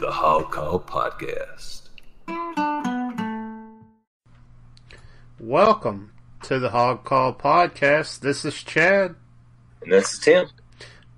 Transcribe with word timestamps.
the 0.00 0.10
Hog 0.10 0.50
Call 0.50 0.80
Podcast. 0.80 1.82
Welcome 5.38 6.12
to 6.44 6.58
the 6.58 6.70
Hog 6.70 7.04
Call 7.04 7.34
Podcast. 7.34 8.20
This 8.20 8.46
is 8.46 8.62
Chad. 8.62 9.14
And 9.82 9.92
this 9.92 10.14
is 10.14 10.18
Tim. 10.20 10.46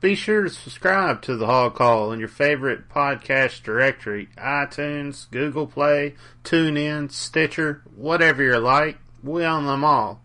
Be 0.01 0.17
sure 0.17 0.43
to 0.43 0.51
subscribe 0.51 1.23
to 1.23 1.37
the 1.37 1.47
Hog 1.47 1.77
Call 1.77 2.11
in 2.11 2.19
your 2.19 2.27
favorite 2.27 2.89
podcast 2.89 3.63
directory 3.63 4.29
iTunes, 4.37 5.31
Google 5.31 5.69
Play, 5.69 6.17
TuneIn, 6.43 7.13
Stitcher, 7.13 7.83
whatever 7.95 8.43
you 8.43 8.59
like. 8.59 8.99
We 9.23 9.45
own 9.45 9.67
them 9.67 9.85
all. 9.85 10.22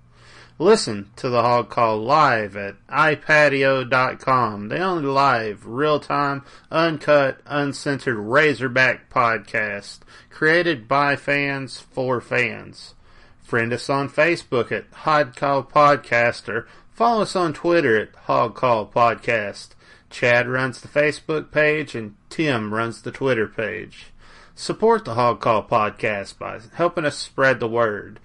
Listen 0.60 1.12
to 1.18 1.30
the 1.30 1.44
Hog 1.44 1.70
Call 1.70 2.00
live 2.00 2.58
at 2.58 2.76
iPadio.com. 2.88 4.70
The 4.70 4.80
only 4.80 5.06
live, 5.06 5.68
real 5.68 6.00
time, 6.00 6.44
uncut, 6.72 7.42
uncensored 7.46 8.18
Razorback 8.18 9.08
podcast 9.12 10.00
created 10.32 10.88
by 10.88 11.16
fans 11.16 11.80
for 11.80 12.20
fans. 12.20 12.96
Friend 13.44 13.72
us 13.72 13.88
on 13.88 14.10
Facebook 14.10 14.72
at 14.72 14.92
Hog 14.92 15.36
Call 15.36 15.64
Podcaster. 15.64 16.66
Follow 16.92 17.22
us 17.22 17.36
on 17.36 17.54
Twitter 17.54 17.96
at 17.96 18.16
Hog 18.24 18.56
Call 18.56 18.88
Podcast. 18.88 19.70
Chad 20.10 20.48
runs 20.48 20.82
the 20.82 20.88
Facebook 20.88 21.52
page 21.52 21.94
and 21.94 22.16
Tim 22.32 22.74
runs 22.74 23.04
the 23.04 23.12
Twitter 23.12 23.48
page. 23.48 24.08
Support 24.56 25.06
the 25.06 25.14
Hog 25.14 25.40
Call 25.40 25.62
Podcast 25.62 26.40
by 26.40 26.60
helping 26.74 27.06
us 27.06 27.16
spread 27.16 27.60
the 27.60 27.68
word 27.68 28.20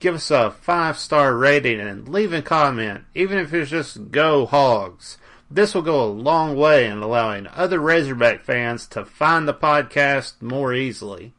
give 0.00 0.14
us 0.14 0.30
a 0.30 0.50
five 0.50 0.98
star 0.98 1.36
rating 1.36 1.78
and 1.78 2.08
leave 2.08 2.32
a 2.32 2.42
comment, 2.42 3.04
even 3.14 3.38
if 3.38 3.54
it's 3.54 3.70
just 3.70 4.10
go 4.10 4.46
hogs. 4.46 5.18
This 5.50 5.74
will 5.74 5.82
go 5.82 6.04
a 6.04 6.06
long 6.06 6.56
way 6.56 6.86
in 6.86 6.98
allowing 6.98 7.46
other 7.48 7.78
Razorback 7.78 8.42
fans 8.42 8.86
to 8.88 9.04
find 9.04 9.46
the 9.46 9.54
podcast 9.54 10.40
more 10.40 10.72
easily. 10.72 11.32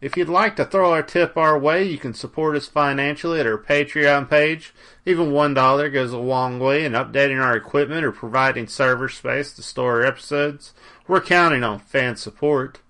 If 0.00 0.16
you'd 0.16 0.30
like 0.30 0.56
to 0.56 0.64
throw 0.64 0.92
our 0.92 1.02
tip 1.02 1.36
our 1.36 1.58
way, 1.58 1.84
you 1.84 1.98
can 1.98 2.14
support 2.14 2.56
us 2.56 2.66
financially 2.66 3.38
at 3.38 3.46
our 3.46 3.58
Patreon 3.58 4.30
page. 4.30 4.72
Even 5.04 5.32
$1 5.32 5.92
goes 5.92 6.12
a 6.12 6.18
long 6.18 6.58
way 6.58 6.86
in 6.86 6.92
updating 6.92 7.42
our 7.42 7.54
equipment 7.54 8.04
or 8.04 8.12
providing 8.12 8.66
server 8.66 9.10
space 9.10 9.52
to 9.52 9.62
store 9.62 10.00
our 10.00 10.06
episodes. 10.06 10.72
We're 11.06 11.20
counting 11.20 11.62
on 11.62 11.80
fan 11.80 12.16
support. 12.16 12.80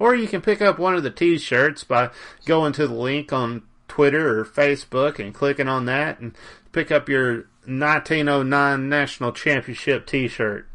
Or 0.00 0.16
you 0.16 0.26
can 0.26 0.42
pick 0.42 0.60
up 0.60 0.76
one 0.76 0.96
of 0.96 1.04
the 1.04 1.10
t-shirts 1.10 1.84
by 1.84 2.10
going 2.44 2.72
to 2.72 2.88
the 2.88 2.94
link 2.94 3.32
on 3.32 3.62
Twitter 3.88 4.40
or 4.40 4.44
Facebook 4.44 5.18
and 5.18 5.34
clicking 5.34 5.68
on 5.68 5.86
that 5.86 6.20
and 6.20 6.36
pick 6.72 6.90
up 6.90 7.08
your 7.08 7.46
1909 7.66 8.88
National 8.88 9.32
Championship 9.32 10.06
t-shirt. 10.06 10.66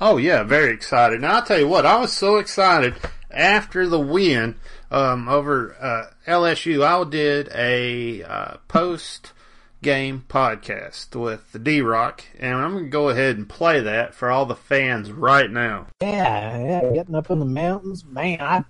Oh 0.00 0.16
yeah, 0.16 0.42
very 0.42 0.72
excited. 0.72 1.20
Now 1.20 1.34
I'll 1.34 1.42
tell 1.42 1.58
you 1.58 1.68
what, 1.68 1.84
I 1.84 2.00
was 2.00 2.14
so 2.14 2.38
excited 2.38 2.94
after 3.30 3.86
the 3.86 4.00
win 4.00 4.54
um, 4.90 5.28
over 5.28 5.76
uh, 5.78 6.04
LSU. 6.26 6.82
I 6.82 7.10
did 7.10 7.50
a 7.54 8.22
uh, 8.22 8.56
post 8.68 9.34
game 9.82 10.24
podcast 10.28 11.16
with 11.18 11.52
the 11.52 11.58
D 11.58 11.80
Rock, 11.80 12.24
and 12.38 12.54
I'm 12.54 12.72
going 12.72 12.84
to 12.84 12.90
go 12.90 13.08
ahead 13.08 13.36
and 13.36 13.48
play 13.48 13.80
that 13.80 14.14
for 14.14 14.30
all 14.30 14.46
the 14.46 14.54
fans 14.54 15.10
right 15.10 15.50
now. 15.50 15.86
Yeah, 16.00 16.58
yeah, 16.58 16.92
getting 16.92 17.14
up 17.14 17.30
in 17.30 17.38
the 17.38 17.46
mountains, 17.46 18.04
man. 18.04 18.40
I, 18.40 18.64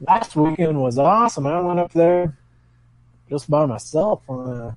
last 0.00 0.36
weekend 0.36 0.80
was 0.80 0.98
awesome. 0.98 1.46
I 1.46 1.60
went 1.60 1.80
up 1.80 1.92
there 1.92 2.36
just 3.28 3.50
by 3.50 3.66
myself 3.66 4.22
on 4.28 4.48
a 4.48 4.76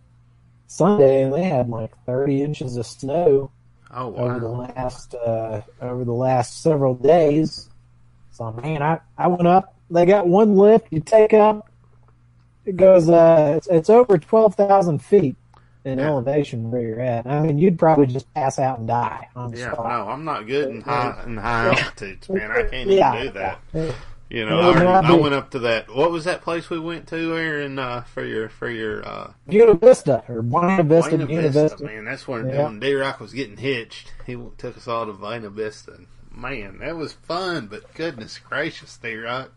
Sunday, 0.68 1.24
and 1.24 1.34
they 1.34 1.44
had 1.44 1.70
like 1.70 1.92
30 2.06 2.42
inches 2.42 2.78
of 2.78 2.86
snow. 2.86 3.52
Oh, 3.92 4.10
wow. 4.10 4.24
over 4.26 4.40
the 4.40 4.50
last 4.50 5.16
uh, 5.16 5.62
over 5.82 6.04
the 6.04 6.12
last 6.12 6.62
several 6.62 6.96
days. 6.96 7.70
So 8.32 8.52
man, 8.52 8.82
I 8.82 9.00
I 9.18 9.28
went 9.28 9.48
up. 9.48 9.74
They 9.90 10.06
got 10.06 10.28
one 10.28 10.58
lift 10.58 10.88
you 10.92 11.00
take 11.00 11.34
up. 11.34 11.70
It 12.66 12.76
goes. 12.76 13.08
Uh, 13.08 13.54
it's, 13.56 13.68
it's 13.68 13.90
over 13.90 14.18
twelve 14.18 14.56
thousand 14.56 15.00
feet 15.00 15.38
in 15.86 16.00
Yeah. 16.00 16.08
elevation 16.08 16.72
where 16.72 16.82
you're 16.82 17.00
at. 17.00 17.26
I 17.28 17.42
mean, 17.42 17.58
you'd 17.60 17.78
probably 17.80 18.08
just 18.08 18.32
pass 18.34 18.60
out 18.60 18.80
and 18.80 18.88
die 18.88 19.30
on 19.36 19.52
the 19.52 19.60
Yeah, 19.60 19.72
spot. 19.74 19.88
no, 19.88 20.10
I'm 20.12 20.26
not 20.26 20.48
good 20.48 20.70
in 20.70 20.82
high 20.82 21.24
in 21.26 21.38
high 21.38 21.70
altitudes, 21.70 22.28
man. 22.30 22.52
I 22.52 22.64
can't 22.64 22.90
Yeah. 22.90 23.14
even 23.16 23.28
do 23.28 23.40
that. 23.40 23.60
You 24.28 24.44
know, 24.44 24.60
I, 24.60 25.12
went 25.14 25.36
up 25.36 25.52
to 25.52 25.60
that. 25.60 25.88
What 25.96 26.10
was 26.12 26.26
that 26.26 26.42
place 26.42 26.68
we 26.72 26.80
went 26.80 27.08
to 27.10 27.36
in 27.38 27.78
uh, 27.78 28.02
for 28.02 28.26
your 28.26 28.50
for 28.50 28.68
your 28.68 29.08
uh, 29.08 29.32
Buena 29.48 29.76
Vista 29.76 30.24
or 30.28 30.42
Buena 30.42 30.82
Vista, 30.84 31.10
Buena 31.12 31.26
Buena 31.28 31.42
Vista, 31.50 31.62
Vista. 31.78 31.84
man. 31.86 32.06
That's 32.06 32.28
when 32.28 32.50
Yeah. 32.50 32.64
when 32.64 32.80
D 32.80 32.96
Rock 32.96 33.20
was 33.20 33.34
getting 33.34 33.58
hitched. 33.58 34.12
He 34.26 34.36
took 34.58 34.76
us 34.78 34.88
all 34.88 35.06
to 35.06 35.14
Buena 35.14 35.52
Vista. 35.52 36.00
Man, 36.36 36.80
that 36.80 36.98
was 36.98 37.14
fun. 37.14 37.68
But 37.68 37.94
goodness 37.94 38.40
gracious, 38.40 38.98
D 38.98 39.16
Rock, 39.16 39.52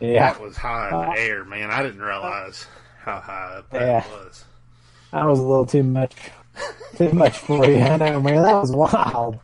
Yeah, 0.00 0.32
that 0.32 0.42
was 0.42 0.56
high 0.56 0.88
in 0.88 0.94
Uh, 0.94 1.12
the 1.14 1.20
air, 1.20 1.44
man. 1.44 1.70
I 1.70 1.82
didn't 1.84 2.02
realize 2.02 2.66
how 3.04 3.20
high 3.20 3.54
up 3.58 3.70
that 3.70 3.80
Yeah. 3.80 4.04
was. 4.10 4.44
That 5.12 5.24
was 5.26 5.38
a 5.38 5.42
little 5.42 5.66
too 5.66 5.82
much, 5.82 6.14
too 6.96 7.12
much 7.12 7.38
for 7.38 7.64
you. 7.66 7.78
I 7.78 7.96
know, 7.96 8.20
man. 8.20 8.42
That 8.42 8.60
was 8.60 8.72
wild. 8.72 9.38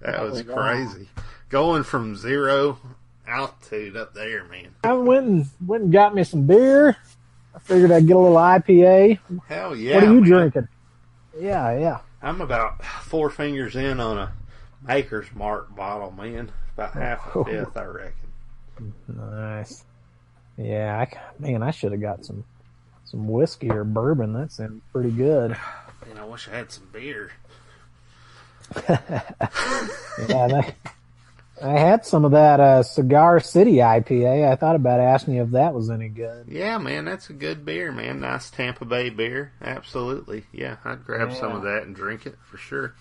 That 0.00 0.20
oh 0.20 0.30
was 0.30 0.40
Oh, 0.42 0.54
wow. 0.54 0.62
crazy. 0.62 1.08
Going 1.48 1.82
from 1.82 2.16
zero 2.16 2.78
altitude 3.26 3.96
up 3.96 4.14
there, 4.14 4.44
man. 4.44 4.74
I 4.84 4.92
went 4.92 5.26
and 5.26 5.46
went 5.64 5.84
and 5.84 5.92
got 5.92 6.14
me 6.14 6.24
some 6.24 6.46
beer. 6.46 6.96
I 7.54 7.58
figured 7.58 7.90
I'd 7.92 8.06
get 8.06 8.16
a 8.16 8.18
little 8.18 8.36
IPA. 8.36 9.18
Hell 9.48 9.76
yeah! 9.76 9.94
what 9.94 10.04
are 10.04 10.06
you 10.12 10.20
man. 10.20 10.28
drinking? 10.30 10.68
Yeah, 11.38 11.78
yeah. 11.78 11.98
I'm 12.22 12.40
about 12.40 12.84
four 12.84 13.30
fingers 13.30 13.76
in 13.76 14.00
on 14.00 14.18
a 14.18 14.32
Maker's 14.86 15.26
Mark 15.34 15.74
bottle, 15.74 16.10
man. 16.10 16.50
About 16.76 16.94
half 16.94 17.34
a 17.36 17.44
fifth, 17.44 17.76
I 17.76 17.84
reckon. 17.84 18.94
Nice. 19.08 19.84
Yeah, 20.56 20.98
I, 21.06 21.18
man, 21.40 21.62
I 21.62 21.70
should 21.70 21.92
have 21.92 22.00
got 22.00 22.24
some 22.24 22.44
some 23.14 23.28
whiskey 23.28 23.70
or 23.70 23.84
bourbon. 23.84 24.32
That 24.32 24.50
sounds 24.50 24.82
pretty 24.92 25.12
good. 25.12 25.50
Man, 26.06 26.18
I 26.18 26.24
wish 26.24 26.48
I 26.48 26.56
had 26.56 26.72
some 26.72 26.88
beer. 26.92 27.30
Yeah, 30.28 30.70
I 31.62 31.78
had 31.78 32.06
some 32.06 32.24
of 32.24 32.32
that 32.32 32.60
uh, 32.60 32.82
Cigar 32.82 33.40
City 33.40 33.76
IPA. 33.76 34.50
I 34.50 34.54
thought 34.54 34.76
about 34.76 35.00
asking 35.00 35.34
you 35.34 35.42
if 35.42 35.50
that 35.50 35.74
was 35.74 35.90
any 35.90 36.08
good. 36.08 36.46
Yeah, 36.48 36.78
man, 36.78 37.04
that's 37.04 37.30
a 37.30 37.32
good 37.32 37.64
beer, 37.64 37.90
man. 37.90 38.20
Nice 38.20 38.48
Tampa 38.50 38.84
Bay 38.84 39.10
beer. 39.10 39.52
Absolutely. 39.60 40.44
Yeah, 40.52 40.76
I'd 40.84 41.04
grab 41.04 41.32
some 41.32 41.52
of 41.52 41.62
that 41.62 41.82
and 41.82 41.94
drink 41.94 42.26
it 42.26 42.36
for 42.44 42.58
sure. 42.58 42.94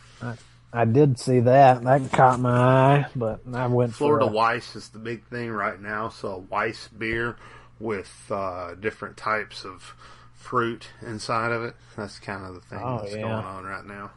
I 0.73 0.85
did 0.85 1.19
see 1.19 1.41
that. 1.41 1.83
That 1.83 2.11
caught 2.11 2.39
my 2.39 2.49
eye, 2.51 3.05
but 3.15 3.41
I 3.53 3.67
went 3.67 3.93
Florida 3.93 4.25
for 4.25 4.31
a, 4.31 4.33
Weiss 4.33 4.75
is 4.75 4.89
the 4.89 4.99
big 4.99 5.23
thing 5.25 5.51
right 5.51 5.79
now. 5.79 6.09
So 6.09 6.29
a 6.29 6.37
Weiss 6.39 6.87
beer 6.87 7.37
with 7.79 8.27
uh, 8.31 8.75
different 8.75 9.17
types 9.17 9.65
of 9.65 9.95
fruit 10.35 10.89
inside 11.01 11.51
of 11.51 11.63
it. 11.63 11.75
That's 11.95 12.19
kind 12.19 12.45
of 12.45 12.55
the 12.55 12.61
thing 12.61 12.79
Oh, 12.81 12.97
that's 12.99 13.15
yeah. 13.15 13.21
going 13.21 13.45
on 13.45 13.65
right 13.65 13.85
now. 13.85 14.11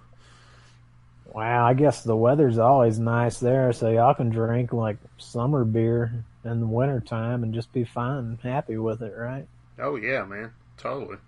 Wow, 1.33 1.67
I 1.67 1.75
guess 1.75 2.03
the 2.03 2.17
weather's 2.17 2.59
always 2.59 2.99
nice 2.99 3.39
there, 3.39 3.73
so 3.73 3.89
y'all 3.91 4.15
can 4.15 4.31
drink 4.31 4.73
like 4.73 4.97
summer 5.19 5.65
beer 5.65 6.25
in 6.45 6.61
the 6.61 6.67
wintertime 6.67 7.43
and 7.43 7.53
just 7.53 7.73
be 7.73 7.85
fine 7.85 8.19
and 8.19 8.41
happy 8.41 8.77
with 8.79 9.03
it, 9.03 9.15
right? 9.17 9.47
Oh 9.79 9.97
yeah, 9.97 10.25
man, 10.25 10.53
totally. 10.77 11.19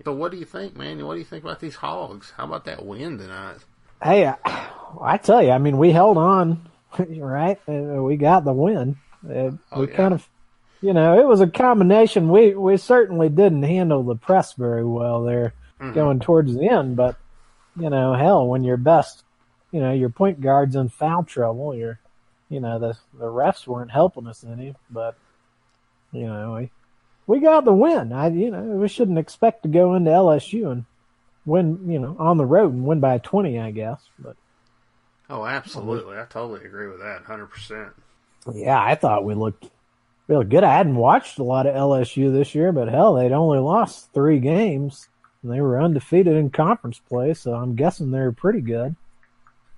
So 0.05 0.13
what 0.13 0.33
do 0.33 0.39
you 0.39 0.45
think, 0.45 0.77
man? 0.77 1.07
What 1.07 1.13
do 1.15 1.21
you 1.21 1.25
think 1.25 1.45
about 1.45 1.61
these 1.61 1.77
hogs? 1.77 2.33
How 2.37 2.45
about 2.47 2.65
that 2.65 2.85
win 2.85 3.17
tonight? 3.19 3.65
Hey, 4.03 4.27
I, 4.27 4.71
I 5.01 5.17
tell 5.19 5.43
you, 5.43 5.51
I 5.51 5.59
mean, 5.59 5.79
we 5.79 5.91
held 5.93 6.17
on, 6.19 6.69
right? 6.99 7.59
Uh, 7.69 8.03
We 8.03 8.17
got 8.17 8.45
the 8.45 8.53
win. 8.53 8.97
Oh, 9.27 9.59
we 9.81 9.89
yeah. 9.89 9.97
kind 9.97 10.15
of, 10.15 10.29
you 10.81 10.93
know, 10.93 11.19
it 11.19 11.27
was 11.27 11.41
a 11.41 11.47
combination. 11.49 12.29
We 12.31 12.55
we 12.55 12.77
certainly 12.77 13.29
didn't 13.29 13.63
handle 13.65 14.03
the 14.03 14.15
press 14.17 14.53
very 14.55 14.85
well 14.85 15.23
there, 15.25 15.55
Mhm. 15.81 15.95
going 15.95 16.21
towards 16.21 16.55
the 16.55 16.69
end. 16.69 16.97
But 16.97 17.17
you 17.77 17.91
know, 17.91 18.15
hell, 18.15 18.47
when 18.47 18.65
your 18.65 18.77
best, 18.77 19.25
you 19.73 19.81
know, 19.81 19.93
your 19.93 20.09
point 20.11 20.41
guard's 20.41 20.77
in 20.77 20.89
foul 20.89 21.25
trouble, 21.25 21.75
you're, 21.75 21.99
you 22.49 22.61
know, 22.61 22.79
the 22.79 22.97
the 23.19 23.27
refs 23.27 23.67
weren't 23.67 23.91
helping 23.91 24.27
us 24.27 24.45
any. 24.45 24.75
But 24.91 25.17
you 26.13 26.27
know, 26.27 26.55
we 26.55 26.71
we 27.27 27.41
got 27.41 27.65
the 27.65 27.73
win. 27.75 28.13
I, 28.13 28.29
you 28.29 28.51
know, 28.51 28.63
we 28.63 28.89
shouldn't 28.89 29.19
expect 29.19 29.63
to 29.65 29.69
go 29.69 29.95
into 29.95 30.11
LSU 30.11 30.71
and 30.71 30.85
win, 31.45 31.91
you 31.91 31.99
know, 31.99 32.17
on 32.19 32.37
the 32.37 32.47
road 32.47 32.73
and 32.73 32.85
win 32.85 33.01
by 33.01 33.19
twenty, 33.19 33.59
I 33.59 33.71
guess. 33.73 34.01
But 34.19 34.37
Oh, 35.31 35.45
absolutely. 35.45 36.17
I 36.17 36.25
totally 36.25 36.65
agree 36.65 36.87
with 36.89 37.01
that. 37.01 37.23
Hundred 37.25 37.47
percent. 37.49 37.93
Yeah, 38.53 38.83
I 38.83 38.95
thought 38.95 39.25
we 39.25 39.35
looked 39.35 39.69
real 40.27 40.45
good. 40.45 40.65
I 40.65 40.77
hadn't 40.77 40.97
watched 40.97 41.39
a 41.39 41.45
lot 41.45 41.67
of 41.67 41.75
LSU 41.75 42.33
this 42.33 42.55
year, 42.55 42.73
but 42.73 42.89
hell, 42.89 43.15
they'd 43.15 43.33
only 43.33 43.59
lost 43.59 44.13
three 44.13 44.39
games. 44.39 45.09
And 45.43 45.53
they 45.53 45.61
were 45.61 45.81
undefeated 45.81 46.35
in 46.35 46.51
conference 46.51 46.99
play, 46.99 47.33
so 47.35 47.55
I'm 47.55 47.77
guessing 47.77 48.11
they're 48.11 48.33
pretty 48.33 48.61
good. 48.61 48.97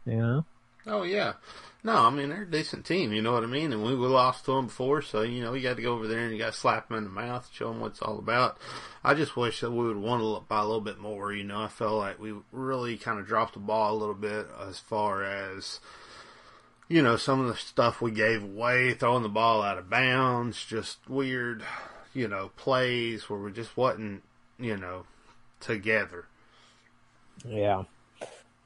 You 0.06 0.16
know? 0.16 0.44
Oh 0.86 1.02
yeah. 1.02 1.34
No, 1.82 1.94
I 1.94 2.10
mean 2.10 2.28
they're 2.28 2.42
a 2.42 2.50
decent 2.50 2.84
team. 2.84 3.12
You 3.12 3.22
know 3.22 3.32
what 3.32 3.42
I 3.42 3.46
mean. 3.46 3.72
And 3.72 3.82
we, 3.82 3.94
we 3.94 4.06
lost 4.06 4.44
to 4.44 4.52
them 4.52 4.66
before, 4.66 5.00
so 5.02 5.22
you 5.22 5.42
know 5.42 5.54
you 5.54 5.62
got 5.62 5.76
to 5.76 5.82
go 5.82 5.92
over 5.92 6.06
there 6.06 6.20
and 6.20 6.32
you 6.32 6.38
got 6.38 6.52
to 6.52 6.58
slap 6.58 6.88
them 6.88 6.98
in 6.98 7.04
the 7.04 7.10
mouth, 7.10 7.48
show 7.52 7.68
them 7.68 7.80
what 7.80 7.92
it's 7.92 8.02
all 8.02 8.18
about. 8.18 8.58
I 9.04 9.14
just 9.14 9.36
wish 9.36 9.60
that 9.60 9.70
we 9.70 9.86
would 9.86 9.96
won 9.96 10.20
a 10.20 10.24
little, 10.24 10.44
by 10.46 10.60
a 10.60 10.64
little 10.64 10.80
bit 10.80 10.98
more. 10.98 11.32
You 11.32 11.44
know, 11.44 11.62
I 11.62 11.68
felt 11.68 11.94
like 11.94 12.18
we 12.18 12.34
really 12.52 12.96
kind 12.96 13.18
of 13.18 13.26
dropped 13.26 13.54
the 13.54 13.60
ball 13.60 13.94
a 13.94 13.98
little 13.98 14.14
bit 14.14 14.46
as 14.66 14.78
far 14.78 15.22
as 15.22 15.80
you 16.90 17.02
know 17.02 17.16
some 17.16 17.40
of 17.40 17.46
the 17.46 17.54
stuff 17.54 18.02
we 18.02 18.10
gave 18.10 18.42
away, 18.42 18.92
throwing 18.94 19.22
the 19.22 19.28
ball 19.28 19.62
out 19.62 19.78
of 19.78 19.88
bounds, 19.88 20.62
just 20.64 20.98
weird, 21.08 21.62
you 22.12 22.26
know, 22.26 22.50
plays 22.56 23.30
where 23.30 23.38
we 23.38 23.52
just 23.52 23.76
wasn't, 23.76 24.24
you 24.58 24.76
know, 24.76 25.04
together. 25.60 26.26
Yeah. 27.46 27.84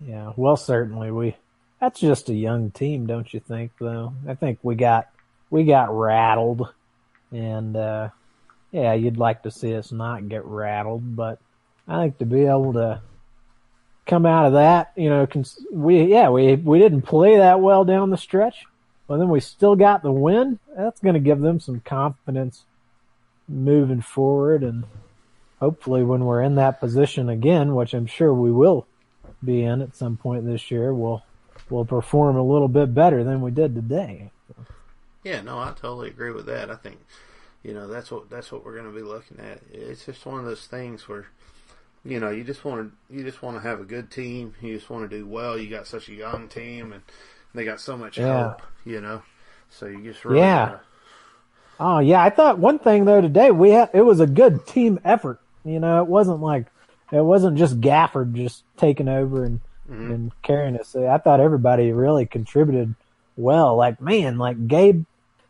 Yeah. 0.00 0.32
Well, 0.36 0.56
certainly 0.56 1.10
we. 1.10 1.36
That's 1.80 2.00
just 2.00 2.30
a 2.30 2.34
young 2.34 2.70
team, 2.70 3.06
don't 3.06 3.32
you 3.32 3.40
think? 3.40 3.72
Though 3.78 4.14
I 4.26 4.34
think 4.34 4.58
we 4.62 4.74
got 4.74 5.08
we 5.50 5.64
got 5.64 5.94
rattled, 5.94 6.72
and 7.30 7.76
uh, 7.76 8.08
yeah, 8.72 8.94
you'd 8.94 9.18
like 9.18 9.42
to 9.42 9.50
see 9.50 9.76
us 9.76 9.92
not 9.92 10.30
get 10.30 10.46
rattled, 10.46 11.14
but 11.14 11.40
I 11.86 12.04
think 12.04 12.18
to 12.18 12.24
be 12.24 12.46
able 12.46 12.72
to 12.72 13.02
come 14.06 14.26
out 14.26 14.46
of 14.46 14.52
that, 14.54 14.92
you 14.96 15.08
know, 15.08 15.26
cons- 15.26 15.64
we 15.72 16.04
yeah 16.04 16.28
we 16.28 16.56
we 16.56 16.78
didn't 16.78 17.02
play 17.02 17.36
that 17.36 17.60
well 17.60 17.84
down 17.84 18.10
the 18.10 18.16
stretch, 18.16 18.64
but 19.06 19.18
then 19.18 19.28
we 19.28 19.40
still 19.40 19.76
got 19.76 20.02
the 20.02 20.12
win. 20.12 20.58
That's 20.76 21.00
going 21.00 21.14
to 21.14 21.20
give 21.20 21.40
them 21.40 21.60
some 21.60 21.80
confidence 21.80 22.64
moving 23.48 24.00
forward, 24.00 24.62
and 24.62 24.84
hopefully 25.60 26.02
when 26.02 26.24
we're 26.24 26.42
in 26.42 26.54
that 26.56 26.80
position 26.80 27.28
again, 27.28 27.74
which 27.74 27.94
I'm 27.94 28.06
sure 28.06 28.32
we 28.32 28.52
will 28.52 28.86
be 29.44 29.62
in 29.62 29.82
at 29.82 29.96
some 29.96 30.16
point 30.16 30.44
this 30.44 30.70
year, 30.70 30.92
we'll 30.92 31.22
we'll 31.70 31.84
perform 31.84 32.36
a 32.36 32.42
little 32.42 32.68
bit 32.68 32.94
better 32.94 33.24
than 33.24 33.40
we 33.40 33.50
did 33.50 33.74
today. 33.74 34.30
Yeah, 35.22 35.40
no, 35.40 35.58
I 35.58 35.68
totally 35.70 36.08
agree 36.08 36.32
with 36.32 36.46
that. 36.46 36.70
I 36.70 36.76
think, 36.76 36.98
you 37.62 37.72
know, 37.72 37.88
that's 37.88 38.10
what 38.10 38.28
that's 38.28 38.52
what 38.52 38.64
we're 38.64 38.74
going 38.74 38.92
to 38.92 38.96
be 38.96 39.02
looking 39.02 39.40
at. 39.40 39.60
It's 39.72 40.04
just 40.04 40.26
one 40.26 40.38
of 40.38 40.44
those 40.44 40.66
things 40.66 41.08
where, 41.08 41.28
you 42.04 42.20
know, 42.20 42.30
you 42.30 42.44
just 42.44 42.64
want 42.64 42.92
to 43.10 43.14
you 43.16 43.24
just 43.24 43.42
want 43.42 43.56
to 43.56 43.62
have 43.62 43.80
a 43.80 43.84
good 43.84 44.10
team. 44.10 44.54
You 44.60 44.74
just 44.74 44.90
want 44.90 45.08
to 45.08 45.16
do 45.16 45.26
well. 45.26 45.58
You 45.58 45.68
got 45.70 45.86
such 45.86 46.08
a 46.08 46.12
young 46.14 46.48
team, 46.48 46.92
and 46.92 47.02
they 47.54 47.64
got 47.64 47.80
so 47.80 47.96
much 47.96 48.18
Yeah. 48.18 48.50
hope. 48.50 48.62
You 48.84 49.00
know, 49.00 49.22
so 49.70 49.86
you 49.86 50.02
just 50.02 50.24
really 50.24 50.40
Yeah. 50.40 50.66
gotta- 50.66 50.80
Oh 51.80 51.98
yeah, 51.98 52.22
I 52.22 52.30
thought 52.30 52.58
one 52.58 52.78
thing 52.78 53.04
though 53.04 53.20
today 53.20 53.50
we 53.50 53.70
had 53.70 53.90
it 53.92 54.02
was 54.02 54.20
a 54.20 54.26
good 54.26 54.66
team 54.66 55.00
effort. 55.04 55.40
You 55.64 55.80
know, 55.80 56.00
it 56.02 56.06
wasn't 56.08 56.40
like 56.40 56.66
it 57.10 57.24
wasn't 57.24 57.56
just 57.58 57.80
Gafford 57.80 58.34
just 58.34 58.64
taking 58.76 59.08
over 59.08 59.44
and 59.44 59.60
Mhm. 59.90 60.14
and 60.14 60.42
carrying 60.42 60.78
us. 60.78 60.94
I 60.94 61.18
thought 61.18 61.40
everybody 61.40 61.92
really 61.92 62.26
contributed 62.26 62.94
well. 63.36 63.76
Like 63.76 64.00
man, 64.00 64.38
like 64.38 64.68
Gabe 64.68 65.04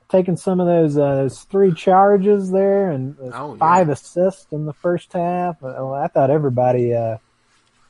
taking 0.08 0.36
some 0.36 0.60
of 0.60 0.66
those 0.66 0.96
uh, 0.96 1.16
those 1.16 1.40
three 1.44 1.72
charges 1.72 2.50
there 2.50 2.90
and 2.90 3.16
Oh, 3.32 3.54
yeah. 3.54 3.58
five 3.58 3.88
assists 3.88 4.46
in 4.52 4.66
the 4.66 4.72
first 4.72 5.12
half. 5.12 5.62
Uh, 5.62 5.92
I 5.92 6.08
thought 6.08 6.30
everybody, 6.30 6.94
uh, 6.94 7.18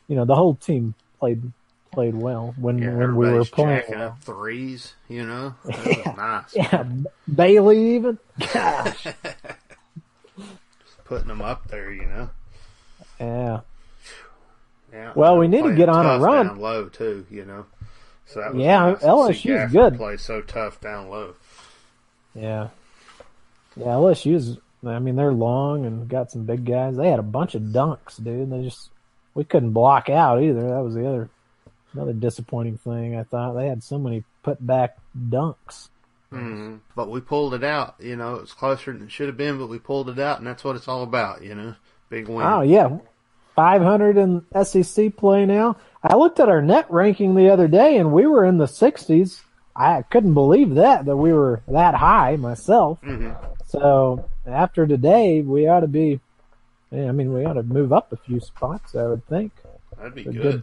you 0.08 0.16
know, 0.16 0.25
the 0.25 0.34
whole 0.34 0.55
team 0.55 0.94
played 1.19 1.52
played 1.93 2.14
well 2.14 2.55
when 2.58 2.78
yeah, 2.78 2.94
when 2.94 3.16
we 3.16 3.31
were 3.31 3.44
playing. 3.44 3.82
well. 3.88 4.08
up 4.08 4.22
threes. 4.25 4.94
You 5.08 5.26
know, 5.26 5.55
Yeah. 5.87 6.14
nice. 6.16 6.55
Yeah, 6.56 6.84
Bailey 7.32 7.94
even. 7.96 8.19
Gosh. 8.52 9.05
Just 9.05 11.05
putting 11.05 11.28
them 11.28 11.43
up 11.43 11.69
there. 11.69 11.93
You 11.93 12.06
know. 12.06 12.31
yeah. 13.20 13.60
Yeah. 14.93 15.12
Well, 15.17 15.38
we 15.38 15.49
need 15.49 15.64
to 15.64 15.75
get 15.75 15.88
on 15.88 16.06
a 16.06 16.20
run. 16.22 16.46
Down 16.46 16.60
low 16.60 16.88
too. 16.88 17.26
You 17.31 17.44
know. 17.44 17.67
So 18.26 18.52
Yeah, 18.55 18.96
nice 19.02 19.44
is 19.44 19.72
good. 19.72 19.96
Play 19.96 20.17
so 20.17 20.40
tough 20.40 20.81
down 20.81 21.10
low. 21.10 21.34
Yeah. 22.34 22.69
Yeah, 23.76 23.86
LSU's 23.86 24.58
I 24.86 24.98
mean, 24.98 25.16
they're 25.16 25.32
long 25.32 25.86
and 25.86 26.08
got 26.08 26.31
some 26.31 26.44
big 26.44 26.64
guys. 26.64 26.96
They 26.96 27.08
had 27.08 27.19
a 27.19 27.22
bunch 27.25 27.54
of 27.54 27.62
dunks, 27.62 28.22
dude. 28.22 28.50
They 28.50 28.62
just 28.62 28.90
we 29.34 29.44
couldn't 29.44 29.72
block 29.72 30.08
out 30.08 30.42
either. 30.42 30.60
That 30.62 30.82
was 30.82 30.94
the 30.94 31.06
other 31.08 31.28
another 31.92 32.12
disappointing 32.12 32.78
thing. 32.78 33.16
I 33.16 33.22
thought 33.25 33.54
they 33.54 33.69
had 33.69 33.82
so 33.82 33.98
many 33.98 34.25
put 34.42 34.64
back 34.64 34.96
dunks. 35.16 35.88
hmm 36.31 36.76
But 36.94 37.10
we 37.10 37.20
pulled 37.20 37.54
it 37.54 37.64
out. 37.64 37.96
You 37.98 38.16
know, 38.16 38.36
it 38.36 38.42
was 38.42 38.52
closer 38.52 38.92
than 38.92 39.04
it 39.04 39.12
should 39.12 39.28
have 39.28 39.36
been, 39.36 39.58
but 39.58 39.69
we 39.69 39.78
pulled 39.78 40.08
it 40.10 40.19
out, 40.19 40.38
and 40.38 40.46
that's 40.46 40.64
what 40.64 40.76
it's 40.76 40.88
all 40.88 41.02
about. 41.02 41.42
You 41.42 41.54
know, 41.54 41.75
big 42.10 42.28
win. 42.28 42.46
Oh 42.46 42.60
yeah, 42.60 42.98
five 43.54 43.82
hundred 43.82 44.16
in 44.16 44.44
SEC 44.64 45.16
play 45.16 45.46
now. 45.46 45.76
I 46.02 46.16
looked 46.16 46.40
at 46.40 46.48
our 46.50 46.62
net 46.62 46.86
ranking 46.90 47.34
the 47.34 47.50
other 47.50 47.69
day, 47.69 47.96
and 47.96 48.12
we 48.12 48.26
were 48.26 48.44
in 48.44 48.58
the 48.58 48.69
sixties. 48.69 49.42
I 49.76 50.03
couldn't 50.03 50.35
believe 50.35 50.75
that 50.76 51.05
that 51.06 51.17
we 51.17 51.32
were 51.32 51.62
that 51.69 51.94
high 51.94 52.37
myself. 52.37 52.99
hmm 53.03 53.31
So 53.67 54.29
after 54.47 54.87
today, 54.87 55.41
we 55.43 55.67
ought 55.67 55.81
to 55.81 55.88
be. 55.88 56.21
yeah, 56.91 57.08
I 57.08 57.13
mean, 57.13 57.32
we 57.32 57.44
ought 57.44 57.55
to 57.55 57.63
move 57.63 57.93
up 57.93 58.13
a 58.13 58.17
few 58.17 58.41
spots. 58.41 58.94
I 58.94 59.05
would 59.05 59.27
think 59.27 59.53
That'd 59.96 60.15
be 60.15 60.25
good. 60.25 60.43
good 60.43 60.63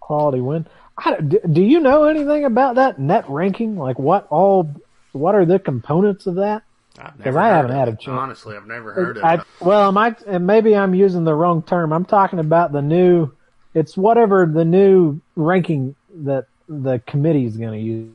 quality 0.00 0.40
win. 0.40 0.66
I, 0.98 1.20
do, 1.20 1.38
do 1.50 1.62
you 1.62 1.80
know 1.80 2.04
anything 2.04 2.44
about 2.44 2.74
that 2.76 2.98
net 2.98 3.24
ranking? 3.28 3.76
Like 3.76 3.98
what 3.98 4.26
all? 4.30 4.70
What 5.12 5.34
are 5.34 5.44
the 5.44 5.58
components 5.58 6.26
of 6.26 6.36
that? 6.36 6.62
I've 6.98 7.16
'Cause 7.16 7.24
never 7.26 7.38
I 7.40 7.48
haven't 7.48 7.70
had 7.76 7.88
it. 7.88 7.94
a 7.94 7.96
chance. 7.96 8.08
Honestly, 8.18 8.56
I've 8.56 8.66
never 8.66 8.92
heard 8.92 9.16
of 9.18 9.24
I, 9.24 9.34
it. 9.34 9.40
well, 9.60 9.88
am 9.88 9.96
I? 9.98 10.14
And 10.26 10.46
maybe 10.46 10.76
I'm 10.76 10.94
using 10.94 11.24
the 11.24 11.34
wrong 11.34 11.62
term. 11.62 11.92
I'm 11.92 12.04
talking 12.04 12.38
about 12.38 12.72
the 12.72 12.82
new. 12.82 13.30
It's 13.74 13.96
whatever 13.96 14.46
the 14.46 14.64
new 14.64 15.20
ranking 15.36 15.94
that 16.24 16.46
the 16.68 16.98
committee 17.06 17.46
is 17.46 17.56
going 17.56 17.72
to 17.72 17.78
use. 17.78 18.12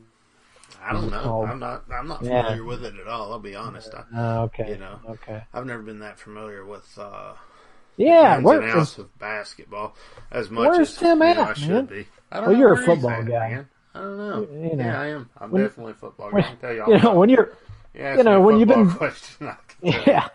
I 0.88 0.92
don't 0.92 1.10
know. 1.10 1.20
called- 1.22 1.48
I'm 1.50 1.58
not. 1.58 1.84
I'm 1.92 2.08
not 2.08 2.22
Yeah. 2.22 2.42
familiar 2.42 2.64
with 2.64 2.84
it 2.84 2.94
at 2.98 3.06
all. 3.06 3.32
I'll 3.32 3.38
be 3.38 3.54
honest. 3.54 3.94
I, 3.94 4.04
Oh, 4.16 4.42
okay. 4.44 4.70
You 4.70 4.78
know. 4.78 4.98
Okay. 5.10 5.42
I've 5.52 5.66
never 5.66 5.82
been 5.82 5.98
that 6.00 6.18
familiar 6.18 6.64
with 6.64 6.86
uh, 6.98 7.32
Yeah. 7.96 8.36
ins 8.36 8.44
Where, 8.44 8.60
and 8.60 8.70
outs 8.78 8.98
of 8.98 9.16
basketball 9.18 9.94
as 10.30 10.50
much 10.50 10.70
Where's 10.76 10.90
as 10.90 10.96
Tim 10.96 11.18
you 11.18 11.24
at, 11.24 11.38
I 11.38 11.54
should 11.54 11.68
man? 11.70 11.86
be. 11.86 12.06
I 12.32 12.36
don't 12.36 12.44
Well, 12.46 12.52
know 12.54 12.58
you're 12.58 12.68
a 12.68 12.74
where 12.74 12.80
he's 12.84 12.86
football 12.86 13.10
at, 13.10 13.26
guy. 13.26 13.48
man. 13.50 13.68
I 13.94 13.98
don't 14.00 14.16
know. 14.18 14.40
You 14.70 14.76
know. 14.76 14.84
yeah, 14.84 15.00
I 15.00 15.06
am. 15.06 15.30
I'm 15.38 15.50
When- 15.50 15.62
definitely 15.62 15.92
a 15.92 15.96
football 15.96 16.30
guy. 16.30 16.38
I 16.38 16.42
can 16.42 16.56
tell 16.58 16.72
you 16.72 16.82
all 16.84 16.92
you 16.92 16.98
know 17.00 17.14
when 17.14 17.28
you're 17.30 17.52
Yeah, 17.94 18.16
you 18.16 18.22
know, 18.22 18.30
ask 18.32 18.34
me 18.34 18.34
a 18.34 18.40
when 18.40 18.58
you've 18.58 18.68
football 18.68 18.84
been- 18.84 18.94
question, 18.96 19.46
I 19.82 19.90
can 19.90 19.92
tell 19.92 20.02
you. 20.02 20.08
yeah 20.12 20.28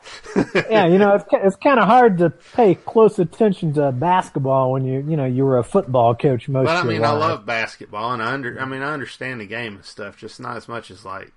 yeah 0.70 0.86
you 0.86 0.98
know 0.98 1.16
it's 1.16 1.26
it's 1.32 1.56
kind 1.58 1.80
of 1.80 1.86
hard 1.86 2.18
to 2.20 2.30
pay 2.30 2.76
close 2.76 3.20
attention 3.20 3.74
to 3.74 3.92
basketball 3.92 4.72
when 4.72 4.86
you 4.86 5.04
you 5.08 5.18
know 5.18 5.26
you 5.26 5.44
were 5.46 5.58
a 5.58 5.64
football 5.64 6.16
coach 6.16 6.48
most 6.48 6.66
But 6.68 6.78
I 6.78 6.84
mean, 6.84 7.04
I 7.04 7.12
love 7.12 7.46
basketball, 7.46 8.14
and 8.14 8.22
I 8.24 8.32
under. 8.34 8.60
I 8.60 8.66
mean, 8.66 8.82
I 8.82 8.94
understand 8.94 9.42
the 9.42 9.46
game 9.46 9.76
and 9.76 9.86
stuff, 9.86 10.18
just 10.18 10.40
not 10.40 10.56
as 10.58 10.68
much 10.68 10.90
as 10.92 11.04
like, 11.04 11.32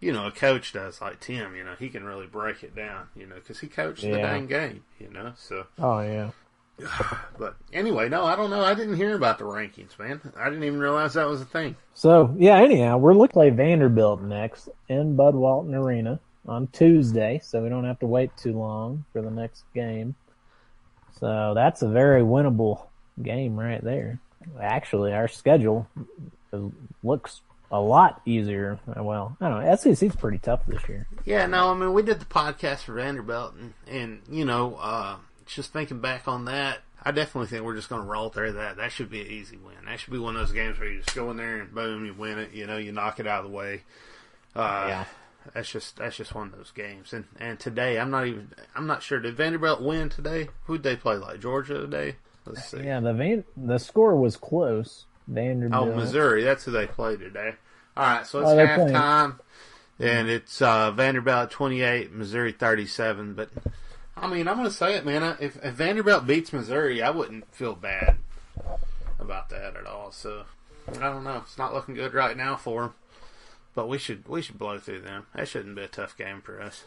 you 0.00 0.12
know, 0.12 0.26
a 0.26 0.30
coach 0.32 0.72
does. 0.72 1.00
Like 1.00 1.20
Tim, 1.20 1.54
you 1.54 1.62
know, 1.64 1.74
he 1.78 1.88
can 1.88 2.04
really 2.04 2.26
break 2.26 2.62
it 2.62 2.74
down, 2.74 3.08
you 3.14 3.26
know, 3.26 3.36
because 3.36 3.60
he 3.60 3.68
coached 3.68 4.02
the 4.02 4.08
Yeah. 4.08 4.22
dang 4.22 4.46
game, 4.46 4.84
you 4.98 5.10
know. 5.10 5.32
So, 5.36 5.66
Oh 5.78 6.00
yeah. 6.00 6.30
but 7.38 7.56
anyway, 7.72 8.08
no, 8.08 8.24
I 8.24 8.36
don't 8.36 8.50
know. 8.50 8.62
I 8.64 8.74
didn't 8.74 8.96
hear 8.96 9.14
about 9.14 9.38
the 9.38 9.44
rankings, 9.44 9.98
man. 9.98 10.20
I 10.36 10.48
didn't 10.48 10.64
even 10.64 10.78
realize 10.78 11.14
that 11.14 11.28
was 11.28 11.40
a 11.40 11.44
thing. 11.44 11.76
So 11.94 12.34
yeah, 12.38 12.56
anyhow, 12.58 12.98
we're 12.98 13.14
looking 13.14 13.28
to 13.30 13.34
play 13.34 13.50
Vanderbilt 13.50 14.22
next 14.22 14.68
in 14.88 15.16
Bud 15.16 15.34
Walton 15.34 15.74
Arena 15.74 16.20
on 16.48 16.66
Tuesday, 16.68 17.40
so 17.42 17.62
we 17.62 17.68
don't 17.68 17.84
have 17.84 17.98
to 18.00 18.06
wait 18.06 18.36
too 18.36 18.52
long 18.58 19.04
for 19.12 19.22
the 19.22 19.30
next 19.30 19.64
game. 19.74 20.14
So 21.20 21.52
that's 21.54 21.82
a 21.82 21.88
very 21.88 22.22
winnable 22.22 22.86
game 23.22 23.58
right 23.58 23.82
there. 23.82 24.18
Actually, 24.60 25.12
our 25.12 25.28
schedule 25.28 25.86
looks 27.02 27.42
a 27.70 27.80
lot 27.80 28.22
easier. 28.24 28.78
Well, 28.96 29.36
I 29.40 29.48
don't 29.48 29.64
know. 29.64 29.76
SEC's 29.76 30.16
pretty 30.16 30.38
tough 30.38 30.64
this 30.66 30.88
year. 30.88 31.06
Yeah, 31.24 31.46
no, 31.46 31.70
I 31.70 31.74
mean 31.74 31.92
we 31.92 32.02
did 32.02 32.20
the 32.20 32.24
podcast 32.24 32.78
for 32.84 32.94
Vanderbilt, 32.94 33.54
and, 33.54 33.74
and 33.86 34.22
you 34.30 34.44
know, 34.44 34.76
uh, 34.76 35.16
just 35.46 35.72
thinking 35.72 36.00
back 36.00 36.26
on 36.26 36.46
that, 36.46 36.78
I 37.02 37.10
definitely 37.10 37.48
think 37.48 37.64
we're 37.64 37.76
just 37.76 37.88
going 37.88 38.02
to 38.02 38.08
roll 38.08 38.30
through 38.30 38.52
that. 38.52 38.76
That 38.76 38.92
should 38.92 39.10
be 39.10 39.20
an 39.20 39.26
easy 39.26 39.56
win. 39.56 39.74
That 39.86 40.00
should 40.00 40.12
be 40.12 40.18
one 40.18 40.34
of 40.36 40.40
those 40.40 40.52
games 40.52 40.78
where 40.78 40.88
you 40.88 41.00
just 41.00 41.14
go 41.14 41.30
in 41.30 41.36
there 41.36 41.60
and 41.60 41.74
boom, 41.74 42.06
you 42.06 42.14
win 42.14 42.38
it. 42.38 42.52
You 42.52 42.66
know, 42.66 42.78
you 42.78 42.92
knock 42.92 43.20
it 43.20 43.26
out 43.26 43.44
of 43.44 43.50
the 43.50 43.56
way. 43.56 43.82
Uh, 44.56 44.86
Yeah. 44.88 45.04
That's 45.54 45.70
just 45.70 45.96
that's 45.96 46.16
just 46.16 46.34
one 46.34 46.48
of 46.48 46.56
those 46.56 46.70
games. 46.72 47.12
And 47.12 47.24
and 47.40 47.58
today, 47.58 47.98
I'm 47.98 48.10
not 48.10 48.26
even 48.26 48.50
I'm 48.74 48.86
not 48.86 49.02
sure. 49.02 49.20
Did 49.20 49.36
Vanderbilt 49.36 49.80
win 49.82 50.08
today? 50.08 50.48
Who'd 50.64 50.82
they 50.82 50.96
play 50.96 51.16
like 51.16 51.40
Georgia 51.40 51.74
today? 51.74 52.16
Let's 52.46 52.70
see. 52.70 52.82
Yeah, 52.82 53.00
the 53.00 53.12
Van- 53.12 53.44
the 53.56 53.78
score 53.78 54.16
was 54.16 54.36
close. 54.36 55.04
Vanderbilt. 55.26 55.88
Oh, 55.88 55.94
Missouri. 55.94 56.42
That's 56.44 56.64
who 56.64 56.70
they 56.70 56.86
played 56.86 57.20
today. 57.20 57.54
All 57.96 58.04
right, 58.04 58.26
so 58.26 58.40
it's 58.40 58.48
Oh, 58.50 58.56
halftime, 58.56 59.38
and 59.98 60.28
it's 60.30 60.62
uh, 60.62 60.92
Vanderbilt 60.92 61.50
28, 61.50 62.12
Missouri 62.12 62.52
37. 62.52 63.34
But 63.34 63.50
I 64.16 64.28
mean, 64.28 64.46
I'm 64.48 64.56
going 64.56 64.68
to 64.68 64.74
say 64.74 64.94
it, 64.94 65.04
man. 65.04 65.36
If, 65.40 65.62
if 65.62 65.74
Vanderbilt 65.74 66.26
beats 66.26 66.52
Missouri, 66.52 67.02
I 67.02 67.10
wouldn't 67.10 67.52
feel 67.54 67.74
bad 67.74 68.18
about 69.18 69.50
that 69.50 69.76
at 69.76 69.86
all. 69.86 70.12
So 70.12 70.44
I 70.90 71.00
don't 71.10 71.24
know. 71.24 71.38
It's 71.38 71.58
not 71.58 71.74
looking 71.74 71.94
good 71.94 72.14
right 72.14 72.36
now 72.36 72.56
for 72.56 72.82
them, 72.82 72.94
but 73.78 73.88
we 73.88 73.96
should 73.96 74.26
we 74.26 74.42
should 74.42 74.58
blow 74.58 74.76
through 74.80 75.02
them. 75.02 75.26
That 75.36 75.46
shouldn't 75.46 75.76
be 75.76 75.82
a 75.82 75.86
tough 75.86 76.18
game 76.18 76.40
for 76.40 76.60
us. 76.60 76.82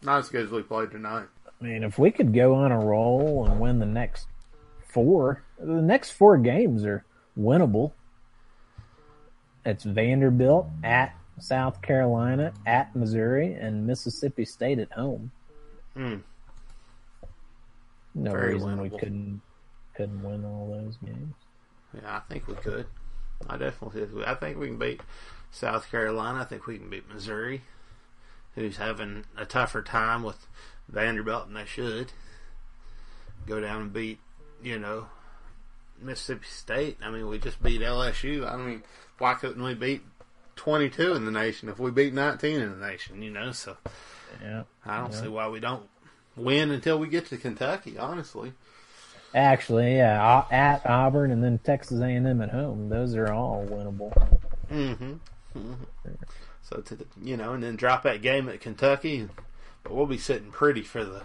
Not 0.00 0.20
as 0.20 0.30
good 0.30 0.46
as 0.46 0.50
we 0.50 0.62
played 0.62 0.90
tonight. 0.90 1.26
I 1.46 1.64
mean, 1.64 1.82
if 1.82 1.98
we 1.98 2.10
could 2.10 2.32
go 2.32 2.54
on 2.54 2.72
a 2.72 2.78
roll 2.78 3.44
and 3.44 3.60
win 3.60 3.78
the 3.78 3.84
next 3.84 4.26
four, 4.88 5.42
the 5.58 5.82
next 5.82 6.12
four 6.12 6.38
games 6.38 6.82
are 6.86 7.04
winnable. 7.38 7.92
It's 9.66 9.84
Vanderbilt 9.84 10.66
at 10.82 11.14
South 11.38 11.82
Carolina, 11.82 12.54
at 12.64 12.96
Missouri, 12.96 13.52
and 13.52 13.86
Mississippi 13.86 14.46
State 14.46 14.78
at 14.78 14.92
home. 14.92 15.30
Hmm. 15.92 16.16
No 18.14 18.30
Very 18.30 18.54
reason 18.54 18.80
we 18.80 18.88
couldn't 18.88 19.42
couldn't 19.94 20.22
win 20.22 20.42
all 20.46 20.70
those 20.70 20.96
games. 21.04 21.34
Yeah, 21.92 22.16
I 22.16 22.20
think 22.32 22.48
we 22.48 22.54
could. 22.54 22.86
I 23.46 23.58
definitely 23.58 24.06
think. 24.06 24.26
I 24.26 24.34
think 24.36 24.56
we 24.56 24.68
can 24.68 24.78
beat 24.78 25.02
South 25.50 25.90
Carolina. 25.90 26.40
I 26.40 26.44
think 26.44 26.66
we 26.66 26.78
can 26.78 26.88
beat 26.90 27.08
Missouri, 27.08 27.62
who's 28.54 28.76
having 28.76 29.24
a 29.36 29.44
tougher 29.44 29.82
time 29.82 30.22
with 30.22 30.46
Vanderbilt 30.88 31.46
than 31.46 31.54
they 31.54 31.64
should. 31.66 32.12
Go 33.46 33.60
down 33.60 33.80
and 33.82 33.92
beat, 33.92 34.18
you 34.62 34.78
know, 34.78 35.06
Mississippi 36.00 36.46
State. 36.46 36.98
I 37.02 37.10
mean, 37.10 37.28
we 37.28 37.38
just 37.38 37.62
beat 37.62 37.80
LSU. 37.80 38.50
I 38.50 38.56
mean, 38.56 38.82
why 39.18 39.34
couldn't 39.34 39.62
we 39.62 39.74
beat 39.74 40.02
22 40.56 41.14
in 41.14 41.24
the 41.24 41.30
nation 41.30 41.68
if 41.68 41.78
we 41.78 41.90
beat 41.90 42.12
19 42.12 42.60
in 42.60 42.78
the 42.80 42.86
nation? 42.86 43.22
You 43.22 43.30
know, 43.30 43.52
so 43.52 43.76
Yeah. 44.42 44.64
I 44.84 44.98
don't 44.98 45.12
Yeah. 45.12 45.20
see 45.22 45.28
why 45.28 45.48
we 45.48 45.60
don't 45.60 45.88
win 46.36 46.70
until 46.70 46.98
we 46.98 47.08
get 47.08 47.26
to 47.26 47.36
Kentucky. 47.36 47.96
Honestly. 47.98 48.52
Actually, 49.34 49.96
yeah, 49.96 50.44
at 50.50 50.84
Auburn 50.86 51.30
and 51.30 51.42
then 51.42 51.58
Texas 51.58 52.00
A&M 52.00 52.40
at 52.40 52.50
home. 52.50 52.88
Those 52.88 53.14
are 53.14 53.32
all 53.32 53.66
winnable. 53.68 54.12
Mm-hmm. 54.70 55.14
Hmm 55.56 55.74
So 56.62 56.80
to 56.80 56.96
the, 56.96 57.06
you 57.22 57.36
know, 57.36 57.52
and 57.52 57.62
then 57.62 57.76
drop 57.76 58.02
that 58.02 58.22
game 58.22 58.48
at 58.48 58.60
Kentucky, 58.60 59.28
but 59.82 59.94
we'll 59.94 60.06
be 60.06 60.18
sitting 60.18 60.50
pretty 60.50 60.82
for 60.82 61.04
the, 61.04 61.22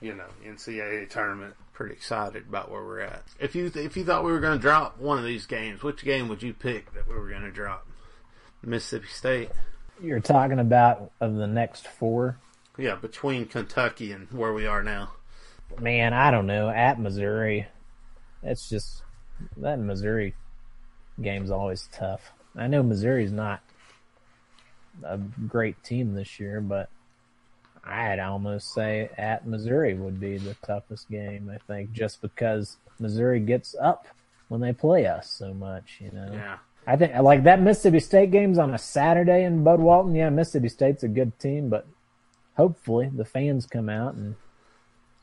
you 0.00 0.14
know, 0.14 0.26
NCAA 0.44 1.08
tournament. 1.08 1.54
Pretty 1.72 1.94
excited 1.94 2.44
about 2.48 2.70
where 2.70 2.84
we're 2.84 3.00
at. 3.00 3.24
If 3.40 3.56
you 3.56 3.70
if 3.74 3.96
you 3.96 4.04
thought 4.04 4.24
we 4.24 4.30
were 4.30 4.40
going 4.40 4.56
to 4.56 4.62
drop 4.62 4.98
one 5.00 5.18
of 5.18 5.24
these 5.24 5.46
games, 5.46 5.82
which 5.82 6.04
game 6.04 6.28
would 6.28 6.42
you 6.42 6.52
pick 6.52 6.92
that 6.94 7.08
we 7.08 7.14
were 7.14 7.28
going 7.28 7.42
to 7.42 7.50
drop? 7.50 7.86
Mississippi 8.62 9.08
State. 9.08 9.50
You're 10.00 10.20
talking 10.20 10.58
about 10.58 11.10
of 11.20 11.34
the 11.34 11.46
next 11.46 11.86
four. 11.86 12.38
Yeah, 12.76 12.96
between 12.96 13.46
Kentucky 13.46 14.12
and 14.12 14.30
where 14.30 14.52
we 14.52 14.66
are 14.66 14.82
now. 14.82 15.12
Man, 15.80 16.12
I 16.12 16.30
don't 16.30 16.46
know. 16.46 16.68
At 16.68 17.00
Missouri, 17.00 17.66
it's 18.42 18.68
just 18.68 19.02
that 19.56 19.78
Missouri 19.78 20.34
game's 21.20 21.50
always 21.50 21.88
tough. 21.92 22.32
I 22.56 22.66
know 22.66 22.82
Missouri's 22.82 23.32
not 23.32 23.60
a 25.02 25.18
great 25.18 25.82
team 25.82 26.14
this 26.14 26.38
year, 26.38 26.60
but 26.60 26.88
I'd 27.84 28.18
almost 28.18 28.72
say 28.72 29.10
at 29.18 29.46
Missouri 29.46 29.94
would 29.94 30.20
be 30.20 30.38
the 30.38 30.54
toughest 30.66 31.10
game. 31.10 31.50
I 31.52 31.58
think 31.66 31.92
just 31.92 32.22
because 32.22 32.76
Missouri 32.98 33.40
gets 33.40 33.74
up 33.80 34.06
when 34.48 34.60
they 34.60 34.72
play 34.72 35.06
us 35.06 35.30
so 35.30 35.52
much, 35.52 35.98
you 36.00 36.10
know. 36.12 36.30
Yeah. 36.32 36.58
I 36.86 36.96
think 36.96 37.14
like 37.16 37.44
that 37.44 37.62
Mississippi 37.62 38.00
State 38.00 38.30
game's 38.30 38.58
on 38.58 38.74
a 38.74 38.78
Saturday 38.78 39.44
in 39.44 39.64
Bud 39.64 39.80
Walton. 39.80 40.14
Yeah, 40.14 40.28
Mississippi 40.30 40.68
State's 40.68 41.02
a 41.02 41.08
good 41.08 41.38
team, 41.38 41.70
but 41.70 41.86
hopefully 42.56 43.10
the 43.12 43.24
fans 43.24 43.66
come 43.66 43.88
out 43.88 44.14
and 44.14 44.36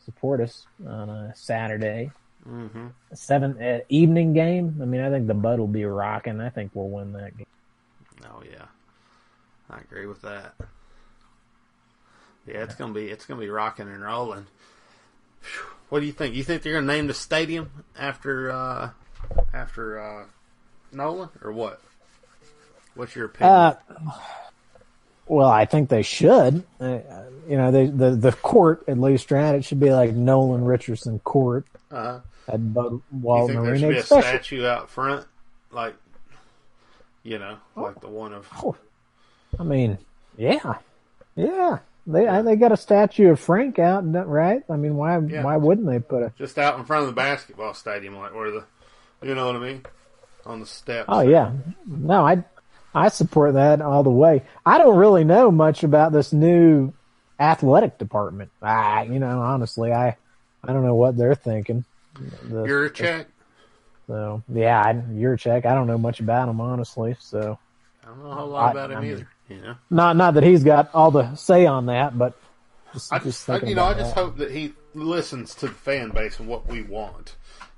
support 0.04 0.42
us 0.42 0.66
on 0.86 1.10
a 1.10 1.34
Saturday. 1.36 2.12
Mm-hmm. 2.48 2.88
Seven 3.14 3.62
uh, 3.62 3.80
evening 3.90 4.34
game. 4.34 4.80
I 4.82 4.86
mean, 4.86 5.02
I 5.02 5.10
think 5.10 5.28
the 5.28 5.34
Bud 5.34 5.60
will 5.60 5.68
be 5.68 5.86
rocking. 5.86 6.42
I 6.42 6.50
think 6.50 6.72
we'll 6.74 6.90
win 6.90 7.14
that 7.14 7.38
game. 7.38 7.46
Oh 8.26 8.42
yeah, 8.50 8.66
I 9.70 9.80
agree 9.80 10.08
with 10.08 10.22
that. 10.24 10.56
Yeah, 12.48 12.64
it's 12.64 12.76
gonna 12.76 12.94
be 12.94 13.10
it's 13.10 13.26
gonna 13.26 13.40
be 13.40 13.50
rocking 13.50 13.88
and 13.88 14.02
rolling. 14.02 14.48
What 15.90 16.00
do 16.00 16.06
you 16.06 16.12
think? 16.12 16.36
You 16.36 16.44
think 16.44 16.64
they're 16.64 16.74
gonna 16.74 16.88
name 16.88 17.08
the 17.08 17.14
stadium 17.14 17.70
after 17.98 18.52
uh, 18.52 18.90
after 19.54 20.00
uh, 20.00 20.26
Nolan 20.92 21.30
or 21.44 21.52
what? 21.52 21.82
What's 22.96 23.16
your 23.16 23.26
opinion? 23.26 23.54
Uh, 23.56 23.76
well, 25.28 25.50
I 25.50 25.66
think 25.66 25.90
they 25.90 26.02
should. 26.02 26.64
Uh, 26.80 27.00
you 27.48 27.58
know, 27.58 27.72
they, 27.72 27.86
the 27.86 28.12
the 28.12 28.32
court 28.32 28.84
at 28.88 28.98
least? 28.98 29.32
It 29.32 29.64
should 29.64 29.80
be 29.80 29.92
like 29.92 30.14
Nolan 30.14 30.66
Richardson 30.66 31.20
Court 31.20 31.66
uh, 32.48 32.54
at 32.54 32.74
Bud 32.74 33.02
you 33.12 33.48
think 33.48 33.64
there 33.64 33.78
should 33.78 33.90
be 33.90 33.98
a 33.98 34.04
statue 34.04 34.66
out 34.66 34.90
front, 34.90 35.26
like 35.72 35.96
you 37.24 37.40
know, 37.40 37.58
like 37.76 38.02
the 38.02 38.08
one 38.10 38.34
of 38.34 38.48
Oh, 38.64 38.76
I 39.60 39.64
mean, 39.64 39.98
yeah, 40.38 40.76
yeah. 41.36 41.80
They 42.08 42.28
I, 42.28 42.42
they 42.42 42.56
got 42.56 42.72
a 42.72 42.78
statue 42.78 43.30
of 43.30 43.40
Frank 43.40 43.78
out, 43.78 44.02
right? 44.28 44.64
I 44.70 44.76
mean, 44.76 44.96
why 44.96 45.20
Yeah. 45.20 45.44
why 45.44 45.58
wouldn't 45.58 45.88
they 45.88 46.00
put 46.00 46.24
a? 46.24 46.34
just 46.38 46.58
out 46.58 46.80
in 46.80 46.86
front 46.86 47.04
of 47.04 47.08
the 47.08 47.14
basketball 47.14 47.74
stadium, 47.74 48.16
like 48.18 48.34
where 48.34 48.50
the, 48.52 48.64
you 49.22 49.36
know 49.36 49.46
what 49.46 49.56
I 49.56 49.60
mean, 49.60 49.86
on 50.46 50.60
the 50.60 50.66
steps. 50.66 51.06
Oh 51.10 51.22
yeah, 51.22 51.52
no, 51.86 52.26
I 52.26 52.44
I 52.96 53.10
support 53.10 53.54
that 53.54 53.82
all 53.82 54.04
the 54.04 54.10
way. 54.10 54.44
I 54.66 54.80
don't 54.80 54.98
really 54.98 55.24
know 55.24 55.52
much 55.52 55.84
about 55.84 56.12
this 56.12 56.34
new 56.34 56.92
athletic 57.40 58.00
department. 58.00 58.50
I 58.62 59.04
you 59.04 59.20
know 59.20 59.40
honestly, 59.40 59.94
I 59.94 60.18
I 60.64 60.74
don't 60.74 60.84
know 60.84 60.96
what 60.96 61.18
they're 61.18 61.36
thinking. 61.36 61.86
The- 62.16 62.64
Your 62.66 62.90
check. 62.90 63.28
so 64.08 64.44
yeah, 64.52 64.82
I, 64.82 65.04
your 65.14 65.38
check. 65.38 65.66
I 65.66 65.74
don't 65.74 65.88
know 65.88 65.98
much 65.98 66.20
about 66.20 66.50
him 66.50 66.60
honestly. 66.62 67.16
So 67.20 67.58
I 68.04 68.08
don't 68.08 68.20
know 68.24 68.32
a 68.32 68.36
whole 68.36 68.50
lot 68.50 68.70
I- 68.70 68.72
about 68.72 68.92
him 68.92 68.98
I 68.98 69.02
mean- 69.02 69.12
either. 69.12 69.28
You 69.50 69.60
know. 69.62 69.76
not 69.90 70.16
not 70.16 70.36
that 70.36 70.44
he's 70.44 70.64
got 70.64 70.90
all 70.94 71.12
the 71.12 71.36
say 71.36 71.66
on 71.66 71.88
that, 71.88 72.18
but 72.18 72.38
just, 72.94 73.12
I 73.12 73.20
just 73.20 73.46
just, 73.46 73.68
you 73.68 73.76
know, 73.76 73.84
I 73.84 73.94
just 73.94 74.16
that. 74.16 74.22
hope 74.22 74.38
that 74.38 74.50
he 74.52 74.72
listens 74.94 75.54
to 75.56 75.68
the 75.68 75.74
fan 75.74 76.12
base 76.12 76.40
and 76.40 76.48
what 76.48 76.68
we 76.68 76.82
want, 76.84 77.36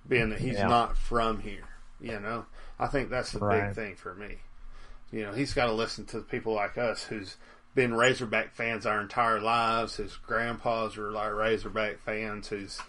being 0.07 0.29
that 0.29 0.39
he's 0.39 0.53
Yeah. 0.53 0.67
not 0.67 0.95
from 0.97 1.39
here. 1.39 1.63
You 1.99 2.19
know, 2.19 2.45
I 2.79 2.85
think 2.87 3.09
that's 3.09 3.31
the 3.31 3.39
Right. 3.39 3.65
big 3.67 3.75
thing 3.75 3.95
for 3.95 4.13
me. 4.13 4.37
You 5.11 5.23
know, 5.25 5.31
he's 5.31 5.55
got 5.55 5.65
to 5.65 5.71
listen 5.71 6.05
to 6.07 6.19
people 6.19 6.53
like 6.53 6.77
us 6.77 7.05
who's 7.05 7.37
been 7.73 7.95
Razorback 7.95 8.53
fans 8.53 8.85
our 8.85 9.01
entire 9.01 9.39
lives. 9.39 9.95
His 9.95 10.15
grandpas 10.17 10.95
were 10.95 11.09
like 11.09 11.33
Razorback 11.33 11.97
fans. 11.99 12.49
Whose, 12.49 12.79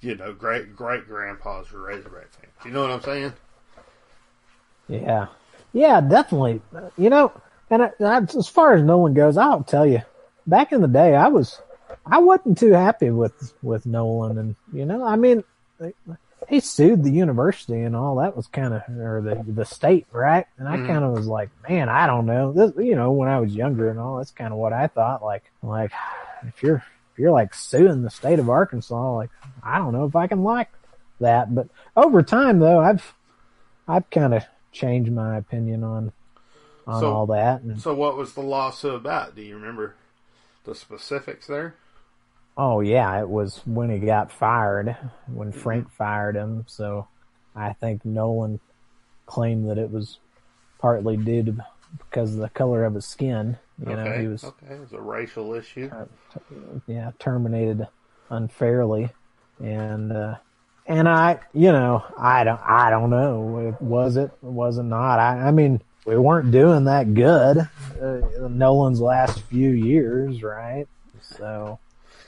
you 0.00 0.14
know, 0.16 0.32
great 0.32 0.74
great 0.76 1.06
grandpas 1.06 1.70
were 1.72 1.82
Razorback 1.82 2.28
fans. 2.32 2.52
You 2.64 2.70
know 2.72 2.82
what 2.82 2.90
I'm 2.90 3.02
saying? 3.02 3.32
Yeah, 4.88 5.26
yeah, 5.72 6.00
definitely. 6.00 6.62
You 6.96 7.10
know, 7.10 7.32
and 7.70 7.82
I, 7.82 7.90
I, 8.00 8.18
as 8.18 8.48
far 8.48 8.74
as 8.74 8.82
Nolan 8.82 9.14
goes, 9.14 9.36
I'll 9.36 9.64
tell 9.64 9.86
you, 9.86 10.02
back 10.46 10.72
in 10.72 10.80
the 10.80 10.88
day, 10.88 11.14
I 11.14 11.28
was, 11.28 11.60
I 12.04 12.18
wasn't 12.18 12.58
too 12.58 12.72
happy 12.72 13.10
with 13.10 13.52
with 13.62 13.86
Nolan, 13.86 14.38
and 14.38 14.56
you 14.72 14.84
know, 14.86 15.04
I 15.04 15.16
mean, 15.16 15.42
he 16.48 16.60
sued 16.60 17.02
the 17.02 17.10
university 17.10 17.80
and 17.80 17.96
all 17.96 18.16
that 18.16 18.36
was 18.36 18.46
kind 18.46 18.74
of, 18.74 18.82
or 18.98 19.20
the 19.22 19.52
the 19.52 19.64
state, 19.64 20.06
right? 20.12 20.46
And 20.58 20.68
I 20.68 20.76
Mhm. 20.76 20.86
kind 20.86 21.04
of 21.04 21.12
was 21.12 21.26
like, 21.26 21.50
man, 21.68 21.88
I 21.88 22.06
don't 22.06 22.26
know. 22.26 22.52
This, 22.52 22.72
you 22.78 22.94
know, 22.94 23.10
when 23.12 23.28
I 23.28 23.40
was 23.40 23.54
younger 23.54 23.90
and 23.90 23.98
all, 23.98 24.18
that's 24.18 24.30
kind 24.30 24.52
of 24.52 24.58
what 24.58 24.72
I 24.72 24.86
thought. 24.86 25.22
Like, 25.22 25.50
like 25.62 25.90
if 26.46 26.62
you're 26.62 26.84
if 27.16 27.20
you're 27.20 27.32
like 27.32 27.54
suing 27.54 28.02
the 28.02 28.10
state 28.10 28.38
of 28.38 28.50
Arkansas, 28.50 29.16
like 29.16 29.30
I 29.62 29.78
don't 29.78 29.94
know 29.94 30.04
if 30.04 30.14
I 30.14 30.26
can 30.26 30.42
like 30.42 30.68
that. 31.18 31.54
But 31.54 31.68
over 31.96 32.22
time, 32.22 32.58
though, 32.58 32.78
I've 32.78 33.14
I've 33.88 34.10
kind 34.10 34.34
of 34.34 34.44
changed 34.70 35.10
my 35.10 35.38
opinion 35.38 35.82
on 35.82 36.12
on 36.86 37.00
So- 37.00 37.10
all 37.10 37.26
that. 37.28 37.62
And 37.62 37.80
So, 37.80 37.94
what 37.94 38.18
was 38.18 38.34
the 38.34 38.42
lawsuit 38.42 38.96
about? 38.96 39.34
Do 39.34 39.40
you 39.40 39.54
remember 39.54 39.94
the 40.64 40.74
specifics 40.74 41.46
there? 41.46 41.76
oh 42.58 42.80
yeah, 42.80 43.18
it 43.18 43.28
was 43.28 43.60
when 43.66 43.90
he 43.90 43.98
got 43.98 44.30
fired, 44.30 44.94
when 45.26 45.50
mm-hmm. 45.52 45.60
Frank 45.60 45.90
fired 45.92 46.36
him. 46.36 46.64
So 46.68 47.08
I 47.54 47.72
think 47.72 48.04
Nolan 48.04 48.60
claimed 49.24 49.70
that 49.70 49.78
it 49.78 49.90
was 49.90 50.18
partly 50.78 51.16
due 51.16 51.42
to 51.44 51.66
because 51.98 52.34
of 52.34 52.40
the 52.40 52.48
color 52.48 52.84
of 52.84 52.94
his 52.94 53.06
skin. 53.06 53.58
You 53.78 53.94
know, 53.94 54.18
he 54.18 54.26
was 54.26 54.42
okay. 54.44 54.74
It 54.74 54.80
was 54.80 54.92
a 54.92 55.00
racial 55.00 55.52
issue. 55.54 55.90
yeah 56.86 57.10
terminated 57.18 57.86
unfairly, 58.30 59.10
and 59.62 60.12
uh, 60.12 60.36
and 60.86 61.08
I 61.08 61.40
you 61.52 61.72
know 61.72 62.04
I 62.16 62.44
don't 62.44 62.60
I 62.62 62.90
don't 62.90 63.10
know 63.10 63.76
was 63.80 64.16
it 64.16 64.30
was 64.40 64.78
it 64.78 64.84
not 64.84 65.18
I 65.18 65.48
I 65.48 65.50
mean 65.50 65.82
we 66.04 66.16
weren't 66.16 66.52
doing 66.52 66.84
that 66.84 67.14
good 67.14 67.58
uh, 68.00 68.48
Nolan's 68.48 69.00
last 69.00 69.40
few 69.42 69.70
years 69.70 70.42
right 70.42 70.86
so 71.20 71.78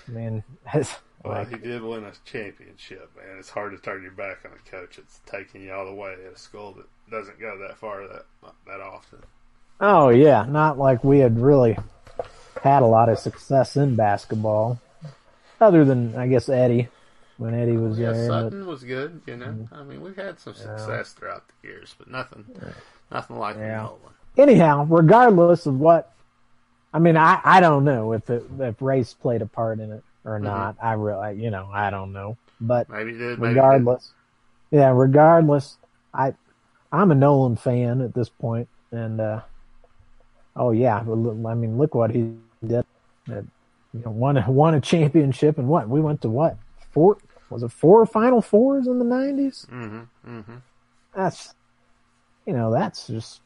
I 0.06 0.10
mean 0.10 0.42
it's 0.74 0.96
Well, 1.24 1.34
like 1.38 1.48
he 1.50 1.56
did 1.56 1.82
win 1.82 2.04
a 2.04 2.12
championship, 2.24 3.10
man. 3.16 3.38
It's 3.38 3.50
hard 3.50 3.72
to 3.72 3.78
turn 3.78 4.02
your 4.02 4.12
back 4.12 4.38
on 4.44 4.52
a 4.52 4.70
coach 4.70 4.96
that's 4.96 5.20
taking 5.26 5.62
you 5.62 5.72
all 5.72 5.84
the 5.86 5.94
way 5.94 6.12
at 6.26 6.32
a 6.32 6.38
school 6.38 6.72
that 6.74 6.86
doesn't 7.10 7.40
go 7.40 7.58
that 7.58 7.76
far 7.78 8.06
that 8.08 8.26
that 8.66 8.80
often. 8.80 9.20
Oh 9.80 10.08
yeah 10.08 10.44
not 10.48 10.78
like 10.78 11.02
we 11.04 11.18
had 11.18 11.38
really 11.40 11.76
had 12.62 12.82
a 12.82 12.86
lot 12.86 13.08
of 13.08 13.18
success 13.18 13.76
in 13.76 13.94
basketball 13.96 14.80
other 15.60 15.84
than 15.84 16.14
I 16.16 16.26
guess 16.28 16.48
Eddie 16.48 16.88
when 17.36 17.54
Eddie 17.54 17.76
was 17.76 17.98
Yeah, 17.98 18.12
there 18.12 18.28
but- 18.28 18.42
Sutton 18.44 18.66
was 18.66 18.82
good. 18.84 19.20
You 19.26 19.36
know, 19.36 19.68
I 19.72 19.82
mean, 19.84 20.00
we've 20.00 20.16
had 20.16 20.40
some 20.40 20.54
success 20.54 21.12
throughout 21.12 21.44
the 21.62 21.68
years, 21.68 21.94
but 21.96 22.10
nothing, 22.10 22.44
nothing 23.12 23.38
like 23.38 23.56
Yeah. 23.56 23.82
Nolan. 23.82 23.98
anyhow, 24.36 24.86
regardless 24.88 25.66
of 25.66 25.78
what, 25.78 26.12
I 26.92 26.98
mean, 26.98 27.16
I, 27.16 27.40
I 27.44 27.60
don't 27.60 27.84
know 27.84 28.12
if 28.12 28.28
it, 28.28 28.42
if 28.58 28.82
race 28.82 29.14
played 29.14 29.42
a 29.42 29.46
part 29.46 29.78
in 29.78 29.92
it 29.92 30.02
or 30.24 30.40
not. 30.40 30.76
I 30.82 30.94
really, 30.94 31.40
you 31.40 31.50
know, 31.52 31.68
I 31.72 31.90
don't 31.90 32.12
know. 32.12 32.36
But 32.60 32.88
Maybe 32.88 33.12
did. 33.12 33.38
Maybe 33.38 33.54
regardless, 33.54 34.10
yeah, 34.72 34.90
regardless, 34.90 35.76
I, 36.12 36.34
I'm 36.90 37.12
a 37.12 37.14
Nolan 37.14 37.54
fan 37.54 38.00
at 38.00 38.14
this 38.14 38.28
point, 38.28 38.68
and 38.90 39.20
uh, 39.20 39.40
oh 40.58 40.72
yeah, 40.72 40.98
I 40.98 41.54
mean, 41.54 41.78
look 41.78 41.94
what 41.94 42.10
he 42.10 42.32
did. 42.66 42.84
Uh, 43.30 43.42
you 43.94 44.02
know, 44.04 44.10
won 44.10 44.36
a, 44.36 44.50
won 44.50 44.74
a 44.74 44.80
championship, 44.80 45.56
and 45.58 45.68
what 45.68 45.88
we 45.88 46.00
went 46.00 46.20
to 46.22 46.28
what 46.28 46.56
four 46.92 47.16
was 47.50 47.62
it 47.62 47.70
four 47.72 48.04
Final 48.04 48.42
Fours 48.42 48.86
in 48.86 48.98
the 48.98 49.04
'90s? 49.04 49.66
Mm-hmm. 49.70 50.38
Mm-hmm. 50.38 50.56
That's, 51.16 51.54
you 52.46 52.52
know, 52.52 52.70
that's 52.70 53.06
just 53.06 53.40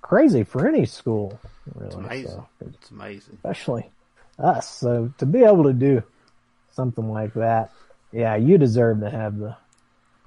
crazy 0.00 0.44
for 0.44 0.66
any 0.66 0.86
school. 0.86 1.38
Really, 1.74 1.86
It's 1.86 1.94
amazing. 1.96 2.26
so 2.30 2.46
It's 2.66 2.90
amazing. 2.90 3.34
especially 3.34 3.90
us. 4.38 4.68
So 4.68 5.12
to 5.18 5.26
be 5.26 5.44
able 5.44 5.64
to 5.64 5.72
do 5.74 6.02
something 6.72 7.10
like 7.10 7.34
that, 7.34 7.70
yeah, 8.12 8.34
you 8.36 8.56
deserve 8.58 9.00
to 9.00 9.10
have 9.10 9.38
the 9.38 9.56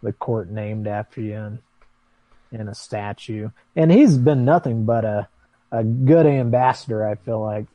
the 0.04 0.14
court 0.14 0.52
named 0.52 0.86
after 0.88 1.20
you 1.20 1.34
and, 1.34 1.60
and 2.52 2.70
a 2.70 2.76
statue. 2.76 3.50
And 3.76 3.92
he's 3.92 4.18
been 4.20 4.46
nothing 4.46 4.86
but 4.86 5.04
a 5.04 5.28
a 5.72 5.84
good 5.84 6.26
ambassador. 6.26 7.06
I 7.08 7.16
feel 7.16 7.42
like 7.42 7.66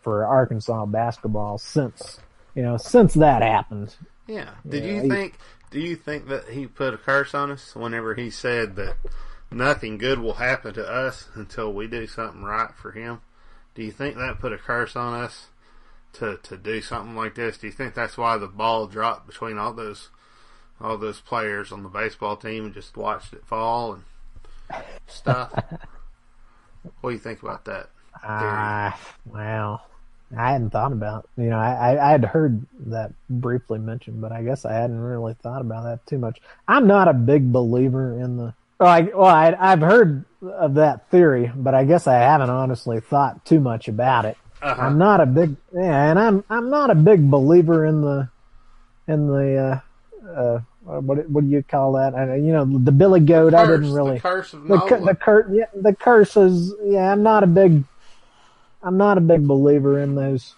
for 0.00 0.26
Arkansas 0.26 0.86
basketball 0.86 1.58
since 1.58 2.18
you 2.54 2.62
know 2.62 2.76
since 2.76 3.14
that 3.14 3.42
happened. 3.42 3.94
Yeah. 4.26 4.50
Did 4.68 4.84
you 4.84 5.02
he- 5.02 5.08
think? 5.08 5.38
Do 5.70 5.80
you 5.80 5.96
think 5.96 6.28
that 6.28 6.50
he 6.50 6.66
put 6.66 6.92
a 6.92 6.98
curse 6.98 7.34
on 7.34 7.50
us 7.50 7.74
whenever 7.74 8.14
he 8.14 8.28
said 8.28 8.76
that 8.76 8.96
nothing 9.50 9.96
good 9.96 10.18
will 10.18 10.34
happen 10.34 10.74
to 10.74 10.86
us 10.86 11.28
until 11.34 11.72
we 11.72 11.86
do 11.86 12.06
something 12.06 12.42
right 12.42 12.74
for 12.74 12.92
him? 12.92 13.22
Do 13.74 13.82
you 13.82 13.90
think 13.90 14.16
that 14.16 14.38
put 14.38 14.52
a 14.52 14.58
curse 14.58 14.96
on 14.96 15.14
us 15.14 15.48
to 16.14 16.38
to 16.42 16.56
do 16.56 16.82
something 16.82 17.16
like 17.16 17.34
this? 17.36 17.56
Do 17.58 17.66
you 17.66 17.72
think 17.72 17.94
that's 17.94 18.18
why 18.18 18.36
the 18.36 18.48
ball 18.48 18.86
dropped 18.86 19.26
between 19.26 19.56
all 19.56 19.72
those 19.72 20.10
all 20.80 20.98
those 20.98 21.20
players 21.20 21.72
on 21.72 21.82
the 21.82 21.88
baseball 21.88 22.36
team 22.36 22.66
and 22.66 22.74
just 22.74 22.96
watched 22.96 23.32
it 23.32 23.46
fall 23.46 23.94
and 23.94 24.84
stuff? 25.06 25.52
what 27.00 27.10
do 27.10 27.14
you 27.14 27.20
think 27.20 27.42
about 27.42 27.64
that? 27.66 27.88
Ah, 28.22 28.98
wow. 29.26 29.82
I 30.36 30.52
hadn't 30.52 30.70
thought 30.70 30.92
about. 30.92 31.28
You 31.36 31.50
know, 31.50 31.58
I, 31.58 31.92
I 31.92 32.08
I 32.08 32.10
had 32.12 32.24
heard 32.24 32.64
that 32.86 33.12
briefly 33.28 33.78
mentioned, 33.78 34.20
but 34.20 34.32
I 34.32 34.42
guess 34.42 34.64
I 34.64 34.72
hadn't 34.72 35.00
really 35.00 35.34
thought 35.34 35.60
about 35.60 35.84
that 35.84 36.06
too 36.06 36.18
much. 36.18 36.40
I'm 36.66 36.86
not 36.86 37.08
a 37.08 37.12
big 37.12 37.52
believer 37.52 38.18
in 38.18 38.36
the. 38.36 38.54
Well, 38.78 38.88
I, 38.88 39.00
well, 39.02 39.24
I, 39.26 39.54
I've 39.58 39.80
heard 39.80 40.24
of 40.42 40.74
that 40.74 41.08
theory, 41.10 41.52
but 41.54 41.74
I 41.74 41.84
guess 41.84 42.06
I 42.06 42.14
haven't 42.14 42.50
honestly 42.50 43.00
thought 43.00 43.44
too 43.44 43.60
much 43.60 43.88
about 43.88 44.24
it. 44.24 44.36
Uh-huh. 44.60 44.82
I'm 44.82 44.98
not 44.98 45.20
a 45.20 45.26
big, 45.26 45.56
yeah, 45.72 46.10
and 46.10 46.18
I'm 46.18 46.44
I'm 46.48 46.70
not 46.70 46.90
a 46.90 46.94
big 46.94 47.30
believer 47.30 47.84
in 47.84 48.00
the, 48.00 48.28
in 49.06 49.26
the, 49.26 49.82
uh, 50.24 50.28
uh, 50.28 50.60
Uh, 50.92 51.00
what 51.00 51.28
what 51.30 51.44
do 51.44 51.50
you 51.50 51.62
call 51.62 51.92
that? 51.92 52.14
I, 52.14 52.36
you 52.36 52.52
know, 52.52 52.64
the 52.64 52.92
Billy 52.92 53.20
Goat. 53.20 53.54
I 53.54 53.66
didn't 53.66 53.92
really 53.92 54.16
the 54.16 54.20
curse 54.20 54.52
of 54.52 54.64
the 54.64 54.78
cu- 54.78 55.04
the 55.04 55.14
cur- 55.14 55.48
yeah, 55.50 55.64
the 55.74 55.94
curses. 55.94 56.74
Yeah, 56.84 57.12
I'm 57.12 57.22
not 57.22 57.42
a 57.42 57.46
big, 57.46 57.84
I'm 58.82 58.96
not 58.98 59.16
a 59.16 59.22
big 59.22 59.46
believer 59.46 59.98
in 59.98 60.14
those 60.14 60.54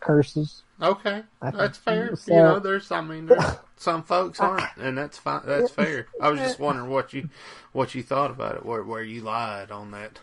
curses. 0.00 0.62
Okay, 0.80 1.22
I 1.42 1.50
that's 1.50 1.78
fair. 1.78 2.16
so. 2.16 2.34
You 2.34 2.40
know, 2.40 2.58
there's 2.58 2.90
I 2.90 3.00
mean, 3.02 3.26
there's 3.26 3.44
some 3.76 4.02
folks 4.02 4.40
aren't, 4.40 4.64
and 4.76 4.96
that's 4.96 5.18
fine. 5.18 5.42
That's 5.44 5.70
fair. 5.72 6.06
I 6.20 6.30
was 6.30 6.40
just 6.40 6.58
wondering 6.58 6.90
what 6.90 7.12
you 7.12 7.28
what 7.72 7.94
you 7.94 8.02
thought 8.02 8.30
about 8.30 8.56
it, 8.56 8.64
where 8.64 8.82
where 8.82 9.02
you 9.02 9.20
lied 9.20 9.70
on 9.70 9.90
that. 9.90 10.20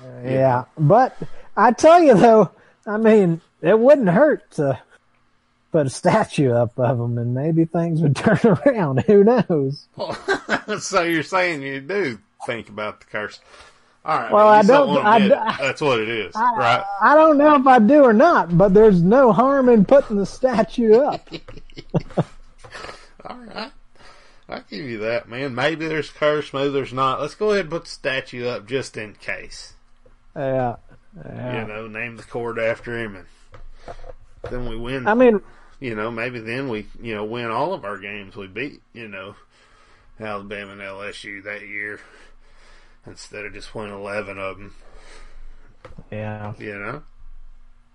Uh, 0.00 0.28
yeah, 0.28 0.64
but 0.78 1.16
I 1.56 1.72
tell 1.72 2.00
you 2.00 2.14
though, 2.14 2.50
I 2.86 2.96
mean, 2.96 3.40
it 3.60 3.78
wouldn't 3.78 4.08
hurt 4.08 4.50
to 4.52 4.80
put 5.72 5.86
a 5.86 5.90
statue 5.90 6.52
up 6.52 6.78
of 6.78 7.00
him 7.00 7.18
and 7.18 7.34
maybe 7.34 7.64
things 7.64 8.00
would 8.00 8.14
turn 8.24 8.38
around. 8.44 9.00
Who 9.06 9.24
knows? 9.24 9.88
so 10.80 11.02
you're 11.02 11.22
saying 11.22 11.62
you 11.62 11.80
do 11.80 12.18
think 12.46 12.68
about 12.68 13.00
the 13.00 13.06
curse? 13.06 13.40
All 14.04 14.18
right. 14.18 14.32
Well, 14.32 14.48
I 14.48 14.62
don't- 14.62 15.04
I 15.06 15.18
d-. 15.20 15.28
That's 15.28 15.80
what 15.80 16.00
it 16.00 16.08
is, 16.08 16.34
right? 16.34 16.84
I 17.00 17.14
don't 17.14 17.38
know 17.38 17.54
if 17.56 17.66
I 17.66 17.78
do 17.78 18.02
or 18.02 18.12
not, 18.12 18.56
but 18.56 18.74
there's 18.74 19.02
no 19.02 19.32
harm 19.32 19.68
in 19.68 19.84
putting 19.84 20.16
the 20.16 20.26
statue 20.26 20.94
up. 20.94 21.28
All 23.24 23.36
right. 23.38 23.70
I'll 24.48 24.64
give 24.68 24.84
you 24.84 24.98
that, 24.98 25.28
man. 25.28 25.54
Maybe 25.54 25.86
there's 25.86 26.10
curse, 26.10 26.52
maybe 26.52 26.70
there's 26.70 26.92
not. 26.92 27.20
Let's 27.20 27.34
go 27.36 27.50
ahead 27.50 27.60
and 27.62 27.70
put 27.70 27.84
the 27.84 27.90
statue 27.90 28.46
up 28.46 28.66
just 28.66 28.96
in 28.96 29.14
case. 29.14 29.74
Yeah. 30.36 30.76
yeah. 31.24 31.62
You 31.62 31.68
know, 31.68 31.86
name 31.86 32.16
the 32.16 32.22
court 32.24 32.58
after 32.58 32.98
him, 32.98 33.16
and 33.16 33.26
then 34.50 34.68
we 34.68 34.76
win. 34.76 35.06
I 35.06 35.14
mean, 35.14 35.40
you 35.82 35.96
know, 35.96 36.10
maybe 36.12 36.38
then 36.38 36.68
we, 36.68 36.86
you 37.00 37.12
know, 37.14 37.24
win 37.24 37.50
all 37.50 37.74
of 37.74 37.84
our 37.84 37.98
games 37.98 38.36
we 38.36 38.46
beat, 38.46 38.80
you 38.92 39.08
know, 39.08 39.34
Alabama 40.20 40.72
and 40.72 40.80
LSU 40.80 41.42
that 41.42 41.62
year 41.66 41.98
instead 43.04 43.44
of 43.44 43.52
just 43.52 43.74
winning 43.74 43.92
11 43.94 44.38
of 44.38 44.58
them, 44.58 44.74
yeah, 46.12 46.52
you 46.58 46.78
know. 46.78 47.02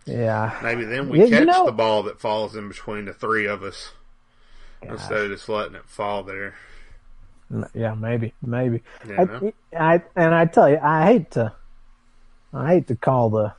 yeah. 0.05 0.59
Maybe 0.61 0.83
then 0.83 1.07
we 1.07 1.19
Yeah, 1.19 1.25
you 1.25 1.31
catch 1.31 1.47
know- 1.47 1.65
the 1.65 1.71
ball 1.71 2.03
that 2.03 2.19
falls 2.19 2.57
in 2.57 2.67
between 2.67 3.05
the 3.05 3.13
three 3.13 3.45
of 3.47 3.63
us 3.63 3.91
Gosh. 4.81 4.91
instead 4.91 5.21
of 5.21 5.31
just 5.31 5.47
letting 5.47 5.75
it 5.75 5.85
fall 5.87 6.23
there. 6.23 6.55
Yeah, 7.73 7.93
maybe, 7.93 8.33
maybe. 8.41 8.83
You 9.07 9.53
I. 9.73 9.93
I 9.95 10.01
and 10.17 10.35
I 10.35 10.43
tell 10.45 10.69
you, 10.69 10.79
I 10.83 11.05
hate 11.05 11.31
to, 11.31 11.53
I 12.53 12.67
hate 12.73 12.87
to 12.87 12.97
call 12.97 13.29
the 13.29 13.53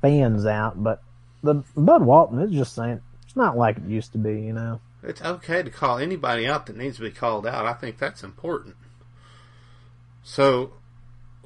fans 0.00 0.46
out, 0.46 0.82
but 0.82 1.02
the 1.42 1.62
Bud 1.76 2.02
Walton 2.02 2.40
is 2.40 2.52
just 2.52 2.74
saying 2.74 3.02
it's 3.36 3.42
not 3.44 3.58
like 3.58 3.76
it 3.76 3.84
used 3.84 4.12
to 4.12 4.18
be. 4.18 4.40
You 4.40 4.54
know, 4.54 4.80
It's 5.02 5.20
okay 5.20 5.62
to 5.62 5.68
call 5.68 5.98
anybody 5.98 6.46
out 6.46 6.64
that 6.66 6.76
needs 6.76 6.96
to 6.96 7.02
be 7.02 7.10
called 7.10 7.46
out. 7.46 7.66
I 7.66 7.74
think 7.74 7.98
that's 7.98 8.24
important. 8.24 8.76
So 10.22 10.72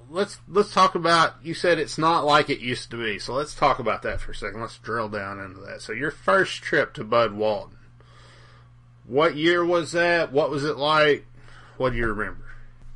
let's 0.08 0.38
let's 0.48 0.72
talk 0.72 0.94
about 0.94 1.34
you 1.42 1.52
said 1.52 1.80
it's 1.80 1.98
not 1.98 2.24
like 2.24 2.48
it 2.48 2.60
used 2.60 2.92
to 2.92 2.96
be. 2.96 3.18
So 3.18 3.34
let's 3.34 3.56
talk 3.56 3.80
about 3.80 4.02
that 4.02 4.20
for 4.20 4.30
a 4.30 4.34
second. 4.36 4.60
Let's 4.60 4.78
drill 4.78 5.08
down 5.08 5.40
into 5.40 5.60
that. 5.62 5.82
So 5.82 5.92
your 5.92 6.12
first 6.12 6.62
trip 6.62 6.94
to 6.94 7.02
Bud 7.04 7.32
Walton. 7.32 7.76
What 9.04 9.34
year 9.34 9.64
was 9.64 9.90
that? 9.92 10.32
What 10.32 10.50
was 10.50 10.64
it 10.64 10.76
like? 10.76 11.26
What 11.76 11.90
do 11.90 11.98
you 11.98 12.06
remember? 12.06 12.44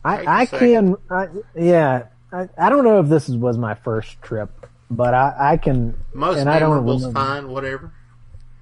I, 0.05 0.43
I 0.43 0.47
can, 0.47 0.97
I, 1.11 1.27
yeah. 1.57 2.05
I, 2.31 2.49
I 2.57 2.69
don't 2.69 2.85
know 2.85 3.01
if 3.01 3.09
this 3.09 3.29
was 3.29 3.59
my 3.59 3.75
first 3.75 4.23
trip, 4.23 4.51
but 4.89 5.15
I 5.15 5.35
I 5.55 5.57
can 5.57 5.97
Most 6.13 6.39
and 6.39 6.49
I 6.49 6.61
don't 6.61 6.69
memorable's 6.71 7.03
remember. 7.07 7.19
fine, 7.21 7.49
whatever. 7.49 7.93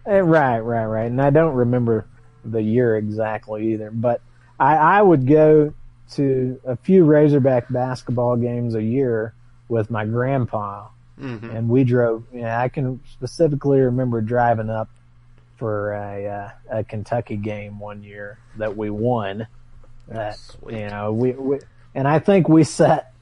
Eh, 0.06 0.18
Right, 0.18 0.60
right, 0.60 0.86
right. 0.86 1.10
And 1.10 1.20
I 1.20 1.30
don't 1.30 1.54
remember 1.54 2.06
the 2.44 2.62
year 2.62 2.96
exactly 2.96 3.72
either, 3.72 3.90
but 3.90 4.20
I, 4.58 4.76
I 4.76 5.02
would 5.02 5.26
go 5.26 5.72
to 6.12 6.60
a 6.64 6.76
few 6.76 7.04
Razorback 7.04 7.68
basketball 7.70 8.36
games 8.36 8.74
a 8.74 8.82
year 8.82 9.34
with 9.68 9.90
my 9.90 10.04
grandpa, 10.04 10.88
hmm 11.18 11.50
and 11.50 11.68
we 11.68 11.84
drove. 11.84 12.24
Yeah, 12.32 12.60
I 12.60 12.68
can 12.68 13.00
specifically 13.10 13.80
remember 13.80 14.20
driving 14.20 14.68
up 14.70 14.88
for 15.56 15.92
a 15.92 16.26
uh, 16.26 16.78
a 16.78 16.84
Kentucky 16.84 17.36
game 17.36 17.78
one 17.78 18.02
year 18.02 18.38
that 18.56 18.76
we 18.76 18.90
won. 18.90 19.46
That 20.08 20.36
Sweet. 20.36 20.80
you 20.80 20.88
know 20.88 21.12
we, 21.12 21.32
we 21.32 21.60
and 21.94 22.06
I 22.08 22.18
think 22.18 22.48
we 22.48 22.64
sat. 22.64 23.12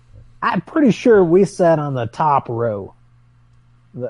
I'm 0.42 0.62
pretty 0.62 0.90
sure 0.90 1.22
we 1.22 1.44
sat 1.44 1.78
on 1.78 1.94
the 1.94 2.06
top 2.06 2.48
row. 2.48 2.94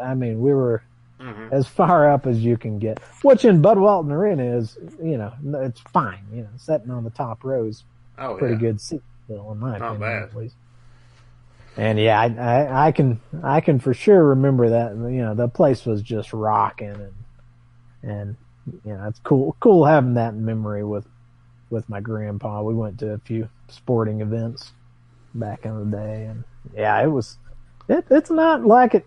I 0.00 0.14
mean, 0.14 0.40
we 0.40 0.54
were 0.54 0.82
hmm 1.20 1.48
as 1.52 1.66
far 1.66 2.10
up 2.10 2.26
as 2.26 2.38
you 2.44 2.56
can 2.56 2.78
get, 2.78 2.98
which 3.22 3.44
in 3.44 3.60
Bud 3.60 3.78
Walton 3.78 4.12
Arena 4.12 4.44
is, 4.56 4.76
you 5.02 5.18
know, 5.18 5.32
it's 5.62 5.80
fine. 5.92 6.20
You 6.32 6.42
know, 6.42 6.48
sitting 6.56 6.90
on 6.90 7.04
the 7.04 7.10
top 7.10 7.44
row 7.44 7.64
is 7.66 7.84
Oh 8.18 8.36
pretty 8.36 8.54
yeah. 8.54 8.60
good 8.60 8.80
seat, 8.80 9.02
still, 9.26 9.52
in 9.52 9.58
my 9.58 9.78
Not 9.78 9.96
opinion, 9.96 10.00
bad. 10.00 10.22
at 10.24 10.36
least. 10.36 10.54
And 11.76 11.98
yeah, 11.98 12.20
I, 12.20 12.26
I, 12.26 12.86
I 12.88 12.92
can 12.92 13.20
I 13.42 13.60
can 13.60 13.78
for 13.78 13.94
sure 13.94 14.22
remember 14.24 14.70
that. 14.70 14.92
You 14.92 15.22
know, 15.22 15.34
the 15.34 15.48
place 15.48 15.86
was 15.86 16.02
just 16.02 16.32
rocking, 16.32 16.88
and 16.90 17.12
and 18.02 18.36
you 18.84 18.94
know, 18.94 19.06
it's 19.08 19.20
cool 19.20 19.56
cool 19.60 19.84
having 19.84 20.14
that 20.14 20.34
in 20.34 20.44
memory 20.44 20.84
with 20.84 21.06
with 21.70 21.88
my 21.88 22.00
grandpa. 22.00 22.62
We 22.62 22.74
went 22.74 22.98
to 23.00 23.12
a 23.12 23.18
few 23.18 23.48
sporting 23.68 24.20
events 24.20 24.72
back 25.34 25.64
in 25.64 25.90
the 25.90 25.96
day, 25.96 26.24
and 26.24 26.44
yeah, 26.74 27.00
it 27.02 27.06
was 27.08 27.38
it, 27.88 28.04
it's 28.10 28.30
not 28.30 28.64
like 28.66 28.94
it 28.94 29.06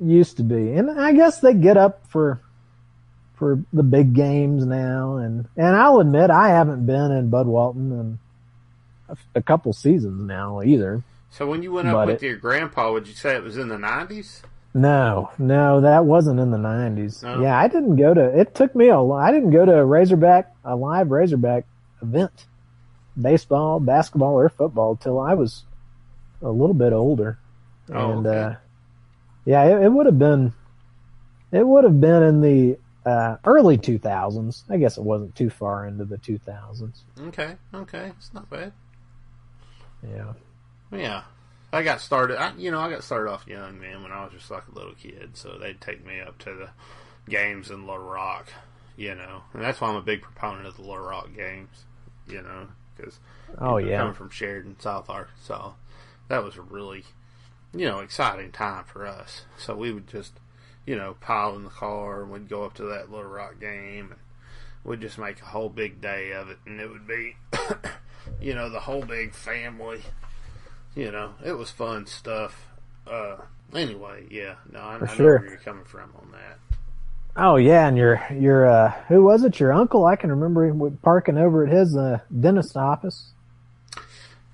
used 0.00 0.36
to 0.38 0.42
be. 0.42 0.72
And 0.72 0.90
I 1.00 1.12
guess 1.12 1.40
they 1.40 1.54
get 1.54 1.76
up 1.76 2.06
for 2.08 2.40
for 3.36 3.58
the 3.72 3.82
big 3.82 4.14
games 4.14 4.64
now, 4.64 5.16
and 5.16 5.46
and 5.56 5.76
I'll 5.76 6.00
admit 6.00 6.30
I 6.30 6.48
haven't 6.48 6.86
been 6.86 7.10
in 7.12 7.30
Bud 7.30 7.46
Walton 7.46 7.92
in 7.92 8.18
a, 9.08 9.16
a 9.38 9.42
couple 9.42 9.72
seasons 9.72 10.22
now 10.22 10.62
either. 10.62 11.02
So 11.30 11.48
when 11.48 11.62
you 11.64 11.72
went 11.72 11.88
up 11.88 11.94
But 11.94 12.06
with 12.06 12.22
it- 12.22 12.26
your 12.26 12.36
grandpa, 12.36 12.92
would 12.92 13.08
you 13.08 13.14
say 13.14 13.34
it 13.34 13.42
was 13.42 13.56
in 13.58 13.68
the 13.68 13.78
nineties? 13.78 14.42
No, 14.76 15.30
no, 15.38 15.80
that 15.82 16.04
wasn't 16.04 16.40
in 16.40 16.50
the 16.50 16.58
nineties. 16.58 17.22
No? 17.22 17.40
Yeah, 17.42 17.56
I 17.56 17.68
didn't 17.68 17.96
go 17.96 18.12
to. 18.12 18.38
It 18.40 18.54
took 18.56 18.74
me 18.74 18.88
a. 18.88 19.00
I 19.00 19.30
didn't 19.30 19.50
go 19.50 19.64
to 19.64 19.78
a 19.78 19.84
Razorback, 19.84 20.52
a 20.64 20.74
live 20.74 21.10
Razorback 21.12 21.64
event, 22.02 22.46
baseball, 23.20 23.78
basketball, 23.78 24.34
or 24.34 24.48
football 24.48 24.96
till 24.96 25.20
I 25.20 25.34
was 25.34 25.62
a 26.42 26.50
little 26.50 26.74
bit 26.74 26.92
older. 26.92 27.38
Oh, 27.92 28.12
and 28.12 28.26
okay. 28.26 28.38
uh, 28.38 28.54
yeah, 29.44 29.64
it, 29.64 29.84
it 29.84 29.92
would 29.92 30.06
have 30.06 30.18
been. 30.18 30.52
It 31.52 31.66
would 31.66 31.84
have 31.84 32.00
been 32.00 32.22
in 32.22 32.40
the 32.40 32.78
uh, 33.08 33.36
early 33.44 33.78
two 33.78 33.98
thousands. 33.98 34.64
I 34.68 34.76
guess 34.78 34.98
it 34.98 35.04
wasn't 35.04 35.36
too 35.36 35.50
far 35.50 35.86
into 35.86 36.04
the 36.04 36.18
two 36.18 36.38
thousands. 36.38 37.04
Okay, 37.20 37.56
okay, 37.72 38.12
it's 38.18 38.32
not 38.34 38.50
bad. 38.50 38.72
Yeah. 40.02 40.32
Yeah, 40.92 41.22
I 41.72 41.82
got 41.82 42.00
started. 42.00 42.38
I, 42.40 42.54
you 42.56 42.70
know, 42.70 42.80
I 42.80 42.90
got 42.90 43.02
started 43.04 43.30
off 43.30 43.46
young, 43.46 43.80
man, 43.80 44.02
when 44.02 44.12
I 44.12 44.24
was 44.24 44.32
just 44.32 44.50
like 44.50 44.64
a 44.70 44.74
little 44.74 44.94
kid. 44.94 45.30
So 45.36 45.58
they'd 45.58 45.80
take 45.80 46.04
me 46.06 46.20
up 46.20 46.38
to 46.40 46.54
the 46.54 46.70
games 47.30 47.70
in 47.70 47.86
Little 47.86 48.04
Rock, 48.04 48.52
you 48.96 49.14
know, 49.14 49.42
and 49.52 49.62
that's 49.62 49.80
why 49.80 49.88
I'm 49.88 49.96
a 49.96 50.02
big 50.02 50.22
proponent 50.22 50.66
of 50.66 50.76
the 50.76 50.82
Little 50.82 50.98
Rock 50.98 51.30
games, 51.34 51.84
you 52.28 52.42
know, 52.42 52.68
because 52.96 53.18
Oh 53.58 53.78
yeah. 53.78 53.98
coming 53.98 54.14
from 54.14 54.30
Sheridan, 54.30 54.78
South 54.80 55.08
Arkansas, 55.08 55.72
that 56.28 56.44
was 56.44 56.58
really, 56.58 57.04
you 57.74 57.86
know, 57.86 58.00
exciting 58.00 58.52
time 58.52 58.84
for 58.84 59.06
us. 59.06 59.42
So 59.58 59.74
we 59.74 59.92
would 59.92 60.06
just, 60.06 60.32
you 60.86 60.96
know, 60.96 61.16
pile 61.20 61.56
in 61.56 61.64
the 61.64 61.70
car 61.70 62.22
and 62.22 62.30
we'd 62.30 62.48
go 62.48 62.64
up 62.64 62.74
to 62.74 62.84
that 62.84 63.10
Little 63.10 63.30
Rock 63.30 63.60
game 63.60 64.10
and 64.10 64.20
we'd 64.84 65.00
just 65.00 65.18
make 65.18 65.40
a 65.40 65.46
whole 65.46 65.68
big 65.68 66.00
day 66.00 66.32
of 66.32 66.48
it. 66.50 66.58
And 66.66 66.80
it 66.80 66.88
would 66.88 67.06
be, 67.06 67.36
you 68.40 68.54
know, 68.54 68.70
the 68.70 68.80
whole 68.80 69.02
big 69.02 69.34
family. 69.34 70.02
You 70.94 71.10
know, 71.10 71.34
it 71.44 71.52
was 71.52 71.70
fun 71.70 72.06
stuff. 72.06 72.68
Uh, 73.06 73.36
anyway, 73.74 74.26
yeah, 74.30 74.54
no, 74.70 74.78
I, 74.78 74.94
I 74.94 75.00
know 75.00 75.06
sure. 75.06 75.38
where 75.40 75.48
you're 75.48 75.58
coming 75.58 75.84
from 75.84 76.12
on 76.16 76.30
that. 76.32 76.58
Oh 77.36 77.56
yeah, 77.56 77.88
and 77.88 77.96
your 77.96 78.24
your 78.32 78.66
uh, 78.66 78.90
who 79.08 79.24
was 79.24 79.42
it? 79.42 79.58
Your 79.58 79.72
uncle? 79.72 80.06
I 80.06 80.14
can 80.14 80.30
remember 80.30 80.66
him 80.66 80.98
parking 81.02 81.36
over 81.36 81.66
at 81.66 81.72
his 81.72 81.96
uh, 81.96 82.20
dentist 82.40 82.76
office. 82.76 83.32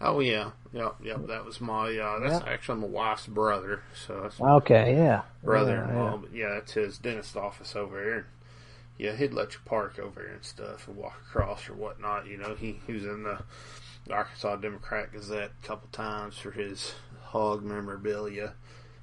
Oh 0.00 0.20
yeah, 0.20 0.52
yep, 0.72 0.94
yep. 1.02 1.26
That 1.26 1.44
was 1.44 1.60
my. 1.60 1.96
Uh, 1.96 2.18
that's 2.20 2.40
Yep. 2.44 2.48
actually 2.48 2.80
my 2.80 2.86
wife's 2.88 3.26
brother. 3.26 3.82
So 4.06 4.20
that's 4.22 4.40
Okay, 4.40 4.94
yeah, 4.96 5.22
brother-in-law. 5.44 6.10
Yeah, 6.12 6.16
But 6.20 6.32
yeah, 6.34 6.48
that's 6.54 6.72
his 6.72 6.98
dentist 6.98 7.36
office 7.36 7.74
over 7.76 8.02
here. 8.02 8.26
Yeah, 8.98 9.16
he'd 9.16 9.32
let 9.32 9.54
you 9.54 9.60
park 9.64 9.98
over 9.98 10.20
there 10.22 10.32
and 10.34 10.44
stuff 10.44 10.86
and 10.86 10.96
walk 10.96 11.16
across 11.28 11.68
or 11.68 11.74
whatnot. 11.74 12.26
You 12.26 12.36
know, 12.36 12.54
he 12.54 12.80
he 12.86 12.92
was 12.92 13.04
in 13.04 13.22
the 13.22 13.38
Arkansas 14.12 14.56
Democrat 14.56 15.12
Gazette 15.12 15.52
a 15.62 15.66
couple 15.66 15.88
times 15.92 16.36
for 16.38 16.50
his 16.50 16.94
hog 17.22 17.62
memorabilia 17.62 18.54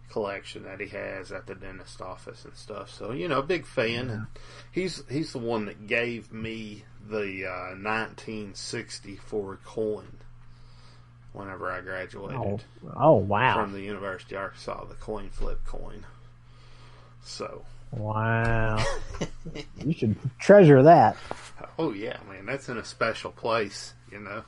collection 0.09 0.63
that 0.63 0.79
he 0.79 0.87
has 0.87 1.31
at 1.33 1.47
the 1.47 1.55
dentist 1.55 1.99
office 2.01 2.45
and 2.45 2.55
stuff. 2.55 2.89
So 2.91 3.11
you 3.11 3.27
know, 3.27 3.41
big 3.41 3.65
fan. 3.65 4.09
And 4.09 4.27
he's 4.71 5.03
he's 5.09 5.31
the 5.33 5.39
one 5.39 5.65
that 5.65 5.87
gave 5.87 6.31
me 6.31 6.83
the 7.09 7.45
uh, 7.45 7.75
1964 7.81 9.59
coin 9.65 10.17
whenever 11.37 11.71
I 11.71 11.81
graduated 11.81 12.37
Oh, 12.37 12.59
oh 12.95 13.15
wow, 13.15 13.61
from 13.63 13.73
the 13.73 13.81
University 13.81 14.35
of 14.35 14.41
Arkansas, 14.41 14.85
the 14.85 14.95
coin 14.95 15.29
flip 15.29 15.63
coin. 15.65 16.05
So, 17.23 17.63
wow. 17.91 18.83
you 19.85 19.93
should 19.93 20.15
treasure 20.39 20.83
that. 20.83 21.17
oh 21.77 21.93
yeah, 21.93 22.17
man, 22.29 22.45
that's 22.45 22.69
in 22.69 22.77
a 22.77 22.85
special 22.85 23.31
place, 23.31 23.93
you 24.11 24.19
know, 24.19 24.43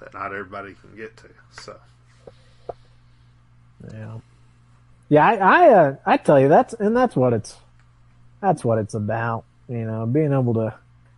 that 0.00 0.14
not 0.14 0.32
everybody 0.32 0.74
can 0.74 0.96
get 0.96 1.16
to. 1.18 1.28
So, 1.52 1.76
Yeah, 3.92 4.18
yeah. 5.08 5.26
I 5.26 5.34
I, 5.36 5.68
uh, 5.70 5.96
I 6.04 6.16
tell 6.18 6.40
you 6.40 6.48
that's 6.48 6.74
and 6.74 6.96
that's 6.96 7.16
what 7.16 7.32
it's 7.32 7.56
that's 8.40 8.64
what 8.64 8.78
it's 8.78 8.94
about. 8.94 9.44
You 9.68 9.84
know, 9.86 10.04
being 10.06 10.32
able 10.32 10.54
to 10.54 10.74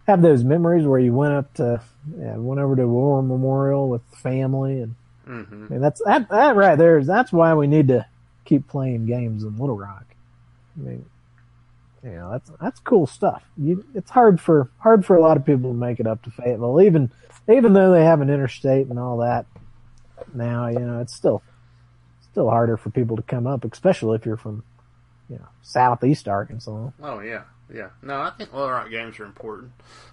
have 0.07 0.23
those 0.23 0.45
memories 0.45 0.87
where 0.87 1.01
you 1.01 1.12
went 1.12 1.35
up 1.35 1.53
to 1.55 1.81
yeah, 2.17 2.37
went 2.37 2.61
over 2.61 2.77
to 2.77 2.87
War 2.87 3.23
Memorial 3.23 3.89
with 3.89 4.03
family 4.23 4.81
and 4.81 4.95
hmm 5.27 5.67
I 5.69 5.73
mean, 5.73 5.81
that's 5.81 6.01
that, 6.05 6.29
that 6.31 6.57
right 6.57 6.79
there. 6.79 7.03
That's 7.03 7.33
why 7.33 7.55
we 7.55 7.67
need 7.67 7.89
to 7.89 8.07
keep 8.45 8.69
playing 8.69 9.07
games 9.07 9.43
in 9.43 9.59
Little 9.59 9.77
Rock. 9.77 10.05
I 10.79 10.83
mean, 10.83 11.07
you 12.05 12.11
know, 12.11 12.31
that's 12.33 12.51
that's 12.61 12.81
cool 12.81 13.07
stuff. 13.07 13.45
You, 13.57 13.85
it's 13.95 14.11
hard 14.11 14.41
for 14.41 14.71
hard 14.79 15.05
for 15.05 15.17
a 15.17 15.21
lot 15.21 15.37
of 15.37 15.45
people 15.45 15.71
to 15.73 15.77
make 15.77 15.99
it 16.01 16.07
up 16.07 16.23
to 16.23 16.31
Fayetteville, 16.31 16.81
even 16.81 17.11
even 17.53 17.73
though 17.73 17.93
they 17.93 18.05
have 18.05 18.21
an 18.21 18.31
interstate 18.31 18.87
and 18.89 18.99
all 18.99 19.19
that. 19.19 19.47
Now, 20.35 20.69
you 20.69 20.79
know, 20.79 21.01
it's 21.01 21.15
still 21.15 21.43
still 22.31 22.51
harder 22.51 22.77
for 22.77 22.91
people 22.91 23.17
to 23.17 23.23
come 23.23 23.47
up, 23.47 23.65
especially 23.65 24.17
if 24.17 24.27
you're 24.27 24.37
from, 24.37 24.62
you 25.29 25.37
know, 25.37 25.47
southeast 25.62 26.29
Arkansas. 26.29 26.91
oh 27.03 27.21
yeah, 27.21 27.43
yeah. 27.73 27.89
No, 28.03 28.21
I 28.21 28.31
think 28.31 28.53
Little 28.53 28.71
Rock 28.71 28.91
games 28.91 29.19
are 29.21 29.25
important. 29.25 29.73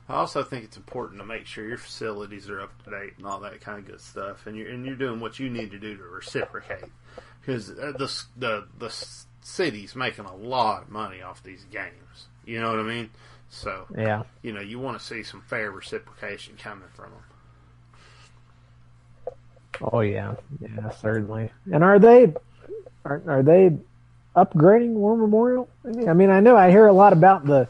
I 0.10 0.16
also 0.16 0.44
think 0.44 0.64
it's 0.66 0.78
important 0.78 1.20
to 1.22 1.26
make 1.26 1.46
sure 1.46 1.66
your 1.68 1.78
facilities 1.78 2.50
are 2.50 2.62
up 2.62 2.84
to 2.84 2.90
date 2.92 3.14
and 3.18 3.26
all 3.28 3.40
that 3.42 3.62
kind 3.62 3.80
of 3.80 3.86
good 3.86 4.02
stuff, 4.02 4.48
and 4.48 4.58
you're 4.58 4.70
and 4.70 4.86
you're 4.86 4.96
doing 4.96 5.20
what 5.20 5.40
you 5.40 5.50
need 5.50 5.72
to 5.72 5.80
do 5.80 5.96
to 5.96 6.04
reciprocate, 6.04 6.92
because 7.42 7.70
uh, 7.72 7.94
the 7.98 8.12
the 8.38 8.68
the 8.80 8.90
city's 9.42 9.96
making 9.96 10.26
a 10.26 10.36
lot 10.36 10.84
of 10.84 10.90
money 10.90 11.22
off 11.22 11.44
these 11.44 11.66
games. 11.72 12.28
You 12.46 12.60
know 12.60 12.72
what 12.72 12.80
I 12.80 12.84
mean? 12.84 13.10
So 13.50 13.86
Yeah. 13.96 14.24
you 14.42 14.52
know, 14.52 14.62
you 14.62 14.80
want 14.80 14.98
to 15.00 15.06
see 15.06 15.22
some 15.24 15.42
fair 15.42 15.70
reciprocation 15.72 16.56
coming 16.58 16.88
from 16.96 17.12
them. 17.12 17.22
Oh 19.92 20.02
yeah, 20.02 20.36
yeah, 20.60 20.90
certainly. 20.92 21.52
And 21.72 21.84
are 21.84 22.00
they 22.00 22.34
are 23.06 23.22
are 23.28 23.44
they 23.44 23.72
upgrading 24.36 24.94
War 24.94 25.18
Memorial? 25.18 25.70
I 25.86 25.90
mean, 25.90 26.10
I 26.10 26.14
mean, 26.14 26.30
I 26.30 26.40
know 26.40 26.56
I 26.56 26.70
hear 26.70 26.88
a 26.88 26.94
lot 26.94 27.14
about 27.14 27.46
the 27.46 27.68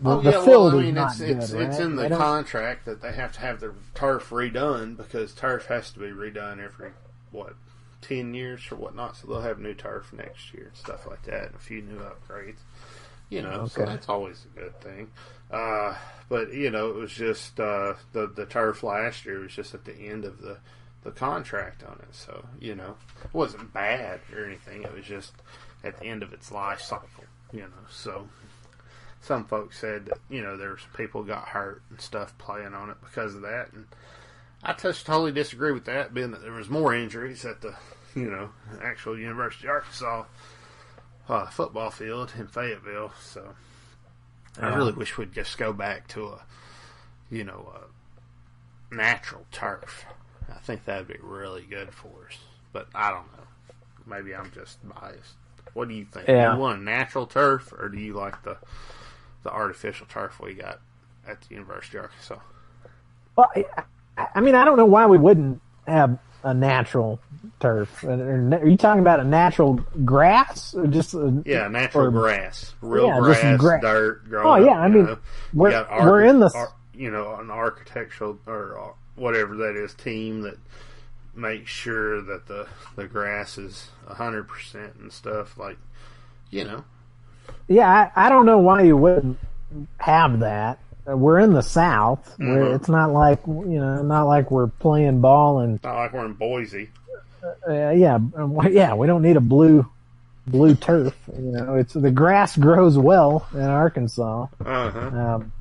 the, 0.00 0.10
oh 0.10 0.20
the 0.20 0.32
yeah, 0.32 0.44
field 0.44 0.72
well, 0.72 0.80
I 0.80 0.82
mean, 0.82 0.94
not 0.94 1.10
it's 1.12 1.18
good, 1.18 1.30
it's, 1.30 1.52
right? 1.52 1.62
it's 1.68 1.78
in 1.78 1.96
the 1.96 2.08
contract 2.10 2.84
that 2.86 3.00
they 3.00 3.12
have 3.12 3.32
to 3.32 3.40
have 3.40 3.60
the 3.60 3.72
turf 3.94 4.30
redone 4.30 4.96
because 4.96 5.32
turf 5.32 5.66
has 5.66 5.90
to 5.92 6.00
be 6.00 6.06
redone 6.06 6.62
every 6.62 6.90
what 7.30 7.54
ten 8.00 8.34
years 8.34 8.60
or 8.70 8.76
whatnot. 8.76 9.16
So 9.16 9.28
they'll 9.28 9.40
have 9.40 9.58
new 9.58 9.74
turf 9.74 10.12
next 10.12 10.52
year 10.52 10.66
and 10.68 10.76
stuff 10.76 11.06
like 11.06 11.22
that, 11.24 11.46
and 11.46 11.54
a 11.54 11.58
few 11.58 11.80
new 11.80 11.98
upgrades. 11.98 12.58
You 13.30 13.42
know, 13.42 13.66
so 13.66 13.84
that's 13.84 14.08
always 14.08 14.44
a 14.44 14.60
good 14.60 14.80
thing. 14.80 15.10
Uh, 15.50 15.96
but 16.28 16.52
you 16.52 16.70
know, 16.70 16.90
it 16.90 16.96
was 16.96 17.12
just 17.12 17.58
uh, 17.58 17.94
the 18.12 18.26
the 18.26 18.46
turf 18.46 18.82
last 18.82 19.24
year 19.24 19.40
was 19.40 19.52
just 19.52 19.74
at 19.74 19.84
the 19.84 19.94
end 19.94 20.24
of 20.24 20.40
the 20.40 20.58
the 21.02 21.12
contract 21.12 21.82
on 21.84 21.98
it. 22.02 22.14
So 22.14 22.44
you 22.60 22.74
know, 22.74 22.96
it 23.24 23.32
wasn't 23.32 23.72
bad 23.72 24.20
or 24.34 24.44
anything. 24.44 24.82
It 24.82 24.92
was 24.92 25.04
just 25.04 25.32
at 25.84 25.98
the 25.98 26.06
end 26.06 26.22
of 26.22 26.32
its 26.32 26.50
life 26.50 26.80
cycle. 26.80 27.08
You 27.52 27.62
know, 27.62 27.86
so 27.90 28.28
some 29.20 29.44
folks 29.44 29.78
said 29.78 30.06
that 30.06 30.18
you 30.28 30.42
know 30.42 30.56
there's 30.56 30.80
people 30.96 31.22
got 31.22 31.48
hurt 31.48 31.82
and 31.90 32.00
stuff 32.00 32.36
playing 32.38 32.74
on 32.74 32.90
it 32.90 32.96
because 33.00 33.34
of 33.34 33.42
that, 33.42 33.72
and 33.72 33.86
I 34.62 34.72
just 34.72 35.06
totally 35.06 35.32
disagree 35.32 35.72
with 35.72 35.84
that. 35.84 36.12
Being 36.14 36.32
that 36.32 36.42
there 36.42 36.52
was 36.52 36.68
more 36.68 36.94
injuries 36.94 37.44
at 37.44 37.60
the 37.60 37.74
you 38.14 38.30
know 38.30 38.50
actual 38.82 39.18
University 39.18 39.66
of 39.68 39.74
Arkansas 39.74 40.24
uh, 41.28 41.46
football 41.46 41.90
field 41.90 42.32
in 42.38 42.48
Fayetteville, 42.48 43.12
so 43.20 43.54
I 44.60 44.74
really 44.74 44.92
wish 44.92 45.16
we'd 45.16 45.32
just 45.32 45.58
go 45.58 45.72
back 45.72 46.08
to 46.08 46.26
a 46.26 46.42
you 47.30 47.44
know 47.44 47.72
a 48.92 48.94
natural 48.94 49.46
turf. 49.52 50.06
I 50.50 50.58
think 50.58 50.84
that'd 50.84 51.08
be 51.08 51.18
really 51.22 51.62
good 51.62 51.92
for 51.94 52.26
us, 52.28 52.38
but 52.72 52.88
I 52.94 53.10
don't 53.10 53.32
know. 53.32 53.44
Maybe 54.06 54.34
I'm 54.34 54.50
just 54.52 54.78
biased. 54.86 55.34
What 55.74 55.88
do 55.88 55.94
you 55.94 56.04
think? 56.04 56.28
Yeah. 56.28 56.50
Do 56.50 56.54
you 56.56 56.60
want 56.62 56.80
a 56.80 56.82
natural 56.84 57.26
turf, 57.26 57.72
or 57.72 57.88
do 57.88 57.98
you 57.98 58.14
like 58.14 58.42
the 58.42 58.56
the 59.42 59.50
artificial 59.50 60.06
turf 60.06 60.40
we 60.40 60.54
got 60.54 60.80
at 61.28 61.40
the 61.42 61.54
University 61.54 61.98
of 61.98 62.04
Arkansas? 62.04 62.38
Well, 63.36 63.50
I, 64.16 64.26
I 64.34 64.40
mean, 64.40 64.54
I 64.54 64.64
don't 64.64 64.76
know 64.76 64.86
why 64.86 65.06
we 65.06 65.18
wouldn't 65.18 65.60
have 65.86 66.18
a 66.44 66.54
natural 66.54 67.18
turf. 67.60 68.04
Are 68.04 68.12
are 68.54 68.66
you 68.68 68.76
talking 68.76 69.00
about 69.00 69.18
a 69.20 69.24
natural 69.24 69.74
grass 70.04 70.74
or 70.74 70.86
just 70.86 71.14
a, 71.14 71.42
Yeah, 71.44 71.68
natural 71.68 72.06
or- 72.06 72.10
grass, 72.10 72.74
real 72.80 73.06
Yeah, 73.08 73.20
just 73.34 73.58
grass, 73.60 73.82
dirt. 73.82 74.28
Growing 74.28 74.46
Oh, 74.62 74.64
yeah, 74.66 74.72
up, 74.72 74.78
I 74.78 74.88
mean, 74.88 75.04
know. 75.06 75.18
we're- 75.52 75.72
got 75.72 75.90
we're 76.04 76.22
in 76.24 76.38
the- 76.40 76.52
ar- 76.54 76.72
you 76.94 77.10
know 77.10 77.34
an 77.36 77.50
architectural 77.50 78.38
or 78.46 78.78
uh, 78.78 78.92
whatever 79.16 79.56
that 79.56 79.74
is 79.76 79.92
team 79.94 80.42
that 80.42 80.56
make 81.36 81.66
sure 81.66 82.22
that 82.22 82.46
the 82.46 82.66
the 82.96 83.06
grass 83.06 83.58
is 83.58 83.88
hundred 84.06 84.48
percent 84.48 84.94
and 85.00 85.12
stuff. 85.12 85.56
Like, 85.58 85.78
you 86.50 86.64
know, 86.64 86.84
Yeah, 87.68 88.10
I, 88.14 88.26
I 88.26 88.28
don't 88.28 88.46
know 88.46 88.58
why 88.58 88.82
you 88.82 88.96
wouldn't 88.96 89.38
have 89.98 90.40
that. 90.40 90.78
Uh, 91.08 91.16
We're 91.16 91.40
in 91.40 91.52
the 91.52 91.62
South. 91.62 92.34
Where 92.38 92.64
Mhm. 92.64 92.74
it's 92.76 92.88
not 92.88 93.12
like 93.12 93.40
you 93.46 93.80
know, 93.80 94.02
not 94.02 94.24
like 94.24 94.50
we're 94.50 94.68
playing 94.68 95.20
ball 95.20 95.60
and 95.60 95.82
not 95.82 95.96
like 95.96 96.12
we're 96.12 96.24
in 96.26 96.34
Boise. 96.34 96.90
uh, 97.68 97.90
yeah, 97.90 98.14
um, 98.14 98.58
yeah. 98.70 98.94
We 98.94 99.06
don't 99.06 99.22
need 99.22 99.36
a 99.36 99.40
blue 99.40 99.86
blue 100.46 100.74
turf. 100.74 101.14
You 101.36 101.52
know, 101.52 101.74
it's 101.74 101.92
the 101.94 102.10
grass 102.10 102.56
grows 102.56 102.96
well 102.96 103.46
in 103.52 103.60
Arkansas. 103.60 104.46
Uh 104.64 104.90
huh. 104.90 105.00
Um, 105.00 105.52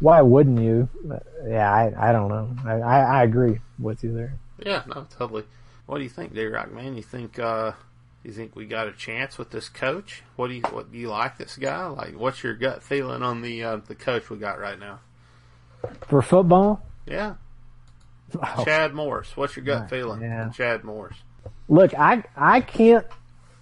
why 0.00 0.20
wouldn't 0.20 0.60
you? 0.60 0.88
Uh, 1.10 1.18
Yeah, 1.46 1.72
I, 1.72 2.10
I 2.10 2.12
don't 2.12 2.28
know. 2.28 2.56
I, 2.64 2.74
I, 2.80 3.00
I 3.20 3.22
agree 3.24 3.60
with 3.78 4.02
you 4.04 4.12
there. 4.14 4.34
Yeah, 4.64 4.82
no, 4.86 5.06
totally. 5.16 5.44
What 5.86 5.98
do 5.98 6.04
you 6.04 6.10
think, 6.10 6.34
J 6.34 6.46
Rock 6.46 6.72
man? 6.72 6.96
You 6.96 7.02
think 7.02 7.38
uh 7.38 7.72
you 8.22 8.32
think 8.32 8.54
we 8.54 8.66
got 8.66 8.86
a 8.86 8.92
chance 8.92 9.36
with 9.38 9.50
this 9.50 9.68
coach? 9.68 10.22
What 10.36 10.48
do 10.48 10.54
you 10.54 10.62
what 10.70 10.92
do 10.92 10.98
you 10.98 11.08
like 11.08 11.38
this 11.38 11.56
guy? 11.56 11.86
Like 11.86 12.14
what's 12.18 12.42
your 12.42 12.54
gut 12.54 12.82
feeling 12.82 13.22
on 13.22 13.42
the 13.42 13.64
uh, 13.64 13.76
the 13.86 13.94
coach 13.94 14.30
we 14.30 14.36
got 14.38 14.60
right 14.60 14.78
now? 14.78 15.00
For 16.06 16.22
football, 16.22 16.84
Yeah. 17.06 17.34
oh, 18.40 18.64
Chad 18.64 18.94
Morris. 18.94 19.36
What's 19.36 19.56
your 19.56 19.64
gut 19.64 19.90
feeling 19.90 20.20
yeah. 20.22 20.50
Chad 20.50 20.84
Morris? 20.84 21.16
look, 21.68 21.92
I 21.94 22.22
I 22.36 22.60
can't. 22.60 23.06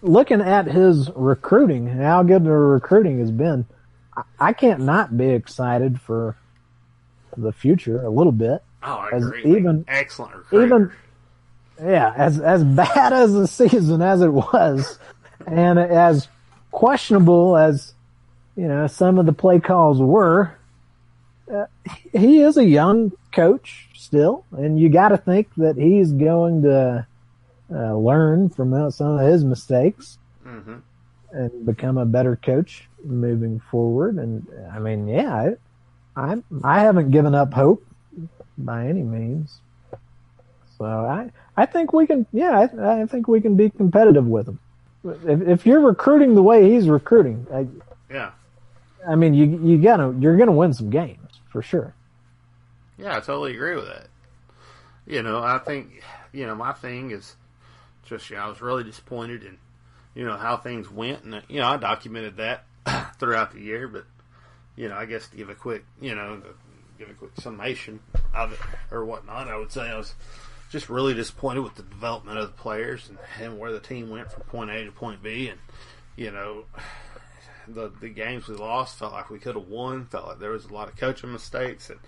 Looking 0.02 0.40
at 0.40 0.66
his 0.66 1.10
recruiting, 1.14 1.86
and 1.88 2.00
how 2.00 2.22
good 2.22 2.44
the 2.44 2.50
recruiting 2.50 3.18
has 3.20 3.30
been, 3.30 3.66
I, 4.16 4.22
I 4.38 4.52
can't 4.54 4.80
not 4.80 5.14
be 5.14 5.28
excited 5.28 6.00
for 6.00 6.36
the 7.36 7.52
future 7.52 8.02
a 8.02 8.08
little 8.08 8.32
bit. 8.32 8.62
Oh, 8.82 8.94
I 8.96 9.10
As 9.16 9.26
agree. 9.26 9.56
even- 9.56 9.84
excellent 9.88 10.34
recruiter. 10.36 10.66
even 10.66 10.92
yeah, 11.82 12.12
as 12.16 12.38
as 12.40 12.62
bad 12.82 13.12
as 13.12 13.32
the 13.32 13.46
season 13.46 14.02
as 14.02 14.20
it 14.22 14.32
was, 14.32 14.98
and 15.46 15.78
as 15.78 16.28
questionable 16.70 17.56
as 17.56 17.94
you 18.56 18.68
know 18.68 18.86
some 18.86 19.18
of 19.18 19.26
the 19.26 19.32
play 19.32 19.60
calls 19.60 19.98
were, 20.00 20.52
uh, 21.52 21.66
he 22.12 22.40
is 22.40 22.56
a 22.56 22.64
young 22.64 23.12
coach 23.32 23.88
still, 23.94 24.44
and 24.52 24.78
you 24.78 24.88
got 24.90 25.08
to 25.08 25.16
think 25.16 25.48
that 25.56 25.76
he's 25.76 26.12
going 26.12 26.62
to 26.62 27.06
uh, 27.72 27.94
learn 27.96 28.48
from 28.50 28.90
some 28.90 29.18
of 29.18 29.20
his 29.26 29.44
mistakes 29.44 30.18
hmm 30.44 30.76
and 31.32 31.64
become 31.64 31.96
a 31.96 32.04
better 32.04 32.34
coach 32.34 32.88
moving 33.04 33.60
forward. 33.70 34.16
And 34.16 34.46
I 34.72 34.80
mean, 34.80 35.06
yeah, 35.06 35.52
I 36.16 36.32
I, 36.32 36.42
I 36.64 36.80
haven't 36.80 37.10
given 37.12 37.34
up 37.36 37.54
hope 37.54 37.84
by 38.64 38.86
any 38.86 39.02
means. 39.02 39.60
So 40.78 40.84
I 40.84 41.30
I 41.56 41.66
think 41.66 41.92
we 41.92 42.06
can 42.06 42.26
yeah 42.32 42.58
I, 42.60 43.02
I 43.02 43.06
think 43.06 43.28
we 43.28 43.40
can 43.40 43.56
be 43.56 43.70
competitive 43.70 44.26
with 44.26 44.48
him. 44.48 44.58
If, 45.04 45.42
if 45.42 45.66
you're 45.66 45.80
recruiting 45.80 46.34
the 46.34 46.42
way 46.42 46.70
he's 46.70 46.88
recruiting, 46.88 47.46
I, 47.52 47.66
Yeah. 48.12 48.30
I 49.06 49.14
mean 49.14 49.34
you 49.34 49.46
you 49.62 49.78
gotta 49.82 50.14
you're 50.18 50.36
gonna 50.36 50.52
win 50.52 50.72
some 50.72 50.90
games 50.90 51.40
for 51.50 51.62
sure. 51.62 51.94
Yeah, 52.98 53.16
I 53.16 53.20
totally 53.20 53.54
agree 53.54 53.76
with 53.76 53.86
that. 53.86 54.08
You 55.06 55.22
know, 55.22 55.42
I 55.42 55.58
think, 55.58 56.02
you 56.32 56.46
know, 56.46 56.54
my 56.54 56.72
thing 56.72 57.10
is 57.10 57.34
just, 58.04 58.28
you 58.30 58.36
know, 58.36 58.42
I 58.42 58.48
was 58.48 58.60
really 58.60 58.84
disappointed 58.84 59.42
in, 59.42 59.56
you 60.14 60.24
know, 60.24 60.36
how 60.36 60.58
things 60.58 60.90
went. 60.90 61.24
And, 61.24 61.42
you 61.48 61.60
know, 61.60 61.66
I 61.66 61.78
documented 61.78 62.36
that 62.36 62.64
throughout 63.18 63.52
the 63.52 63.60
year, 63.60 63.88
but, 63.88 64.04
you 64.76 64.88
know, 64.88 64.96
I 64.96 65.06
guess 65.06 65.28
to 65.28 65.36
give 65.36 65.48
a 65.48 65.54
quick, 65.54 65.84
you 66.00 66.14
know, 66.14 66.42
give 66.98 67.08
a 67.08 67.14
quick 67.14 67.32
summation 67.40 68.00
of 68.34 68.60
or 68.90 69.04
whatnot, 69.04 69.48
I 69.48 69.56
would 69.56 69.72
say 69.72 69.82
I 69.82 69.96
was 69.96 70.14
just 70.70 70.88
really 70.88 71.14
disappointed 71.14 71.60
with 71.60 71.74
the 71.74 71.82
development 71.82 72.38
of 72.38 72.46
the 72.46 72.62
players 72.62 73.08
and, 73.08 73.18
and 73.40 73.58
where 73.58 73.72
the 73.72 73.80
team 73.80 74.08
went 74.08 74.30
from 74.30 74.42
point 74.42 74.70
A 74.70 74.84
to 74.84 74.92
point 74.92 75.22
B. 75.22 75.48
And, 75.48 75.58
you 76.16 76.30
know, 76.30 76.64
the 77.68 77.92
the 78.00 78.08
games 78.08 78.48
we 78.48 78.56
lost 78.56 78.98
felt 78.98 79.12
like 79.12 79.30
we 79.30 79.38
could 79.38 79.56
have 79.56 79.68
won. 79.68 80.06
Felt 80.06 80.28
like 80.28 80.38
there 80.38 80.50
was 80.50 80.66
a 80.66 80.72
lot 80.72 80.88
of 80.88 80.96
coaching 80.96 81.32
mistakes 81.32 81.88
that 81.88 81.98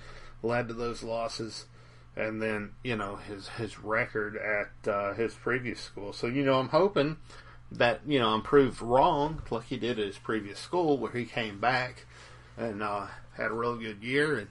led 0.42 0.68
to 0.68 0.74
those 0.74 1.02
losses. 1.02 1.66
And 2.14 2.42
then 2.42 2.72
you 2.82 2.96
know 2.96 3.16
his 3.16 3.48
his 3.48 3.78
record 3.78 4.36
at 4.36 4.90
uh, 4.90 5.14
his 5.14 5.34
previous 5.34 5.80
school. 5.80 6.12
So 6.12 6.26
you 6.26 6.44
know 6.44 6.58
I'm 6.58 6.68
hoping 6.68 7.16
that 7.70 8.00
you 8.06 8.18
know 8.18 8.28
I'm 8.28 8.42
proved 8.42 8.82
wrong, 8.82 9.42
like 9.50 9.64
he 9.64 9.78
did 9.78 9.98
at 9.98 10.06
his 10.06 10.18
previous 10.18 10.58
school, 10.58 10.98
where 10.98 11.12
he 11.12 11.24
came 11.24 11.58
back 11.58 12.06
and 12.58 12.82
uh, 12.82 13.06
had 13.36 13.50
a 13.50 13.54
real 13.54 13.76
good 13.76 14.02
year 14.02 14.38
and 14.38 14.48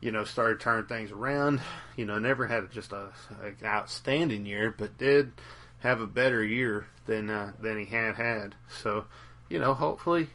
you 0.00 0.12
know 0.12 0.24
started 0.24 0.60
turning 0.60 0.86
things 0.86 1.10
around. 1.10 1.60
You 1.96 2.04
know 2.06 2.18
never 2.18 2.46
had 2.46 2.70
just 2.72 2.92
a, 2.92 3.08
an 3.42 3.56
outstanding 3.64 4.46
year, 4.46 4.74
but 4.76 4.98
did 4.98 5.32
have 5.80 6.00
a 6.00 6.06
better 6.06 6.42
year 6.44 6.86
than 7.06 7.30
uh, 7.30 7.52
than 7.60 7.78
he 7.78 7.86
had 7.86 8.16
had. 8.16 8.54
So 8.82 9.04
you 9.48 9.58
know 9.58 9.74
hopefully 9.74 10.28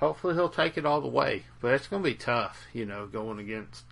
hopefully 0.00 0.34
he'll 0.34 0.48
take 0.48 0.76
it 0.78 0.86
all 0.86 1.00
the 1.00 1.08
way. 1.08 1.44
But 1.60 1.74
it's 1.74 1.88
going 1.88 2.02
to 2.02 2.08
be 2.08 2.14
tough, 2.14 2.66
you 2.72 2.84
know, 2.86 3.06
going 3.06 3.38
against, 3.38 3.84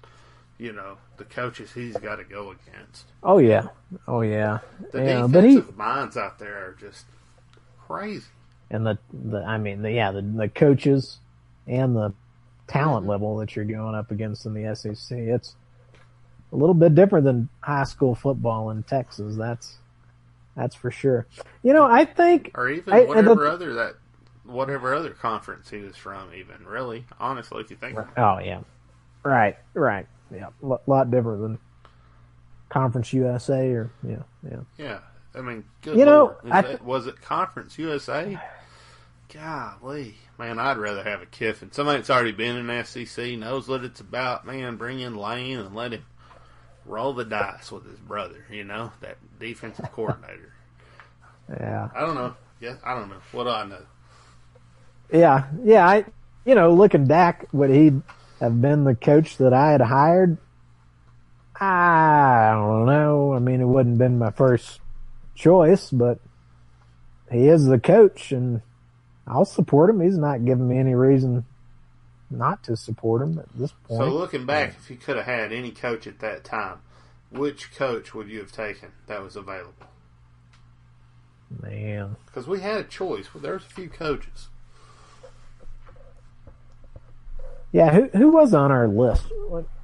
you 0.58 0.72
know, 0.72 0.98
the 1.16 1.24
coaches 1.24 1.72
he's 1.72 1.96
got 1.96 2.16
to 2.16 2.24
go 2.24 2.50
against. 2.50 3.06
Oh 3.22 3.38
yeah, 3.38 3.68
oh 4.06 4.20
yeah, 4.20 4.58
The 4.92 5.02
yeah. 5.02 5.26
But 5.26 5.44
he 5.44 5.54
defensive 5.54 5.76
minds 5.76 6.16
out 6.16 6.38
there 6.38 6.56
are 6.68 6.76
just 6.78 7.04
crazy. 7.86 8.26
and 8.70 8.86
the 8.86 8.98
the 9.12 9.38
I 9.44 9.58
mean 9.58 9.82
the 9.82 9.90
yeah 9.92 10.10
the 10.12 10.22
the 10.22 10.48
coaches 10.48 11.18
and 11.66 11.96
the 11.96 12.12
talent 12.66 13.06
level 13.06 13.36
that 13.38 13.54
you're 13.56 13.64
going 13.64 13.94
up 13.94 14.10
against 14.10 14.46
in 14.46 14.54
the 14.54 14.74
SEC. 14.74 15.16
It's 15.18 15.56
a 16.52 16.56
little 16.56 16.74
bit 16.74 16.94
different 16.94 17.24
than 17.24 17.48
high 17.60 17.84
school 17.84 18.14
football 18.14 18.70
in 18.70 18.82
Texas. 18.84 19.36
That's 19.36 19.78
that's 20.56 20.74
for 20.74 20.90
sure. 20.90 21.26
You 21.62 21.72
know, 21.74 21.84
I 21.84 22.04
think 22.04 22.52
Or 22.54 22.68
even 22.68 22.92
I- 22.94 23.04
whatever 23.04 23.34
the- 23.34 23.50
other 23.50 23.74
that 23.74 23.94
whatever 24.44 24.94
other 24.94 25.10
conference 25.10 25.68
he 25.70 25.78
was 25.78 25.96
from 25.96 26.32
even 26.34 26.64
really 26.64 27.04
honestly 27.18 27.60
if 27.62 27.70
you 27.70 27.76
think. 27.76 27.98
Oh 28.16 28.38
yeah, 28.38 28.60
right, 29.24 29.56
right, 29.74 30.06
yeah, 30.32 30.48
a 30.62 30.78
lot 30.86 31.10
different 31.10 31.42
than 31.42 31.58
Conference 32.68 33.12
USA 33.12 33.70
or 33.70 33.90
yeah, 34.02 34.16
yeah. 34.48 34.56
yeah 34.76 34.98
i 35.36 35.40
mean 35.40 35.64
good 35.82 35.96
You 35.98 36.04
know, 36.04 36.24
Lord. 36.24 36.36
Is 36.44 36.50
I 36.52 36.62
th- 36.62 36.80
was 36.82 37.06
it 37.06 37.20
conference 37.22 37.78
usa 37.78 38.40
golly. 39.32 40.14
Man 40.38 40.58
i'd 40.58 40.78
rather 40.78 41.02
have 41.02 41.22
a 41.22 41.26
kiffin 41.26 41.72
somebody 41.72 41.98
that's 41.98 42.10
already 42.10 42.32
been 42.32 42.56
in 42.56 42.84
sec 42.84 43.38
knows 43.38 43.68
what 43.68 43.84
it's 43.84 44.00
about 44.00 44.46
man 44.46 44.76
bring 44.76 45.00
in 45.00 45.16
lane 45.16 45.58
and 45.58 45.74
let 45.74 45.92
him 45.92 46.04
roll 46.84 47.12
the 47.12 47.24
dice 47.24 47.72
with 47.72 47.84
his 47.86 47.98
brother 47.98 48.46
you 48.50 48.64
know 48.64 48.92
that 49.00 49.18
defensive 49.40 49.90
coordinator. 49.92 50.52
Yeah, 51.48 51.88
i 51.94 52.00
don't 52.00 52.14
know. 52.14 52.34
Yeah 52.60 52.76
i 52.84 52.94
don't 52.94 53.08
know. 53.08 53.20
What 53.32 53.44
do 53.44 53.50
i 53.50 53.64
know? 53.64 53.82
Yeah, 55.12 55.46
yeah. 55.62 55.86
I, 55.86 56.04
you 56.44 56.54
know, 56.54 56.72
looking 56.72 57.06
back, 57.06 57.46
would 57.52 57.70
he 57.70 57.92
have 58.40 58.60
been 58.60 58.84
the 58.84 58.94
coach 58.94 59.36
that 59.38 59.52
I 59.52 59.70
had 59.70 59.80
hired? 59.80 60.38
I 61.58 62.50
don't 62.54 62.86
know. 62.86 63.32
I 63.34 63.38
mean, 63.38 63.60
it 63.60 63.66
wouldn't 63.66 63.94
have 63.94 63.98
been 63.98 64.18
my 64.18 64.30
first 64.30 64.80
choice, 65.34 65.90
but 65.90 66.18
he 67.30 67.48
is 67.48 67.66
the 67.66 67.78
coach, 67.78 68.32
and 68.32 68.62
I'll 69.26 69.44
support 69.44 69.90
him. 69.90 70.00
He's 70.00 70.18
not 70.18 70.44
giving 70.44 70.68
me 70.68 70.78
any 70.78 70.94
reason 70.94 71.44
not 72.30 72.62
to 72.64 72.76
support 72.76 73.22
him 73.22 73.38
at 73.38 73.48
this 73.54 73.72
point. 73.84 74.00
so 74.00 74.08
looking 74.08 74.46
back 74.46 74.74
if 74.78 74.90
you 74.90 74.96
could 74.96 75.16
have 75.16 75.26
had 75.26 75.52
any 75.52 75.70
coach 75.70 76.06
at 76.06 76.18
that 76.18 76.42
time 76.44 76.78
which 77.30 77.72
coach 77.74 78.14
would 78.14 78.28
you 78.28 78.40
have 78.40 78.50
taken 78.50 78.90
that 79.06 79.22
was 79.22 79.36
available 79.36 79.86
Man, 81.62 82.16
because 82.26 82.48
we 82.48 82.60
had 82.60 82.78
a 82.78 82.84
choice 82.84 83.32
well, 83.32 83.42
there's 83.42 83.64
a 83.64 83.68
few 83.68 83.88
coaches 83.88 84.48
yeah. 87.72 87.92
Who 87.92 88.08
who 88.16 88.30
was 88.30 88.54
on 88.54 88.72
our 88.72 88.88
list? 88.88 89.26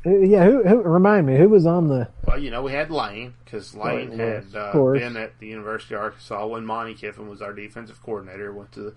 Yeah, 0.04 0.44
who, 0.44 0.62
who? 0.62 0.80
Remind 0.80 1.26
me, 1.26 1.36
who 1.36 1.48
was 1.50 1.66
on 1.66 1.88
the? 1.88 2.08
Well, 2.24 2.38
you 2.38 2.50
know, 2.50 2.62
we 2.62 2.72
had 2.72 2.90
Lane 2.90 3.34
because 3.44 3.74
Lane 3.74 4.18
had 4.18 4.46
uh, 4.54 4.72
been 4.92 5.16
at 5.16 5.38
the 5.40 5.48
University 5.48 5.94
of 5.94 6.00
Arkansas 6.00 6.46
when 6.46 6.64
Monte 6.64 6.94
Kiffin 6.94 7.28
was 7.28 7.42
our 7.42 7.52
defensive 7.52 8.02
coordinator. 8.02 8.50
Went 8.50 8.72
to 8.72 8.94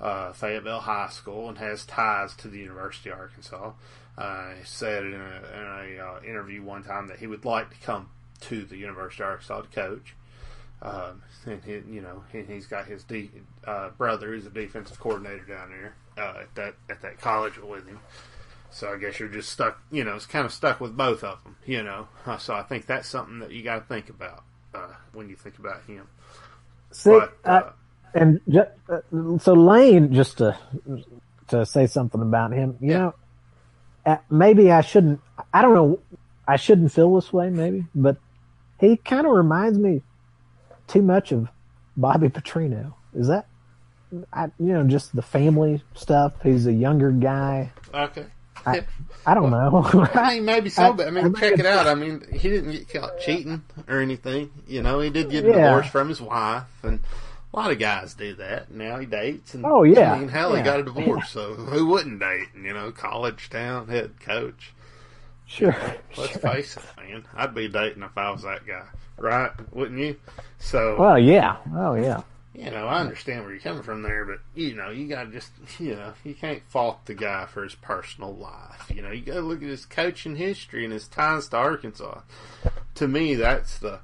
uh, 0.00 0.32
Fayetteville 0.32 0.80
High 0.80 1.08
School 1.08 1.48
and 1.48 1.58
has 1.58 1.84
ties 1.86 2.34
to 2.36 2.48
the 2.48 2.58
University 2.58 3.10
of 3.10 3.18
Arkansas. 3.18 3.72
Uh, 4.18 4.54
he 4.54 4.64
said 4.64 5.04
in 5.04 5.14
a, 5.14 5.16
in 5.16 5.98
a 5.98 6.04
uh, 6.04 6.20
interview 6.22 6.62
one 6.62 6.82
time 6.82 7.08
that 7.08 7.18
he 7.18 7.26
would 7.26 7.44
like 7.44 7.70
to 7.70 7.76
come 7.84 8.08
to 8.40 8.64
the 8.64 8.76
University 8.76 9.22
of 9.22 9.28
Arkansas 9.30 9.62
to 9.62 9.68
coach. 9.68 10.14
Um, 10.82 11.22
and 11.46 11.62
he, 11.64 11.72
you 11.94 12.02
know, 12.02 12.24
he, 12.32 12.42
he's 12.42 12.66
got 12.66 12.86
his 12.86 13.02
de- 13.04 13.30
uh, 13.66 13.90
brother 13.90 14.28
who's 14.28 14.46
a 14.46 14.50
defensive 14.50 15.00
coordinator 15.00 15.44
down 15.44 15.70
there 15.70 15.94
uh, 16.18 16.40
at 16.40 16.54
that 16.54 16.74
at 16.90 17.02
that 17.02 17.20
college 17.20 17.58
with 17.58 17.86
him. 17.86 17.98
So 18.70 18.92
I 18.92 18.98
guess 18.98 19.18
you're 19.18 19.30
just 19.30 19.48
stuck, 19.50 19.80
you 19.90 20.04
know, 20.04 20.16
it's 20.16 20.26
kind 20.26 20.44
of 20.44 20.52
stuck 20.52 20.80
with 20.80 20.94
both 20.94 21.24
of 21.24 21.42
them, 21.44 21.56
you 21.64 21.82
know. 21.82 22.08
Uh, 22.26 22.36
So 22.36 22.52
I 22.54 22.62
think 22.62 22.84
that's 22.86 23.08
something 23.08 23.38
that 23.38 23.50
you 23.50 23.62
got 23.62 23.76
to 23.76 23.84
think 23.86 24.10
about 24.10 24.44
uh, 24.74 24.92
when 25.12 25.30
you 25.30 25.36
think 25.36 25.58
about 25.58 25.82
him. 25.84 26.08
See, 26.90 27.10
But 27.10 27.38
and 28.14 28.40
ju- 28.48 28.64
uh, 28.88 29.38
so 29.38 29.54
Lane, 29.54 30.12
just 30.12 30.38
to 30.38 30.56
to 31.48 31.64
say 31.66 31.86
something 31.86 32.20
about 32.22 32.52
him, 32.52 32.76
you 32.80 32.90
Yeah. 32.90 32.98
know, 32.98 33.14
uh, 34.04 34.16
maybe 34.30 34.70
I 34.72 34.80
shouldn't. 34.80 35.20
I 35.52 35.62
don't 35.62 35.74
know. 35.74 35.98
I 36.48 36.56
shouldn't 36.56 36.92
feel 36.92 37.14
this 37.14 37.32
way, 37.32 37.50
maybe, 37.50 37.86
but 37.94 38.16
he 38.78 38.96
kind 38.96 39.26
of 39.26 39.32
reminds 39.32 39.78
me 39.78 40.02
too 40.86 41.02
much 41.02 41.32
of 41.32 41.48
Bobby 41.96 42.28
Petrino. 42.28 42.94
Is 43.14 43.26
that, 43.28 43.46
I, 44.32 44.44
you 44.58 44.72
know, 44.72 44.84
just 44.84 45.14
the 45.14 45.22
family 45.22 45.82
stuff? 45.94 46.34
He's 46.42 46.66
a 46.66 46.72
younger 46.72 47.10
guy. 47.10 47.72
Okay. 47.92 48.26
I, 48.64 48.84
I 49.24 49.34
don't 49.34 49.50
know. 49.50 49.84
I 50.14 50.34
mean, 50.34 50.44
maybe 50.44 50.70
so, 50.70 50.92
but 50.92 51.06
I 51.06 51.08
I 51.08 51.10
mean, 51.12 51.24
think 51.24 51.38
check 51.38 51.58
it 51.58 51.66
out. 51.66 51.86
I 51.86 51.94
mean, 51.94 52.24
he 52.32 52.48
didn't 52.48 52.72
get 52.72 52.88
caught 52.88 53.18
cheating 53.20 53.62
or 53.88 54.00
anything. 54.00 54.50
You 54.66 54.82
know, 54.82 54.98
he 55.00 55.10
did 55.10 55.30
get 55.30 55.44
Yeah. 55.44 55.52
divorced 55.52 55.90
from 55.90 56.08
his 56.08 56.20
wife, 56.20 56.64
and 56.82 57.00
a 57.56 57.58
lot 57.58 57.70
of 57.72 57.78
guys 57.78 58.12
do 58.14 58.34
that. 58.34 58.70
Now 58.70 58.98
he 58.98 59.06
dates, 59.06 59.54
and 59.54 59.64
Oh, 59.64 59.82
yeah. 59.82 60.12
I 60.12 60.18
mean, 60.18 60.28
hell, 60.28 60.54
he 60.54 60.62
got 60.62 60.80
a 60.80 60.82
divorce, 60.82 61.30
so 61.30 61.54
who 61.54 61.86
wouldn't 61.86 62.20
date? 62.20 62.48
You 62.54 62.74
know, 62.74 62.92
college 62.92 63.48
town 63.48 63.88
head 63.88 64.20
coach. 64.20 64.74
sure. 65.46 65.74
Let's 66.18 66.32
sure. 66.32 66.40
face 66.40 66.76
it, 66.76 66.82
man. 66.98 67.24
I'd 67.34 67.54
be 67.54 67.68
dating 67.68 68.02
if 68.02 68.16
I 68.16 68.30
was 68.30 68.42
that 68.42 68.66
guy, 68.66 68.84
right? 69.16 69.50
Wouldn't 69.72 69.98
you? 69.98 70.16
So, 70.58 70.96
Well, 70.98 71.18
yeah. 71.18 71.56
Oh, 71.74 71.94
yeah. 71.94 72.22
you 72.52 72.70
know, 72.70 72.86
I 72.86 73.00
understand 73.00 73.42
where 73.42 73.52
you're 73.52 73.60
coming 73.60 73.82
from 73.82 74.02
there, 74.02 74.26
but 74.26 74.40
you 74.54 74.74
know, 74.74 74.90
you 74.90 75.08
gotta 75.08 75.30
just, 75.30 75.52
you 75.78 75.94
know, 75.96 76.12
you 76.24 76.34
can't 76.34 76.62
fault 76.68 77.06
the 77.06 77.14
guy 77.14 77.46
for 77.46 77.62
his 77.64 77.74
personal 77.74 78.34
life. 78.34 78.90
You 78.94 79.00
know, 79.00 79.12
you 79.12 79.22
gotta 79.22 79.40
look 79.40 79.62
at 79.62 79.68
his 79.68 79.86
coaching 79.86 80.36
history 80.36 80.84
and 80.84 80.92
his 80.92 81.08
ties 81.08 81.48
to 81.48 81.56
Arkansas. 81.56 82.20
To 82.96 83.08
me, 83.08 83.34
that's 83.34 83.78
the 83.78 84.00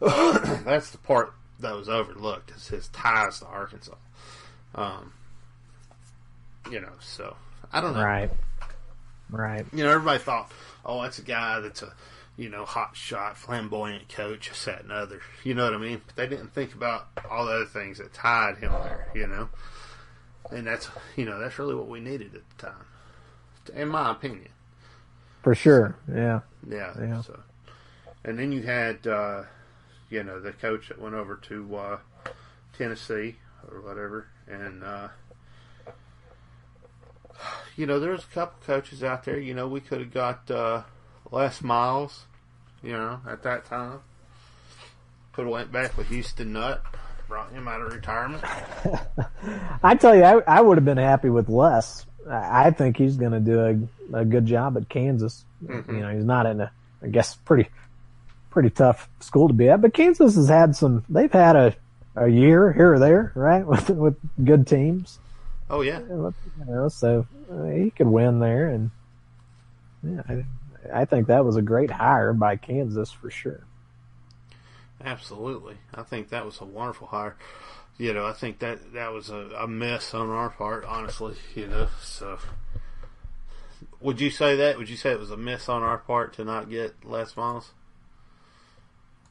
that's 0.00 0.90
the 0.90 0.98
part 0.98 1.34
that 1.60 1.74
was 1.74 1.88
overlooked 1.88 2.50
is 2.52 2.68
his 2.68 2.88
ties 2.88 3.40
to 3.40 3.46
Arkansas. 3.46 3.96
Um, 4.74 5.12
you 6.70 6.80
know, 6.80 6.92
so 7.00 7.36
I 7.72 7.80
don't 7.80 7.94
know. 7.94 8.04
Right. 8.04 8.30
Right. 9.30 9.64
You 9.72 9.84
know, 9.84 9.90
everybody 9.90 10.18
thought, 10.18 10.50
oh, 10.84 11.02
that's 11.02 11.18
a 11.18 11.22
guy 11.22 11.60
that's 11.60 11.82
a, 11.82 11.92
you 12.36 12.48
know, 12.48 12.64
hot 12.64 12.96
shot, 12.96 13.36
flamboyant 13.36 14.08
coach, 14.08 14.48
this, 14.48 14.64
that, 14.64 14.82
and 14.82 14.92
other. 14.92 15.20
You 15.44 15.54
know 15.54 15.64
what 15.64 15.74
I 15.74 15.78
mean? 15.78 16.00
But 16.06 16.16
they 16.16 16.26
didn't 16.26 16.54
think 16.54 16.74
about 16.74 17.08
all 17.30 17.46
the 17.46 17.52
other 17.52 17.66
things 17.66 17.98
that 17.98 18.12
tied 18.12 18.58
him 18.58 18.72
there, 18.72 19.08
you 19.14 19.26
know? 19.26 19.48
And 20.50 20.66
that's, 20.66 20.88
you 21.16 21.24
know, 21.24 21.38
that's 21.38 21.58
really 21.58 21.74
what 21.74 21.88
we 21.88 22.00
needed 22.00 22.34
at 22.34 22.42
the 22.58 22.66
time, 22.66 23.74
in 23.74 23.88
my 23.88 24.10
opinion. 24.10 24.48
For 25.42 25.54
sure. 25.54 25.96
Yeah. 26.12 26.40
Yeah. 26.68 26.92
Yeah. 26.98 27.22
So, 27.22 27.40
and 28.24 28.38
then 28.38 28.50
you 28.52 28.62
had, 28.62 29.06
uh, 29.06 29.42
you 30.10 30.22
know, 30.22 30.40
the 30.40 30.52
coach 30.52 30.88
that 30.88 31.00
went 31.00 31.14
over 31.14 31.36
to 31.36 31.76
uh, 31.76 31.98
Tennessee 32.76 33.36
or 33.70 33.80
whatever, 33.80 34.26
and 34.48 34.82
uh, 34.82 35.08
you 37.76 37.86
know, 37.86 37.98
there's 38.00 38.24
a 38.24 38.34
couple 38.34 38.58
coaches 38.66 39.02
out 39.02 39.24
there. 39.24 39.38
You 39.38 39.54
know, 39.54 39.68
we 39.68 39.80
could 39.80 40.00
have 40.00 40.12
got 40.12 40.50
uh, 40.50 40.82
Les 41.30 41.62
Miles, 41.62 42.24
you 42.82 42.92
know, 42.92 43.20
at 43.28 43.42
that 43.44 43.64
time. 43.64 44.00
Could 45.32 45.42
have 45.46 45.52
went 45.52 45.72
back 45.72 45.96
with 45.96 46.08
Houston 46.08 46.52
Nutt, 46.52 46.82
brought 47.28 47.52
him 47.52 47.68
out 47.68 47.80
of 47.80 47.92
retirement. 47.92 48.42
I 49.82 49.94
tell 49.94 50.14
you, 50.16 50.24
I, 50.24 50.40
I 50.46 50.60
would 50.60 50.76
have 50.76 50.84
been 50.84 50.98
happy 50.98 51.30
with 51.30 51.48
Les. 51.48 52.04
I 52.28 52.66
I 52.66 52.70
think 52.70 52.96
he's 52.96 53.16
going 53.16 53.32
to 53.32 53.40
do 53.40 53.88
a, 54.12 54.18
a 54.18 54.24
good 54.24 54.44
job 54.46 54.76
at 54.76 54.88
Kansas. 54.88 55.44
Mhm. 55.64 55.88
You 55.88 56.00
know, 56.00 56.14
he's 56.14 56.24
not 56.24 56.46
in 56.46 56.60
a, 56.60 56.72
I 57.02 57.06
guess, 57.08 57.34
pretty, 57.36 57.70
pretty 58.50 58.70
tough 58.70 59.08
school 59.20 59.48
to 59.48 59.54
be 59.54 59.68
at. 59.68 59.80
But 59.80 59.94
Kansas 59.94 60.34
has 60.34 60.48
had 60.48 60.76
some. 60.76 61.04
They've 61.08 61.32
had 61.32 61.56
a, 61.56 61.74
a 62.16 62.28
year 62.28 62.72
here 62.72 62.94
or 62.94 62.98
there, 62.98 63.32
right, 63.34 63.66
with 63.66 63.90
with 63.90 64.16
good 64.44 64.66
teams. 64.66 65.18
Oh 65.68 65.82
yeah, 65.82 66.00
You 66.00 66.34
know, 66.66 66.88
so 66.88 67.26
uh, 67.50 67.64
he 67.64 67.90
could 67.90 68.08
win 68.08 68.40
there, 68.40 68.68
and 68.68 68.90
yeah, 70.02 70.22
I, 70.28 70.44
I 71.02 71.04
think 71.04 71.28
that 71.28 71.44
was 71.44 71.56
a 71.56 71.62
great 71.62 71.90
hire 71.90 72.32
by 72.32 72.56
Kansas 72.56 73.12
for 73.12 73.30
sure. 73.30 73.62
Absolutely. 75.02 75.76
I 75.94 76.02
think 76.02 76.28
that 76.28 76.44
was 76.44 76.60
a 76.60 76.64
wonderful 76.64 77.06
hire. 77.06 77.36
You 77.96 78.12
know, 78.12 78.26
I 78.26 78.32
think 78.32 78.58
that 78.60 78.92
that 78.94 79.12
was 79.12 79.30
a, 79.30 79.50
a 79.58 79.68
miss 79.68 80.14
on 80.14 80.28
our 80.30 80.50
part, 80.50 80.84
honestly, 80.84 81.36
you 81.54 81.66
know. 81.66 81.88
So 82.02 82.38
would 84.00 84.20
you 84.20 84.30
say 84.30 84.56
that? 84.56 84.78
Would 84.78 84.88
you 84.88 84.96
say 84.96 85.12
it 85.12 85.20
was 85.20 85.30
a 85.30 85.36
miss 85.36 85.68
on 85.68 85.82
our 85.82 85.98
part 85.98 86.34
to 86.34 86.44
not 86.44 86.70
get 86.70 87.04
Les 87.04 87.36
Miles? 87.36 87.72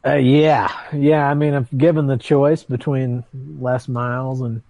Uh, 0.06 0.14
yeah, 0.14 0.72
yeah. 0.94 1.30
I 1.30 1.34
mean, 1.34 1.54
if 1.54 1.68
given 1.78 2.08
the 2.08 2.18
choice 2.18 2.64
between 2.64 3.24
Les 3.60 3.88
Miles 3.88 4.42
and 4.42 4.62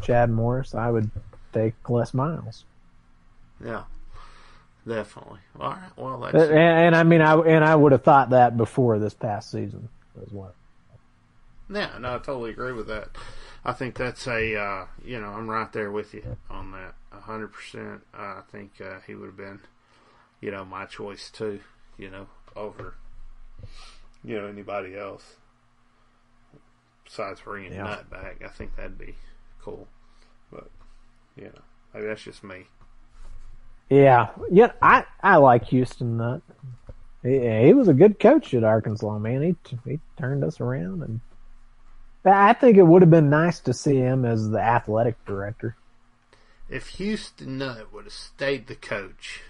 Chad 0.00 0.30
Morris, 0.30 0.74
I 0.74 0.90
would 0.90 1.10
take 1.52 1.74
Les 1.88 2.12
Miles. 2.12 2.64
Yeah. 3.64 3.84
Definitely. 4.86 5.38
All 5.60 5.70
right. 5.70 5.90
Well, 5.96 6.18
that's 6.18 6.34
And, 6.34 6.58
and 6.58 6.96
I 6.96 7.04
mean, 7.04 7.20
I 7.20 7.38
and 7.38 7.64
I 7.64 7.76
would 7.76 7.92
have 7.92 8.02
thought 8.02 8.30
that 8.30 8.56
before 8.56 8.98
this 8.98 9.14
past 9.14 9.50
season 9.50 9.88
as 10.20 10.32
well. 10.32 10.54
Yeah, 11.70 11.96
no, 12.00 12.16
I 12.16 12.18
totally 12.18 12.50
agree 12.50 12.72
with 12.72 12.88
that. 12.88 13.10
I 13.64 13.72
think 13.72 13.96
that's 13.96 14.26
a, 14.26 14.56
uh, 14.56 14.86
you 15.04 15.20
know, 15.20 15.28
I'm 15.28 15.48
right 15.48 15.72
there 15.72 15.90
with 15.90 16.12
you 16.12 16.36
on 16.50 16.72
that, 16.72 16.94
a 17.12 17.20
hundred 17.20 17.52
percent. 17.52 18.02
I 18.12 18.40
think 18.50 18.72
uh, 18.80 18.98
he 19.06 19.14
would 19.14 19.26
have 19.26 19.36
been, 19.36 19.60
you 20.40 20.50
know, 20.50 20.64
my 20.64 20.84
choice 20.84 21.30
too. 21.30 21.60
You 21.96 22.10
know, 22.10 22.26
over, 22.56 22.94
you 24.24 24.40
know, 24.40 24.46
anybody 24.46 24.96
else 24.96 25.36
besides 27.04 27.40
bringing 27.40 27.72
Yeah. 27.72 27.84
Nutt 27.84 28.10
back. 28.10 28.42
I 28.44 28.48
think 28.48 28.76
that'd 28.76 28.98
be 28.98 29.16
cool, 29.60 29.88
but 30.50 30.70
you 31.36 31.44
know, 31.44 31.62
maybe 31.92 32.06
that's 32.06 32.22
just 32.22 32.42
me. 32.44 32.66
Yeah, 33.90 34.30
yeah. 34.50 34.72
I 34.80 35.04
I 35.22 35.36
like 35.36 35.64
Houston 35.66 36.16
Nutt. 36.16 36.42
He, 37.22 37.38
he 37.66 37.74
was 37.74 37.88
a 37.88 37.94
good 37.94 38.18
coach 38.18 38.54
at 38.54 38.64
Arkansas, 38.64 39.18
man. 39.18 39.42
He 39.42 39.76
he 39.84 40.00
turned 40.18 40.44
us 40.44 40.60
around, 40.60 41.02
and 41.02 41.20
I 42.24 42.52
think 42.54 42.76
it 42.76 42.84
would 42.84 43.02
have 43.02 43.10
been 43.10 43.30
nice 43.30 43.60
to 43.60 43.74
see 43.74 43.96
him 43.96 44.24
as 44.24 44.48
the 44.50 44.60
athletic 44.60 45.22
director. 45.26 45.76
If 46.68 46.88
Houston 46.88 47.58
Nutt 47.58 47.92
would 47.92 48.04
have 48.04 48.12
stayed 48.14 48.66
the 48.66 48.74
coach 48.74 49.42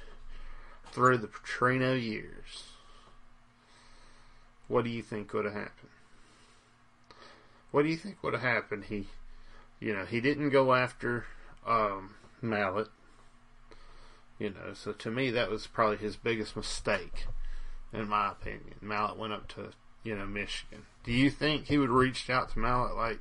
through 0.91 1.19
the 1.19 1.29
Petrino 1.29 2.01
years, 2.01 2.72
what 4.73 4.85
do 4.85 4.91
you 4.91 5.03
think 5.03 5.35
would 5.35 5.45
have 5.45 5.53
happened? 5.53 5.91
What 7.73 7.83
do 7.83 7.91
you 7.91 7.97
think 7.97 8.23
would 8.23 8.33
have 8.33 8.43
happened? 8.43 8.85
He, 8.85 9.09
you 9.81 9.95
know, 9.95 10.07
he 10.07 10.19
didn't 10.19 10.49
go 10.49 10.73
after 10.73 11.27
um, 11.67 12.15
Mallett. 12.41 12.89
You 14.39 14.49
know, 14.49 14.73
so 14.73 14.93
to 14.93 15.11
me 15.11 15.31
that 15.31 15.51
was 15.51 15.67
probably 15.67 15.99
his 15.99 16.17
biggest 16.17 16.57
mistake, 16.57 17.27
in 17.93 18.09
my 18.09 18.31
opinion. 18.31 18.77
Mallett 18.81 19.19
went 19.19 19.35
up 19.35 19.47
to 19.49 19.73
you 20.05 20.17
know 20.17 20.25
Michigan. 20.25 20.87
Do 21.05 21.13
you 21.13 21.29
think 21.29 21.67
he 21.67 21.77
would 21.77 21.91
have 21.91 21.95
reached 21.95 22.31
out 22.31 22.51
to 22.53 22.59
Mallett 22.59 22.97
like 22.97 23.19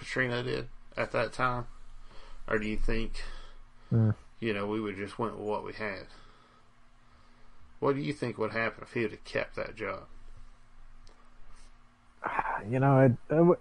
Petrino 0.00 0.42
did 0.42 0.66
at 0.96 1.12
that 1.12 1.32
time? 1.32 1.66
Or 2.48 2.58
do 2.58 2.66
you 2.66 2.76
think, 2.76 3.22
Hmm. 3.90 4.10
you 4.40 4.52
know, 4.52 4.66
we 4.66 4.80
would 4.80 4.96
just 4.96 5.16
went 5.16 5.36
with 5.38 5.46
what 5.46 5.64
we 5.64 5.74
had? 5.74 6.06
What 7.78 7.94
do 7.94 8.02
you 8.02 8.12
think 8.12 8.36
would 8.36 8.52
happen 8.52 8.82
if 8.82 8.94
he 8.94 9.02
would 9.02 9.12
have 9.12 9.24
kept 9.24 9.54
that 9.54 9.76
job? 9.76 10.06
You 12.68 12.80
know, 12.80 13.16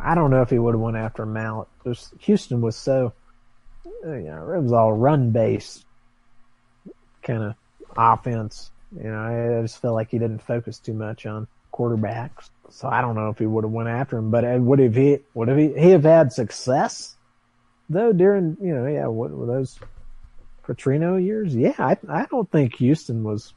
I 0.00 0.14
don't 0.14 0.30
know 0.30 0.40
if 0.40 0.48
he 0.48 0.58
would 0.58 0.72
have 0.72 0.80
went 0.80 0.96
after 0.96 1.26
Mallett. 1.26 1.68
There's, 1.84 2.14
Houston 2.20 2.62
was 2.62 2.76
so, 2.76 3.12
uh, 3.86 4.14
you 4.14 4.30
know, 4.30 4.50
it 4.52 4.62
was 4.62 4.72
all 4.72 4.94
run 4.94 5.32
based 5.32 5.84
kind 7.22 7.42
of 7.42 7.54
offense. 7.94 8.70
You 8.96 9.10
know, 9.10 9.58
I 9.58 9.62
just 9.62 9.82
felt 9.82 9.94
like 9.94 10.10
he 10.10 10.18
didn't 10.18 10.42
focus 10.42 10.78
too 10.78 10.94
much 10.94 11.26
on 11.26 11.46
quarterbacks. 11.72 12.50
So 12.70 12.88
I 12.88 13.00
don't 13.00 13.14
know 13.14 13.28
if 13.28 13.38
he 13.38 13.46
would 13.46 13.64
have 13.64 13.72
went 13.72 13.88
after 13.88 14.16
him, 14.16 14.30
but 14.30 14.44
uh, 14.44 14.58
would 14.58 14.78
have 14.78 14.94
he 14.94 15.18
would 15.34 15.48
have 15.48 15.58
he, 15.58 15.72
he 15.78 15.90
have 15.90 16.04
had 16.04 16.32
success 16.32 17.16
though 17.90 18.12
during 18.12 18.56
you 18.60 18.74
know 18.74 18.86
yeah 18.86 19.06
what 19.06 19.30
were 19.30 19.46
those 19.46 19.78
Petrino 20.66 21.22
years? 21.22 21.54
Yeah, 21.54 21.74
I 21.78 21.96
I 22.08 22.26
don't 22.26 22.50
think 22.50 22.76
Houston 22.76 23.24
was 23.24 23.54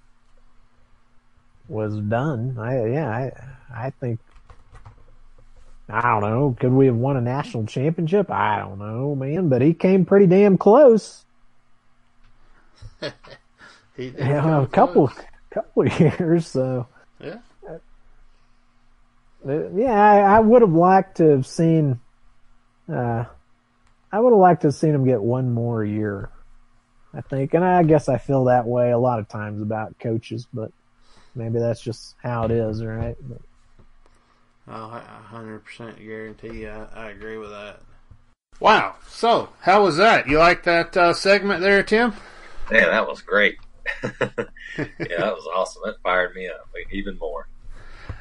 was 1.67 1.97
done. 1.97 2.57
I 2.59 2.85
yeah 2.87 3.09
I 3.09 3.85
I 3.87 3.89
think 3.91 4.19
I 5.89 6.01
don't 6.01 6.21
know. 6.29 6.55
Could 6.59 6.71
we 6.73 6.87
have 6.87 6.95
won 6.95 7.15
a 7.17 7.21
national 7.21 7.67
championship? 7.67 8.31
I 8.31 8.57
don't 8.59 8.79
know, 8.79 9.15
man. 9.15 9.49
But 9.49 9.61
he 9.61 9.73
came 9.73 10.05
pretty 10.05 10.27
damn 10.27 10.57
close. 10.57 11.25
He 13.95 14.13
Yeah, 14.17 14.61
a 14.63 14.67
couple 14.67 15.07
close. 15.07 15.25
couple 15.51 15.83
of 15.87 15.99
years. 16.19 16.47
So 16.47 16.87
Yeah. 17.19 17.37
Uh, 19.47 19.69
yeah, 19.75 19.93
I, 19.93 20.37
I 20.37 20.39
would 20.39 20.61
have 20.63 20.73
liked 20.73 21.17
to 21.17 21.29
have 21.29 21.45
seen. 21.45 21.99
Uh, 22.91 23.25
I 24.11 24.19
would 24.19 24.31
have 24.31 24.39
liked 24.39 24.61
to 24.61 24.67
have 24.67 24.75
seen 24.75 24.95
him 24.95 25.05
get 25.05 25.21
one 25.21 25.53
more 25.53 25.83
year. 25.85 26.29
I 27.13 27.21
think, 27.21 27.53
and 27.53 27.63
I 27.63 27.83
guess 27.83 28.09
I 28.09 28.17
feel 28.17 28.45
that 28.45 28.65
way 28.65 28.91
a 28.91 28.97
lot 28.97 29.19
of 29.19 29.27
times 29.29 29.61
about 29.61 29.97
coaches, 29.99 30.47
but 30.53 30.71
maybe 31.35 31.59
that's 31.59 31.81
just 31.81 32.15
how 32.23 32.45
it 32.45 32.51
is, 32.51 32.83
right? 32.83 33.15
But, 33.21 33.41
Oh, 34.67 34.89
I 34.89 34.97
a 34.97 35.23
hundred 35.23 35.63
percent 35.63 35.99
guarantee 35.99 36.61
you, 36.61 36.69
I, 36.69 36.87
I 36.95 37.09
agree 37.11 37.37
with 37.37 37.51
that. 37.51 37.81
Wow. 38.59 38.95
So, 39.07 39.49
how 39.61 39.83
was 39.83 39.97
that? 39.97 40.27
You 40.27 40.39
like 40.39 40.63
that 40.63 40.95
uh, 40.97 41.13
segment 41.13 41.61
there, 41.61 41.83
Tim? 41.83 42.13
Man, 42.71 42.89
that 42.89 43.07
was 43.07 43.21
great. 43.21 43.57
yeah, 44.03 44.09
that 44.77 45.35
was 45.35 45.47
awesome. 45.53 45.83
That 45.85 46.01
fired 46.01 46.33
me 46.33 46.47
up 46.47 46.67
even 46.91 47.17
more. 47.19 47.47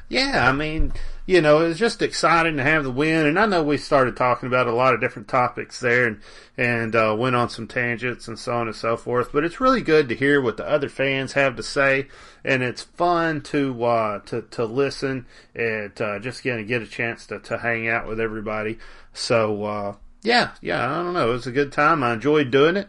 Yeah, 0.07 0.47
I 0.47 0.51
mean, 0.51 0.93
you 1.27 1.41
know, 1.41 1.65
it 1.65 1.69
was 1.69 1.79
just 1.79 2.03
exciting 2.03 2.57
to 2.57 2.63
have 2.63 2.83
the 2.83 2.91
win, 2.91 3.25
and 3.25 3.39
I 3.39 3.47
know 3.47 3.63
we 3.63 3.77
started 3.77 4.15
talking 4.15 4.45
about 4.47 4.67
a 4.67 4.73
lot 4.73 4.93
of 4.93 5.01
different 5.01 5.27
topics 5.27 5.79
there, 5.79 6.05
and 6.05 6.21
and 6.55 6.95
uh, 6.95 7.15
went 7.17 7.35
on 7.35 7.49
some 7.49 7.67
tangents 7.67 8.27
and 8.27 8.37
so 8.37 8.53
on 8.53 8.67
and 8.67 8.75
so 8.75 8.95
forth. 8.95 9.31
But 9.33 9.43
it's 9.43 9.59
really 9.59 9.81
good 9.81 10.07
to 10.09 10.15
hear 10.15 10.39
what 10.39 10.57
the 10.57 10.69
other 10.69 10.87
fans 10.87 11.33
have 11.33 11.55
to 11.55 11.63
say, 11.63 12.07
and 12.43 12.61
it's 12.61 12.83
fun 12.83 13.41
to 13.41 13.83
uh, 13.83 14.19
to 14.19 14.43
to 14.43 14.65
listen 14.65 15.25
and 15.55 15.99
uh, 15.99 16.19
just 16.19 16.43
gonna 16.43 16.63
get 16.63 16.83
a 16.83 16.87
chance 16.87 17.25
to 17.27 17.39
to 17.39 17.57
hang 17.57 17.87
out 17.87 18.07
with 18.07 18.19
everybody. 18.19 18.77
So 19.11 19.63
uh, 19.63 19.95
yeah, 20.21 20.51
yeah, 20.61 20.85
I 20.85 21.01
don't 21.01 21.13
know, 21.13 21.29
it 21.29 21.33
was 21.33 21.47
a 21.47 21.51
good 21.51 21.71
time. 21.71 22.03
I 22.03 22.13
enjoyed 22.13 22.51
doing 22.51 22.77
it. 22.77 22.87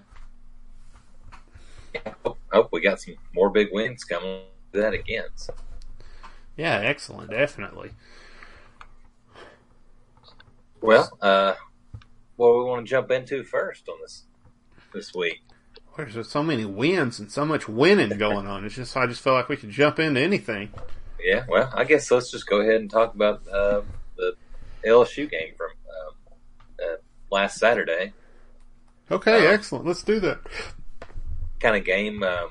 Yeah, 1.94 2.12
hope, 2.22 2.38
hope 2.52 2.68
we 2.70 2.82
got 2.82 3.00
some 3.00 3.14
more 3.34 3.48
big 3.48 3.68
wins 3.72 4.04
coming 4.04 4.42
that 4.72 4.92
again. 4.92 5.24
So. 5.36 5.54
Yeah, 6.56 6.76
excellent, 6.76 7.30
definitely. 7.30 7.92
Well, 10.86 11.18
uh, 11.20 11.54
what 12.36 12.52
do 12.52 12.58
we 12.58 12.64
want 12.64 12.86
to 12.86 12.90
jump 12.90 13.10
into 13.10 13.42
first 13.44 13.88
on 13.88 13.96
this 14.00 14.24
this 14.92 15.14
week? 15.14 15.42
There's 15.96 16.28
so 16.28 16.42
many 16.42 16.64
wins 16.64 17.18
and 17.18 17.30
so 17.32 17.44
much 17.44 17.68
winning 17.68 18.16
going 18.18 18.46
on. 18.46 18.64
It's 18.64 18.74
just 18.74 18.96
I 18.96 19.06
just 19.06 19.20
felt 19.22 19.36
like 19.36 19.48
we 19.48 19.56
could 19.56 19.70
jump 19.70 19.98
into 19.98 20.20
anything. 20.20 20.70
Yeah, 21.20 21.44
well, 21.48 21.72
I 21.74 21.84
guess 21.84 22.10
let's 22.10 22.30
just 22.30 22.46
go 22.46 22.60
ahead 22.60 22.76
and 22.80 22.90
talk 22.90 23.14
about 23.14 23.42
uh, 23.48 23.80
the 24.16 24.34
LSU 24.84 25.28
game 25.30 25.54
from 25.56 25.70
um, 25.70 26.14
uh, 26.82 26.96
last 27.30 27.58
Saturday. 27.58 28.12
Okay, 29.10 29.46
Um, 29.48 29.54
excellent. 29.54 29.86
Let's 29.86 30.02
do 30.02 30.20
that. 30.20 30.38
Kind 31.60 31.76
of 31.76 31.84
game 31.84 32.22
um, 32.22 32.50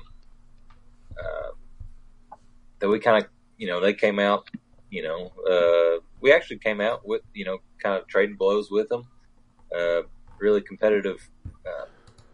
uh, 1.17 1.49
that 2.79 2.89
we 2.89 2.99
kind 2.99 3.23
of, 3.23 3.29
you 3.57 3.67
know, 3.67 3.79
they 3.79 3.93
came 3.93 4.19
out, 4.19 4.49
you 4.89 5.03
know, 5.03 5.31
uh, 5.49 6.01
we 6.25 6.33
actually 6.33 6.57
came 6.57 6.81
out 6.81 7.07
with, 7.07 7.21
you 7.35 7.45
know, 7.45 7.59
kind 7.77 7.95
of 7.95 8.07
trading 8.07 8.35
blows 8.35 8.71
with 8.71 8.89
them. 8.89 9.07
Uh, 9.71 10.01
really 10.39 10.59
competitive 10.59 11.29
uh, 11.67 11.85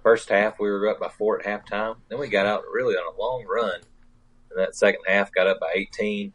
first 0.01 0.29
half. 0.29 0.61
We 0.61 0.69
were 0.69 0.87
up 0.87 1.01
by 1.01 1.09
four 1.09 1.41
at 1.41 1.45
halftime. 1.45 1.97
Then 2.07 2.17
we 2.17 2.29
got 2.29 2.45
out 2.45 2.63
really 2.71 2.95
on 2.95 3.13
a 3.13 3.21
long 3.21 3.45
run. 3.53 3.81
And 4.49 4.57
that 4.57 4.77
second 4.77 5.01
half 5.05 5.33
got 5.33 5.47
up 5.47 5.59
by 5.59 5.73
18. 5.75 6.31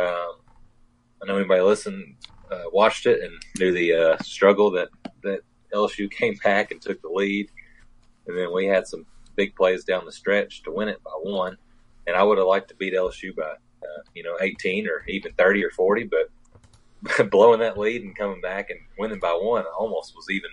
Um, 0.00 0.08
I 0.08 1.26
know 1.26 1.36
anybody 1.36 1.60
listened, 1.60 2.16
uh, 2.50 2.64
watched 2.72 3.06
it 3.06 3.22
and 3.22 3.40
knew 3.56 3.70
the 3.70 3.92
uh, 3.94 4.22
struggle 4.24 4.72
that, 4.72 4.88
that 5.22 5.42
LSU 5.72 6.10
came 6.18 6.34
back 6.42 6.72
and 6.72 6.82
took 6.82 7.00
the 7.02 7.08
lead. 7.08 7.48
And 8.26 8.36
then 8.36 8.52
we 8.52 8.66
had 8.66 8.88
some 8.88 9.06
big 9.36 9.54
plays 9.54 9.84
down 9.84 10.06
the 10.06 10.10
stretch 10.10 10.64
to 10.64 10.72
win 10.72 10.88
it 10.88 11.00
by 11.04 11.12
one. 11.22 11.56
And 12.08 12.16
I 12.16 12.24
would 12.24 12.38
have 12.38 12.48
liked 12.48 12.70
to 12.70 12.74
beat 12.74 12.94
LSU 12.94 13.32
by, 13.36 13.44
uh, 13.44 14.02
you 14.12 14.24
know, 14.24 14.36
18 14.40 14.88
or 14.88 15.04
even 15.06 15.32
30 15.34 15.64
or 15.64 15.70
40, 15.70 16.02
but 16.10 16.30
blowing 17.30 17.60
that 17.60 17.78
lead 17.78 18.02
and 18.02 18.16
coming 18.16 18.40
back 18.40 18.70
and 18.70 18.80
winning 18.98 19.20
by 19.20 19.32
one 19.32 19.64
almost 19.78 20.14
was 20.14 20.26
even 20.30 20.50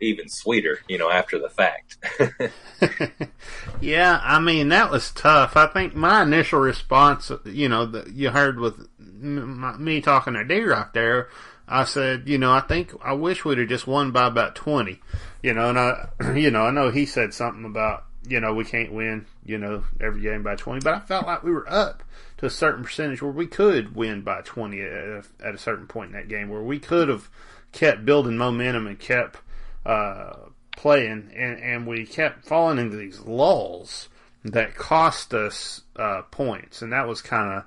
even 0.00 0.28
sweeter, 0.28 0.78
you 0.88 0.96
know, 0.96 1.10
after 1.10 1.38
the 1.38 1.48
fact. 1.48 1.96
yeah, 3.80 4.20
I 4.22 4.38
mean 4.38 4.68
that 4.68 4.90
was 4.90 5.10
tough. 5.10 5.56
I 5.56 5.66
think 5.66 5.94
my 5.94 6.22
initial 6.22 6.60
response, 6.60 7.32
you 7.44 7.68
know, 7.68 7.86
that 7.86 8.12
you 8.12 8.30
heard 8.30 8.60
with 8.60 8.88
me 8.98 10.00
talking 10.00 10.34
to 10.34 10.44
D 10.44 10.62
Rock 10.62 10.94
there, 10.94 11.28
I 11.66 11.84
said, 11.84 12.28
you 12.28 12.38
know, 12.38 12.52
I 12.52 12.60
think 12.60 12.92
I 13.02 13.12
wish 13.12 13.44
we'd 13.44 13.58
have 13.58 13.68
just 13.68 13.86
won 13.86 14.10
by 14.12 14.26
about 14.26 14.54
twenty, 14.54 15.00
you 15.42 15.52
know, 15.52 15.70
and 15.70 15.78
I, 15.78 16.08
you 16.34 16.50
know, 16.50 16.62
I 16.62 16.70
know 16.70 16.90
he 16.90 17.04
said 17.04 17.34
something 17.34 17.64
about, 17.64 18.04
you 18.26 18.40
know, 18.40 18.54
we 18.54 18.64
can't 18.64 18.92
win, 18.92 19.26
you 19.44 19.58
know, 19.58 19.84
every 20.00 20.22
game 20.22 20.42
by 20.42 20.54
twenty, 20.54 20.80
but 20.80 20.94
I 20.94 21.00
felt 21.00 21.26
like 21.26 21.42
we 21.42 21.50
were 21.50 21.68
up 21.68 22.02
to 22.38 22.46
a 22.46 22.50
certain 22.50 22.84
percentage 22.84 23.20
where 23.20 23.32
we 23.32 23.46
could 23.46 23.94
win 23.94 24.22
by 24.22 24.40
twenty 24.42 24.80
at 24.80 24.92
a, 24.92 25.22
at 25.44 25.54
a 25.54 25.58
certain 25.58 25.86
point 25.86 26.08
in 26.08 26.16
that 26.16 26.28
game, 26.28 26.48
where 26.48 26.62
we 26.62 26.78
could 26.78 27.08
have 27.08 27.28
kept 27.72 28.04
building 28.04 28.36
momentum 28.36 28.86
and 28.86 28.98
kept 28.98 29.38
uh, 29.84 30.34
playing, 30.76 31.30
and, 31.34 31.58
and 31.60 31.86
we 31.86 32.06
kept 32.06 32.46
falling 32.46 32.78
into 32.78 32.96
these 32.96 33.20
lulls 33.20 34.08
that 34.44 34.74
cost 34.74 35.34
us 35.34 35.82
uh, 35.96 36.22
points, 36.30 36.82
and 36.82 36.92
that 36.92 37.06
was 37.06 37.20
kind 37.20 37.52
of, 37.52 37.64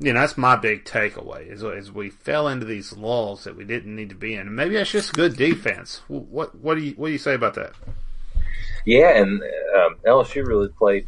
you 0.00 0.12
know, 0.12 0.20
that's 0.20 0.38
my 0.38 0.56
big 0.56 0.84
takeaway 0.84 1.50
is, 1.50 1.62
is 1.62 1.92
we 1.92 2.10
fell 2.10 2.48
into 2.48 2.64
these 2.64 2.92
lulls 2.94 3.44
that 3.44 3.56
we 3.56 3.64
didn't 3.64 3.94
need 3.94 4.08
to 4.08 4.14
be 4.14 4.34
in, 4.34 4.40
and 4.40 4.56
maybe 4.56 4.74
that's 4.74 4.90
just 4.90 5.12
good 5.12 5.36
defense. 5.36 6.00
What 6.08 6.54
what 6.54 6.76
do 6.76 6.84
you 6.84 6.92
what 6.92 7.08
do 7.08 7.12
you 7.12 7.18
say 7.18 7.34
about 7.34 7.54
that? 7.54 7.72
yeah, 8.86 9.18
and 9.18 9.42
um, 9.76 9.96
LSU 10.06 10.46
really 10.46 10.68
played. 10.68 11.06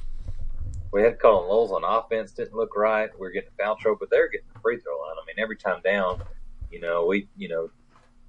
We 0.93 1.03
had 1.03 1.20
Colin 1.20 1.49
Lowell's 1.49 1.72
on 1.72 1.84
offense, 1.84 2.32
didn't 2.32 2.55
look 2.55 2.76
right. 2.76 3.11
We 3.14 3.20
were 3.20 3.30
getting 3.30 3.51
foul 3.59 3.76
trouble, 3.76 3.99
but 4.01 4.11
they're 4.11 4.28
getting 4.28 4.47
the 4.53 4.61
free 4.61 4.78
throw 4.78 4.99
line. 4.99 5.16
I 5.22 5.26
mean, 5.26 5.43
every 5.43 5.57
time 5.57 5.80
down, 5.84 6.22
you 6.70 6.80
know, 6.80 7.07
we, 7.07 7.28
you 7.36 7.49
know, 7.49 7.70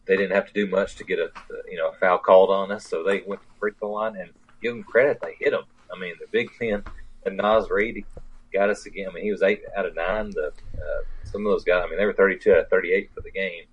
they 0.06 0.18
didn't 0.18 0.36
have 0.36 0.48
to 0.48 0.54
do 0.54 0.68
much 0.68 0.96
to 0.96 1.04
get 1.04 1.20
a, 1.20 1.32
you 1.70 1.78
know, 1.78 1.90
a 1.90 1.94
foul 1.94 2.18
called 2.18 2.50
on 2.50 2.72
us. 2.72 2.86
So 2.86 3.04
they 3.04 3.24
went 3.26 3.42
to 3.42 3.48
the 3.48 3.60
free 3.60 3.72
throw 3.80 3.92
line 3.92 4.16
and 4.18 4.32
give 4.62 4.74
them 4.74 4.84
credit. 4.84 5.20
They 5.22 5.36
hit 5.40 5.52
them. 5.52 5.64
I 5.94 5.98
mean, 5.98 6.16
the 6.20 6.28
big 6.32 6.50
men 6.60 6.84
and 7.26 7.38
Naz 7.38 7.70
Reid 7.70 8.06
got 8.54 8.70
us 8.70 8.86
again. 8.86 9.08
I 9.10 9.14
mean, 9.14 9.24
he 9.24 9.32
was 9.32 9.42
eight 9.42 9.62
out 9.78 9.86
of 9.86 9.96
nine. 9.96 10.32
The, 10.32 10.48
uh, 10.48 11.04
some 11.24 11.46
of 11.46 11.52
those 11.52 11.64
guys, 11.64 11.84
I 11.86 11.90
mean, 11.90 11.98
they 11.98 12.06
were 12.06 12.14
32 12.14 12.52
out 12.52 12.60
of 12.60 12.70
38 12.70 13.12
for 13.14 13.22
the 13.22 13.32
game. 13.32 13.64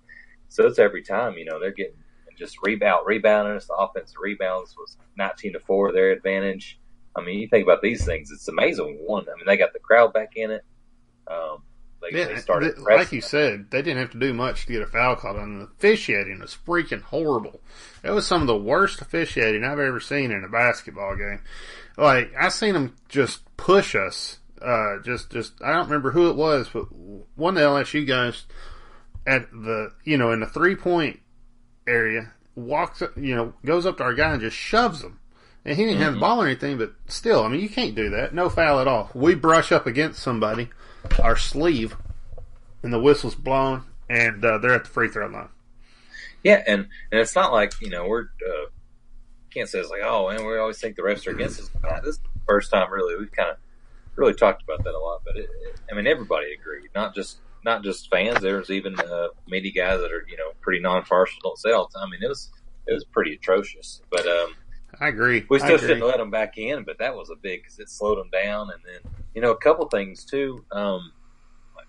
So 0.49 0.65
it's 0.65 0.79
every 0.79 1.03
time, 1.03 1.37
you 1.37 1.45
know, 1.45 1.59
they're 1.59 1.71
getting 1.71 1.97
just 2.37 2.57
rebound, 2.61 3.05
rebounding 3.05 3.55
us. 3.55 3.67
The 3.67 3.73
offensive 3.73 4.17
rebounds 4.21 4.75
was 4.77 4.97
19 5.17 5.53
to 5.53 5.59
four, 5.59 5.91
their 5.91 6.11
advantage. 6.11 6.79
I 7.17 7.21
mean, 7.21 7.39
you 7.39 7.47
think 7.47 7.63
about 7.63 7.81
these 7.81 8.05
things, 8.05 8.31
it's 8.31 8.47
amazing 8.47 8.99
One. 9.05 9.23
I 9.23 9.35
mean, 9.35 9.45
they 9.45 9.57
got 9.57 9.73
the 9.73 9.79
crowd 9.79 10.13
back 10.13 10.33
in 10.35 10.51
it. 10.51 10.63
Um, 11.27 11.63
they, 12.01 12.17
Yeah, 12.19 12.25
they 12.27 12.35
started 12.37 12.75
th- 12.75 12.83
pressing. 12.83 12.99
like 12.99 13.11
you 13.11 13.21
said, 13.21 13.71
they 13.71 13.81
didn't 13.81 13.99
have 13.99 14.11
to 14.11 14.19
do 14.19 14.33
much 14.33 14.65
to 14.65 14.73
get 14.73 14.81
a 14.83 14.87
foul 14.87 15.15
called 15.15 15.37
on. 15.37 15.59
The 15.59 15.65
officiating 15.65 16.39
was 16.39 16.55
freaking 16.65 17.01
horrible. 17.01 17.59
It 18.03 18.11
was 18.11 18.27
some 18.27 18.41
of 18.41 18.47
the 18.47 18.57
worst 18.57 19.01
officiating 19.01 19.63
I've 19.63 19.79
ever 19.79 19.99
seen 19.99 20.31
in 20.31 20.43
a 20.43 20.49
basketball 20.49 21.15
game. 21.15 21.41
Like 21.97 22.31
I 22.39 22.49
seen 22.49 22.73
them 22.73 22.95
just 23.09 23.41
push 23.57 23.95
us. 23.95 24.37
Uh, 24.61 24.99
just, 25.03 25.31
just 25.31 25.53
I 25.63 25.71
don't 25.73 25.85
remember 25.85 26.11
who 26.11 26.29
it 26.29 26.35
was, 26.35 26.69
but 26.71 26.83
one 27.35 27.57
of 27.57 27.61
the 27.63 27.67
LSU 27.67 28.07
guys 28.07 28.45
at 29.25 29.51
the 29.51 29.91
you 30.03 30.17
know 30.17 30.31
in 30.31 30.39
the 30.39 30.47
three 30.47 30.75
point 30.75 31.19
area 31.87 32.31
walks 32.55 33.03
you 33.15 33.35
know 33.35 33.53
goes 33.65 33.85
up 33.85 33.97
to 33.97 34.03
our 34.03 34.13
guy 34.13 34.31
and 34.33 34.41
just 34.41 34.55
shoves 34.55 35.01
him. 35.01 35.19
And 35.67 35.75
he 35.75 35.83
didn't 35.83 36.01
have 36.01 36.13
the 36.13 36.19
ball 36.21 36.41
or 36.41 36.45
anything, 36.45 36.77
but 36.77 36.93
still, 37.07 37.43
I 37.43 37.49
mean, 37.49 37.59
you 37.59 37.67
can't 37.67 37.93
do 37.93 38.11
that. 38.11 38.33
No 38.33 38.49
foul 38.49 38.79
at 38.79 38.87
all. 38.87 39.11
We 39.13 39.35
brush 39.35 39.73
up 39.73 39.85
against 39.85 40.23
somebody, 40.23 40.69
our 41.21 41.35
sleeve, 41.35 41.97
and 42.81 42.93
the 42.93 43.01
whistle's 43.01 43.35
blown, 43.35 43.83
and 44.09 44.43
uh, 44.45 44.59
they're 44.59 44.73
at 44.73 44.85
the 44.85 44.89
free 44.89 45.09
throw 45.09 45.27
line. 45.27 45.49
Yeah, 46.41 46.63
and 46.65 46.87
and 47.11 47.19
it's 47.19 47.35
not 47.35 47.51
like 47.51 47.73
you 47.81 47.89
know 47.89 48.07
we're 48.07 48.21
uh, 48.23 48.67
can't 49.53 49.67
say 49.67 49.79
it's 49.79 49.89
like 49.89 50.03
oh 50.05 50.29
and 50.29 50.45
we 50.45 50.57
always 50.57 50.79
think 50.79 50.95
the 50.95 51.01
refs 51.01 51.27
are 51.27 51.31
against 51.31 51.59
us. 51.59 51.69
This 52.01 52.15
is 52.15 52.19
the 52.19 52.29
first 52.47 52.71
time 52.71 52.89
really 52.89 53.17
we've 53.17 53.31
kind 53.33 53.49
of 53.49 53.57
really 54.15 54.33
talked 54.33 54.63
about 54.63 54.85
that 54.85 54.93
a 54.93 54.99
lot. 54.99 55.21
But 55.25 55.35
it, 55.35 55.49
it, 55.65 55.79
I 55.91 55.95
mean 55.95 56.07
everybody 56.07 56.53
agreed, 56.53 56.91
not 56.95 57.13
just 57.13 57.39
not 57.65 57.83
just 57.83 58.09
fans. 58.09 58.39
There's 58.39 58.69
even 58.69 58.97
uh, 58.97 59.29
media 59.49 59.73
guys 59.73 59.99
that 59.99 60.13
are 60.13 60.25
you 60.29 60.37
know 60.37 60.51
pretty 60.61 60.79
non-partial. 60.79 61.39
Don't 61.43 61.59
say 61.59 61.71
it 61.71 61.73
all 61.73 61.89
the 61.91 61.99
time. 61.99 62.07
I 62.07 62.11
mean 62.11 62.23
it 62.23 62.29
was 62.29 62.49
it 62.85 62.93
was 62.93 63.03
pretty 63.03 63.33
atrocious. 63.33 64.01
But 64.09 64.25
um, 64.25 64.53
I 64.99 65.09
agree. 65.09 65.45
we 65.49 65.59
still 65.59 65.75
agree. 65.75 65.87
shouldn't 65.87 66.05
let 66.05 66.17
them 66.17 66.31
back 66.31 66.57
in. 66.57 66.83
But 66.83 66.99
that 66.99 67.15
was 67.15 67.29
a 67.29 67.35
big 67.35 67.61
because 67.61 67.79
it 67.79 67.89
slowed 67.89 68.17
them 68.17 68.29
down. 68.31 68.69
And 68.71 68.81
then 68.85 69.11
you 69.35 69.41
know 69.41 69.51
a 69.51 69.57
couple 69.57 69.87
things 69.87 70.25
too. 70.25 70.65
Um, 70.71 71.11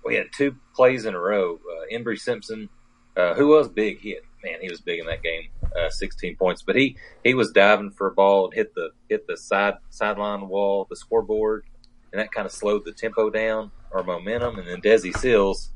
we 0.05 0.15
had 0.15 0.27
two 0.35 0.57
plays 0.75 1.05
in 1.05 1.15
a 1.15 1.21
row. 1.21 1.55
Uh, 1.57 1.95
Embery 1.95 2.19
Simpson, 2.19 2.69
uh, 3.17 3.35
who 3.35 3.49
was 3.49 3.69
big, 3.69 4.01
he 4.01 4.11
had, 4.11 4.23
man, 4.45 4.61
he 4.61 4.69
was 4.69 4.81
big 4.81 5.01
in 5.01 5.07
that 5.07 5.23
game, 5.23 5.49
uh, 5.77 5.91
16 5.91 6.37
points. 6.37 6.63
But 6.63 6.77
he 6.77 6.97
he 7.25 7.35
was 7.35 7.51
diving 7.51 7.91
for 7.91 8.09
a 8.09 8.13
ball 8.13 8.47
and 8.47 8.55
hit 8.55 8.75
the 8.75 8.91
hit 9.09 9.27
the 9.27 9.37
side 9.37 9.75
sideline 9.91 10.49
wall, 10.49 10.87
the 10.89 10.97
scoreboard, 10.97 11.65
and 12.13 12.21
that 12.21 12.33
kind 12.33 12.47
of 12.47 12.53
slowed 12.53 12.85
the 12.85 12.93
tempo 12.93 13.31
down 13.31 13.71
or 13.91 14.03
momentum. 14.03 14.59
And 14.59 14.69
then 14.69 14.81
Desi 14.81 15.17
Sills, 15.17 15.71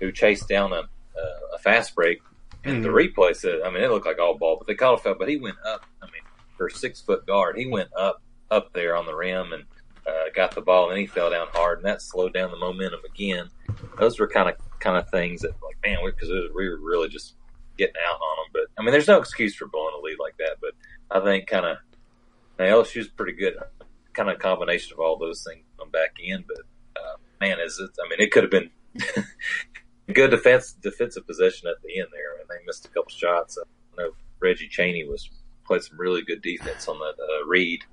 who 0.00 0.12
chased 0.12 0.48
down 0.48 0.72
a 0.72 0.80
uh, 1.16 1.54
a 1.54 1.58
fast 1.58 1.94
break, 1.94 2.20
and 2.64 2.84
the 2.84 2.88
replay 2.88 3.36
said, 3.36 3.60
I 3.64 3.70
mean, 3.70 3.82
it 3.82 3.90
looked 3.90 4.06
like 4.06 4.18
all 4.18 4.36
ball, 4.36 4.56
but 4.56 4.66
they 4.66 4.74
called 4.74 4.98
a 4.98 5.02
foul. 5.02 5.16
But 5.18 5.28
he 5.28 5.36
went 5.36 5.56
up. 5.66 5.84
I 6.02 6.06
mean, 6.06 6.22
six 6.70 7.00
foot 7.00 7.26
guard, 7.26 7.56
he 7.56 7.66
went 7.66 7.90
up 7.96 8.22
up 8.50 8.72
there 8.72 8.96
on 8.96 9.06
the 9.06 9.14
rim 9.14 9.52
and 9.52 9.64
uh, 10.06 10.30
got 10.34 10.54
the 10.54 10.60
ball, 10.60 10.90
and 10.90 10.98
he 10.98 11.06
fell 11.06 11.30
down 11.30 11.46
hard, 11.52 11.78
and 11.78 11.86
that 11.86 12.02
slowed 12.02 12.34
down 12.34 12.50
the 12.50 12.58
momentum 12.58 13.00
again. 13.08 13.48
Those 13.98 14.18
were 14.18 14.28
kind 14.28 14.48
of 14.48 14.56
kind 14.80 14.98
of 14.98 15.08
things 15.10 15.40
that, 15.42 15.52
like, 15.62 15.76
man, 15.84 15.98
because 16.04 16.28
we 16.54 16.68
were 16.68 16.78
really 16.78 17.08
just 17.08 17.34
getting 17.78 17.94
out 18.06 18.20
on 18.20 18.36
them. 18.36 18.50
But 18.52 18.62
I 18.78 18.84
mean, 18.84 18.92
there's 18.92 19.08
no 19.08 19.18
excuse 19.18 19.54
for 19.54 19.66
blowing 19.66 19.94
a 19.96 20.00
lead 20.00 20.18
like 20.20 20.36
that. 20.38 20.56
But 20.60 20.72
I 21.10 21.24
think 21.24 21.46
kind 21.46 21.66
of 21.66 21.78
LSU's 22.58 23.08
pretty 23.08 23.32
good, 23.32 23.54
kind 24.12 24.30
of 24.30 24.38
combination 24.38 24.92
of 24.92 25.00
all 25.00 25.18
those 25.18 25.42
things 25.42 25.64
come 25.78 25.90
back 25.90 26.16
in. 26.22 26.44
But 26.46 27.00
uh, 27.00 27.16
man, 27.40 27.58
is 27.60 27.78
it? 27.78 27.90
I 28.04 28.08
mean, 28.08 28.20
it 28.20 28.30
could 28.30 28.44
have 28.44 28.50
been 28.50 28.70
good 30.12 30.30
defense 30.30 30.72
defensive 30.72 31.26
possession 31.26 31.68
at 31.68 31.82
the 31.82 31.98
end 31.98 32.08
there, 32.12 32.38
and 32.40 32.48
they 32.48 32.64
missed 32.66 32.84
a 32.84 32.88
couple 32.88 33.10
shots. 33.10 33.58
I 33.58 34.02
know 34.02 34.10
Reggie 34.40 34.68
Chaney 34.68 35.04
was 35.04 35.30
played 35.64 35.82
some 35.82 35.98
really 35.98 36.22
good 36.22 36.42
defense 36.42 36.86
on 36.88 36.98
that 36.98 37.14
uh, 37.22 37.46
Reid. 37.46 37.84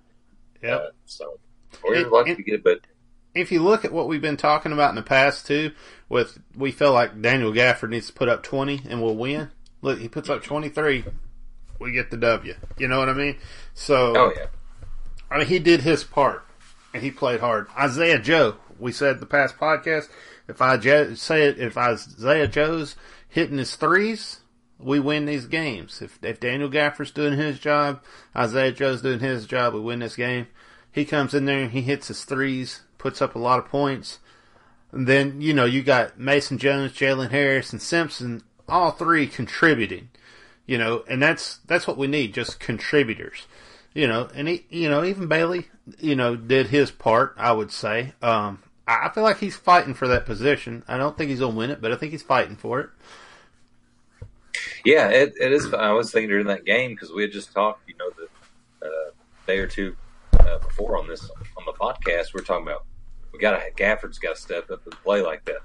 Yep. 0.63 0.79
Uh, 0.79 0.89
so 1.05 1.39
we 1.83 1.89
were 1.91 1.95
And- 1.95 2.11
lucky 2.11 2.29
and- 2.31 2.37
to 2.37 2.43
get 2.43 2.55
it, 2.55 2.63
but 2.63 2.81
if 3.33 3.51
you 3.51 3.61
look 3.63 3.85
at 3.85 3.93
what 3.93 4.07
we've 4.09 4.21
been 4.21 4.35
talking 4.37 4.73
about 4.73 4.89
in 4.89 4.95
the 4.95 5.01
past 5.01 5.47
too, 5.47 5.71
with 6.09 6.37
we 6.55 6.71
feel 6.71 6.91
like 6.91 7.21
Daniel 7.21 7.53
Gafford 7.53 7.89
needs 7.89 8.07
to 8.07 8.13
put 8.13 8.27
up 8.29 8.43
twenty 8.43 8.81
and 8.89 9.01
we'll 9.01 9.15
win. 9.15 9.49
Look, 9.81 9.99
he 9.99 10.09
puts 10.09 10.29
up 10.29 10.43
twenty 10.43 10.67
three, 10.69 11.05
we 11.79 11.91
get 11.93 12.11
the 12.11 12.17
W. 12.17 12.53
You 12.77 12.87
know 12.89 12.99
what 12.99 13.07
I 13.09 13.13
mean? 13.13 13.37
So, 13.73 14.13
Oh 14.17 14.33
yeah, 14.35 14.47
I 15.29 15.37
mean, 15.37 15.47
he 15.47 15.59
did 15.59 15.81
his 15.81 16.03
part 16.03 16.45
and 16.93 17.01
he 17.01 17.09
played 17.09 17.39
hard. 17.39 17.67
Isaiah 17.79 18.19
Joe, 18.19 18.57
we 18.77 18.91
said 18.91 19.19
the 19.21 19.25
past 19.25 19.55
podcast, 19.57 20.09
if 20.49 20.61
I 20.61 20.77
say 21.15 21.43
it, 21.47 21.57
if 21.57 21.77
Isaiah 21.77 22.47
Joe's 22.49 22.97
hitting 23.29 23.57
his 23.59 23.77
threes, 23.77 24.40
we 24.83 24.99
win 24.99 25.25
these 25.25 25.45
games. 25.45 26.01
If 26.01 26.19
if 26.23 26.39
Daniel 26.39 26.69
Gafford's 26.69 27.11
doing 27.11 27.37
his 27.37 27.59
job, 27.59 28.01
Isaiah 28.35 28.71
Joe's 28.71 29.01
doing 29.01 29.19
his 29.19 29.45
job, 29.45 29.73
we 29.73 29.79
win 29.79 29.99
this 29.99 30.15
game. 30.15 30.47
He 30.91 31.05
comes 31.05 31.33
in 31.33 31.45
there 31.45 31.61
and 31.63 31.71
he 31.71 31.81
hits 31.81 32.09
his 32.09 32.25
threes, 32.25 32.81
puts 32.97 33.21
up 33.21 33.35
a 33.35 33.39
lot 33.39 33.59
of 33.59 33.65
points. 33.65 34.19
And 34.91 35.07
then, 35.07 35.39
you 35.39 35.53
know, 35.53 35.65
you 35.65 35.83
got 35.83 36.19
Mason 36.19 36.57
Jones, 36.57 36.91
Jalen 36.91 37.31
Harris, 37.31 37.71
and 37.71 37.81
Simpson, 37.81 38.43
all 38.67 38.91
three 38.91 39.25
contributing. 39.27 40.09
You 40.65 40.77
know, 40.77 41.03
and 41.07 41.21
that's 41.21 41.57
that's 41.65 41.87
what 41.87 41.97
we 41.97 42.07
need, 42.07 42.33
just 42.33 42.59
contributors. 42.59 43.47
You 43.93 44.07
know, 44.07 44.29
and 44.33 44.47
he, 44.47 44.65
you 44.69 44.89
know, 44.89 45.03
even 45.03 45.27
Bailey, 45.27 45.67
you 45.99 46.15
know, 46.15 46.35
did 46.35 46.67
his 46.67 46.91
part. 46.91 47.33
I 47.37 47.51
would 47.51 47.71
say. 47.71 48.13
Um, 48.21 48.63
I 48.87 49.09
feel 49.09 49.23
like 49.23 49.39
he's 49.39 49.55
fighting 49.55 49.93
for 49.93 50.07
that 50.07 50.25
position. 50.25 50.83
I 50.87 50.97
don't 50.97 51.17
think 51.17 51.29
he's 51.29 51.39
gonna 51.39 51.55
win 51.55 51.71
it, 51.71 51.81
but 51.81 51.91
I 51.91 51.95
think 51.95 52.11
he's 52.11 52.23
fighting 52.23 52.55
for 52.55 52.79
it. 52.81 52.89
Yeah. 54.85 55.09
It, 55.09 55.33
it 55.39 55.51
is. 55.51 55.73
I 55.73 55.91
was 55.91 56.11
thinking 56.11 56.29
during 56.29 56.47
that 56.47 56.65
game 56.65 56.91
because 56.91 57.11
we 57.11 57.21
had 57.23 57.31
just 57.31 57.51
talked, 57.53 57.87
you 57.87 57.95
know, 57.97 58.09
the 58.17 58.87
uh, 58.87 59.11
day 59.47 59.59
or 59.59 59.67
two 59.67 59.95
uh, 60.39 60.59
before 60.59 60.97
on 60.97 61.07
this 61.07 61.29
on 61.57 61.65
the 61.65 61.73
podcast, 61.73 62.33
we 62.33 62.41
are 62.41 62.43
talking 62.43 62.65
about 62.67 62.85
we 63.33 63.39
got 63.39 63.51
to 63.59 63.71
Gafford's 63.83 64.19
got 64.19 64.35
to 64.35 64.41
step 64.41 64.69
up 64.71 64.81
and 64.85 64.93
play 65.03 65.21
like 65.21 65.45
that, 65.45 65.57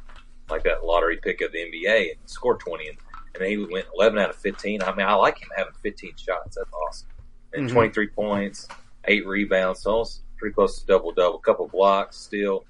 like 0.50 0.62
that 0.64 0.84
lottery 0.84 1.18
pick 1.22 1.40
of 1.40 1.52
the 1.52 1.58
NBA 1.58 2.10
and 2.12 2.18
score 2.26 2.56
twenty, 2.56 2.88
and, 2.88 2.98
and 3.34 3.44
he 3.44 3.56
went 3.56 3.86
eleven 3.94 4.18
out 4.18 4.30
of 4.30 4.36
fifteen. 4.36 4.82
I 4.82 4.94
mean, 4.94 5.06
I 5.06 5.14
like 5.14 5.38
him 5.38 5.48
having 5.56 5.72
fifteen 5.82 6.14
shots. 6.16 6.56
That's 6.56 6.72
awesome, 6.72 7.08
and 7.54 7.68
Mhm. 7.68 7.72
twenty 7.72 7.92
three 7.92 8.08
points, 8.08 8.68
eight 9.06 9.26
rebounds, 9.26 9.82
so 9.82 9.90
almost 9.92 10.22
pretty 10.36 10.54
close 10.54 10.80
to 10.80 10.86
double 10.86 11.12
double. 11.12 11.38
Couple 11.38 11.66
blocks 11.68 12.16
still, 12.16 12.64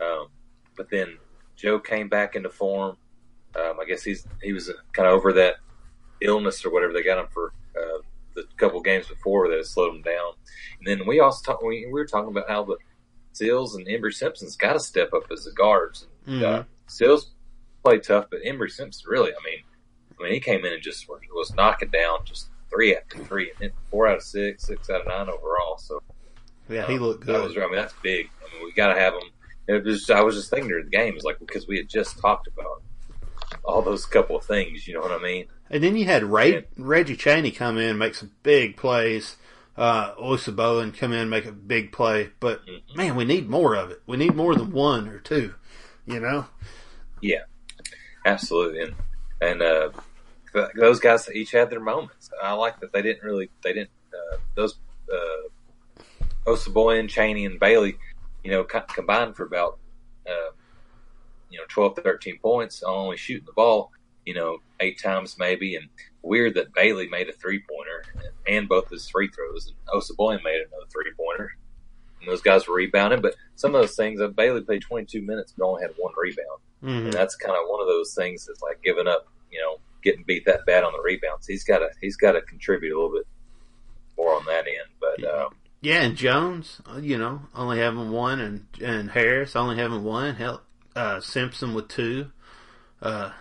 um, 0.00 0.28
but 0.76 0.88
then 0.90 1.18
Joe 1.56 1.78
came 1.78 2.08
back 2.08 2.34
into 2.34 2.48
form. 2.50 2.96
Um, 3.54 3.78
I 3.80 3.84
guess 3.84 4.02
he's 4.02 4.26
he 4.42 4.52
was 4.52 4.70
kind 4.92 5.08
of 5.08 5.14
over 5.14 5.32
that 5.34 5.56
illness 6.20 6.64
or 6.64 6.72
whatever 6.72 6.92
they 6.92 7.02
got 7.02 7.18
him 7.18 7.26
for 7.32 7.52
uh, 7.76 7.98
the 8.34 8.44
couple 8.56 8.80
games 8.80 9.08
before 9.08 9.48
that 9.48 9.66
slowed 9.66 9.94
him 9.94 10.02
down. 10.02 10.32
And 10.78 10.86
then 11.00 11.06
we 11.06 11.20
also 11.20 11.42
talk, 11.44 11.62
we, 11.62 11.86
we 11.86 11.92
were 11.92 12.06
talking 12.06 12.30
about 12.30 12.48
how 12.48 12.64
the 12.64 12.76
Sills 13.32 13.74
and 13.74 13.86
Embery 13.86 14.12
Simpson's 14.12 14.56
got 14.56 14.74
to 14.74 14.80
step 14.80 15.12
up 15.12 15.24
as 15.30 15.44
the 15.44 15.52
guards. 15.52 16.06
And, 16.26 16.42
uh, 16.42 16.62
Sills 16.86 17.32
played 17.82 18.02
tough, 18.02 18.26
but 18.30 18.42
Embery 18.42 18.70
Simpson 18.70 19.04
really, 19.08 19.30
I 19.30 19.44
mean, 19.44 19.62
I 20.18 20.22
mean, 20.22 20.32
he 20.34 20.40
came 20.40 20.64
in 20.64 20.72
and 20.72 20.82
just 20.82 21.08
was, 21.08 21.20
was 21.32 21.54
knocking 21.54 21.90
down 21.90 22.20
just 22.24 22.48
three 22.70 22.94
after 22.94 23.18
three, 23.24 23.50
and 23.50 23.58
then 23.60 23.70
four 23.90 24.06
out 24.06 24.18
of 24.18 24.22
six, 24.22 24.64
six 24.64 24.88
out 24.88 25.02
of 25.02 25.06
nine 25.06 25.28
overall. 25.28 25.78
So 25.78 26.00
Yeah, 26.68 26.86
he 26.86 26.94
um, 26.94 27.00
looked 27.00 27.26
That 27.26 27.42
was, 27.42 27.54
good. 27.54 27.64
I 27.64 27.66
mean, 27.66 27.76
that's 27.76 27.94
big. 28.02 28.30
I 28.40 28.54
mean, 28.54 28.64
we 28.64 28.72
got 28.72 28.92
to 28.92 29.00
have 29.00 29.14
him. 29.14 29.22
It 29.68 29.84
was. 29.84 30.10
I 30.10 30.20
was 30.22 30.34
just 30.34 30.50
thinking 30.50 30.68
during 30.68 30.86
the 30.86 30.90
game, 30.90 31.16
is 31.16 31.22
like 31.22 31.38
because 31.38 31.68
we 31.68 31.76
had 31.76 31.88
just 31.88 32.18
talked 32.18 32.48
about 32.48 32.82
all 33.64 33.82
those 33.82 34.06
couple 34.06 34.36
of 34.36 34.44
things. 34.44 34.86
You 34.86 34.94
know 34.94 35.00
what 35.00 35.12
I 35.12 35.22
mean? 35.22 35.46
And 35.70 35.82
then 35.82 35.96
you 35.96 36.04
had 36.04 36.24
Ray, 36.24 36.52
Yeah. 36.54 36.60
Reggie 36.76 37.16
Chaney 37.16 37.50
come 37.50 37.78
in, 37.78 37.98
make 37.98 38.14
some 38.14 38.32
big 38.42 38.76
plays. 38.76 39.36
Uh, 39.76 40.14
Osabuohien 40.16 40.96
come 40.96 41.12
in, 41.14 41.30
make 41.30 41.46
a 41.46 41.52
big 41.52 41.92
play. 41.92 42.30
But 42.40 42.66
Mhm. 42.66 42.96
man, 42.96 43.16
we 43.16 43.24
need 43.24 43.48
more 43.48 43.74
of 43.74 43.90
it. 43.90 44.02
We 44.06 44.18
need 44.18 44.34
more 44.34 44.54
than 44.54 44.70
one 44.70 45.08
or 45.08 45.18
two. 45.18 45.54
You 46.04 46.20
know? 46.20 46.46
Yeah, 47.20 47.44
absolutely, 48.26 48.82
and 48.82 48.94
and 49.40 49.62
uh, 49.62 49.90
those 50.74 50.98
guys 51.00 51.28
each 51.32 51.52
had 51.52 51.70
their 51.70 51.80
moments. 51.80 52.28
I 52.42 52.52
like 52.52 52.80
that 52.80 52.92
they 52.92 53.00
didn't 53.02 53.22
really 53.22 53.50
they 53.62 53.72
didn't 53.72 53.90
uh, 54.12 54.36
those 54.56 54.78
uh, 55.12 55.48
Osabuohien, 56.46 57.08
Chaney, 57.08 57.46
and 57.46 57.58
Bailey, 57.60 57.96
you 58.42 58.50
know, 58.50 58.64
co- 58.64 58.80
combined 58.80 59.36
for 59.36 59.44
about 59.44 59.78
uh, 60.28 60.50
you 61.52 61.58
know 61.58 61.64
12, 61.68 61.98
13 62.02 62.38
points, 62.38 62.82
only 62.82 63.16
shooting 63.16 63.46
the 63.46 63.52
ball, 63.52 63.92
you 64.24 64.34
know, 64.34 64.58
eight 64.80 65.00
times 65.00 65.36
maybe. 65.38 65.76
And 65.76 65.88
weird 66.22 66.54
that 66.54 66.74
Bailey 66.74 67.08
made 67.08 67.28
a 67.28 67.32
three 67.32 67.62
pointer 67.68 68.04
and, 68.14 68.56
and 68.56 68.68
both 68.68 68.90
his 68.90 69.08
free 69.08 69.28
throws, 69.28 69.68
and 69.68 69.76
Osabuohien 69.88 70.42
made 70.42 70.60
another 70.60 70.86
three 70.90 71.12
pointer. 71.16 71.52
And 72.20 72.30
those 72.30 72.42
guys 72.42 72.68
were 72.68 72.76
rebounding, 72.76 73.20
but 73.20 73.34
some 73.56 73.74
of 73.74 73.80
those 73.80 73.96
things, 73.96 74.20
uh, 74.20 74.28
Bailey 74.28 74.60
played 74.60 74.82
22 74.82 75.22
minutes 75.22 75.54
but 75.56 75.64
only 75.64 75.82
had 75.82 75.90
one 75.96 76.12
rebound. 76.16 76.60
Mm-hmm. 76.82 77.06
And 77.06 77.12
that's 77.12 77.34
kind 77.36 77.56
of 77.56 77.68
one 77.68 77.80
of 77.80 77.88
those 77.88 78.14
things 78.14 78.46
that's 78.46 78.62
like 78.62 78.80
giving 78.82 79.08
up, 79.08 79.26
you 79.50 79.60
know, 79.60 79.78
getting 80.02 80.24
beat 80.24 80.44
that 80.46 80.66
bad 80.66 80.84
on 80.84 80.92
the 80.92 81.02
rebounds. 81.02 81.46
He's 81.46 81.64
got 81.64 81.78
to 81.78 81.90
he's 82.00 82.16
got 82.16 82.32
to 82.32 82.42
contribute 82.42 82.94
a 82.94 82.96
little 82.96 83.16
bit 83.16 83.26
more 84.16 84.34
on 84.34 84.44
that 84.46 84.66
end. 84.66 84.88
But 85.00 85.24
uh, 85.24 85.48
Yeah, 85.80 86.02
and 86.02 86.16
Jones, 86.16 86.80
uh, 86.92 86.98
you 86.98 87.18
know, 87.18 87.42
only 87.54 87.78
having 87.78 88.10
one, 88.10 88.40
and 88.40 88.66
and 88.80 89.10
Harris 89.10 89.56
only 89.56 89.76
having 89.76 90.04
one. 90.04 90.34
Hell, 90.34 90.62
uh, 90.96 91.20
Simpson 91.20 91.74
with 91.74 91.88
two. 91.88 92.30
Uh, 93.00 93.32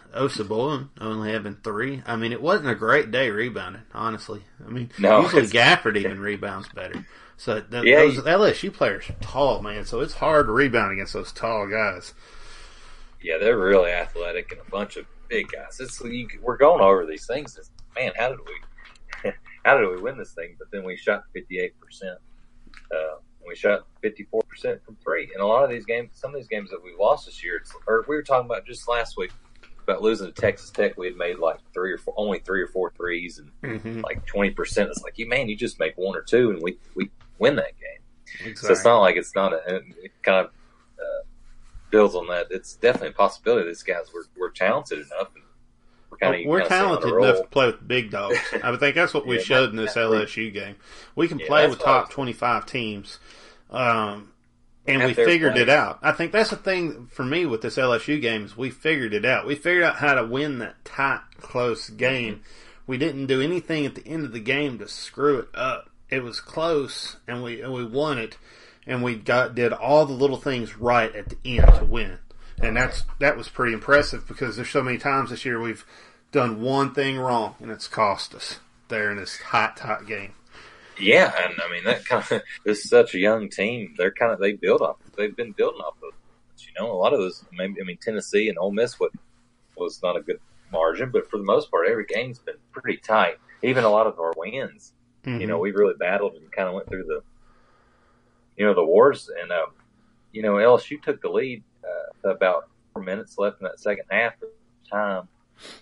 only 1.00 1.32
having 1.32 1.56
three. 1.64 2.02
I 2.08 2.16
mean, 2.16 2.32
it 2.32 2.42
wasn't 2.42 2.70
a 2.70 2.76
great 2.76 3.12
day 3.12 3.30
rebounding, 3.30 3.84
honestly. 3.94 4.42
I 4.66 4.70
mean, 4.72 4.90
No, 4.98 5.22
usually 5.22 5.44
Gafford 5.44 5.98
even 5.98 6.20
rebounds 6.20 6.68
better. 6.70 7.06
So 7.38 7.62
th- 7.62 7.84
Yeah, 7.86 7.98
those 7.98 8.16
you- 8.16 8.22
LSU 8.24 8.74
players 8.74 9.08
are 9.10 9.16
tall, 9.22 9.62
man. 9.62 9.86
So 9.86 10.00
it's 10.00 10.14
hard 10.16 10.48
to 10.48 10.52
rebound 10.52 10.94
against 10.94 11.14
those 11.14 11.32
tall 11.32 11.68
guys. 11.68 12.14
yeah, 13.22 13.38
they're 13.38 13.58
really 13.58 13.92
athletic 13.92 14.52
and 14.52 14.62
a 14.62 14.70
bunch 14.72 14.98
of 14.98 15.06
big 15.30 15.48
guys. 15.52 15.80
It's 15.80 16.02
you, 16.04 16.28
we're 16.42 16.58
going 16.58 16.82
over 16.82 17.06
these 17.06 17.28
things. 17.28 17.56
It's, 17.56 17.70
man, 17.96 18.14
how 18.18 18.30
did 18.30 18.40
we 19.24 19.32
how 19.64 19.78
did 19.78 19.88
we 19.90 20.02
win 20.02 20.18
this 20.18 20.34
thing? 20.34 20.56
But 20.58 20.72
then 20.72 20.84
we 20.84 20.98
shot 20.98 21.24
fifty 21.34 21.60
eight 21.60 21.80
percent. 21.80 22.18
We 23.52 23.56
shot 23.58 23.86
fifty 24.02 24.24
four 24.24 24.42
percent 24.44 24.82
from 24.86 24.96
three. 25.04 25.30
And 25.34 25.44
a 25.44 25.46
lot 25.46 25.64
of 25.66 25.70
these 25.70 25.86
games, 25.86 26.12
some 26.14 26.32
of 26.34 26.38
these 26.38 26.48
games 26.48 26.70
that 26.70 26.82
we've 26.84 26.98
lost 26.98 27.26
this 27.26 27.44
year, 27.44 27.58
it's, 27.58 27.74
or 27.86 28.06
we 28.08 28.16
were 28.16 28.24
talking 28.24 28.46
about 28.46 28.66
just 28.66 28.88
last 28.88 29.18
week 29.18 29.32
about 29.84 30.02
losing 30.02 30.28
to 30.32 30.34
Texas 30.42 30.70
Tech. 30.70 30.98
We 30.98 31.08
had 31.08 31.18
made 31.18 31.38
like 31.38 31.58
three 31.74 31.92
or 31.92 31.98
four, 31.98 32.14
only 32.16 32.40
three 32.40 32.62
or 32.62 32.68
four 32.68 32.94
threes, 32.96 33.40
and 33.40 33.52
Mm-hmm. 33.62 34.02
like 34.02 34.26
twenty 34.26 34.52
percent. 34.52 34.90
It's 34.90 35.02
like 35.04 35.18
you 35.18 35.28
man, 35.28 35.50
you 35.50 35.58
just 35.58 35.80
make 35.80 35.98
one 35.98 36.16
or 36.16 36.22
two, 36.22 36.52
and 36.52 36.62
we 36.62 36.78
we 36.96 37.10
win 37.40 37.58
that 37.58 37.78
game. 37.78 38.48
Exactly. 38.48 38.68
So 38.68 38.72
it's 38.74 38.86
not 38.86 39.00
like 39.02 39.18
it's 39.18 39.36
not 39.36 39.52
a. 39.54 39.82
It 40.02 40.14
kind 40.24 40.46
of 40.46 40.52
uh, 40.98 41.24
builds 41.90 42.16
on 42.16 42.28
that. 42.28 42.48
It's 42.52 42.76
definitely 42.78 43.10
a 43.10 43.14
possibility. 43.14 43.68
These 43.68 43.84
guys 43.84 44.14
were 44.14 44.26
were 44.38 44.50
talented 44.52 45.00
enough. 45.00 45.30
And 45.36 45.44
we're 46.10 46.18
kind 46.18 46.36
of 46.36 46.48
we're 46.48 46.66
talented 46.66 47.14
enough 47.14 47.42
to 47.42 47.48
play 47.48 47.66
with 47.68 47.86
big 47.88 48.12
dogs. 48.12 48.38
I 48.64 48.72
would 48.72 48.80
think 48.80 48.96
that's 48.96 49.14
what 49.14 49.26
we 49.28 49.38
Yeah, 49.38 49.44
showed 49.44 49.70
in 49.72 49.76
this 49.76 49.96
LSU 49.96 50.54
game. 50.54 50.76
We 51.16 51.28
can 51.28 51.40
Yeah, 51.40 51.48
play 51.48 51.68
with 51.68 51.80
top 51.80 52.08
was- 52.08 52.14
twenty-five 52.16 52.66
teams, 52.66 53.20
um, 53.72 54.32
and 54.88 55.04
we 55.04 55.14
figured 55.14 55.58
it 55.58 55.70
out. 55.70 56.00
I 56.02 56.12
think 56.12 56.32
that's 56.32 56.50
the 56.50 56.56
thing 56.56 57.08
for 57.12 57.24
me 57.24 57.46
with 57.46 57.62
this 57.62 57.78
LSU 57.78 58.20
game 58.22 58.46
is 58.46 58.58
we 58.58 58.70
figured 58.70 59.14
it 59.14 59.26
out. 59.26 59.46
We 59.46 59.56
figured 59.56 59.84
out 59.84 59.98
how 59.98 60.16
to 60.16 60.26
win 60.26 60.60
that 60.60 60.84
tight, 60.84 61.22
close 61.40 61.90
game. 61.90 62.42
We 62.88 62.98
didn't 62.98 63.28
do 63.28 63.42
anything 63.42 63.86
at 63.86 63.96
the 63.96 64.06
end 64.06 64.26
of 64.26 64.34
the 64.34 64.40
game 64.40 64.80
to 64.80 64.88
screw 64.88 65.40
it 65.40 65.50
up. 65.54 65.90
It 66.10 66.24
was 66.24 66.42
close, 66.42 67.16
and 67.28 67.42
we 67.42 67.62
and 67.62 67.74
we 67.74 67.86
won 67.86 68.18
it, 68.18 68.38
and 68.86 69.02
we 69.02 69.16
got 69.16 69.56
did 69.56 69.72
all 69.72 70.06
the 70.06 70.14
little 70.14 70.38
things 70.38 70.78
right 70.78 71.16
at 71.16 71.30
the 71.30 71.38
end 71.46 71.74
to 71.76 71.86
win. 71.86 72.18
And 72.62 72.76
that's 72.76 73.04
that 73.20 73.38
was 73.38 73.48
pretty 73.48 73.74
impressive 73.74 74.28
because 74.28 74.56
there's 74.56 74.70
so 74.70 74.84
many 74.84 74.98
times 74.98 75.30
this 75.30 75.46
year 75.46 75.60
we've 75.60 75.86
done 76.32 76.62
one 76.62 76.94
thing 76.94 77.18
wrong 77.18 77.56
and 77.60 77.72
it's 77.72 77.88
cost 77.88 78.34
us 78.36 78.60
there 78.88 79.12
in 79.12 79.18
this 79.18 79.40
hot, 79.40 79.78
tight 79.78 80.06
game. 80.06 80.34
Yeah, 81.02 81.34
and 81.44 81.54
I 81.62 81.72
mean 81.72 81.84
that 81.86 82.06
kind 82.06 82.24
of 82.32 82.42
this 82.66 82.80
is 82.80 82.90
such 82.90 83.16
a 83.16 83.20
young 83.20 83.50
team. 83.50 83.96
They're 83.98 84.12
kind 84.12 84.32
of 84.32 84.40
they 84.40 84.54
build 84.54 84.82
off. 84.82 84.98
They've 85.18 85.36
been 85.36 85.52
building 85.52 85.82
off 85.82 85.96
of. 86.04 86.14
You 86.60 86.80
know, 86.80 86.92
a 86.92 86.94
lot 86.94 87.12
of 87.12 87.20
those. 87.20 87.44
Maybe 87.52 87.82
I 87.82 87.84
mean 87.84 87.98
Tennessee 87.98 88.48
and 88.48 88.58
Ole 88.58 88.72
Miss. 88.72 89.00
What 89.00 89.12
was 89.76 90.02
not 90.04 90.16
a 90.16 90.22
good 90.22 90.40
margin, 90.72 91.12
but 91.12 91.30
for 91.30 91.38
the 91.38 91.44
most 91.44 91.70
part, 91.70 91.88
every 91.88 92.06
game's 92.06 92.40
been 92.40 92.56
pretty 92.72 92.98
tight. 92.98 93.38
Even 93.64 93.84
a 93.84 93.90
lot 93.90 94.08
of 94.08 94.20
our 94.20 94.34
wins. 94.38 94.94
You 95.40 95.48
know, 95.48 95.60
we 95.60 95.72
really 95.72 95.94
battled 96.00 96.34
and 96.36 96.52
kind 96.52 96.68
of 96.68 96.74
went 96.74 96.90
through 96.90 97.04
the, 97.04 97.22
you 98.58 98.66
know, 98.66 98.74
the 98.74 98.84
wars. 98.84 99.30
And, 99.42 99.52
um, 99.52 99.68
you 100.32 100.42
know, 100.42 100.54
LSU 100.54 101.02
took 101.02 101.22
the 101.22 101.30
lead 101.30 101.64
uh, 101.84 102.30
about 102.30 102.70
four 102.94 103.04
minutes 103.04 103.38
left 103.38 103.62
in 103.62 103.66
that 103.66 103.80
second 103.80 104.06
half 104.10 104.34
of 104.42 104.50
time, 104.90 105.28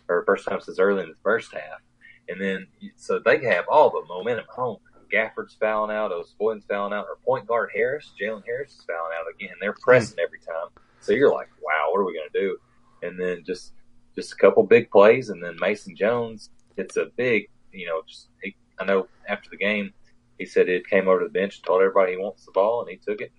or 0.09 0.23
first 0.25 0.45
time 0.47 0.59
since 0.59 0.79
early 0.79 1.03
in 1.03 1.09
the 1.09 1.15
first 1.23 1.53
half. 1.53 1.81
And 2.27 2.39
then, 2.39 2.67
so 2.97 3.19
they 3.19 3.43
have 3.45 3.65
all 3.69 3.89
the 3.89 4.03
momentum 4.07 4.45
home. 4.49 4.79
Gafford's 5.11 5.55
fouling 5.59 5.95
out, 5.95 6.11
Osabuohien's 6.11 6.65
fouling 6.65 6.93
out, 6.93 7.05
or 7.07 7.17
point 7.25 7.47
guard 7.47 7.69
Harris, 7.73 8.11
Jalen 8.19 8.43
Harris 8.45 8.71
is 8.71 8.85
fouling 8.85 9.11
out 9.19 9.25
again. 9.33 9.55
They're 9.59 9.73
pressing 9.73 10.19
every 10.19 10.39
time. 10.39 10.69
So 10.99 11.13
you're 11.13 11.33
like, 11.33 11.49
wow, 11.61 11.89
what 11.91 11.99
are 11.99 12.05
we 12.05 12.13
going 12.13 12.29
to 12.31 12.39
do? 12.39 12.57
And 13.01 13.19
then 13.19 13.43
just, 13.45 13.73
just 14.15 14.33
a 14.33 14.35
couple 14.35 14.63
big 14.63 14.91
plays, 14.91 15.29
and 15.29 15.43
then 15.43 15.55
Mason 15.59 15.95
Jones 15.95 16.49
hits 16.75 16.97
a 16.97 17.05
big, 17.15 17.49
you 17.71 17.85
know, 17.85 18.01
just 18.07 18.27
he, 18.43 18.55
I 18.79 18.85
know 18.85 19.07
after 19.27 19.49
the 19.49 19.57
game, 19.57 19.93
he 20.37 20.45
said 20.45 20.69
it 20.69 20.87
came 20.87 21.07
over 21.07 21.19
to 21.19 21.25
the 21.25 21.31
bench 21.31 21.57
and 21.57 21.65
told 21.65 21.81
everybody 21.81 22.13
he 22.13 22.17
wants 22.17 22.45
the 22.45 22.51
ball, 22.51 22.81
and 22.81 22.89
he 22.89 22.97
took 22.97 23.21
it. 23.21 23.31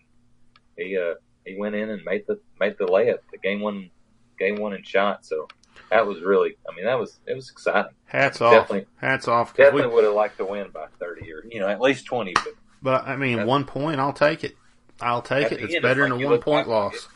He 0.76 0.96
uh, 0.96 1.14
he 1.44 1.56
went 1.58 1.74
in 1.74 1.90
and 1.90 2.04
made 2.04 2.24
the 2.26 2.38
made 2.58 2.76
the 2.78 2.86
layup, 2.86 3.18
the 3.32 3.38
game 3.38 3.60
one 3.60 3.90
game 4.38 4.56
one 4.56 4.74
and 4.74 4.86
shot. 4.86 5.24
So 5.24 5.48
that 5.90 6.06
was 6.06 6.20
really, 6.22 6.56
I 6.70 6.74
mean, 6.74 6.84
that 6.84 6.98
was 6.98 7.18
it 7.26 7.34
was 7.34 7.50
exciting. 7.50 7.92
Hats 8.06 8.40
off. 8.40 8.52
Definitely- 8.52 8.86
Hats 8.96 9.28
off. 9.28 9.48
'cause 9.54 9.58
we- 9.58 9.64
Definitely 9.64 9.94
would 9.94 10.04
have 10.04 10.14
liked 10.14 10.38
to 10.38 10.44
win 10.44 10.68
by 10.70 10.86
thirty 10.98 11.32
or 11.32 11.44
you 11.48 11.60
know 11.60 11.68
at 11.68 11.80
least 11.80 12.06
twenty. 12.06 12.32
But 12.34 12.54
but 12.82 13.06
I 13.06 13.16
mean, 13.16 13.46
one 13.46 13.64
point, 13.64 14.00
I'll 14.00 14.12
take 14.12 14.44
it. 14.44 14.56
I'll 15.00 15.22
take 15.22 15.50
it. 15.52 15.60
It's 15.60 15.74
end, 15.74 15.82
better 15.82 16.04
it's 16.04 16.12
than 16.12 16.22
a 16.22 16.26
one 16.28 16.40
point 16.40 16.68
loss. 16.68 17.08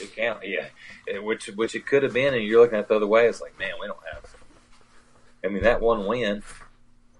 it 0.00 0.14
count, 0.16 0.40
yeah, 0.46 0.66
It- 1.06 1.22
which 1.22 1.46
which 1.48 1.74
it 1.74 1.86
could 1.86 2.02
have 2.02 2.12
been, 2.12 2.34
and 2.34 2.42
you're 2.44 2.60
looking 2.60 2.76
at 2.78 2.82
it 2.82 2.88
the 2.88 2.96
other 2.96 3.06
way. 3.06 3.26
It's 3.26 3.40
like, 3.40 3.58
man, 3.58 3.72
we 3.80 3.86
don't 3.86 3.98
have. 4.12 4.34
I 5.44 5.48
mean, 5.48 5.62
that 5.62 5.80
one 5.80 6.06
win. 6.06 6.42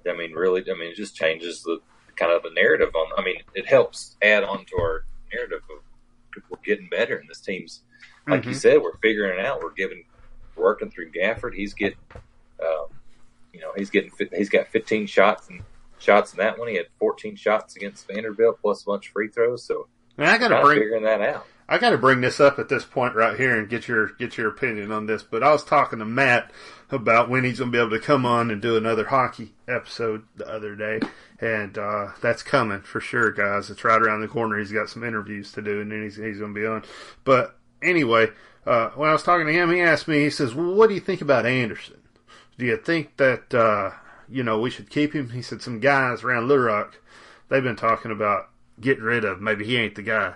I 0.09 0.13
mean, 0.15 0.33
really, 0.33 0.63
I 0.71 0.75
mean, 0.75 0.91
it 0.93 0.97
just 0.97 1.15
changes 1.17 1.63
the 1.63 1.79
kind 2.17 2.33
of 2.33 2.43
the 2.43 2.51
narrative 2.51 2.95
on. 2.95 3.07
I 3.19 3.23
mean, 3.23 3.43
it 3.55 3.67
helps 3.67 4.17
add 4.23 4.45
on 4.45 4.65
to 4.67 4.77
our 4.79 5.05
narrative 5.33 5.63
of 5.71 6.43
we're 6.49 6.59
getting 6.65 6.89
better, 6.89 7.17
and 7.17 7.29
this 7.29 7.41
team's 7.41 7.83
like 8.27 8.45
you 8.45 8.53
Mhm. 8.53 8.57
said, 8.57 8.83
we're 8.83 8.97
figuring 8.99 9.39
it 9.39 9.45
out. 9.45 9.61
We're 9.63 9.73
giving, 9.73 10.05
working 10.61 10.91
through 10.91 11.13
Gafford. 11.13 11.55
He's 11.55 11.75
getting, 11.75 11.99
um, 12.15 12.87
you 13.53 13.61
know, 13.61 13.73
he's 13.77 13.91
getting, 13.91 14.11
he's 14.35 14.49
got 14.49 14.69
15 14.69 15.07
shots 15.07 15.49
and 15.49 15.63
shots 15.99 16.33
in 16.33 16.39
that 16.39 16.59
one. 16.59 16.69
He 16.69 16.77
had 16.77 16.87
14 16.99 17.37
shots 17.37 17.77
against 17.77 18.07
Vanderbilt 18.07 18.61
plus 18.61 18.83
a 18.83 18.87
bunch 18.87 19.07
of 19.07 19.13
free 19.13 19.29
throws. 19.29 19.65
So 19.65 19.89
And 20.17 20.29
I 20.29 20.39
got 20.39 20.49
to 20.49 20.61
bring 20.63 20.79
figuring 20.79 21.05
that 21.05 21.21
out. 21.21 21.47
I 21.71 21.79
got 21.79 21.91
to 21.91 21.99
bring 21.99 22.21
this 22.21 22.41
up 22.41 22.59
at 22.59 22.69
this 22.69 22.85
point 22.85 23.15
right 23.15 23.39
here 23.39 23.57
and 23.57 23.69
get 23.69 23.87
your 23.87 24.09
get 24.09 24.37
your 24.37 24.49
opinion 24.49 24.91
on 24.91 25.07
this. 25.07 25.23
But 25.23 25.45
I 25.45 25.53
was 25.53 25.63
talking 25.63 26.01
to 26.01 26.05
Matt 26.05 26.51
about 26.91 27.31
when 27.31 27.45
he's 27.45 27.61
going 27.61 27.71
to 27.71 27.77
be 27.77 27.81
able 27.81 27.97
to 27.97 28.05
come 28.05 28.27
on 28.27 28.51
and 28.51 28.61
do 28.61 28.77
another 28.77 29.05
hockey 29.05 29.55
episode 29.69 30.25
the 30.35 30.49
other 30.53 30.75
day, 30.75 30.99
and 31.41 31.79
uh, 31.79 32.09
that's 32.21 32.43
coming 32.43 32.81
for 32.81 33.01
sure, 33.01 33.31
guys. 33.31 33.71
It's 33.71 33.85
right 33.85 34.03
around 34.03 34.21
the 34.21 34.27
corner. 34.27 34.59
He's 34.59 34.73
got 34.73 34.89
some 34.89 35.05
interviews 35.05 35.53
to 35.53 35.63
do, 35.63 35.81
and 35.81 35.93
then 35.93 36.03
he's 36.03 36.17
he's 36.17 36.39
going 36.39 36.53
to 36.55 36.61
be 36.61 36.67
on. 36.67 36.83
But 37.23 37.57
anyway, 37.81 38.31
uh, 38.67 38.91
when 38.91 39.09
I 39.09 39.13
was 39.13 39.23
talking 39.23 39.47
to 39.47 39.53
him, 39.53 39.71
he 39.71 39.81
asked 39.81 40.09
me. 40.09 40.21
He 40.21 40.31
says, 40.31 40.55
"Well, 40.55 40.75
what 40.75 40.89
do 40.89 40.95
you 40.95 41.01
think 41.01 41.21
about 41.21 41.47
Anderson? 41.47 41.99
Do 42.59 42.67
you 42.67 42.77
think 42.77 43.17
that 43.17 43.55
uh, 43.55 43.93
you 44.29 44.43
know 44.43 44.59
we 44.59 44.71
should 44.71 44.91
keep 44.91 45.13
him?" 45.13 45.31
He 45.31 45.43
said, 45.43 45.63
"Some 45.63 45.81
guys 45.81 46.23
around 46.23 46.49
Little 46.49 46.65
Rock, 46.65 47.01
they've 47.49 47.63
been 47.63 47.77
talking 47.77 48.11
about 48.11 48.51
getting 48.81 49.05
rid 49.05 49.25
of. 49.25 49.41
Maybe 49.41 49.65
he 49.65 49.77
ain't 49.77 49.95
the 49.95 50.03
guy." 50.03 50.35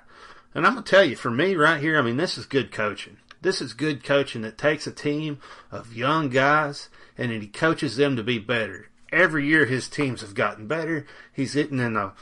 And 0.55 0.67
I'm 0.67 0.75
gonna 0.75 0.87
tell 0.87 1.05
you, 1.05 1.17
for 1.17 1.31
me 1.31 1.57
right 1.57 1.81
here, 1.81 1.99
I 1.99 2.03
mean, 2.03 2.17
this 2.17 2.39
is 2.39 2.47
good 2.47 2.71
coaching. 2.71 3.17
This 3.43 3.61
is 3.61 3.75
good 3.75 4.03
coaching 4.03 4.43
that 4.43 4.57
takes 4.57 4.87
a 4.87 4.93
team 4.93 5.39
of 5.71 5.95
young 5.95 6.31
guys 6.31 6.89
and 7.19 7.31
he 7.31 7.47
coaches 7.47 7.97
them 7.97 8.17
to 8.17 8.23
be 8.23 8.39
better. 8.39 8.89
Every 9.13 9.47
year 9.47 9.67
his 9.67 9.89
teams 9.89 10.23
have 10.23 10.35
gotten 10.35 10.67
better. 10.67 11.07
He's 11.33 11.53
hitting 11.53 11.79
in 11.79 11.93
the, 11.93 12.13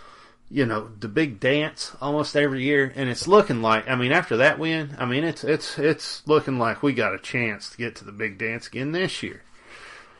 you 0.53 0.67
know, 0.67 0.91
the 1.01 1.09
big 1.09 1.41
dance 1.41 1.97
almost 1.99 2.37
every 2.37 2.63
year, 2.63 2.93
and 2.95 3.09
it's 3.09 3.27
looking 3.27 3.63
like. 3.63 3.89
I 3.89 3.95
mean, 3.95 4.13
after 4.13 4.37
that 4.37 4.59
win, 4.59 4.95
I 4.99 5.07
mean, 5.07 5.25
it's 5.25 5.45
it's 5.45 5.79
it's 5.79 6.23
looking 6.29 6.59
like 6.59 6.83
we 6.83 6.93
got 6.93 7.15
a 7.15 7.19
chance 7.19 7.71
to 7.71 7.79
get 7.79 7.97
to 7.97 8.05
the 8.05 8.13
big 8.13 8.37
dance 8.37 8.67
again 8.67 8.93
this 8.93 9.23
year. 9.23 9.43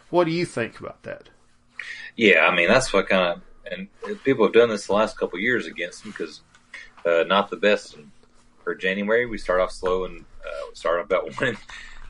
What 0.09 0.25
do 0.25 0.31
you 0.31 0.47
think 0.47 0.81
about 0.81 1.03
that? 1.03 1.29
Yeah, 2.17 2.47
I 2.47 2.55
mean 2.55 2.69
that's 2.69 2.93
what 2.93 3.09
kind 3.09 3.35
of 3.35 3.43
and 3.71 3.89
people 4.25 4.47
have 4.47 4.55
done 4.55 4.71
this 4.71 4.87
the 4.87 4.95
last 4.95 5.19
couple 5.19 5.39
years 5.39 5.67
against 5.67 6.03
them 6.03 6.13
because 6.13 6.41
uh, 7.07 7.25
not 7.27 7.51
the 7.51 7.57
best 7.57 7.97
for 8.65 8.75
January. 8.75 9.27
We 9.27 9.37
start 9.37 9.61
off 9.61 9.71
slow 9.71 10.07
and 10.07 10.21
uh, 10.21 10.67
we 10.71 10.75
start 10.75 11.01
about 11.01 11.31
one, 11.41 11.59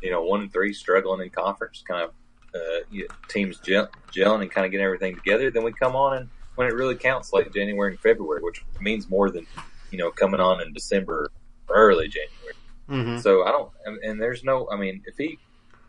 you 0.01 0.13
know, 0.13 0.23
one 0.23 0.43
and 0.43 0.53
three, 0.53 0.73
struggling 0.73 1.23
in 1.23 1.31
conference, 1.31 1.83
kind 1.87 2.03
of 2.03 2.11
uh, 2.55 3.01
teams 3.29 3.59
gel, 3.59 3.89
gelling 4.13 4.43
and 4.43 4.51
kind 4.51 4.65
of 4.65 4.71
getting 4.71 4.85
everything 4.85 5.17
together. 5.17 5.51
Then 5.51 5.65
we 5.65 5.73
come 5.73 5.97
on 5.97 6.19
and 6.19 6.29
when 6.57 6.67
it 6.69 6.75
really 6.75 6.97
counts, 6.97 7.33
late 7.33 7.53
January 7.53 7.93
and 7.93 8.01
February, 8.01 8.43
which 8.43 8.65
means 8.81 9.09
more 9.09 9.31
than 9.31 9.47
you 9.91 9.99
know 9.99 10.11
coming 10.11 10.41
on 10.41 10.61
in 10.61 10.73
December 10.73 11.31
or 11.69 11.77
early 11.77 12.09
January. 12.09 12.55
Mm-hmm. 12.89 13.19
So 13.21 13.45
I 13.45 13.51
don't, 13.53 13.71
and, 13.87 13.99
and 14.03 14.21
there's 14.21 14.45
no, 14.45 14.69
I 14.71 14.77
mean, 14.77 15.03
if 15.07 15.17
he, 15.17 15.39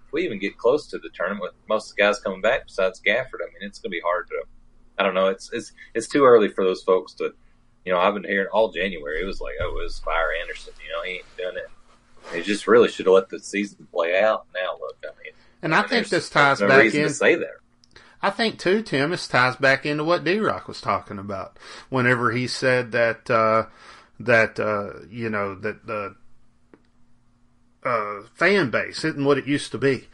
if 0.06 0.14
we 0.14 0.24
even 0.24 0.40
get 0.40 0.58
close 0.58 0.88
to 0.88 1.00
the 1.00 1.10
tournament 1.14 1.42
with 1.42 1.54
most 1.68 1.90
of 1.90 1.96
the 1.96 2.02
guys 2.04 2.20
coming 2.20 2.40
back 2.40 2.66
besides 2.68 3.02
Gafford, 3.06 3.42
I 3.42 3.48
mean, 3.52 3.62
it's 3.62 3.80
going 3.80 3.90
to 3.90 3.96
be 3.96 4.00
hard 4.00 4.28
to, 4.30 4.44
I 4.98 5.04
don't 5.04 5.14
know, 5.16 5.28
it's, 5.28 5.52
it's, 5.52 5.74
it's 5.94 6.08
too 6.08 6.24
early 6.24 6.48
for 6.48 6.64
those 6.64 6.84
folks 6.84 7.14
to, 7.16 7.34
you 7.84 7.92
know, 7.92 8.00
I've 8.00 8.14
been 8.14 8.24
hearing 8.24 8.48
all 8.54 8.72
January, 8.72 9.22
it 9.22 9.26
was 9.26 9.42
like, 9.42 9.56
oh, 9.60 9.70
it 9.70 9.84
was 9.84 10.00
Fire 10.00 10.30
Anderson, 10.42 10.74
you 10.82 10.96
know, 10.96 11.04
he 11.04 11.16
ain't 11.16 11.38
done 11.38 11.58
it. 11.58 11.68
They 12.32 12.42
just 12.42 12.68
really 12.68 12.88
should 12.88 13.08
have 13.08 13.16
let 13.16 13.30
the 13.30 13.40
season 13.40 13.86
play 13.92 14.18
out. 14.22 14.46
Now 14.54 14.78
look, 14.80 14.96
I 15.04 15.08
mean, 15.22 15.34
And 15.62 15.76
I 15.76 15.82
mean, 15.82 15.90
think 15.90 16.08
this 16.08 16.30
ties 16.30 16.62
no 16.62 16.70
back 16.70 16.86
in. 16.86 16.92
to 16.92 17.10
say 17.10 17.36
that. 17.36 17.58
I 18.24 18.30
think 18.30 18.58
too, 18.58 18.82
Tim, 18.82 19.12
this 19.12 19.28
ties 19.28 19.58
back 19.58 19.86
into 19.86 20.06
what 20.06 20.24
D 20.24 20.40
Rock 20.40 20.70
was 20.70 20.80
talking 20.80 21.20
about. 21.20 21.60
Whenever 21.90 22.32
he 22.32 22.48
said 22.48 22.94
that 22.94 23.30
uh, 23.30 23.66
that 24.18 24.58
uh, 24.62 25.06
you 25.10 25.30
know 25.30 25.56
that 25.56 25.86
the 25.86 26.16
uh, 27.84 28.22
fan 28.34 28.70
base 28.70 29.04
isn't 29.04 29.26
what 29.26 29.38
it 29.38 29.46
used 29.46 29.74
to 29.74 29.78
be, 29.78 30.08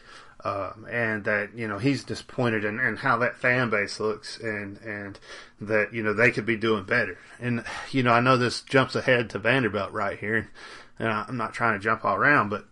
um, 0.44 0.88
and 0.90 1.24
that 1.26 1.56
you 1.56 1.68
know 1.68 1.78
he's 1.78 2.04
disappointed 2.04 2.66
in, 2.66 2.80
in 2.80 2.96
how 2.96 3.18
that 3.18 3.38
fan 3.38 3.70
base 3.70 4.00
looks, 4.00 4.40
and 4.40 4.80
and 4.80 5.20
that 5.62 5.94
you 5.94 6.02
know 6.02 6.14
they 6.14 6.32
could 6.32 6.48
be 6.48 6.58
doing 6.58 6.86
better. 6.86 7.20
And 7.40 7.64
you 7.92 8.02
know 8.02 8.12
I 8.12 8.22
know 8.22 8.38
this 8.38 8.62
jumps 8.62 8.96
ahead 8.96 9.30
to 9.30 9.40
Vanderbilt 9.40 9.92
right 9.92 10.18
here, 10.18 10.50
and 10.98 11.10
I'm 11.10 11.38
not 11.38 11.54
trying 11.54 11.78
to 11.78 11.84
jump 11.84 12.04
all 12.04 12.16
around, 12.16 12.50
but 12.50 12.66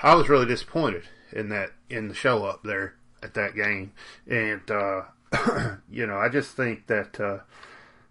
I 0.00 0.14
was 0.14 0.28
really 0.28 0.46
disappointed 0.46 1.02
in 1.32 1.48
that 1.48 1.70
in 1.90 2.06
the 2.06 2.14
show 2.14 2.44
up 2.44 2.62
there 2.62 2.94
at 3.24 3.34
that 3.34 3.54
game, 3.54 3.92
and 4.28 4.70
uh, 4.70 5.02
you 5.90 6.06
know 6.06 6.18
I 6.18 6.28
just 6.28 6.50
think 6.56 6.86
that 6.86 7.18
uh, 7.18 7.38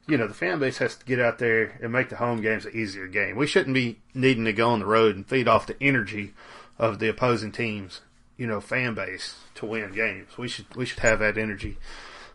you 0.07 0.18
know 0.18 0.28
the 0.28 0.34
fan 0.34 0.59
base 0.59 0.80
has 0.80 0.95
to 0.95 1.05
get 1.05 1.20
out 1.20 1.38
there 1.38 1.78
and 1.82 1.91
make 1.91 2.09
the 2.09 2.18
home 2.18 2.41
games 2.41 2.66
an 2.66 2.76
easier 2.76 3.07
game. 3.07 3.36
We 3.36 3.47
shouldn't 3.47 3.76
be 3.76 3.99
needing 4.14 4.45
to 4.45 4.53
go 4.53 4.70
on 4.70 4.80
the 4.80 4.86
road 4.86 5.16
and 5.16 5.28
feed 5.28 5.47
off 5.47 5.68
the 5.68 5.82
energy 5.82 6.34
of 6.78 6.99
the 6.99 7.07
opposing 7.07 7.51
teams, 7.51 8.01
you 8.38 8.47
know, 8.47 8.59
fan 8.59 8.95
base 8.95 9.36
to 9.55 9.66
win 9.66 9.93
games. 9.93 10.38
We 10.38 10.47
should 10.47 10.76
we 10.76 10.86
should 10.86 10.99
have 10.99 11.20
that 11.20 11.38
energy, 11.38 11.78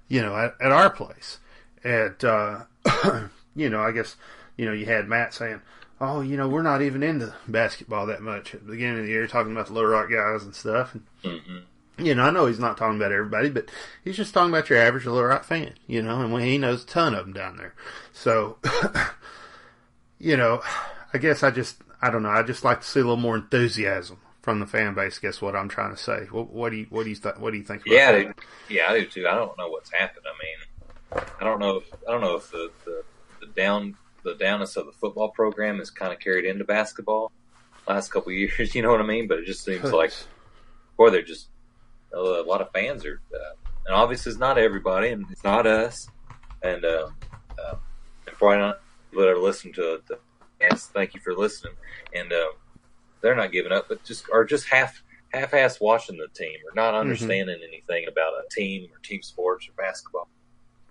you 0.08 0.22
know, 0.22 0.36
at, 0.36 0.54
at 0.60 0.72
our 0.72 0.90
place. 0.90 1.38
And 1.84 2.22
uh, 2.24 2.64
you 3.56 3.68
know, 3.68 3.80
I 3.80 3.92
guess 3.92 4.16
you 4.56 4.64
know 4.64 4.72
you 4.72 4.86
had 4.86 5.08
Matt 5.08 5.34
saying. 5.34 5.60
Oh, 6.00 6.20
you 6.20 6.36
know, 6.36 6.46
we're 6.46 6.62
not 6.62 6.80
even 6.80 7.02
into 7.02 7.34
basketball 7.48 8.06
that 8.06 8.22
much 8.22 8.54
at 8.54 8.64
the 8.64 8.70
beginning 8.70 9.00
of 9.00 9.06
the 9.06 9.10
year, 9.10 9.26
talking 9.26 9.50
about 9.50 9.66
the 9.66 9.72
Little 9.72 9.90
Rock 9.90 10.08
guys 10.08 10.44
and 10.44 10.54
stuff. 10.54 10.94
And 10.94 11.40
hmm 11.40 11.56
you 11.98 12.14
know, 12.14 12.24
I 12.24 12.30
know 12.30 12.46
he's 12.46 12.58
not 12.58 12.76
talking 12.76 12.96
about 12.96 13.12
everybody, 13.12 13.50
but 13.50 13.70
he's 14.04 14.16
just 14.16 14.32
talking 14.34 14.50
about 14.50 14.70
your 14.70 14.78
average 14.78 15.04
Little 15.06 15.24
Rock 15.24 15.44
fan, 15.44 15.74
you 15.86 16.02
know, 16.02 16.20
and 16.20 16.42
he 16.42 16.58
knows 16.58 16.84
a 16.84 16.86
ton 16.86 17.14
of 17.14 17.24
them 17.26 17.32
down 17.34 17.56
there. 17.56 17.74
So, 18.12 18.58
you 20.18 20.36
know, 20.36 20.62
I 21.12 21.18
guess 21.18 21.42
I 21.42 21.50
just, 21.50 21.76
I 22.00 22.10
don't 22.10 22.22
know, 22.22 22.30
I 22.30 22.42
just 22.42 22.64
like 22.64 22.80
to 22.80 22.86
see 22.86 23.00
a 23.00 23.02
little 23.04 23.16
more 23.16 23.36
enthusiasm 23.36 24.18
from 24.42 24.60
the 24.60 24.66
fan 24.66 24.94
base. 24.94 25.18
Guess 25.18 25.42
what 25.42 25.56
I'm 25.56 25.68
trying 25.68 25.90
to 25.94 26.00
say? 26.00 26.26
What, 26.30 26.50
what 26.50 26.70
do 26.70 26.76
you, 26.78 26.86
what 26.90 27.04
do 27.04 27.10
you, 27.10 27.16
th- 27.16 27.36
what 27.38 27.50
do 27.52 27.58
you 27.58 27.64
think? 27.64 27.82
About 27.82 27.94
Yeah, 27.94 28.12
that? 28.12 28.38
yeah, 28.68 28.90
I 28.90 29.00
do 29.00 29.06
too. 29.06 29.26
I 29.28 29.34
don't 29.34 29.56
know 29.58 29.68
what's 29.68 29.92
happened. 29.92 30.24
I 30.26 30.44
mean, 30.44 31.24
I 31.40 31.44
don't 31.44 31.58
know. 31.58 31.76
If, 31.78 31.92
I 32.06 32.12
don't 32.12 32.20
know 32.20 32.36
if 32.36 32.50
the, 32.50 32.70
the, 32.84 33.02
the 33.40 33.46
down 33.46 33.96
the 34.24 34.34
downness 34.34 34.76
of 34.76 34.86
the 34.86 34.92
football 34.92 35.28
program 35.30 35.80
is 35.80 35.90
kind 35.90 36.12
of 36.12 36.18
carried 36.20 36.44
into 36.44 36.64
basketball 36.64 37.32
last 37.88 38.10
couple 38.10 38.30
of 38.30 38.36
years. 38.38 38.74
You 38.74 38.82
know 38.82 38.90
what 38.90 39.00
I 39.00 39.06
mean? 39.06 39.26
But 39.28 39.38
it 39.38 39.46
just 39.46 39.64
seems 39.64 39.84
like, 39.92 40.12
boy, 40.96 41.10
they're 41.10 41.22
just 41.22 41.48
a 42.12 42.42
lot 42.42 42.60
of 42.60 42.70
fans 42.72 43.04
are, 43.04 43.20
uh, 43.34 43.54
and 43.86 43.94
obviously 43.94 44.30
it's 44.30 44.38
not 44.38 44.58
everybody, 44.58 45.10
and 45.10 45.26
it's 45.30 45.44
not 45.44 45.66
us. 45.66 46.08
And 46.62 46.84
uh, 46.84 47.08
uh, 47.58 47.76
and 48.26 48.36
probably 48.36 48.58
not 48.58 48.80
people 49.10 49.24
that 49.24 49.30
are 49.30 49.38
listening 49.38 49.74
to 49.74 50.00
the. 50.08 50.18
Yes, 50.60 50.86
thank 50.92 51.14
you 51.14 51.20
for 51.20 51.34
listening. 51.34 51.74
And 52.12 52.32
uh, 52.32 52.46
they're 53.20 53.36
not 53.36 53.52
giving 53.52 53.70
up, 53.72 53.86
but 53.88 54.02
just 54.04 54.24
are 54.32 54.44
just 54.44 54.68
half 54.68 55.02
half-ass 55.32 55.78
watching 55.80 56.16
the 56.16 56.28
team 56.28 56.56
or 56.66 56.74
not 56.74 56.94
understanding 56.94 57.60
anything 57.68 58.06
about 58.08 58.32
a 58.32 58.48
team 58.50 58.88
or 58.92 58.98
team 59.00 59.22
sports 59.22 59.68
or 59.68 59.72
basketball 59.76 60.26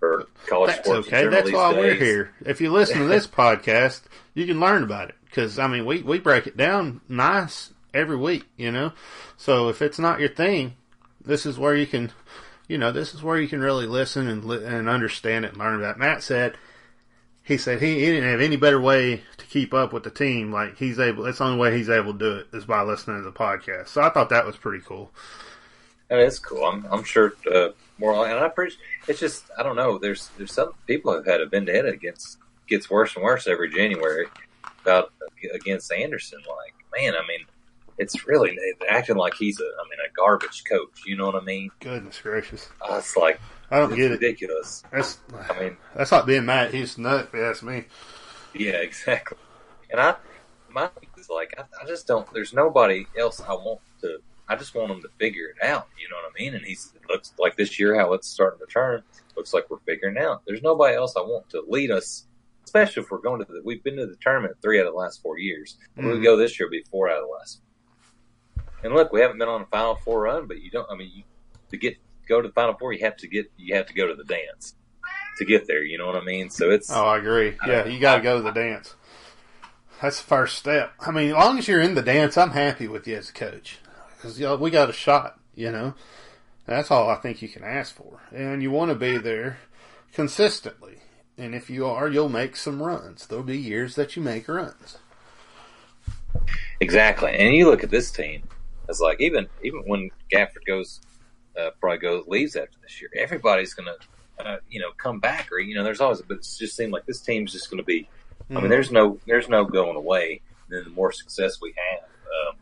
or 0.00 0.26
college 0.46 0.68
That's 0.70 0.88
sports. 0.88 1.08
okay. 1.08 1.26
That's 1.26 1.46
these 1.46 1.54
why 1.54 1.72
we're 1.72 1.94
here. 1.94 2.32
If 2.46 2.60
you 2.60 2.70
listen 2.70 2.98
to 2.98 3.06
this 3.06 3.26
podcast, 3.26 4.02
you 4.34 4.46
can 4.46 4.60
learn 4.60 4.82
about 4.82 5.08
it 5.08 5.16
because 5.26 5.58
I 5.58 5.66
mean, 5.66 5.84
we 5.84 6.02
we 6.02 6.18
break 6.18 6.46
it 6.46 6.56
down 6.56 7.00
nice 7.08 7.72
every 7.92 8.16
week, 8.16 8.44
you 8.56 8.70
know. 8.70 8.92
So 9.36 9.68
if 9.68 9.82
it's 9.82 9.98
not 9.98 10.20
your 10.20 10.28
thing, 10.28 10.76
this 11.28 11.46
is 11.46 11.58
where 11.58 11.76
you 11.76 11.86
can, 11.86 12.10
you 12.66 12.78
know, 12.78 12.90
this 12.90 13.14
is 13.14 13.22
where 13.22 13.38
you 13.38 13.46
can 13.46 13.60
really 13.60 13.86
listen 13.86 14.26
and 14.26 14.44
and 14.50 14.88
understand 14.88 15.44
it 15.44 15.52
and 15.52 15.58
learn 15.58 15.78
about. 15.78 15.98
Matt 15.98 16.22
said. 16.22 16.56
He 17.44 17.56
said 17.56 17.80
he, 17.80 17.94
he 17.94 18.04
didn't 18.04 18.28
have 18.28 18.42
any 18.42 18.56
better 18.56 18.78
way 18.78 19.22
to 19.38 19.46
keep 19.46 19.72
up 19.72 19.94
with 19.94 20.02
the 20.02 20.10
team. 20.10 20.52
Like 20.52 20.76
he's 20.76 20.98
able, 20.98 21.22
that's 21.22 21.38
the 21.38 21.44
only 21.44 21.58
way 21.58 21.74
he's 21.74 21.88
able 21.88 22.12
to 22.12 22.18
do 22.18 22.36
it 22.40 22.48
is 22.52 22.66
by 22.66 22.82
listening 22.82 23.16
to 23.16 23.22
the 23.22 23.32
podcast. 23.32 23.88
So 23.88 24.02
I 24.02 24.10
thought 24.10 24.28
that 24.28 24.44
was 24.44 24.58
pretty 24.58 24.84
cool. 24.84 25.10
That 26.08 26.18
is 26.18 26.38
cool. 26.38 26.64
I'm, 26.64 26.86
I'm 26.90 27.04
sure 27.04 27.32
uh, 27.50 27.68
more, 27.98 28.26
and 28.26 28.38
I 28.38 28.46
appreciate. 28.46 28.80
It's 29.06 29.20
just 29.20 29.44
I 29.58 29.62
don't 29.62 29.76
know. 29.76 29.98
There's 29.98 30.28
there's 30.36 30.52
some 30.52 30.72
people 30.86 31.14
have 31.14 31.26
had 31.26 31.40
a 31.40 31.46
vendetta 31.46 31.88
against 31.88 32.38
gets 32.68 32.90
worse 32.90 33.14
and 33.16 33.24
worse 33.24 33.46
every 33.46 33.70
January 33.70 34.26
about 34.82 35.12
against 35.54 35.92
Anderson. 35.92 36.40
Like 36.46 36.74
man, 36.94 37.14
I 37.14 37.26
mean, 37.26 37.46
it's 37.98 38.26
really 38.26 38.56
acting 38.88 39.16
like 39.16 39.34
he's 39.34 39.60
a 39.60 39.64
I 39.64 39.84
mean 39.90 39.98
a 40.08 40.12
garbage 40.16 40.62
coach. 40.68 41.02
You 41.06 41.16
know 41.16 41.26
what 41.26 41.34
I 41.34 41.44
mean? 41.44 41.70
Goodness 41.80 42.20
gracious, 42.20 42.68
Uh, 42.80 42.96
it's 42.96 43.16
like 43.16 43.40
I 43.70 43.78
don't 43.78 43.90
it's 43.92 43.96
get 43.96 44.10
it. 44.12 44.20
ridiculous. 44.20 44.82
That's 44.92 45.18
I 45.50 45.60
mean, 45.60 45.76
that's 45.94 46.12
like 46.12 46.26
being 46.26 46.46
Matt 46.46 46.72
Houston. 46.72 47.04
If 47.06 47.32
you 47.34 47.44
ask 47.44 47.62
me. 47.62 47.84
yeah, 48.54 48.72
exactly. 48.76 49.36
And 49.90 50.00
I, 50.00 50.16
my 50.70 50.86
thing 50.88 51.08
is 51.18 51.28
like, 51.30 51.54
I, 51.58 51.62
I 51.82 51.86
just 51.86 52.06
don't. 52.06 52.26
There's 52.32 52.52
nobody 52.52 53.06
else 53.18 53.40
I 53.40 53.52
want 53.54 53.80
to. 54.02 54.18
I 54.48 54.56
just 54.56 54.74
want 54.74 54.90
him 54.90 55.02
to 55.02 55.08
figure 55.18 55.46
it 55.48 55.62
out. 55.66 55.88
You 56.00 56.08
know 56.08 56.16
what 56.16 56.32
I 56.34 56.42
mean? 56.42 56.54
And 56.54 56.64
he's 56.64 56.92
it 56.94 57.02
looks 57.10 57.32
like 57.38 57.56
this 57.56 57.78
year 57.78 57.94
how 57.98 58.12
it's 58.14 58.26
starting 58.28 58.58
to 58.60 58.66
turn. 58.72 59.02
Looks 59.36 59.52
like 59.52 59.68
we're 59.70 59.78
figuring 59.86 60.16
out. 60.18 60.42
There's 60.46 60.62
nobody 60.62 60.96
else 60.96 61.14
I 61.16 61.20
want 61.20 61.48
to 61.50 61.62
lead 61.68 61.90
us, 61.90 62.24
especially 62.64 63.02
if 63.02 63.10
we're 63.10 63.18
going 63.20 63.40
to 63.44 63.46
the. 63.52 63.60
We've 63.64 63.82
been 63.84 63.96
to 63.96 64.06
the 64.06 64.16
tournament 64.20 64.56
three 64.62 64.80
out 64.80 64.86
of 64.86 64.92
the 64.94 64.98
last 64.98 65.20
four 65.22 65.38
years. 65.38 65.76
When 65.94 66.06
we 66.08 66.14
Mhm. 66.14 66.22
go 66.24 66.36
this 66.38 66.58
year, 66.58 66.66
it'll 66.66 66.72
be 66.72 66.84
four 66.90 67.08
out 67.10 67.18
of 67.18 67.24
the 67.28 67.32
last. 67.34 67.60
And 68.82 68.94
look, 68.94 69.12
we 69.12 69.20
haven't 69.20 69.38
been 69.38 69.48
on 69.48 69.62
a 69.62 69.66
Final 69.66 69.96
Four 69.96 70.22
run, 70.22 70.46
but 70.46 70.60
you 70.60 70.70
don't. 70.70 70.88
I 70.90 70.94
mean, 70.94 71.10
you, 71.14 71.22
to 71.70 71.76
get 71.76 71.96
go 72.28 72.40
to 72.40 72.48
the 72.48 72.54
Final 72.54 72.74
Four, 72.74 72.92
you 72.92 73.04
have 73.04 73.16
to 73.18 73.28
get 73.28 73.50
you 73.56 73.74
have 73.74 73.86
to 73.86 73.94
go 73.94 74.06
to 74.06 74.14
the 74.14 74.24
dance 74.24 74.74
to 75.38 75.44
get 75.44 75.66
there. 75.66 75.82
You 75.82 75.98
know 75.98 76.06
what 76.06 76.16
I 76.16 76.24
mean? 76.24 76.50
So 76.50 76.70
it's 76.70 76.90
Oh, 76.90 77.06
I 77.06 77.18
agree. 77.18 77.56
Yeah, 77.66 77.86
you 77.86 77.98
got 77.98 78.16
to 78.16 78.22
go 78.22 78.36
to 78.36 78.42
the 78.42 78.50
dance. 78.50 78.94
That's 80.00 80.20
the 80.20 80.26
first 80.26 80.56
step. 80.56 80.92
I 81.00 81.10
mean, 81.10 81.30
as 81.30 81.34
long 81.34 81.58
as 81.58 81.66
you're 81.66 81.80
in 81.80 81.94
the 81.94 82.02
dance, 82.02 82.36
I'm 82.36 82.52
happy 82.52 82.86
with 82.86 83.08
you 83.08 83.16
as 83.16 83.30
a 83.30 83.32
coach 83.32 83.78
because 84.16 84.38
you 84.38 84.46
know, 84.46 84.56
we 84.56 84.70
got 84.70 84.90
a 84.90 84.92
shot. 84.92 85.40
You 85.54 85.72
know, 85.72 85.94
that's 86.66 86.90
all 86.90 87.10
I 87.10 87.16
think 87.16 87.42
you 87.42 87.48
can 87.48 87.64
ask 87.64 87.94
for, 87.94 88.20
and 88.30 88.62
you 88.62 88.70
want 88.70 88.90
to 88.90 88.94
be 88.94 89.16
there 89.18 89.58
consistently. 90.12 90.98
And 91.36 91.54
if 91.54 91.70
you 91.70 91.86
are, 91.86 92.08
you'll 92.08 92.28
make 92.28 92.56
some 92.56 92.82
runs. 92.82 93.26
There'll 93.26 93.44
be 93.44 93.58
years 93.58 93.94
that 93.94 94.16
you 94.16 94.22
make 94.22 94.48
runs. 94.48 94.98
Exactly. 96.80 97.32
And 97.32 97.54
you 97.54 97.70
look 97.70 97.84
at 97.84 97.90
this 97.90 98.10
team, 98.10 98.42
it's 98.88 99.00
like 99.00 99.20
even 99.20 99.48
even 99.62 99.82
when 99.86 100.10
Gafford 100.32 100.64
goes, 100.66 101.00
uh, 101.58 101.70
probably 101.80 101.98
goes 101.98 102.26
leaves 102.26 102.56
after 102.56 102.78
this 102.82 103.00
year, 103.00 103.10
everybody's 103.16 103.74
gonna, 103.74 103.96
uh, 104.38 104.56
you 104.70 104.80
know, 104.80 104.90
come 104.96 105.20
back 105.20 105.50
or 105.52 105.58
you 105.58 105.74
know, 105.74 105.84
there's 105.84 106.00
always, 106.00 106.22
but 106.22 106.38
it 106.38 106.48
just 106.58 106.76
seemed 106.76 106.92
like 106.92 107.06
this 107.06 107.20
team's 107.20 107.52
just 107.52 107.70
gonna 107.70 107.82
be. 107.82 108.08
I 108.50 108.54
mean, 108.54 108.70
there's 108.70 108.90
no 108.90 109.18
there's 109.26 109.48
no 109.48 109.64
going 109.64 109.96
away. 109.96 110.40
Then 110.70 110.84
the 110.84 110.90
more 110.90 111.12
success 111.12 111.60
we 111.60 111.74
have, 111.76 112.04
um, 112.04 112.56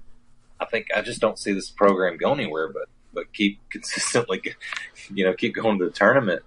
I 0.61 0.64
think 0.64 0.89
I 0.95 1.01
just 1.01 1.20
don't 1.20 1.39
see 1.39 1.53
this 1.53 1.70
program 1.70 2.16
go 2.16 2.33
anywhere, 2.33 2.68
but 2.68 2.89
but 3.12 3.33
keep 3.33 3.61
consistently, 3.70 4.43
you 5.14 5.24
know, 5.24 5.33
keep 5.33 5.55
going 5.55 5.79
to 5.79 5.85
the 5.85 5.91
tournament. 5.91 6.43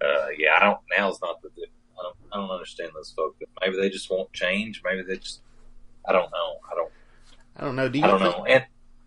Uh, 0.00 0.26
yeah, 0.36 0.56
I 0.60 0.64
don't. 0.64 0.80
Now's 0.96 1.20
not 1.22 1.42
the. 1.42 1.48
I 1.58 2.02
don't. 2.02 2.16
I 2.32 2.36
don't 2.36 2.50
understand 2.50 2.90
those 2.94 3.12
folks. 3.12 3.38
Maybe 3.60 3.76
they 3.76 3.88
just 3.88 4.10
won't 4.10 4.32
change. 4.32 4.82
Maybe 4.84 5.02
they 5.02 5.16
just. 5.16 5.40
I 6.08 6.12
don't 6.12 6.30
know. 6.30 6.56
I 6.70 6.74
don't. 6.74 6.92
I 7.56 7.64
don't 7.64 7.76
know. 7.76 7.88
Do 7.88 7.98
you 7.98 8.04
I 8.04 8.08
don't 8.08 8.20
think, 8.20 8.36
know. 8.36 8.44
And 8.44 8.64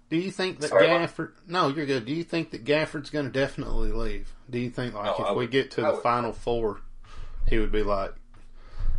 Do 0.10 0.18
you 0.18 0.32
think 0.32 0.60
that 0.60 0.70
Sorry. 0.70 0.88
Gafford? 0.88 1.32
No, 1.48 1.68
you're 1.68 1.86
good. 1.86 2.06
Do 2.06 2.14
you 2.14 2.24
think 2.24 2.52
that 2.52 2.66
Gafford's 2.66 3.10
going 3.12 3.26
to 3.26 3.32
definitely 3.32 3.92
leave? 3.92 4.34
Do 4.50 4.58
you 4.60 4.70
think 4.72 4.96
like 4.96 5.06
No, 5.06 5.24
if 5.26 5.30
I 5.32 5.34
we 5.34 5.46
get 5.48 5.72
to 5.72 5.82
I 5.84 5.88
the 5.90 5.94
would- 5.94 6.04
final 6.04 6.34
four, 6.34 6.82
he 7.48 7.60
would 7.60 7.72
be 7.72 7.84
like, 7.84 8.14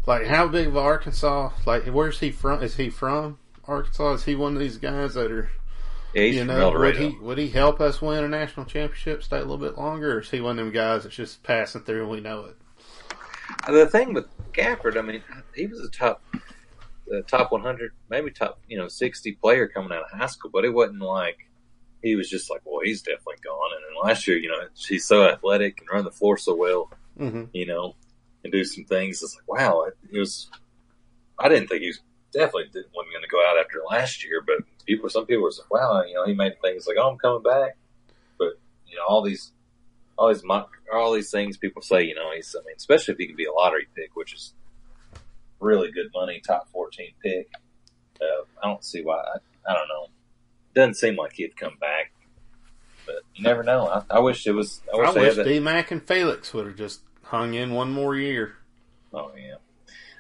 like 0.07 0.27
how 0.27 0.47
big 0.49 0.69
of 0.69 0.77
Arkansas? 0.77 1.51
Like 1.67 1.85
where's 1.87 2.21
he 2.21 2.31
from? 2.31 2.63
Is 2.63 2.77
he 2.77 2.91
from 2.91 3.39
Arkansas? 3.67 4.13
Is 4.15 4.25
he 4.25 4.35
one 4.37 4.55
of 4.55 4.61
these 4.61 4.79
guys 4.79 5.15
that 5.15 5.31
are 5.33 5.51
yeah, 6.15 6.23
you 6.23 6.45
know 6.45 6.71
would 6.73 6.97
he 6.97 7.17
would 7.21 7.39
he 7.39 7.49
help 7.49 7.81
us 7.81 8.01
win 8.03 8.25
a 8.25 8.29
national 8.29 8.67
championship? 8.67 9.23
Stay 9.23 9.37
a 9.37 9.41
little 9.41 9.59
bit 9.59 9.77
longer, 9.79 10.17
or 10.17 10.21
is 10.21 10.31
he 10.31 10.41
one 10.41 10.59
of 10.59 10.65
them 10.65 10.73
guys 10.75 11.03
that's 11.05 11.15
just 11.15 11.43
passing 11.43 11.83
through 11.83 12.03
and 12.03 12.11
we 12.11 12.21
know 12.21 12.47
it? 12.47 12.57
The 13.67 13.87
thing 13.87 14.13
with 14.15 14.27
Gafford, 14.53 14.97
I 14.97 15.03
mean, 15.03 15.23
he 15.55 15.67
was 15.67 15.81
a 15.81 15.89
top, 15.91 16.23
uh, 17.15 17.23
top 17.23 17.53
100, 17.53 17.93
maybe 18.09 18.31
top, 18.31 18.61
you 18.69 18.79
know, 18.79 18.89
60 18.89 19.33
player 19.33 19.67
coming 19.69 19.93
out 19.93 20.05
of 20.05 20.19
high 20.19 20.27
school, 20.27 20.51
but 20.53 20.65
it 20.65 20.73
wasn't 20.73 21.01
like 21.01 21.39
he 22.03 22.17
was 22.17 22.31
just 22.31 22.51
like, 22.51 22.63
well, 22.65 22.81
he's 22.83 23.03
definitely 23.03 23.37
gone. 23.45 23.71
And 23.75 23.83
then 23.85 24.09
last 24.09 24.27
year, 24.27 24.39
you 24.39 24.49
know, 24.49 24.61
he's 24.75 25.07
so 25.07 25.25
athletic 25.29 25.81
and 25.81 25.89
run 25.93 26.05
the 26.05 26.11
floor 26.11 26.37
so 26.37 26.55
well, 26.55 26.91
Mm-hmm. 27.19 27.45
you 27.53 27.67
know, 27.67 27.97
and 28.45 28.53
do 28.53 28.65
some 28.65 28.85
things. 28.85 29.23
It's 29.23 29.37
like, 29.37 29.47
wow, 29.47 29.83
it, 29.83 29.95
it 30.11 30.19
was. 30.19 30.49
I 31.39 31.49
didn't 31.51 31.69
think 31.69 31.83
he 31.83 31.89
was 31.89 32.01
definitely 32.33 32.65
didn't 32.73 32.93
wasn't 32.95 33.13
going 33.13 33.23
to 33.23 33.29
go 33.29 33.45
out 33.47 33.59
after 33.59 33.83
last 33.91 34.25
year, 34.25 34.43
but 34.47 34.57
people, 34.87 35.11
some 35.11 35.27
people 35.27 35.43
were 35.43 35.51
like, 35.51 35.71
wow, 35.71 36.03
you 36.05 36.15
know, 36.15 36.25
he 36.25 36.33
made 36.33 36.55
things 36.63 36.87
like, 36.87 36.97
oh, 36.99 37.11
I'm 37.11 37.19
coming 37.19 37.43
back, 37.43 37.77
but 38.39 38.59
you 38.87 38.97
know, 38.97 39.03
all 39.07 39.21
these, 39.23 39.53
all 40.17 40.29
these, 40.29 40.45
mock, 40.45 40.71
all 40.93 41.13
these 41.13 41.31
things 41.31 41.57
people 41.59 41.83
say, 41.83 42.05
you 42.05 42.15
know, 42.15 42.31
he's, 42.35 42.55
I 42.59 42.65
mean, 42.65 42.75
especially 42.77 43.13
if 43.13 43.19
he 43.19 43.27
can 43.27 43.37
be 43.37 43.45
a 43.47 43.53
lottery 43.53 43.87
pick, 43.95 44.15
which 44.17 44.33
is 44.33 44.55
really 45.61 45.91
good 45.91 46.11
money, 46.15 46.41
top 46.45 46.69
14 46.73 47.13
pick. 47.23 47.51
Uh, 48.21 48.45
I 48.63 48.69
don't 48.69 48.85
see 48.85 49.03
why. 49.03 49.17
I, 49.17 49.71
I 49.71 49.75
don't 49.75 49.89
know. 49.89 50.07
Doesn't 50.75 50.95
seem 50.95 51.17
like 51.17 51.33
he'd 51.35 51.57
come 51.57 51.77
back, 51.81 52.13
but 53.07 53.23
you 53.35 53.45
never 53.45 53.63
know. 53.63 53.87
I, 53.87 54.17
I 54.17 54.19
wish 54.21 54.47
it 54.47 54.53
was. 54.53 54.81
I 54.93 54.99
wish 54.99 55.09
I 55.09 55.21
wish. 55.21 55.37
D 55.37 55.59
Mac 55.59 55.91
and 55.91 56.03
Felix 56.03 56.55
would 56.55 56.67
have 56.67 56.77
just 56.77 57.01
hung 57.25 57.55
in 57.55 57.73
one 57.73 57.93
more 57.93 58.17
year. 58.17 58.57
Oh 59.13 59.33
yeah. 59.37 59.57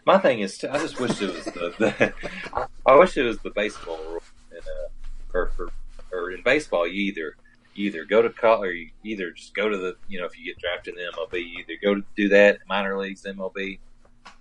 My 0.06 0.18
thing 0.18 0.40
is, 0.40 0.64
I 0.64 0.78
just 0.78 0.98
wish 0.98 1.20
it 1.22 1.32
was 1.32 1.44
the. 1.44 1.74
the 1.78 2.14
I, 2.52 2.66
I 2.86 2.96
wish 2.96 3.16
it 3.16 3.22
was 3.22 3.38
the 3.38 3.50
baseball 3.50 3.98
rule, 4.08 4.22
in, 4.50 4.58
uh, 4.58 5.38
or 5.38 5.50
for 5.56 5.68
or 6.12 6.30
in 6.32 6.42
baseball, 6.42 6.86
you 6.86 7.02
either 7.02 7.36
you 7.74 7.86
either 7.86 8.04
go 8.04 8.22
to 8.22 8.30
college, 8.30 8.68
or 8.68 8.72
you 8.72 8.90
either 9.04 9.30
just 9.30 9.54
go 9.54 9.68
to 9.68 9.76
the 9.76 9.96
you 10.08 10.18
know 10.18 10.26
if 10.26 10.38
you 10.38 10.44
get 10.44 10.58
drafted 10.58 10.96
in 10.96 11.04
the 11.04 11.12
MLB, 11.12 11.48
you 11.48 11.58
either 11.60 11.78
go 11.82 11.94
to 11.94 12.04
do 12.16 12.28
that 12.30 12.58
minor 12.68 12.98
leagues 12.98 13.24
MLB, 13.24 13.78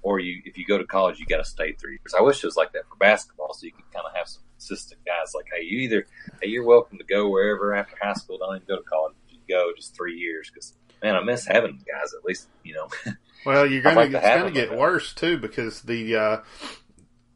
or 0.02 0.20
you 0.20 0.42
if 0.46 0.58
you 0.58 0.66
go 0.66 0.78
to 0.78 0.86
college, 0.86 1.20
you 1.20 1.26
got 1.26 1.38
to 1.38 1.46
stay 1.46 1.74
three 1.74 1.94
years. 1.94 2.14
I 2.18 2.22
wish 2.22 2.44
it 2.44 2.48
was 2.48 2.58
like 2.58 2.74
that 2.74 2.88
for 2.90 2.96
basketball, 2.96 3.54
so 3.54 3.66
you 3.66 3.72
could 3.72 3.92
kind 3.94 4.06
of 4.06 4.16
have 4.16 4.28
some 4.28 4.44
consistent 4.54 5.02
guys. 5.06 5.34
Like, 5.36 5.46
hey, 5.54 5.64
you 5.64 5.80
either 5.80 6.06
hey, 6.42 6.50
you're 6.50 6.66
welcome 6.66 6.98
to 6.98 7.04
go 7.04 7.30
wherever 7.30 7.74
after 7.74 7.96
high 8.02 8.14
school. 8.14 8.38
Don't 8.38 8.56
even 8.56 8.68
go 8.68 8.78
to 8.78 8.84
college. 8.84 9.16
You 9.30 9.40
go 9.48 9.72
just 9.76 9.96
three 9.96 10.18
years 10.18 10.50
because 10.50 10.74
man, 11.02 11.16
I 11.16 11.24
miss 11.24 11.46
having 11.46 11.84
guys 11.92 12.14
at 12.14 12.26
least 12.26 12.48
you 12.64 12.76
know. 12.76 12.88
Well, 13.46 13.66
you're 13.66 13.82
gonna 13.82 13.96
like 13.96 14.12
it's 14.12 14.20
gonna 14.22 14.52
get 14.52 14.70
like 14.72 14.78
worse 14.78 15.14
too 15.14 15.38
because 15.38 15.82
the 15.84 16.14
uh, 16.14 16.38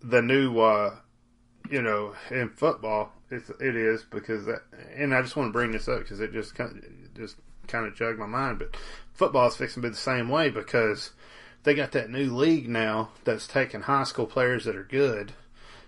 the 0.02 0.22
new 0.22 0.60
uh, 0.60 0.98
you 1.72 1.82
know 1.82 2.14
in 2.30 2.50
football 2.50 3.14
it's, 3.32 3.50
it 3.50 3.76
is 3.76 4.04
because 4.04 4.46
that 4.46 4.64
and 4.96 5.14
I 5.14 5.22
just 5.22 5.36
want 5.36 5.50
to 5.50 5.54
bring 5.54 5.72
this 5.72 5.88
up 5.88 6.00
because 6.00 6.20
it 6.20 6.34
just 6.34 6.56
kind 6.56 6.78
of, 6.78 7.14
just 7.16 7.38
kind 7.68 7.86
of 7.86 7.96
jogged 7.96 8.20
my 8.20 8.26
mind. 8.26 8.60
But 8.60 8.76
football 9.14 9.48
is 9.48 9.56
fixing 9.56 9.82
to 9.82 9.90
be 9.90 9.92
the 9.92 10.00
same 10.00 10.30
way 10.30 10.50
because 10.50 11.12
they 11.64 11.74
got 11.74 11.92
that 11.94 12.10
new 12.10 12.36
league 12.36 12.68
now 12.68 13.10
that's 13.24 13.48
taking 13.48 13.82
high 13.82 14.04
school 14.04 14.26
players 14.26 14.66
that 14.66 14.76
are 14.76 14.84
good. 14.84 15.34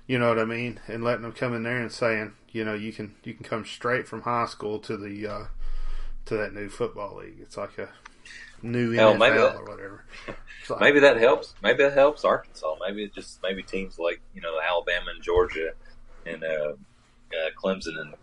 You 0.08 0.20
know 0.20 0.30
what 0.30 0.40
I 0.40 0.46
mean, 0.46 0.80
and 0.88 1.04
letting 1.04 1.24
them 1.24 1.32
come 1.32 1.56
in 1.56 1.64
there 1.64 1.82
and 1.82 1.92
saying, 1.92 2.34
you 2.52 2.64
know, 2.64 2.74
you 2.76 2.94
can 2.94 3.16
you 3.24 3.34
can 3.34 3.44
come 3.44 3.66
straight 3.66 4.08
from 4.08 4.22
high 4.22 4.46
school 4.46 4.80
to 4.80 4.98
the 4.98 5.28
uh, 5.28 5.46
to 6.26 6.38
that 6.38 6.54
new 6.54 6.70
football 6.70 7.18
league. 7.18 7.38
It's 7.42 7.58
like 7.58 7.78
a 7.78 7.90
new 8.62 8.92
Hell, 8.92 9.16
NFL 9.16 9.20
maybe 9.20 9.38
that- 9.38 9.56
or 9.56 9.66
whatever. 9.66 10.06
Like- 10.70 10.80
maybe 10.80 11.00
that 11.02 11.18
helps. 11.18 11.54
Maybe 11.62 11.84
that 11.84 11.94
helps 11.94 12.24
Arkansas. 12.24 12.76
Maybe 12.86 13.04
it 13.04 13.14
just 13.14 13.40
maybe 13.44 13.62
teams 13.62 14.00
like 14.00 14.22
you 14.34 14.42
know 14.42 14.60
Alabama 14.68 15.12
and 15.14 15.22
Georgia 15.24 15.74
and 16.26 16.44
uh, 16.44 16.74
uh, 16.74 17.50
Clemson 17.62 18.00
and 18.00 18.14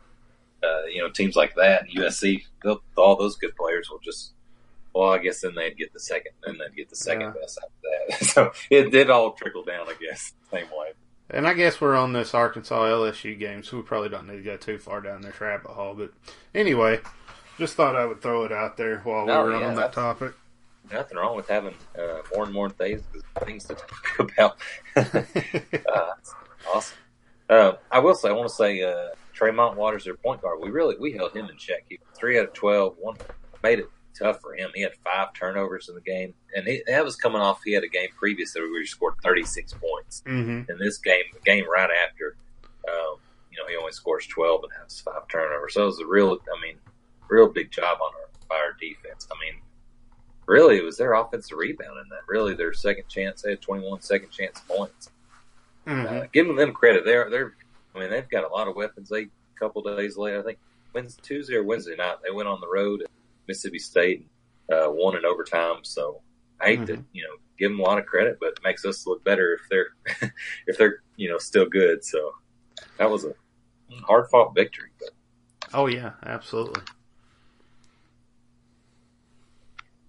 uh, 0.62 0.84
you 0.92 1.00
know 1.02 1.08
teams 1.10 1.36
like 1.36 1.54
that 1.56 1.82
and 1.82 1.90
USC. 1.90 2.42
All 2.96 3.16
those 3.16 3.36
good 3.36 3.54
players 3.56 3.90
will 3.90 4.00
just. 4.00 4.32
Well, 4.94 5.10
I 5.10 5.18
guess 5.18 5.40
then 5.40 5.54
they'd 5.54 5.76
get 5.76 5.92
the 5.92 6.00
second, 6.00 6.32
then 6.44 6.58
they'd 6.58 6.76
get 6.76 6.90
the 6.90 6.96
second 6.96 7.22
Yeah. 7.22 7.40
best 7.40 7.58
after 7.62 8.18
that. 8.20 8.26
so 8.32 8.52
it 8.70 8.90
did 8.90 9.10
all 9.10 9.32
trickle 9.32 9.64
down, 9.64 9.88
I 9.88 9.94
guess, 10.00 10.32
same 10.50 10.66
way. 10.66 10.92
And 11.30 11.46
I 11.46 11.54
guess 11.54 11.80
we're 11.80 11.96
on 11.96 12.12
this 12.12 12.34
Arkansas 12.34 12.84
LSU 12.84 13.38
game, 13.38 13.62
so 13.62 13.78
we 13.78 13.82
probably 13.82 14.10
don't 14.10 14.26
need 14.28 14.36
to 14.36 14.42
go 14.42 14.56
too 14.58 14.78
far 14.78 15.00
down 15.00 15.22
this 15.22 15.40
rabbit 15.40 15.70
hole. 15.70 15.94
But 15.94 16.12
anyway, 16.54 17.00
just 17.58 17.74
thought 17.74 17.96
I 17.96 18.04
would 18.04 18.20
throw 18.20 18.44
it 18.44 18.52
out 18.52 18.76
there 18.76 18.98
while 18.98 19.24
we 19.24 19.32
were 19.32 19.58
yeah, 19.58 19.68
on 19.68 19.74
that 19.76 19.94
topic. 19.94 20.34
Nothing 20.92 21.16
wrong 21.16 21.36
with 21.36 21.48
having 21.48 21.74
uh, 21.98 22.18
more 22.34 22.44
and 22.44 22.52
more 22.52 22.68
things 22.68 23.00
things 23.46 23.64
to 23.64 23.74
talk 23.76 24.18
about. 24.18 24.58
uh, 24.96 26.12
awesome. 26.74 26.96
Uh, 27.48 27.72
I 27.90 27.98
will 28.00 28.14
say, 28.14 28.28
I 28.28 28.32
want 28.32 28.48
to 28.48 28.54
say, 28.54 28.82
uh, 28.82 29.08
Tremont 29.32 29.76
Waters, 29.76 30.04
their 30.04 30.14
point 30.14 30.42
guard, 30.42 30.58
we 30.60 30.70
really 30.70 30.96
we 30.98 31.12
held 31.12 31.34
him 31.34 31.46
in 31.48 31.56
check. 31.56 31.84
He 31.88 31.98
three 32.14 32.38
out 32.38 32.44
of 32.46 32.52
twelve. 32.52 32.96
One 32.98 33.16
made 33.62 33.78
it 33.78 33.88
tough 34.18 34.40
for 34.40 34.54
him. 34.54 34.70
He 34.74 34.82
had 34.82 34.92
five 35.04 35.32
turnovers 35.34 35.88
in 35.88 35.94
the 35.94 36.00
game, 36.00 36.34
and 36.54 36.66
he, 36.66 36.82
that 36.86 37.04
was 37.04 37.16
coming 37.16 37.40
off. 37.40 37.60
He 37.64 37.72
had 37.72 37.84
a 37.84 37.88
game 37.88 38.08
previous 38.18 38.54
where 38.54 38.78
he 38.80 38.86
scored 38.86 39.14
thirty 39.22 39.44
six 39.44 39.72
points. 39.74 40.22
hmm 40.26 40.62
In 40.68 40.78
this 40.78 40.98
game, 40.98 41.24
the 41.32 41.40
game 41.44 41.64
right 41.70 41.90
after, 42.08 42.36
um, 42.88 43.16
you 43.50 43.58
know, 43.58 43.66
he 43.68 43.76
only 43.76 43.92
scores 43.92 44.26
twelve 44.26 44.62
and 44.64 44.72
has 44.82 45.00
five 45.00 45.26
turnovers. 45.28 45.74
So 45.74 45.82
it 45.82 45.86
was 45.86 46.00
a 46.00 46.06
real, 46.06 46.32
I 46.32 46.60
mean, 46.62 46.76
real 47.28 47.48
big 47.48 47.70
job 47.70 47.98
on 48.00 48.12
our 48.14 48.28
by 48.48 48.56
our 48.56 48.72
defense. 48.80 49.26
I 49.30 49.34
mean, 49.40 49.60
really, 50.46 50.76
it 50.76 50.84
was 50.84 50.96
their 50.98 51.14
offensive 51.14 51.56
rebound 51.58 51.98
in 51.98 52.08
that. 52.10 52.20
Really, 52.28 52.54
their 52.54 52.72
second 52.72 53.08
chance. 53.08 53.42
They 53.42 53.50
had 53.50 53.60
21 53.62 54.02
second 54.02 54.30
chance 54.30 54.60
points. 54.68 55.10
hmm 55.86 56.06
Uh, 56.06 56.24
giving 56.32 56.56
them 56.56 56.72
credit. 56.72 57.04
They're 57.04 57.30
they're. 57.30 57.54
I 57.94 57.98
mean, 58.00 58.10
they've 58.10 58.28
got 58.30 58.44
a 58.44 58.48
lot 58.48 58.68
of 58.68 58.76
weapons. 58.76 59.08
They 59.10 59.22
a 59.22 59.28
couple 59.58 59.82
days 59.82 60.16
later, 60.16 60.40
I 60.40 60.42
think 60.42 60.58
Wednesday, 60.94 61.20
Tuesday 61.22 61.54
or 61.56 61.62
Wednesday 61.64 61.94
night, 61.96 62.16
they 62.24 62.30
went 62.30 62.48
on 62.48 62.60
the 62.60 62.68
road 62.68 63.02
at 63.02 63.08
Mississippi 63.48 63.78
State, 63.78 64.26
uh, 64.72 64.86
won 64.88 65.16
in 65.16 65.24
overtime. 65.24 65.78
So 65.82 66.20
I 66.60 66.66
hate 66.68 66.86
to 66.86 67.04
you 67.12 67.22
know 67.22 67.36
give 67.58 67.70
them 67.70 67.80
a 67.80 67.82
lot 67.82 67.98
of 67.98 68.06
credit, 68.06 68.38
but 68.40 68.50
it 68.50 68.60
makes 68.64 68.84
us 68.84 69.06
look 69.06 69.22
better 69.24 69.54
if 69.54 69.60
they're 69.70 70.32
if 70.66 70.78
they're 70.78 71.02
you 71.16 71.28
know 71.28 71.38
still 71.38 71.66
good. 71.66 72.04
So 72.04 72.32
that 72.98 73.10
was 73.10 73.24
a 73.24 73.34
hard 74.06 74.28
fought 74.30 74.54
victory. 74.54 74.90
But 74.98 75.10
Oh 75.74 75.86
yeah, 75.86 76.12
absolutely. 76.24 76.82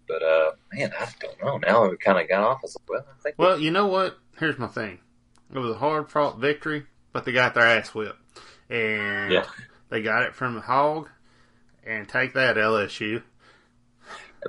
but 0.08 0.22
uh, 0.22 0.52
man, 0.74 0.92
I 1.00 1.08
don't 1.22 1.42
know. 1.44 1.58
Now 1.58 1.90
we 1.90 1.98
kind 1.98 2.20
of 2.20 2.28
got 2.30 2.44
off. 2.44 2.62
Like, 2.64 2.74
well, 2.90 3.06
I 3.10 3.24
think 3.24 3.36
Well, 3.38 3.60
you 3.60 3.72
know 3.72 3.88
what? 3.88 4.18
Here's 4.38 4.58
my 4.60 4.68
thing. 4.68 5.00
It 5.54 5.60
was 5.60 5.72
a 5.76 5.78
hard 5.80 6.10
fought 6.12 6.40
victory, 6.40 6.86
but 7.12 7.26
they 7.26 7.32
got 7.32 7.54
their 7.54 7.64
ass 7.66 7.94
whipped, 7.94 8.18
and 8.70 9.32
Yeah. 9.32 9.46
they 9.90 10.02
got 10.02 10.24
it 10.24 10.36
from 10.36 10.56
the 10.56 10.62
hog. 10.62 11.10
And 11.86 12.08
take 12.08 12.34
that 12.34 12.56
LSU. 12.56 13.24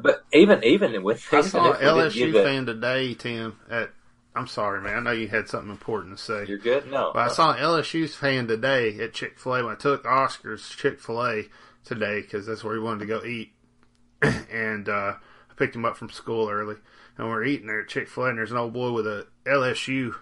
But 0.01 0.24
even 0.32 0.62
even 0.64 1.03
with 1.03 1.26
I 1.32 1.41
saw 1.43 1.72
an 1.72 1.80
LSU 1.80 2.32
fan 2.32 2.66
today, 2.66 3.14
Tim. 3.14 3.59
At 3.70 3.91
I'm 4.37 4.47
sorry, 4.49 4.80
man. 4.80 4.97
I 4.97 5.01
know 5.01 5.11
you 5.12 5.28
had 5.28 5.49
something 5.49 5.70
important 5.70 6.18
to 6.18 6.22
say. 6.22 6.45
You're 6.47 6.59
good. 6.59 6.91
No, 6.91 7.12
But 7.14 7.20
I 7.20 7.28
saw 7.28 7.53
an 7.53 7.59
LSU 7.59 8.09
fan 8.09 8.49
today 8.49 8.99
at 8.99 9.14
Chick 9.14 9.39
Fil 9.39 9.55
A 9.55 9.64
when 9.64 9.72
I 9.72 9.76
took 9.76 10.05
Oscar's 10.05 10.68
Chick 10.68 11.01
Fil 11.01 11.24
A 11.24 11.45
today 11.85 12.20
because 12.20 12.47
that's 12.47 12.64
where 12.64 12.74
he 12.74 12.80
wanted 12.80 13.01
to 13.01 13.07
go 13.07 13.24
eat, 13.24 13.53
and 14.22 14.89
uh, 14.89 15.14
I 15.51 15.55
picked 15.57 15.76
him 15.76 15.85
up 15.85 15.97
from 15.97 16.11
school 16.11 16.49
early, 16.49 16.76
and 17.16 17.28
we're 17.28 17.45
eating 17.45 17.68
there 17.68 17.82
at 17.82 17.89
Chick 17.89 18.09
Fil 18.09 18.24
A, 18.24 18.28
and 18.30 18.39
there's 18.39 18.51
an 18.51 18.57
old 18.57 18.72
boy 18.72 18.91
with 18.91 19.07
a 19.07 19.26
LSU 19.47 20.14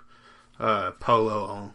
uh, 0.61 0.91
polo 0.93 1.45
on, 1.47 1.73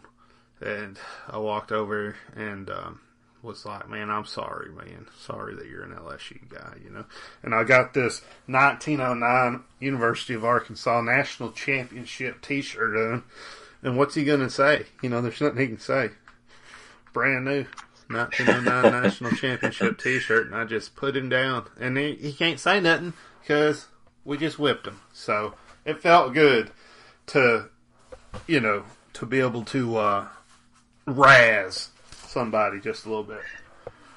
and 0.60 0.98
I 1.28 1.38
walked 1.38 1.72
over 1.72 2.14
and 2.36 2.70
um, 2.70 3.00
was 3.42 3.64
like, 3.64 3.88
"Man, 3.88 4.10
I'm 4.10 4.24
sorry, 4.24 4.70
man. 4.70 5.06
Sorry 5.18 5.54
that 5.54 5.66
you're 5.66 5.84
an 5.84 5.94
LSU 5.94 6.48
guy, 6.48 6.74
you 6.82 6.90
know." 6.90 7.04
And 7.42 7.54
I 7.54 7.64
got 7.64 7.94
this 7.94 8.22
1909 8.46 9.62
University 9.80 10.34
of 10.34 10.44
Arkansas 10.44 11.00
National 11.02 11.52
Championship 11.52 12.40
T-shirt 12.42 12.96
on. 12.96 13.24
And 13.82 13.96
what's 13.96 14.14
he 14.14 14.24
going 14.24 14.40
to 14.40 14.50
say? 14.50 14.86
You 15.02 15.08
know, 15.08 15.20
there's 15.22 15.40
nothing 15.40 15.58
he 15.58 15.66
can 15.68 15.78
say. 15.78 16.10
Brand 17.12 17.44
new 17.44 17.66
1909 18.08 19.02
National 19.02 19.30
Championship 19.32 19.98
T-shirt, 19.98 20.46
and 20.46 20.54
I 20.54 20.64
just 20.64 20.96
put 20.96 21.16
him 21.16 21.28
down, 21.28 21.66
and 21.78 21.96
he, 21.96 22.14
he 22.14 22.32
can't 22.32 22.58
say 22.58 22.80
nothing 22.80 23.12
because 23.40 23.86
we 24.24 24.36
just 24.36 24.58
whipped 24.58 24.86
him. 24.86 25.00
So 25.12 25.54
it 25.84 26.02
felt 26.02 26.34
good 26.34 26.70
to, 27.28 27.68
you 28.46 28.60
know, 28.60 28.84
to 29.14 29.26
be 29.26 29.40
able 29.40 29.64
to 29.66 29.96
uh, 29.96 30.28
razz 31.06 31.90
somebody 32.28 32.80
just 32.80 33.04
a 33.06 33.08
little 33.08 33.24
bit. 33.24 33.40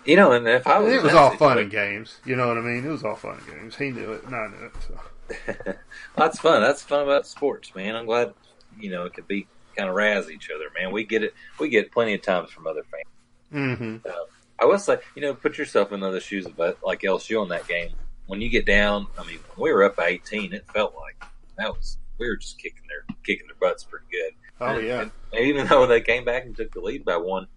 you 0.05 0.15
know, 0.15 0.31
and 0.31 0.47
if 0.47 0.65
I 0.67 0.79
was, 0.79 0.93
It 0.93 1.03
was 1.03 1.13
all 1.13 1.31
fun 1.37 1.57
and 1.57 1.71
games. 1.71 2.19
You 2.25 2.35
know 2.35 2.47
what 2.47 2.57
I 2.57 2.61
mean? 2.61 2.85
It 2.85 2.89
was 2.89 3.03
all 3.03 3.15
fun 3.15 3.37
and 3.37 3.47
games. 3.59 3.75
He 3.75 3.89
knew 3.91 4.11
it, 4.13 4.23
and 4.23 4.35
I 4.35 4.47
knew 4.47 4.65
it. 4.65 4.73
So. 4.87 5.73
That's 6.17 6.39
fun. 6.39 6.61
That's 6.61 6.81
fun 6.81 7.03
about 7.03 7.25
sports, 7.27 7.73
man. 7.75 7.95
I'm 7.95 8.05
glad 8.05 8.33
you 8.79 8.89
know 8.91 9.05
it 9.05 9.13
could 9.13 9.27
be 9.27 9.47
kind 9.75 9.89
of 9.89 9.95
razz 9.95 10.29
each 10.29 10.49
other, 10.53 10.65
man. 10.79 10.91
We 10.91 11.05
get 11.05 11.23
it. 11.23 11.33
We 11.59 11.69
get 11.69 11.91
plenty 11.91 12.13
of 12.13 12.21
times 12.21 12.49
from 12.51 12.67
other 12.67 12.83
fans. 12.83 13.05
hmm 13.51 14.09
I 14.59 14.65
will 14.65 14.77
say, 14.77 14.97
you 15.15 15.23
know, 15.23 15.33
put 15.33 15.57
yourself 15.57 15.91
in 15.91 16.01
the 16.01 16.19
shoes 16.19 16.45
of 16.45 16.59
uh, 16.59 16.73
like 16.83 17.01
LSU 17.01 17.41
on 17.41 17.49
that 17.49 17.67
game. 17.67 17.89
When 18.27 18.41
you 18.41 18.49
get 18.49 18.65
down, 18.67 19.07
I 19.17 19.23
mean, 19.25 19.39
when 19.55 19.63
we 19.69 19.73
were 19.73 19.83
up 19.83 19.95
by 19.95 20.07
18, 20.09 20.53
it 20.53 20.65
felt 20.71 20.93
like 20.95 21.23
that 21.57 21.69
was 21.69 21.97
we 22.19 22.27
were 22.27 22.35
just 22.35 22.59
kicking 22.59 22.83
their 22.87 23.03
kicking 23.25 23.47
their 23.47 23.55
butts 23.59 23.83
pretty 23.83 24.05
good. 24.11 24.33
Oh 24.59 24.77
And- 24.77 24.85
yeah. 24.87 25.01
and 25.33 25.45
even 25.45 25.65
though 25.67 25.87
they 25.87 26.01
came 26.01 26.25
back 26.25 26.45
and 26.45 26.55
took 26.55 26.71
the 26.73 26.81
lead 26.81 27.03
by 27.05 27.17
one 27.17 27.47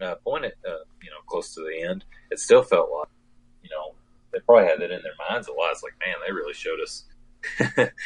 uh, 0.00 0.14
point, 0.16 0.44
at, 0.44 0.54
uh, 0.66 0.84
you 1.02 1.10
know, 1.10 1.20
close 1.26 1.54
to 1.54 1.60
the 1.60 1.88
end, 1.88 2.04
it 2.30 2.38
still 2.38 2.62
felt 2.62 2.90
like, 2.90 3.08
you 3.62 3.70
know, 3.70 3.94
they 4.32 4.40
probably 4.40 4.68
had 4.68 4.80
that 4.80 4.90
in 4.90 5.02
their 5.02 5.12
minds 5.30 5.48
a 5.48 5.52
lot. 5.52 5.72
It's 5.72 5.82
like, 5.82 5.94
man, 6.04 6.16
they 6.26 6.32
really 6.32 6.54
showed 6.54 6.80
us, 6.80 7.04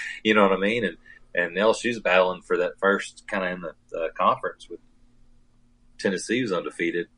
you 0.24 0.34
know 0.34 0.43
what 0.43 0.53
I 0.53 0.57
mean? 0.57 0.84
And 0.84 0.97
and 1.37 1.55
LSU's 1.55 2.01
battling 2.01 2.41
for 2.41 2.57
that 2.57 2.78
first 2.80 3.24
kind 3.28 3.45
of 3.45 3.53
in 3.53 3.61
the 3.61 3.99
uh, 3.99 4.09
conference 4.16 4.70
with 4.70 4.80
Tennessee 5.99 6.41
was 6.41 6.51
undefeated, 6.51 7.09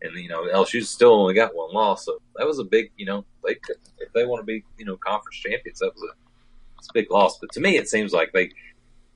and 0.00 0.16
you 0.16 0.28
know 0.28 0.44
LSU's 0.44 0.88
still 0.88 1.12
only 1.12 1.34
got 1.34 1.56
one 1.56 1.74
loss, 1.74 2.04
so 2.04 2.18
that 2.36 2.46
was 2.46 2.60
a 2.60 2.64
big, 2.64 2.92
you 2.96 3.04
know, 3.04 3.24
they 3.44 3.56
could 3.56 3.76
if 3.98 4.12
they 4.12 4.24
want 4.24 4.40
to 4.40 4.44
be, 4.44 4.64
you 4.78 4.84
know, 4.84 4.96
conference 4.96 5.36
champions, 5.36 5.80
that 5.80 5.92
was 5.92 6.02
a, 6.04 6.12
a 6.12 6.92
big 6.94 7.10
loss. 7.10 7.38
But 7.38 7.52
to 7.52 7.60
me, 7.60 7.76
it 7.76 7.88
seems 7.88 8.12
like 8.12 8.32
they 8.32 8.50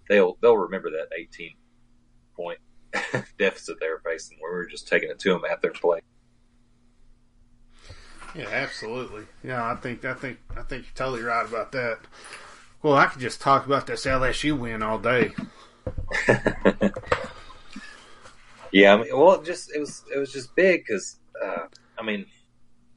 they'll 0.08 0.36
they'll 0.40 0.56
remember 0.56 0.90
that 0.90 1.08
18 1.16 1.54
point 2.34 2.58
deficit 3.38 3.78
they 3.80 3.88
were 3.88 4.02
facing, 4.04 4.38
where 4.40 4.52
we 4.52 4.56
were 4.58 4.66
just 4.66 4.88
taking 4.88 5.10
it 5.10 5.18
to 5.20 5.30
them 5.30 5.42
at 5.50 5.62
their 5.62 5.70
play. 5.72 6.00
Yeah, 8.34 8.48
absolutely. 8.50 9.24
Yeah, 9.44 9.62
I 9.70 9.74
think 9.76 10.04
I 10.04 10.14
think 10.14 10.38
I 10.56 10.62
think 10.62 10.84
you're 10.84 10.94
totally 10.94 11.22
right 11.22 11.46
about 11.46 11.72
that. 11.72 11.98
Well, 12.82 12.94
I 12.94 13.06
could 13.06 13.20
just 13.20 13.40
talk 13.40 13.66
about 13.66 13.86
this 13.86 14.06
LSU 14.06 14.58
win 14.58 14.82
all 14.82 14.98
day. 14.98 15.32
yeah, 18.72 18.94
I 18.94 18.96
mean, 18.96 19.06
well, 19.16 19.34
it 19.34 19.44
just 19.44 19.74
it 19.74 19.78
was 19.80 20.02
it 20.14 20.18
was 20.18 20.32
just 20.32 20.54
big 20.56 20.84
because 20.86 21.16
uh, 21.44 21.66
I 21.98 22.02
mean, 22.02 22.26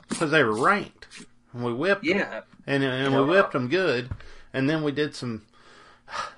because 0.07 0.31
they 0.31 0.43
were 0.43 0.57
ranked, 0.59 1.07
and 1.53 1.63
we 1.63 1.73
whipped 1.73 2.05
them, 2.05 2.17
yeah, 2.17 2.41
and 2.65 2.83
and 2.83 3.13
Yeah. 3.13 3.19
we 3.21 3.25
whipped 3.27 3.53
them 3.53 3.67
good, 3.67 4.09
and 4.53 4.69
then 4.69 4.83
we 4.83 4.91
did 4.91 5.15
some. 5.15 5.45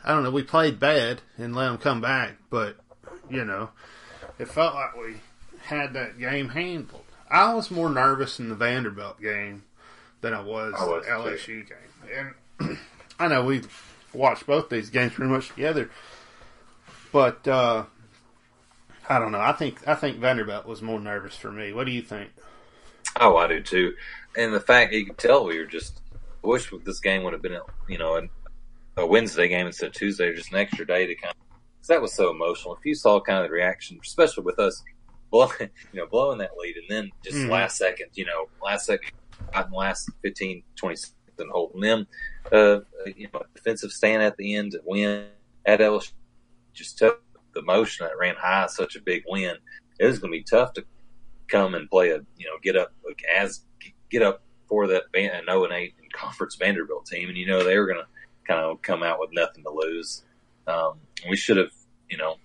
I 0.03 0.13
don't 0.13 0.23
know. 0.23 0.31
We 0.31 0.43
played 0.43 0.79
bad 0.79 1.21
and 1.37 1.55
let 1.55 1.67
them 1.67 1.77
come 1.77 2.01
back, 2.01 2.37
but 2.49 2.77
you 3.29 3.45
know, 3.45 3.69
it 4.39 4.47
felt 4.47 4.73
like 4.73 4.95
we 4.95 5.15
had 5.63 5.93
that 5.93 6.19
game 6.19 6.49
handled. 6.49 7.03
I 7.29 7.53
was 7.53 7.69
more 7.69 7.89
nervous 7.89 8.39
in 8.39 8.49
the 8.49 8.55
Vanderbilt 8.55 9.19
game 9.21 9.63
than 10.21 10.33
I 10.33 10.41
was, 10.41 10.73
I 10.77 10.85
was, 10.85 11.05
the 11.05 11.11
LSU 11.11 11.67
game, 11.67 12.33
and 12.59 12.77
I 13.19 13.27
know 13.27 13.43
we 13.43 13.61
watched 14.13 14.45
both 14.45 14.69
these 14.69 14.89
games 14.89 15.13
pretty 15.13 15.31
much 15.31 15.49
together, 15.49 15.89
but 17.11 17.47
uh, 17.47 17.83
I 19.09 19.19
don't 19.19 19.31
know. 19.31 19.41
I 19.41 19.51
think 19.51 19.87
I 19.87 19.95
think 19.95 20.17
Vanderbilt 20.17 20.65
was 20.65 20.81
more 20.81 20.99
nervous 20.99 21.35
for 21.35 21.51
me. 21.51 21.73
What 21.73 21.85
do 21.85 21.91
you 21.91 22.01
think? 22.01 22.29
Oh, 23.19 23.37
I 23.37 23.47
do 23.47 23.61
too. 23.61 23.95
And 24.37 24.53
the 24.53 24.59
fact 24.59 24.93
you 24.93 25.05
could 25.05 25.17
tell 25.17 25.45
we 25.45 25.57
were 25.57 25.65
just 25.65 25.99
I 26.43 26.47
wish 26.47 26.71
this 26.83 26.99
game 26.99 27.23
would 27.23 27.33
have 27.33 27.41
been, 27.41 27.59
you 27.87 27.97
know, 27.97 28.21
a 28.95 29.05
Wednesday 29.05 29.47
game 29.47 29.67
instead 29.67 29.87
of 29.87 29.93
Tuesday, 29.93 30.33
just 30.33 30.51
an 30.51 30.59
extra 30.59 30.85
day 30.85 31.05
to 31.05 31.15
kind 31.15 31.33
of, 31.33 31.46
because 31.87 31.95
that 31.95 32.01
was 32.01 32.13
so 32.13 32.31
emotional. 32.31 32.75
If 32.75 32.85
you 32.85 32.95
saw 32.95 33.19
kind 33.19 33.39
of 33.39 33.45
the 33.49 33.53
reaction, 33.53 33.99
especially 34.03 34.43
with 34.43 34.59
us 34.59 34.83
blowing, 35.31 35.51
you 35.91 35.99
know, 35.99 36.07
blowing 36.07 36.39
that 36.39 36.51
lead, 36.57 36.75
and 36.75 36.85
then 36.89 37.11
just 37.23 37.37
Mhm. 37.37 37.49
last 37.49 37.77
second, 37.77 38.09
you 38.13 38.25
know, 38.25 38.49
last 38.61 38.85
second, 38.85 39.11
out 39.53 39.67
in 39.67 39.71
last 39.71 40.09
15, 40.23 40.63
20 40.75 40.95
seconds, 40.95 41.13
and 41.39 41.51
holding 41.51 41.81
them, 41.81 42.07
uh, 42.51 42.79
you 43.15 43.27
know, 43.33 43.41
defensive 43.55 43.91
stand 43.91 44.21
at 44.23 44.35
the 44.37 44.55
end 44.55 44.75
win 44.85 45.27
at 45.65 45.79
LSU, 45.79 46.13
just 46.73 46.97
took 46.97 47.21
the 47.53 47.61
motion 47.61 48.05
that 48.05 48.17
ran 48.17 48.35
high, 48.35 48.67
such 48.67 48.95
a 48.95 49.01
big 49.01 49.23
win. 49.27 49.55
It 49.99 50.05
was 50.05 50.19
going 50.19 50.31
to 50.31 50.37
be 50.37 50.43
tough 50.43 50.73
to 50.73 50.85
come 51.47 51.75
and 51.75 51.89
play 51.89 52.09
a 52.09 52.19
you 52.35 52.45
know 52.45 52.57
get 52.61 52.75
up 52.75 52.91
like, 53.05 53.21
as 53.33 53.61
get 54.09 54.21
up 54.21 54.43
for 54.67 54.85
that 54.85 55.03
Van- 55.13 55.33
an 55.33 55.45
0 55.45 55.63
and 55.63 55.71
8 55.73 55.93
in 56.03 56.09
conference 56.13 56.55
Vanderbilt 56.55 57.05
team, 57.05 57.29
and 57.29 57.37
you 57.37 57.47
know 57.47 57.63
they 57.63 57.77
were 57.77 57.87
going 57.87 57.99
to 57.99 58.07
kind 58.45 58.59
of 58.59 58.81
come 58.81 59.01
out 59.01 59.19
with 59.19 59.29
nothing 59.31 59.63
to 59.63 59.69
lose. 59.69 60.23
Um, 60.67 60.99
we 61.29 61.37
should 61.37 61.57
have 61.57 61.71
you 62.09 62.17
know 62.17 62.35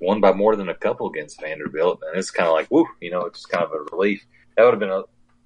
won 0.00 0.20
by 0.20 0.32
more 0.32 0.56
than 0.56 0.68
a 0.68 0.74
couple 0.74 1.08
against 1.08 1.40
Vanderbilt, 1.40 2.02
and 2.06 2.18
it's 2.18 2.30
kind 2.30 2.48
of 2.48 2.54
like 2.54 2.70
woo, 2.70 2.86
you 3.00 3.10
know, 3.10 3.22
it's 3.22 3.40
just 3.40 3.48
kind 3.48 3.64
of 3.64 3.72
a 3.72 3.84
relief. 3.92 4.24
That 4.56 4.64
would 4.64 4.72
have 4.72 4.80
been 4.80 4.90
a 4.90 5.02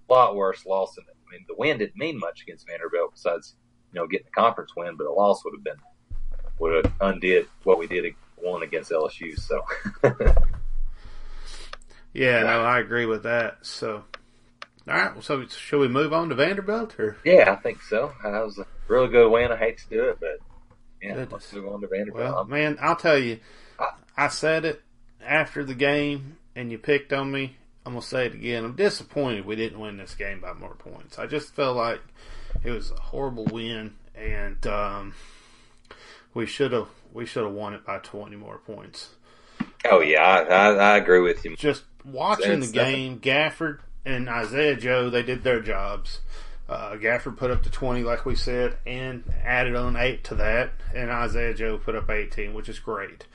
lot 0.08 0.36
worse 0.36 0.66
loss. 0.66 0.94
Than, 0.94 1.04
I 1.08 1.32
mean, 1.32 1.44
the 1.48 1.54
win 1.56 1.78
didn't 1.78 1.96
mean 1.96 2.18
much 2.18 2.42
against 2.42 2.66
Vanderbilt 2.66 3.12
besides 3.12 3.54
you 3.92 4.00
know 4.00 4.06
getting 4.06 4.26
the 4.26 4.40
conference 4.40 4.74
win, 4.76 4.96
but 4.96 5.06
a 5.06 5.12
loss 5.12 5.44
would 5.44 5.54
have 5.54 5.64
been 5.64 5.80
would 6.58 6.84
have 6.84 6.92
undid 7.00 7.46
what 7.64 7.78
we 7.78 7.86
did 7.86 8.14
one 8.36 8.62
against 8.62 8.90
LSU. 8.90 9.38
So. 9.38 9.62
Yeah, 12.18 12.42
no, 12.42 12.62
I 12.62 12.80
agree 12.80 13.06
with 13.06 13.24
that. 13.24 13.64
So, 13.64 14.04
all 14.88 14.94
right. 14.94 15.12
Well, 15.12 15.22
so 15.22 15.46
shall 15.46 15.78
we 15.78 15.88
move 15.88 16.12
on 16.12 16.30
to 16.30 16.34
Vanderbilt 16.34 16.98
or? 16.98 17.16
Yeah, 17.24 17.52
I 17.52 17.56
think 17.56 17.82
so. 17.82 18.12
That 18.22 18.44
was 18.44 18.58
a 18.58 18.66
really 18.88 19.08
good 19.08 19.30
win. 19.30 19.52
I 19.52 19.56
hate 19.56 19.78
to 19.78 19.88
do 19.88 20.04
it, 20.04 20.18
but 20.20 20.38
yeah, 21.02 21.10
Goodness. 21.14 21.32
let's 21.32 21.52
move 21.52 21.68
on 21.72 21.80
to 21.80 21.86
Vanderbilt. 21.88 22.24
Well, 22.24 22.44
man, 22.44 22.78
I'll 22.80 22.96
tell 22.96 23.18
you. 23.18 23.40
I 24.16 24.28
said 24.28 24.64
it 24.64 24.82
after 25.24 25.64
the 25.64 25.74
game, 25.74 26.38
and 26.56 26.72
you 26.72 26.78
picked 26.78 27.12
on 27.12 27.30
me. 27.30 27.56
I'm 27.86 27.92
gonna 27.94 28.02
say 28.02 28.26
it 28.26 28.34
again. 28.34 28.64
I'm 28.64 28.74
disappointed 28.74 29.46
we 29.46 29.56
didn't 29.56 29.78
win 29.78 29.96
this 29.96 30.14
game 30.14 30.40
by 30.40 30.52
more 30.52 30.74
points. 30.74 31.18
I 31.18 31.26
just 31.26 31.54
felt 31.54 31.76
like 31.76 32.00
it 32.64 32.70
was 32.70 32.90
a 32.90 33.00
horrible 33.00 33.44
win, 33.46 33.94
and 34.14 34.66
um, 34.66 35.14
we 36.34 36.46
should 36.46 36.72
have 36.72 36.88
we 37.12 37.24
should 37.26 37.44
have 37.44 37.52
won 37.54 37.74
it 37.74 37.86
by 37.86 37.98
20 37.98 38.36
more 38.36 38.58
points. 38.58 39.10
oh 39.86 40.00
yeah, 40.00 40.22
I, 40.22 40.42
I, 40.42 40.74
I 40.74 40.96
agree 40.98 41.20
with 41.20 41.44
you. 41.44 41.56
just 41.56 41.84
watching 42.04 42.60
the 42.60 42.66
game, 42.66 43.20
Gafford 43.20 43.78
and 44.04 44.28
Isaiah 44.28 44.76
Joe, 44.76 45.08
they 45.10 45.22
did 45.22 45.44
their 45.44 45.60
jobs. 45.60 46.20
Uh, 46.68 46.96
Gafford 46.96 47.36
put 47.36 47.50
up 47.50 47.62
to 47.62 47.70
20, 47.70 48.02
like 48.02 48.26
we 48.26 48.34
said, 48.34 48.76
and 48.86 49.24
added 49.42 49.74
on 49.74 49.96
8 49.96 50.22
to 50.24 50.34
that, 50.34 50.72
and 50.94 51.10
Isaiah 51.10 51.54
Joe 51.54 51.78
put 51.78 51.94
up 51.94 52.10
18, 52.10 52.52
which 52.52 52.68
is 52.68 52.78
great. 52.78 53.26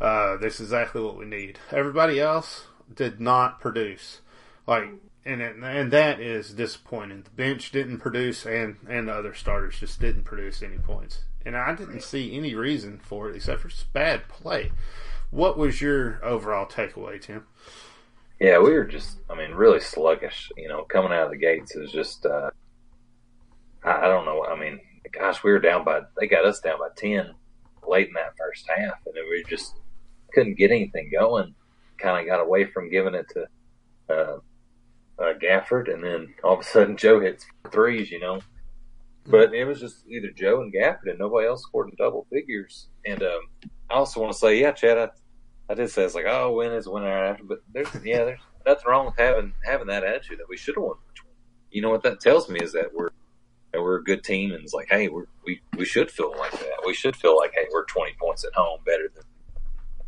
Uh, 0.00 0.36
this 0.36 0.54
is 0.54 0.68
exactly 0.68 1.00
what 1.00 1.16
we 1.16 1.24
need. 1.24 1.58
Everybody 1.70 2.20
else 2.20 2.66
did 2.94 3.20
not 3.20 3.60
produce. 3.60 4.20
Like, 4.66 4.90
and 5.24 5.40
it, 5.40 5.56
and 5.56 5.90
that 5.92 6.20
is 6.20 6.52
disappointing. 6.52 7.22
The 7.22 7.30
bench 7.30 7.70
didn't 7.70 7.98
produce, 7.98 8.44
and, 8.44 8.76
and 8.88 9.08
the 9.08 9.14
other 9.14 9.32
starters 9.32 9.78
just 9.78 10.00
didn't 10.00 10.24
produce 10.24 10.62
any 10.62 10.78
points. 10.78 11.20
And 11.46 11.56
I 11.56 11.74
didn't 11.74 12.02
see 12.02 12.36
any 12.36 12.54
reason 12.54 12.98
for 12.98 13.30
it 13.30 13.36
except 13.36 13.62
for 13.62 13.70
bad 13.92 14.28
play. 14.28 14.72
What 15.30 15.56
was 15.56 15.80
your 15.80 16.22
overall 16.22 16.66
takeaway, 16.66 17.20
Tim? 17.20 17.46
Yeah, 18.38 18.58
we 18.58 18.72
were 18.72 18.84
just, 18.84 19.18
I 19.30 19.36
mean, 19.36 19.52
really 19.52 19.80
sluggish. 19.80 20.50
You 20.56 20.68
know, 20.68 20.82
coming 20.82 21.12
out 21.12 21.24
of 21.24 21.30
the 21.30 21.36
gates 21.36 21.74
is 21.74 21.90
just, 21.90 22.26
uh, 22.26 22.50
I, 23.84 23.92
I 23.92 24.08
don't 24.08 24.24
know. 24.24 24.44
I 24.44 24.58
mean, 24.58 24.80
gosh, 25.12 25.42
we 25.42 25.52
were 25.52 25.58
down 25.58 25.84
by, 25.84 26.00
they 26.18 26.26
got 26.26 26.44
us 26.44 26.60
down 26.60 26.78
by 26.78 26.88
ten 26.96 27.34
late 27.86 28.08
in 28.08 28.14
that 28.14 28.36
first 28.38 28.68
half, 28.68 28.94
and 29.06 29.14
we 29.30 29.44
just 29.48 29.74
couldn't 30.32 30.58
get 30.58 30.70
anything 30.70 31.10
going. 31.12 31.54
Kind 31.98 32.20
of 32.20 32.26
got 32.26 32.42
away 32.42 32.64
from 32.64 32.90
giving 32.90 33.14
it 33.14 33.26
to 33.30 33.46
uh, 34.08 34.38
uh, 35.18 35.34
Gafford, 35.40 35.92
and 35.92 36.02
then 36.02 36.34
all 36.42 36.54
of 36.54 36.60
a 36.60 36.64
sudden 36.64 36.96
Joe 36.96 37.20
hits 37.20 37.46
threes. 37.70 38.10
You 38.10 38.20
know, 38.20 38.40
but 39.26 39.54
it 39.54 39.64
was 39.64 39.80
just 39.80 40.06
either 40.08 40.30
Joe 40.30 40.62
and 40.62 40.72
Gafford, 40.72 41.10
and 41.10 41.18
nobody 41.18 41.46
else 41.46 41.62
scored 41.62 41.90
in 41.90 41.96
double 41.96 42.26
figures. 42.32 42.88
And 43.06 43.22
um, 43.22 43.40
I 43.90 43.94
also 43.94 44.20
want 44.20 44.32
to 44.32 44.38
say, 44.38 44.60
yeah, 44.60 44.72
Chad, 44.72 44.98
I, 44.98 45.08
I 45.70 45.74
did 45.74 45.90
say 45.90 46.04
it's 46.04 46.14
like, 46.14 46.26
oh, 46.26 46.52
win 46.52 46.72
is 46.72 46.88
win 46.88 47.04
right 47.04 47.30
after, 47.30 47.44
but 47.44 47.58
there's 47.72 47.88
yeah, 48.04 48.24
there's 48.24 48.40
nothing 48.66 48.84
wrong 48.88 49.06
with 49.06 49.16
having 49.18 49.52
having 49.64 49.88
that 49.88 50.04
attitude 50.04 50.38
that 50.38 50.48
we 50.48 50.56
should 50.56 50.74
have 50.74 50.84
won. 50.84 50.96
You 51.70 51.82
know 51.82 51.90
what 51.90 52.02
that 52.02 52.20
tells 52.20 52.48
me 52.48 52.60
is 52.60 52.72
that 52.72 52.92
we're 52.92 53.10
that 53.72 53.80
we're 53.82 53.96
a 53.96 54.04
good 54.04 54.22
team, 54.24 54.52
and 54.52 54.62
it's 54.62 54.74
like, 54.74 54.88
hey, 54.90 55.08
we're, 55.08 55.24
we 55.46 55.60
we 55.76 55.84
should 55.84 56.10
feel 56.10 56.34
like 56.38 56.52
that. 56.52 56.82
We 56.86 56.94
should 56.94 57.16
feel 57.16 57.36
like, 57.36 57.52
hey, 57.54 57.66
we're 57.72 57.84
twenty 57.86 58.12
points 58.20 58.44
at 58.44 58.52
home, 58.54 58.80
better 58.84 59.08
than 59.14 59.24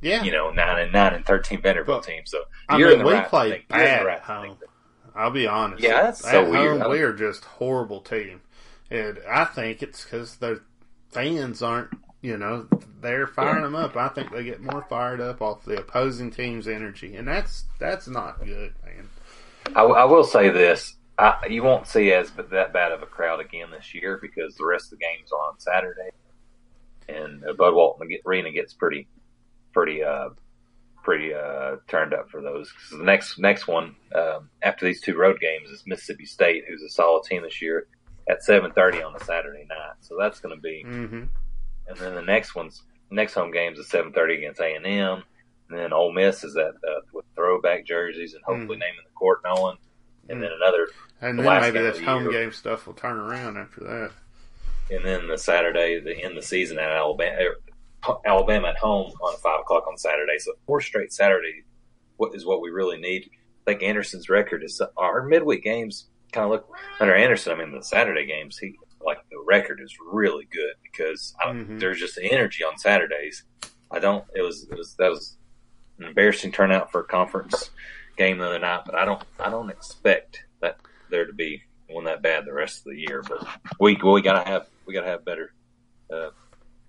Yeah. 0.02 0.22
you 0.22 0.32
know 0.32 0.50
nine 0.50 0.80
and 0.80 0.92
nine 0.92 1.14
and 1.14 1.24
thirteen 1.24 1.60
Vanderbilt 1.62 2.02
But, 2.02 2.08
team. 2.10 2.22
So 2.26 2.44
I 2.68 2.78
you're 2.78 2.90
mean, 2.90 3.00
in 3.00 3.04
the 3.04 3.10
we 3.10 3.14
right 3.14 3.28
play 3.28 3.44
to 3.48 3.54
think- 3.54 3.64
you're 3.70 3.78
in 3.80 3.84
bad 3.86 4.06
right 4.06 4.16
at 4.18 4.22
home. 4.22 4.56
I'll 5.16 5.30
be 5.30 5.46
honest. 5.46 5.82
Yeah, 5.82 6.02
that's 6.02 6.24
at 6.26 6.30
so 6.32 6.50
weird. 6.50 6.72
home, 6.80 6.82
I 6.82 6.88
we 6.88 7.00
are 7.00 7.12
just 7.12 7.44
horrible 7.44 8.00
team, 8.00 8.40
and 8.90 9.18
I 9.30 9.44
think 9.44 9.82
it's 9.82 10.04
because 10.04 10.36
the 10.36 10.60
fans 11.12 11.62
aren't. 11.62 11.90
You 12.20 12.38
know, 12.38 12.66
they're 13.02 13.26
firing 13.26 13.64
them 13.64 13.74
up. 13.74 13.96
I 13.98 14.08
think 14.08 14.32
they 14.32 14.44
get 14.44 14.58
more 14.62 14.80
fired 14.88 15.20
up 15.20 15.42
off 15.42 15.66
the 15.66 15.78
opposing 15.78 16.30
team's 16.30 16.66
energy, 16.66 17.16
and 17.16 17.28
that's 17.28 17.64
that's 17.78 18.08
not 18.08 18.38
good, 18.44 18.72
man. 18.84 19.08
I, 19.76 19.82
I 19.82 20.04
will 20.04 20.24
say 20.24 20.48
this: 20.48 20.96
I, 21.18 21.46
you 21.48 21.62
won't 21.62 21.86
see 21.86 22.12
as 22.12 22.30
but 22.30 22.50
that 22.50 22.72
bad 22.72 22.92
of 22.92 23.02
a 23.02 23.06
crowd 23.06 23.40
again 23.40 23.70
this 23.70 23.94
year 23.94 24.18
because 24.20 24.54
the 24.56 24.64
rest 24.66 24.86
of 24.92 24.98
the 24.98 25.04
games 25.04 25.30
are 25.32 25.48
on 25.48 25.58
Saturday, 25.60 26.10
and 27.08 27.44
uh, 27.44 27.52
Bud 27.52 27.74
Walton 27.74 28.08
Arena 28.26 28.50
gets 28.50 28.72
pretty, 28.74 29.06
pretty, 29.72 30.02
uh, 30.02 30.30
pretty 31.04 31.32
uh, 31.32 31.76
turned 31.86 32.14
up 32.14 32.30
for 32.30 32.40
those. 32.40 32.72
'Cause 32.72 32.98
the 32.98 33.04
next 33.04 33.38
next 33.38 33.68
one 33.68 33.94
um, 34.14 34.50
after 34.62 34.84
these 34.86 35.00
two 35.00 35.16
road 35.16 35.38
games 35.40 35.70
is 35.70 35.84
Mississippi 35.86 36.26
State, 36.26 36.64
who's 36.68 36.82
a 36.82 36.88
solid 36.88 37.24
team 37.24 37.42
this 37.42 37.62
year, 37.62 37.86
at 38.28 38.42
seven 38.42 38.72
thirty 38.72 39.00
on 39.02 39.14
a 39.14 39.20
Saturday 39.24 39.66
night. 39.68 39.96
So 40.00 40.16
that's 40.18 40.40
going 40.40 40.56
to 40.56 40.60
be 40.60 40.82
hmm 40.82 41.24
and 41.86 41.98
then 41.98 42.14
the 42.14 42.22
next 42.22 42.54
one's 42.54 42.82
next 43.10 43.34
home 43.34 43.50
game's 43.52 43.78
at 43.78 43.84
seven 43.84 44.12
thirty 44.12 44.36
against 44.36 44.60
A 44.60 44.74
and 44.74 44.86
M. 44.86 45.22
And 45.68 45.78
then 45.78 45.92
Ole 45.92 46.12
Miss 46.12 46.42
is 46.44 46.56
at 46.56 46.68
uh, 46.68 47.00
with 47.12 47.24
throwback 47.36 47.86
jerseys 47.86 48.34
and 48.34 48.42
hopefully 48.44 48.78
naming 48.78 49.04
the 49.04 49.12
court 49.14 49.40
Nolan. 49.44 49.76
And 50.28 50.42
then 50.42 50.50
another, 50.56 50.88
And 51.20 51.38
The 51.38 51.42
then 51.42 51.60
maybe 51.60 51.74
game 51.78 51.84
this 51.84 51.98
the 51.98 52.04
home 52.04 52.22
year. 52.24 52.32
game 52.32 52.52
stuff 52.52 52.86
will 52.86 52.94
turn 52.94 53.16
around 53.18 53.56
after 53.56 53.80
that. 53.80 54.10
and 54.90 55.04
then 55.04 55.26
the 55.28 55.38
Saturday, 55.38 56.00
the 56.00 56.14
end 56.16 56.36
of 56.36 56.42
the 56.42 56.46
season 56.46 56.78
at 56.78 56.90
Alabama, 56.90 57.36
er, 57.40 57.56
Alabama 58.26 58.68
at 58.68 58.76
home 58.78 59.12
on 59.22 59.36
five 59.38 59.60
o'clock 59.60 59.86
on 59.88 59.96
Saturday. 59.96 60.38
So 60.38 60.52
four 60.66 60.80
straight 60.80 61.12
Saturday, 61.12 61.62
what 62.16 62.34
is 62.34 62.44
what 62.44 62.60
we 62.60 62.70
really 62.70 62.98
need. 62.98 63.30
I 63.66 63.70
think 63.70 63.82
Anderson's 63.82 64.28
record 64.28 64.62
is 64.62 64.80
our 64.98 65.22
midweek 65.26 65.62
games 65.64 66.06
kind 66.32 66.44
of 66.44 66.50
look 66.50 66.68
under 67.00 67.14
Anderson. 67.14 67.52
I 67.52 67.64
mean, 67.64 67.72
the 67.74 67.82
Saturday 67.82 68.26
games, 68.26 68.58
he 68.58 68.74
like 69.00 69.18
the 69.30 69.38
record 69.46 69.80
is 69.82 69.94
really 70.12 70.46
good 70.50 70.74
because 70.82 71.34
Mhm. 71.46 71.78
there's 71.80 71.98
just 72.00 72.16
the 72.16 72.30
energy 72.30 72.62
on 72.64 72.76
Saturdays. 72.78 73.44
I 73.90 73.98
don't. 74.00 74.24
It 74.34 74.42
was 74.42 74.66
it 74.70 74.76
was 74.76 74.94
that 74.96 75.10
was 75.10 75.36
an 75.98 76.06
embarrassing 76.06 76.52
turnout 76.52 76.90
for 76.92 77.00
a 77.00 77.04
conference 77.04 77.70
game 78.16 78.38
the 78.38 78.46
other 78.46 78.58
night, 78.58 78.82
but 78.86 78.94
I 78.94 79.04
don't 79.04 79.22
I 79.38 79.50
don't 79.50 79.70
expect 79.70 80.44
that 80.60 80.78
there 81.10 81.26
to 81.26 81.32
be 81.32 81.62
one 81.88 82.04
that 82.04 82.22
bad 82.22 82.44
the 82.44 82.52
rest 82.52 82.78
of 82.86 82.92
the 82.92 82.98
year. 83.00 83.22
But 83.26 83.46
we 83.80 83.96
we 84.02 84.22
gotta 84.22 84.48
have 84.48 84.68
we 84.86 84.94
gotta 84.94 85.08
have 85.08 85.24
better 85.24 85.52
uh, 86.12 86.30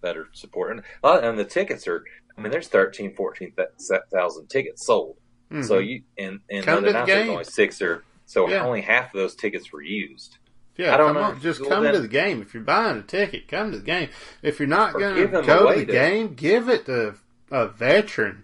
better 0.01 0.27
support 0.33 0.71
and 0.71 0.83
a 1.03 1.07
and 1.27 1.37
the 1.37 1.45
tickets 1.45 1.87
are. 1.87 2.03
I 2.37 2.41
mean, 2.41 2.51
there's 2.51 2.67
13, 2.67 3.15
14,000 3.15 4.47
tickets 4.49 4.85
sold. 4.85 5.15
So 5.61 5.79
Mhm. 5.79 5.87
you 5.87 6.01
and 6.17 6.39
and 6.49 6.65
Come 6.65 6.79
other 6.79 6.87
to 6.87 6.93
the 6.93 7.05
there's 7.05 7.29
only 7.29 7.43
six 7.45 7.81
or 7.81 8.03
so 8.25 8.49
Yeah. 8.49 8.65
only 8.65 8.81
half 8.81 9.13
of 9.13 9.19
those 9.19 9.35
tickets 9.35 9.71
were 9.71 9.81
used. 9.81 10.37
Yeah, 10.75 10.93
I 10.93 10.97
don't 10.97 11.13
come 11.13 11.15
know. 11.15 11.21
on, 11.29 11.39
just 11.39 11.61
Well, 11.61 11.69
come 11.69 11.83
then- 11.85 11.93
to 11.93 11.99
the 12.01 12.07
game. 12.09 12.41
If 12.41 12.53
you're 12.53 12.63
buying 12.63 12.97
a 12.97 13.03
ticket, 13.03 13.47
come 13.47 13.71
to 13.71 13.77
the 13.77 13.83
game. 13.85 14.09
If 14.41 14.59
you're 14.59 14.67
not 14.67 14.93
going 14.93 15.15
to 15.15 15.27
go 15.43 15.71
to 15.71 15.79
the 15.79 15.85
to- 15.85 15.91
game, 15.91 16.33
give 16.33 16.67
it 16.67 16.85
to 16.87 17.15
a 17.51 17.67
veteran, 17.69 18.43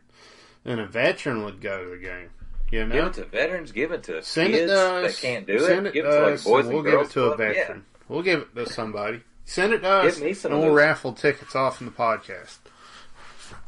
and 0.63 0.79
a 0.79 0.86
veteran 0.86 1.43
would 1.43 1.59
go 1.59 1.84
to 1.84 1.89
the 1.89 1.97
game. 1.97 2.29
You 2.72 2.86
know, 2.86 2.95
Give 2.95 3.05
it 3.07 3.13
to 3.13 3.26
veterans. 3.26 3.72
Give 3.74 3.91
it 3.91 4.03
to 4.03 4.24
send 4.24 4.53
kids 4.53 4.72
it 4.72 4.76
to 4.76 4.82
us. 4.82 5.15
that 5.22 5.28
can't 5.28 5.45
do 5.45 5.59
send 5.59 5.88
it. 5.88 5.93
Give 5.93 6.05
it 6.05 6.09
to 6.09 6.22
like 6.22 6.43
boys 6.43 6.65
and 6.65 6.74
we'll 6.74 6.78
and 6.78 6.86
give 6.86 6.93
girls 6.93 7.09
it 7.09 7.13
to 7.13 7.24
a 7.24 7.28
club. 7.36 7.39
Yeah. 7.39 7.47
veteran. 7.53 7.86
We'll 8.07 8.22
give 8.24 8.39
it 8.41 8.55
to 8.55 8.65
somebody. 8.65 9.22
Send 9.45 9.74
it 9.74 9.80
to 9.80 9.89
us, 9.89 10.15
Give 10.15 10.24
me 10.24 10.34
some 10.34 10.53
and 10.53 10.61
we'll 10.61 10.74
raffle 10.74 11.11
tickets 11.13 11.55
off 11.55 11.82
in 11.82 11.86
the 11.86 11.91
podcast. 11.91 12.59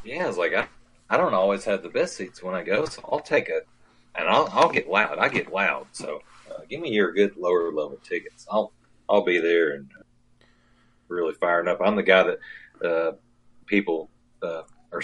Yeah, 0.05 0.29
it's 0.29 0.37
like 0.37 0.53
I, 0.53 0.67
I 1.09 1.17
don't 1.17 1.33
always 1.33 1.65
have 1.65 1.83
the 1.83 1.89
best 1.89 2.15
seats 2.15 2.41
when 2.41 2.55
I 2.55 2.63
go, 2.63 2.85
so 2.85 3.01
I'll 3.11 3.19
take 3.19 3.49
a, 3.49 3.61
and 4.15 4.29
I'll 4.29 4.47
I'll 4.53 4.69
get 4.69 4.89
loud. 4.89 5.17
I 5.19 5.27
get 5.27 5.51
loud, 5.51 5.87
so 5.91 6.21
uh, 6.49 6.61
give 6.69 6.79
me 6.79 6.91
your 6.91 7.11
good 7.11 7.35
lower 7.35 7.71
level 7.71 7.99
tickets. 8.03 8.47
I'll 8.49 8.71
I'll 9.09 9.23
be 9.23 9.39
there 9.39 9.71
and 9.75 9.89
really 11.09 11.33
firing 11.33 11.67
up. 11.67 11.81
I'm 11.83 11.95
the 11.97 12.03
guy 12.03 12.23
that 12.23 12.87
uh, 12.87 13.11
people 13.65 14.09
uh, 14.41 14.63
are, 14.91 15.01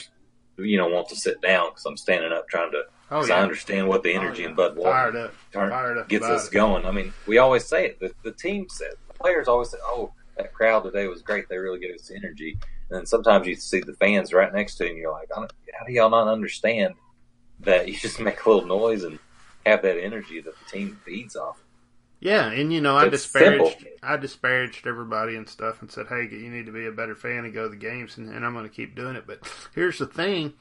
you 0.57 0.77
know, 0.77 0.87
want 0.87 1.09
to 1.09 1.15
sit 1.15 1.41
down 1.41 1.69
because 1.69 1.85
I'm 1.85 1.97
standing 1.97 2.31
up 2.31 2.47
trying 2.47 2.71
to. 2.71 2.83
Oh 3.11 3.17
Because 3.17 3.29
yeah, 3.29 3.35
I 3.37 3.41
understand 3.41 3.87
what 3.87 4.03
the 4.03 4.13
oh, 4.13 4.19
energy 4.21 4.43
Oh, 4.43 4.45
in 4.45 4.51
yeah. 4.51 4.55
Bud 4.55 4.75
Walton 4.75 4.91
fired 4.93 5.15
up, 5.15 5.33
fired 5.51 5.97
up 5.97 6.09
gets 6.09 6.25
us 6.25 6.47
it. 6.47 6.51
going. 6.53 6.85
I 6.85 6.91
mean, 6.91 7.13
we 7.27 7.37
always 7.39 7.65
say 7.65 7.85
it. 7.87 7.99
The, 7.99 8.13
the 8.23 8.31
team 8.31 8.67
said, 8.69 8.93
the 9.07 9.13
players 9.15 9.47
always 9.47 9.69
say, 9.71 9.77
"Oh, 9.83 10.11
that 10.37 10.53
crowd 10.53 10.83
today 10.83 11.07
was 11.07 11.21
great. 11.21 11.49
They 11.49 11.57
really 11.57 11.79
gave 11.79 11.95
us 11.95 12.11
energy." 12.15 12.57
And 12.89 12.99
then 12.99 13.05
sometimes 13.05 13.47
you 13.47 13.55
see 13.55 13.79
the 13.81 13.93
fans 13.93 14.31
right 14.33 14.53
next 14.53 14.75
to 14.75 14.83
you, 14.85 14.89
and 14.91 14.99
you're 14.99 15.11
like, 15.11 15.29
"How 15.35 15.45
do 15.85 15.93
y'all 15.93 16.09
not 16.09 16.27
understand 16.27 16.93
that 17.61 17.87
you 17.87 17.95
just 17.97 18.19
make 18.19 18.45
a 18.45 18.49
little 18.49 18.67
noise 18.67 19.03
and 19.03 19.17
have 19.65 19.81
that 19.81 19.99
energy 19.99 20.39
that 20.41 20.53
the 20.57 20.65
team 20.71 20.99
feeds 21.05 21.35
off?" 21.35 21.57
Yeah, 22.21 22.51
and 22.51 22.71
you 22.73 22.81
know, 22.81 22.97
I 22.97 23.03
It's 23.05 23.11
disparaged, 23.23 23.79
simple. 23.79 23.97
I 24.03 24.17
disparaged 24.17 24.85
everybody 24.85 25.35
and 25.35 25.47
stuff, 25.49 25.81
and 25.81 25.89
said, 25.89 26.07
"Hey, 26.09 26.27
you 26.29 26.49
need 26.49 26.65
to 26.67 26.71
be 26.71 26.85
a 26.85 26.91
better 26.91 27.15
fan 27.15 27.45
and 27.45 27.53
go 27.53 27.63
to 27.63 27.69
the 27.69 27.75
games," 27.75 28.17
and, 28.17 28.29
and 28.29 28.45
I'm 28.45 28.53
going 28.53 28.65
to 28.69 28.75
keep 28.75 28.93
doing 28.95 29.15
it. 29.15 29.25
But 29.25 29.39
here's 29.73 29.97
the 29.99 30.05
thing: 30.05 30.53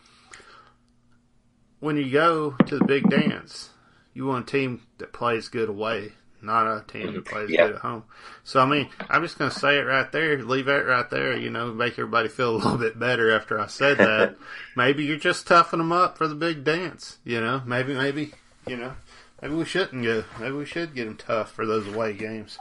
when 1.81 1.97
you 1.97 2.11
go 2.11 2.51
to 2.67 2.79
the 2.79 2.85
big 2.85 3.09
dance, 3.09 3.71
you 4.15 4.27
want 4.27 4.49
a 4.49 4.53
team 4.53 4.83
that 4.99 5.13
plays 5.13 5.49
good 5.49 5.69
away, 5.69 6.13
not 6.43 6.67
a 6.67 6.85
team 6.87 7.15
that 7.15 7.25
plays 7.25 7.51
Yeah. 7.51 7.67
good 7.67 7.77
at 7.77 7.81
home. 7.81 8.05
So 8.45 8.61
I 8.61 8.67
mean, 8.67 8.89
I'm 9.09 9.23
just 9.23 9.39
going 9.39 9.51
to 9.51 9.59
say 9.59 9.79
it 9.79 9.83
right 9.83 10.11
there, 10.11 10.43
leave 10.43 10.69
it 10.69 10.87
right 10.87 11.09
there. 11.09 11.37
You 11.37 11.51
know, 11.51 11.73
make 11.73 11.93
everybody 11.93 12.29
feel 12.29 12.51
a 12.57 12.59
little 12.59 12.79
bit 12.79 12.99
better 12.99 13.31
after 13.35 13.61
I 13.61 13.67
said 13.67 13.99
that. 13.99 14.37
maybe 14.77 15.05
you're 15.05 15.17
just 15.17 15.47
toughing 15.47 15.79
them 15.79 15.93
up 15.93 16.19
for 16.19 16.27
the 16.27 16.35
big 16.35 16.65
dance. 16.65 17.19
You 17.25 17.41
know, 17.41 17.63
maybe, 17.65 17.95
maybe, 17.95 18.33
you 18.67 18.77
know. 18.77 18.95
Maybe 19.41 19.55
we 19.55 19.65
shouldn't 19.65 20.03
go. 20.03 20.25
Maybe 20.41 20.53
we 20.53 20.65
should 20.65 20.97
get 20.97 21.05
them 21.05 21.17
tough 21.17 21.53
for 21.53 21.65
those 21.65 21.87
away 21.87 22.13
games. 22.13 22.59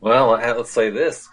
Well, 0.00 0.30
let's 0.32 0.72
say 0.72 0.90
this: 0.90 1.28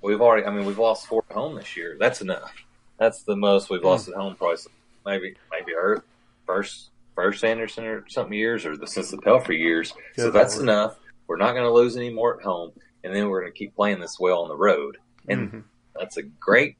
we've 0.00 0.20
already, 0.20 0.46
I 0.46 0.50
mean, 0.50 0.66
we've 0.66 0.78
lost 0.78 1.08
four 1.08 1.24
at 1.28 1.34
home 1.34 1.56
this 1.56 1.76
year. 1.76 1.96
That's 1.98 2.20
enough. 2.20 2.52
That's 2.98 3.24
the 3.24 3.34
most 3.34 3.70
we've 3.70 3.80
hmm. 3.80 3.88
lost 3.88 4.08
at 4.08 4.14
home, 4.14 4.36
probably 4.36 4.58
maybe 5.04 5.34
maybe 5.50 5.74
our 5.74 6.04
first 6.52 6.90
first 7.14 7.44
Anderson 7.44 7.84
or 7.84 8.04
something 8.08 8.32
years, 8.32 8.64
or 8.64 8.76
the, 8.76 8.86
since 8.86 9.10
the 9.10 9.18
Pelphrey 9.18 9.58
years. 9.58 9.92
so 10.16 10.30
that's 10.30 10.56
Lord. 10.56 10.68
enough. 10.68 10.96
We're 11.28 11.36
not 11.36 11.52
going 11.52 11.64
to 11.64 11.72
lose 11.72 11.96
any 11.96 12.10
more 12.12 12.38
at 12.38 12.44
home, 12.44 12.72
and 13.04 13.14
then 13.14 13.28
we're 13.28 13.40
going 13.42 13.52
to 13.52 13.58
keep 13.58 13.74
playing 13.74 14.00
this 14.00 14.16
well 14.18 14.42
on 14.42 14.48
the 14.48 14.56
road. 14.56 14.96
And 15.28 15.50
Mhm. 15.52 15.64
that's 15.94 16.16
a 16.16 16.22
great 16.22 16.76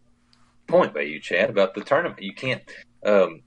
point 0.66 0.95
by 0.95 1.03
you, 1.03 1.20
Chad, 1.20 1.51
about 1.51 1.75
the 1.75 1.83
tournament. 1.83 2.23
You 2.23 2.35
can't 2.35 2.62
um, 3.05 3.43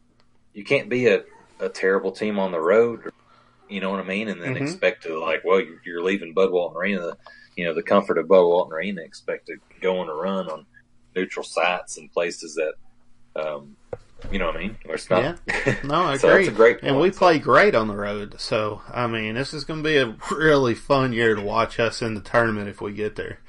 you 0.54 0.64
can't 0.64 0.90
be 0.90 1.08
a, 1.08 1.24
a 1.60 1.70
terrible 1.70 2.12
team 2.12 2.40
on 2.40 2.52
the 2.52 2.60
road. 2.62 3.10
You 3.70 3.82
know 3.82 3.90
what 3.90 4.00
I 4.00 4.04
mean? 4.04 4.28
And 4.30 4.42
then 4.42 4.56
Mhm. 4.56 4.62
expect 4.62 5.04
to 5.04 5.18
like, 5.20 5.42
well, 5.44 5.60
you're, 5.60 5.80
you're 5.86 6.04
leaving 6.04 6.34
Bud 6.34 6.52
Walton 6.52 6.78
Arena, 6.78 7.18
you 7.56 7.66
know, 7.66 7.74
the 7.74 7.84
comfort 7.84 8.18
of 8.18 8.28
Bud 8.28 8.46
Walton 8.46 8.74
Arena. 8.74 9.02
Expect 9.02 9.48
to 9.48 9.56
go 9.82 9.98
on 10.00 10.08
a 10.10 10.14
run 10.14 10.48
on 10.50 10.66
neutral 11.16 11.44
sites 11.46 11.98
and 11.98 12.12
places 12.12 12.54
that, 12.56 12.74
um, 13.36 13.76
you 14.32 14.40
know 14.40 14.48
what 14.48 14.56
I 14.56 14.60
mean? 14.60 14.78
It's 14.86 15.10
not. 15.10 15.40
No, 15.84 15.96
I 15.96 16.18
so 16.18 16.30
agree. 16.30 16.50
great 16.50 16.82
point. 16.82 16.92
and 16.92 17.00
we 17.00 17.12
play 17.12 17.40
great 17.40 17.76
on 17.76 17.88
the 17.88 17.96
road. 17.96 18.40
So, 18.40 18.82
I 18.92 19.08
mean, 19.08 19.36
this 19.36 19.54
is 19.54 19.64
going 19.64 19.84
to 19.84 19.90
be 19.90 19.98
a 19.98 20.16
really 20.32 20.76
fun 20.76 21.14
year 21.14 21.36
to 21.36 21.42
watch 21.42 21.80
us 21.80 22.02
in 22.02 22.14
the 22.14 22.22
tournament 22.22 22.70
if 22.70 22.82
we 22.82 22.94
get 22.94 23.16
there. 23.16 23.40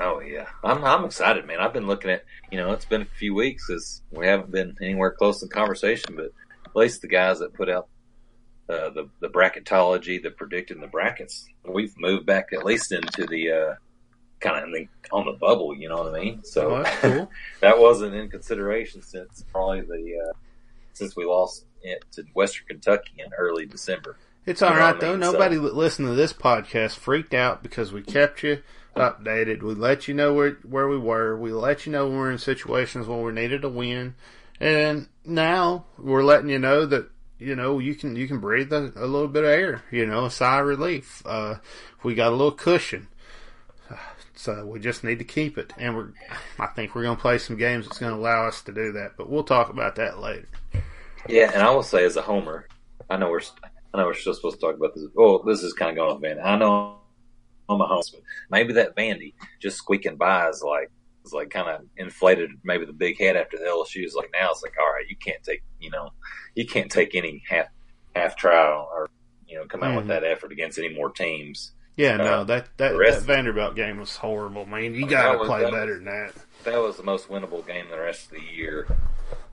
Oh 0.00 0.20
yeah, 0.20 0.46
I'm 0.64 0.84
I'm 0.84 1.04
excited, 1.04 1.46
man. 1.46 1.60
I've 1.60 1.72
been 1.72 1.86
looking 1.86 2.10
at, 2.10 2.24
you 2.50 2.58
know, 2.58 2.72
it's 2.72 2.84
been 2.86 3.02
a 3.02 3.16
few 3.18 3.34
weeks 3.34 3.66
because 3.68 4.02
we 4.10 4.26
haven't 4.26 4.50
been 4.50 4.76
anywhere 4.82 5.12
close 5.12 5.42
in 5.42 5.48
conversation, 5.48 6.16
but 6.16 6.32
at 6.66 6.74
least 6.74 7.02
the 7.02 7.08
guys 7.08 7.38
that 7.38 7.52
put 7.54 7.68
out 7.68 7.88
uh, 8.68 8.90
the 8.90 9.08
the 9.20 9.28
bracketology, 9.28 10.20
the 10.20 10.30
predicting 10.30 10.80
the 10.80 10.88
brackets, 10.88 11.46
we've 11.64 11.94
moved 11.98 12.26
back 12.26 12.48
at 12.52 12.64
least 12.64 12.90
into 12.90 13.26
the 13.26 13.52
uh, 13.52 13.74
kind 14.42 14.64
of 14.74 14.88
on 15.12 15.24
the 15.24 15.32
bubble. 15.32 15.74
You 15.74 15.88
know 15.88 15.96
what 16.02 16.14
I 16.14 16.20
mean? 16.20 16.44
So 16.44 16.82
that's 16.82 17.00
cool. 17.00 17.30
that 17.60 17.78
wasn't 17.78 18.14
in 18.14 18.28
consideration 18.28 19.00
since 19.02 19.44
probably 19.50 19.80
the 19.82 20.28
uh, 20.28 20.32
since 20.92 21.16
we 21.16 21.24
lost 21.24 21.64
it 21.82 22.04
to 22.12 22.24
Western 22.34 22.66
Kentucky 22.66 23.12
in 23.18 23.32
early 23.38 23.64
December. 23.66 24.16
It's 24.44 24.60
all 24.60 24.70
You 24.70 24.76
know 24.76 24.80
right 24.82 24.96
I 24.96 24.98
though. 24.98 25.12
mean? 25.12 25.22
So- 25.22 25.32
Nobody 25.32 25.56
that 25.56 25.74
listened 25.74 26.08
to 26.08 26.14
this 26.14 26.32
podcast 26.32 26.96
freaked 26.96 27.32
out 27.34 27.62
because 27.62 27.92
we 27.92 28.02
kept 28.02 28.42
you 28.42 28.62
updated. 28.96 29.62
We 29.62 29.74
let 29.74 30.08
you 30.08 30.14
know 30.14 30.34
where 30.34 30.52
where 30.68 30.88
we 30.88 30.98
were. 30.98 31.36
We 31.38 31.52
let 31.52 31.86
you 31.86 31.92
know 31.92 32.04
when 32.06 32.12
we 32.14 32.18
we're 32.18 32.30
in 32.32 32.38
situations 32.38 33.06
where 33.06 33.22
we 33.22 33.32
needed 33.32 33.62
to 33.62 33.68
win, 33.68 34.14
And 34.60 35.08
now 35.24 35.86
we're 35.98 36.24
letting 36.24 36.50
you 36.50 36.58
know 36.58 36.84
that 36.86 37.08
you 37.38 37.54
know 37.56 37.78
you 37.78 37.94
can 37.94 38.16
you 38.16 38.28
can 38.28 38.38
breathe 38.40 38.72
a, 38.72 38.92
a 38.96 39.06
little 39.06 39.28
bit 39.28 39.44
of 39.44 39.50
air. 39.50 39.82
You 39.90 40.06
know, 40.06 40.26
a 40.26 40.30
sigh 40.30 40.60
of 40.60 40.66
relief. 40.66 41.22
Uh, 41.24 41.56
we 42.02 42.14
got 42.14 42.28
a 42.32 42.36
little 42.36 42.52
cushion. 42.52 43.08
So 44.42 44.66
we 44.66 44.80
just 44.80 45.04
need 45.04 45.20
to 45.20 45.24
keep 45.24 45.56
it, 45.56 45.72
and 45.78 45.94
we're. 45.94 46.08
I 46.58 46.66
think 46.66 46.96
we're 46.96 47.04
going 47.04 47.14
to 47.14 47.22
play 47.22 47.38
some 47.38 47.56
games 47.56 47.86
that's 47.86 48.00
going 48.00 48.10
to 48.12 48.18
allow 48.18 48.48
us 48.48 48.60
to 48.62 48.72
do 48.72 48.90
that, 48.90 49.12
but 49.16 49.30
we'll 49.30 49.44
talk 49.44 49.70
about 49.70 49.94
that 49.96 50.18
later. 50.18 50.48
Yeah, 51.28 51.52
and 51.54 51.62
I 51.62 51.70
will 51.70 51.84
say 51.84 52.02
as 52.04 52.16
a 52.16 52.22
homer, 52.22 52.66
I 53.08 53.18
know 53.18 53.30
we're 53.30 53.42
I 53.94 53.98
know 53.98 54.06
we're 54.06 54.14
still 54.14 54.34
supposed 54.34 54.56
to 54.58 54.66
talk 54.66 54.74
about 54.74 54.96
this. 54.96 55.04
Oh, 55.16 55.44
this 55.46 55.62
is 55.62 55.72
kind 55.74 55.92
of 55.92 55.96
going 55.96 56.10
off 56.10 56.20
Vandy. 56.20 56.44
I 56.44 56.56
know 56.56 56.96
I'm 57.68 57.80
a 57.80 57.86
homer, 57.86 58.02
but 58.10 58.20
maybe 58.50 58.72
that 58.72 58.96
Vandy 58.96 59.34
just 59.60 59.76
squeaking 59.78 60.16
by 60.16 60.48
is 60.48 60.60
like 60.60 60.90
is 61.24 61.32
like 61.32 61.50
kind 61.50 61.68
of 61.68 61.82
inflated. 61.96 62.50
Maybe 62.64 62.84
the 62.84 62.92
big 62.92 63.20
head 63.20 63.36
after 63.36 63.58
the 63.58 63.64
LSU 63.66 64.04
is 64.04 64.16
like 64.16 64.30
now 64.32 64.50
it's 64.50 64.64
like 64.64 64.74
all 64.76 64.92
right, 64.92 65.08
you 65.08 65.14
can't 65.24 65.42
take 65.44 65.62
you 65.78 65.90
know 65.90 66.10
you 66.56 66.66
can't 66.66 66.90
take 66.90 67.14
any 67.14 67.44
half 67.48 67.66
half 68.16 68.36
trial 68.36 68.88
or 68.92 69.08
you 69.46 69.54
know 69.56 69.66
come 69.66 69.84
out 69.84 69.92
Mhm. 69.92 69.96
with 69.98 70.06
that 70.08 70.24
effort 70.24 70.50
against 70.50 70.80
any 70.80 70.92
more 70.92 71.10
teams. 71.10 71.70
Yeah, 71.96 72.16
no, 72.16 72.24
Uh, 72.24 72.44
that 72.44 72.68
that, 72.78 72.92
that 72.96 73.22
Vanderbilt 73.22 73.74
game 73.76 73.98
was 73.98 74.16
horrible, 74.16 74.64
man. 74.66 74.94
You 74.94 75.06
got 75.06 75.32
to 75.32 75.44
play 75.44 75.62
better 75.70 75.94
than 75.96 76.04
that. 76.06 76.32
that 76.64 76.78
was 76.80 76.96
the 76.96 77.02
most 77.02 77.28
winnable 77.28 77.66
game 77.66 77.86
the 77.90 77.98
rest 77.98 78.26
of 78.26 78.38
the 78.38 78.42
year. 78.56 78.86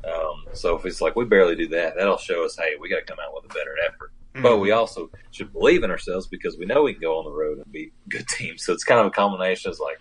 Um, 0.05 0.45
so 0.53 0.77
if 0.77 0.85
it's 0.85 1.01
like 1.01 1.15
we 1.15 1.25
barely 1.25 1.55
do 1.55 1.67
that, 1.69 1.95
that'll 1.97 2.17
show 2.17 2.45
us, 2.45 2.55
hey, 2.57 2.75
we 2.79 2.87
got 2.89 2.97
to 2.97 3.01
come 3.05 3.17
out 3.19 3.33
with 3.35 3.45
a 3.45 3.53
better 3.53 3.75
effort. 3.87 4.11
But 4.33 4.41
Mm-hmm. 4.43 4.61
we 4.61 4.71
also 4.71 5.09
should 5.31 5.51
believe 5.51 5.83
in 5.83 5.89
ourselves 5.91 6.27
because 6.27 6.55
we 6.57 6.65
know 6.65 6.83
we 6.83 6.93
can 6.93 7.01
go 7.01 7.17
on 7.17 7.25
the 7.25 7.31
road 7.31 7.57
and 7.57 7.69
beat 7.71 7.91
good 8.07 8.27
teams. 8.27 8.63
So 8.63 8.71
it's 8.73 8.83
kind 8.83 8.99
of 9.01 9.07
a 9.07 9.09
combination. 9.11 9.71
It's 9.71 9.79
like, 9.79 9.99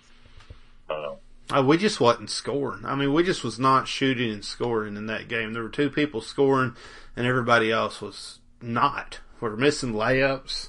I 0.89 0.93
don't 0.95 1.03
know. 1.03 1.19
Uh, 1.51 1.63
we 1.63 1.79
just 1.79 1.99
wasn't 1.99 2.29
scoring. 2.31 2.85
I 2.85 2.95
mean, 2.95 3.13
we 3.15 3.23
just 3.25 3.43
was 3.43 3.59
not 3.59 3.89
shooting 3.89 4.31
and 4.31 4.45
scoring 4.45 4.97
in 4.97 5.07
that 5.07 5.29
game. 5.29 5.55
There 5.55 5.63
were 5.63 5.71
two 5.71 5.89
people 5.89 6.21
scoring, 6.21 6.77
and 7.17 7.27
everybody 7.27 7.73
else 7.73 8.03
was 8.03 8.39
not. 8.61 9.21
We're 9.41 9.57
missing 9.57 9.95
layups, 9.95 10.69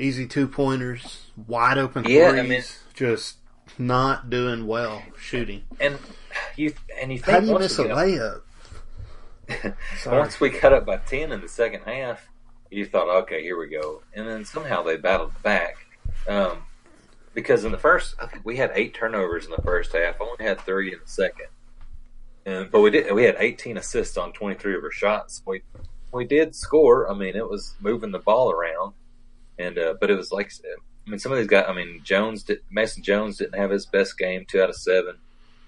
easy 0.00 0.26
two 0.26 0.48
pointers, 0.48 1.26
wide 1.46 1.78
open 1.78 2.04
Yeah, 2.08 2.28
I 2.28 2.30
threes. 2.32 2.48
mean- 2.48 2.62
just 2.94 3.36
not 3.78 4.28
doing 4.30 4.66
well 4.66 5.02
shooting. 5.18 5.62
And 5.80 5.98
you 6.56 6.74
and 7.00 7.12
you 7.12 7.18
think 7.18 7.30
How 7.34 7.40
do 7.40 7.46
you 7.46 7.58
miss 7.58 7.78
a 7.78 7.84
layup? 7.84 8.42
once 10.06 10.40
we 10.40 10.50
cut 10.50 10.72
up 10.72 10.86
by 10.86 10.96
ten 10.98 11.32
in 11.32 11.40
the 11.40 11.48
second 11.48 11.82
half, 11.84 12.28
you 12.70 12.86
thought, 12.86 13.08
okay, 13.22 13.42
here 13.42 13.58
we 13.58 13.68
go. 13.68 14.02
And 14.14 14.26
then 14.26 14.44
somehow 14.44 14.82
they 14.82 14.96
battled 14.96 15.32
back. 15.42 15.76
Um, 16.28 16.62
because 17.34 17.64
in 17.64 17.72
the 17.72 17.78
first, 17.78 18.14
I 18.20 18.26
think 18.26 18.44
we 18.44 18.56
had 18.56 18.72
eight 18.74 18.94
turnovers 18.94 19.44
in 19.44 19.50
the 19.52 19.62
first 19.62 19.92
half. 19.92 20.20
Only 20.20 20.44
had 20.44 20.60
three 20.60 20.92
in 20.92 20.98
the 21.02 21.10
second. 21.10 21.46
And, 22.46 22.70
but 22.70 22.80
we 22.80 22.90
did. 22.90 23.12
We 23.14 23.24
had 23.24 23.36
18 23.38 23.76
assists 23.76 24.16
on 24.16 24.32
23 24.32 24.76
of 24.76 24.84
our 24.84 24.90
shots. 24.90 25.42
We 25.46 25.62
we 26.12 26.24
did 26.24 26.54
score. 26.54 27.10
I 27.10 27.14
mean, 27.14 27.36
it 27.36 27.48
was 27.48 27.74
moving 27.80 28.10
the 28.10 28.18
ball 28.18 28.50
around, 28.50 28.94
and 29.60 29.78
uh, 29.78 29.94
but 30.00 30.10
it 30.10 30.16
was 30.16 30.32
like 30.32 30.50
I 31.06 31.10
mean, 31.10 31.18
some 31.18 31.32
of 31.32 31.38
these 31.38 31.46
guys. 31.46 31.64
I 31.68 31.72
mean, 31.72 32.00
Jones 32.04 32.42
did. 32.44 32.60
Mason 32.70 33.02
Jones 33.02 33.38
didn't 33.38 33.58
have 33.58 33.70
his 33.70 33.86
best 33.86 34.16
game. 34.18 34.44
Two 34.48 34.62
out 34.62 34.68
of 34.70 34.76
seven. 34.76 35.16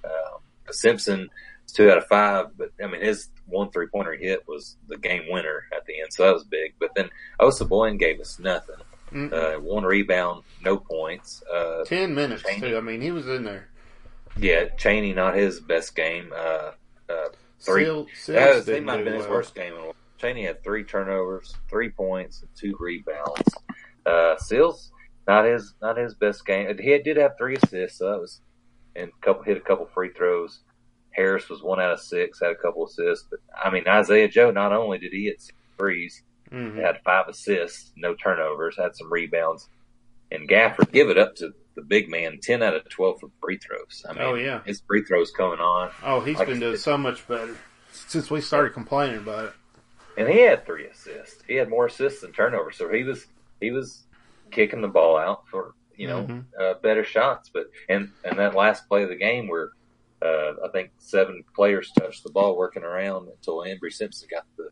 Um, 0.04 0.40
Simpson 0.70 1.28
two 1.66 1.90
out 1.90 1.98
of 1.98 2.06
five. 2.06 2.46
But 2.56 2.70
I 2.82 2.86
mean, 2.86 3.00
his 3.02 3.28
one 3.46 3.70
three 3.70 3.86
pointer 3.86 4.14
hit 4.14 4.46
was 4.48 4.76
the 4.88 4.96
game 4.98 5.24
winner 5.30 5.64
at 5.74 5.84
the 5.86 6.00
end, 6.00 6.12
so 6.12 6.24
that 6.24 6.34
was 6.34 6.44
big. 6.44 6.74
But 6.78 6.90
then 6.94 7.10
Osabuohien 7.40 7.98
gave 7.98 8.20
us 8.20 8.38
nothing. 8.38 8.76
Uh, 9.14 9.56
one 9.60 9.84
rebound, 9.84 10.42
no 10.64 10.78
points. 10.78 11.42
Uh, 11.52 11.84
Ten 11.84 12.14
minutes 12.14 12.42
Chaney. 12.44 12.60
too. 12.70 12.76
I 12.78 12.80
mean, 12.80 13.02
he 13.02 13.10
was 13.10 13.28
in 13.28 13.44
there. 13.44 13.68
yeah, 14.38 14.64
Chaney 14.78 15.12
not 15.12 15.34
his 15.34 15.60
best 15.60 15.94
game. 15.94 16.32
Uh, 16.34 16.70
uh, 17.10 17.28
Three. 17.60 17.84
Sills 17.84 18.08
That 18.28 18.54
was, 18.54 18.66
might 18.80 18.96
have 18.96 19.04
been 19.04 19.12
his 19.14 19.26
worst 19.28 19.54
game. 19.54 19.74
in 19.74 19.78
a 19.80 19.84
while. 19.84 19.94
Chaney 20.18 20.44
had 20.46 20.64
three 20.64 20.82
turnovers, 20.84 21.54
three 21.68 21.90
points, 21.90 22.40
and 22.40 22.48
two 22.56 22.74
rebounds. 22.80 23.42
Uh, 24.06 24.36
Sills 24.36 24.90
not 25.28 25.44
his 25.44 25.74
not 25.80 25.96
his 25.96 26.14
best 26.14 26.44
game. 26.44 26.76
He 26.78 26.98
did 26.98 27.16
have 27.16 27.32
three 27.38 27.54
assists, 27.56 27.98
so 27.98 28.10
that 28.10 28.20
was 28.20 28.40
and 28.96 29.10
a 29.10 29.24
couple 29.24 29.42
hit 29.44 29.56
a 29.56 29.60
couple 29.60 29.86
free 29.94 30.10
throws. 30.12 30.60
Harris 31.12 31.48
was 31.48 31.62
one 31.62 31.80
out 31.80 31.92
of 31.92 32.00
six, 32.00 32.40
had 32.40 32.50
a 32.50 32.56
couple 32.56 32.84
assists. 32.86 33.26
But 33.30 33.40
I 33.56 33.70
mean, 33.70 33.84
Isaiah 33.86 34.28
Joe 34.28 34.50
not 34.50 34.72
only 34.72 34.98
did 34.98 35.12
he 35.12 35.24
hit 35.26 35.40
six 35.40 35.56
threes, 35.78 36.22
Mhm. 36.50 36.76
he 36.76 36.80
had 36.82 37.00
five 37.04 37.28
assists, 37.28 37.92
no 37.96 38.14
turnovers, 38.14 38.76
had 38.76 38.96
some 38.96 39.12
rebounds, 39.12 39.68
and 40.30 40.48
Gafford 40.48 40.90
give 40.92 41.08
it 41.08 41.18
up 41.18 41.36
to 41.36 41.52
the 41.74 41.82
big 41.82 42.08
man, 42.10 42.38
ten 42.42 42.62
out 42.62 42.74
of 42.74 42.88
twelve 42.88 43.20
for 43.20 43.30
free 43.40 43.58
throws. 43.58 44.04
I 44.08 44.12
mean, 44.14 44.22
Oh, 44.22 44.34
yeah. 44.34 44.62
his 44.64 44.82
free 44.86 45.02
throws 45.04 45.30
coming 45.30 45.60
on. 45.60 45.90
Oh, 46.02 46.20
he's 46.20 46.36
Like- 46.38 46.48
been 46.48 46.60
doing 46.60 46.76
so 46.76 46.98
much 46.98 47.26
better 47.28 47.56
since 47.92 48.30
we 48.30 48.40
started 48.40 48.72
complaining 48.74 49.18
about 49.18 49.44
it. 49.46 49.52
and 50.18 50.28
he 50.28 50.40
had 50.40 50.66
three 50.66 50.86
assists. 50.86 51.42
He 51.46 51.54
had 51.54 51.70
more 51.70 51.86
assists 51.86 52.20
than 52.20 52.32
turnovers, 52.32 52.76
so 52.76 52.90
he 52.92 53.02
was 53.02 53.26
he 53.62 53.70
was 53.70 54.06
kicking 54.50 54.82
the 54.82 54.88
ball 54.88 55.16
out 55.16 55.42
for 55.50 55.72
you 55.96 56.08
know 56.08 56.26
Mhm. 56.26 56.44
uh, 56.60 56.74
better 56.82 57.04
shots. 57.04 57.50
But 57.52 57.66
and 57.88 58.12
and 58.24 58.38
that 58.38 58.54
last 58.54 58.88
play 58.88 59.02
of 59.02 59.08
the 59.08 59.16
game 59.16 59.48
where 59.48 59.70
uh, 60.20 60.52
I 60.64 60.68
think 60.72 60.90
seven 60.98 61.42
players 61.54 61.90
touched 61.98 62.22
the 62.22 62.30
ball 62.30 62.56
working 62.56 62.84
around 62.84 63.28
until 63.28 63.58
Embery 63.58 63.90
Simpson 63.92 64.28
got 64.30 64.44
the 64.56 64.68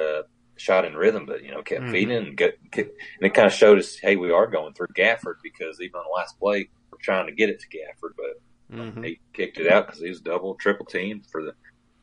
uh, 0.00 0.22
shot 0.58 0.84
in 0.84 0.94
rhythm, 0.94 1.24
but 1.26 1.42
you 1.42 1.50
know 1.52 1.62
kept 1.62 1.84
Mhm. 1.86 1.90
feeding 1.90 2.16
and, 2.16 2.36
get, 2.36 2.58
and 2.76 2.90
it 3.22 3.32
kind 3.34 3.46
of 3.46 3.52
showed 3.52 3.78
us, 3.78 3.96
hey, 3.96 4.16
we 4.16 4.30
are 4.30 4.46
going 4.46 4.74
through 4.74 4.88
Gafford 4.94 5.36
because 5.42 5.80
even 5.80 5.96
on 5.96 6.04
the 6.04 6.14
last 6.14 6.38
play 6.38 6.68
we're 6.92 6.98
trying 7.02 7.26
to 7.26 7.32
get 7.32 7.48
it 7.48 7.60
to 7.60 7.68
Gafford, 7.68 8.12
but 8.16 8.76
Mhm. 8.76 9.04
he 9.04 9.20
kicked 9.32 9.58
it 9.58 9.72
out 9.72 9.86
because 9.86 10.00
he 10.02 10.08
was 10.10 10.20
double, 10.20 10.54
triple 10.56 10.84
teamed 10.86 11.24
for 11.32 11.42
the 11.42 11.54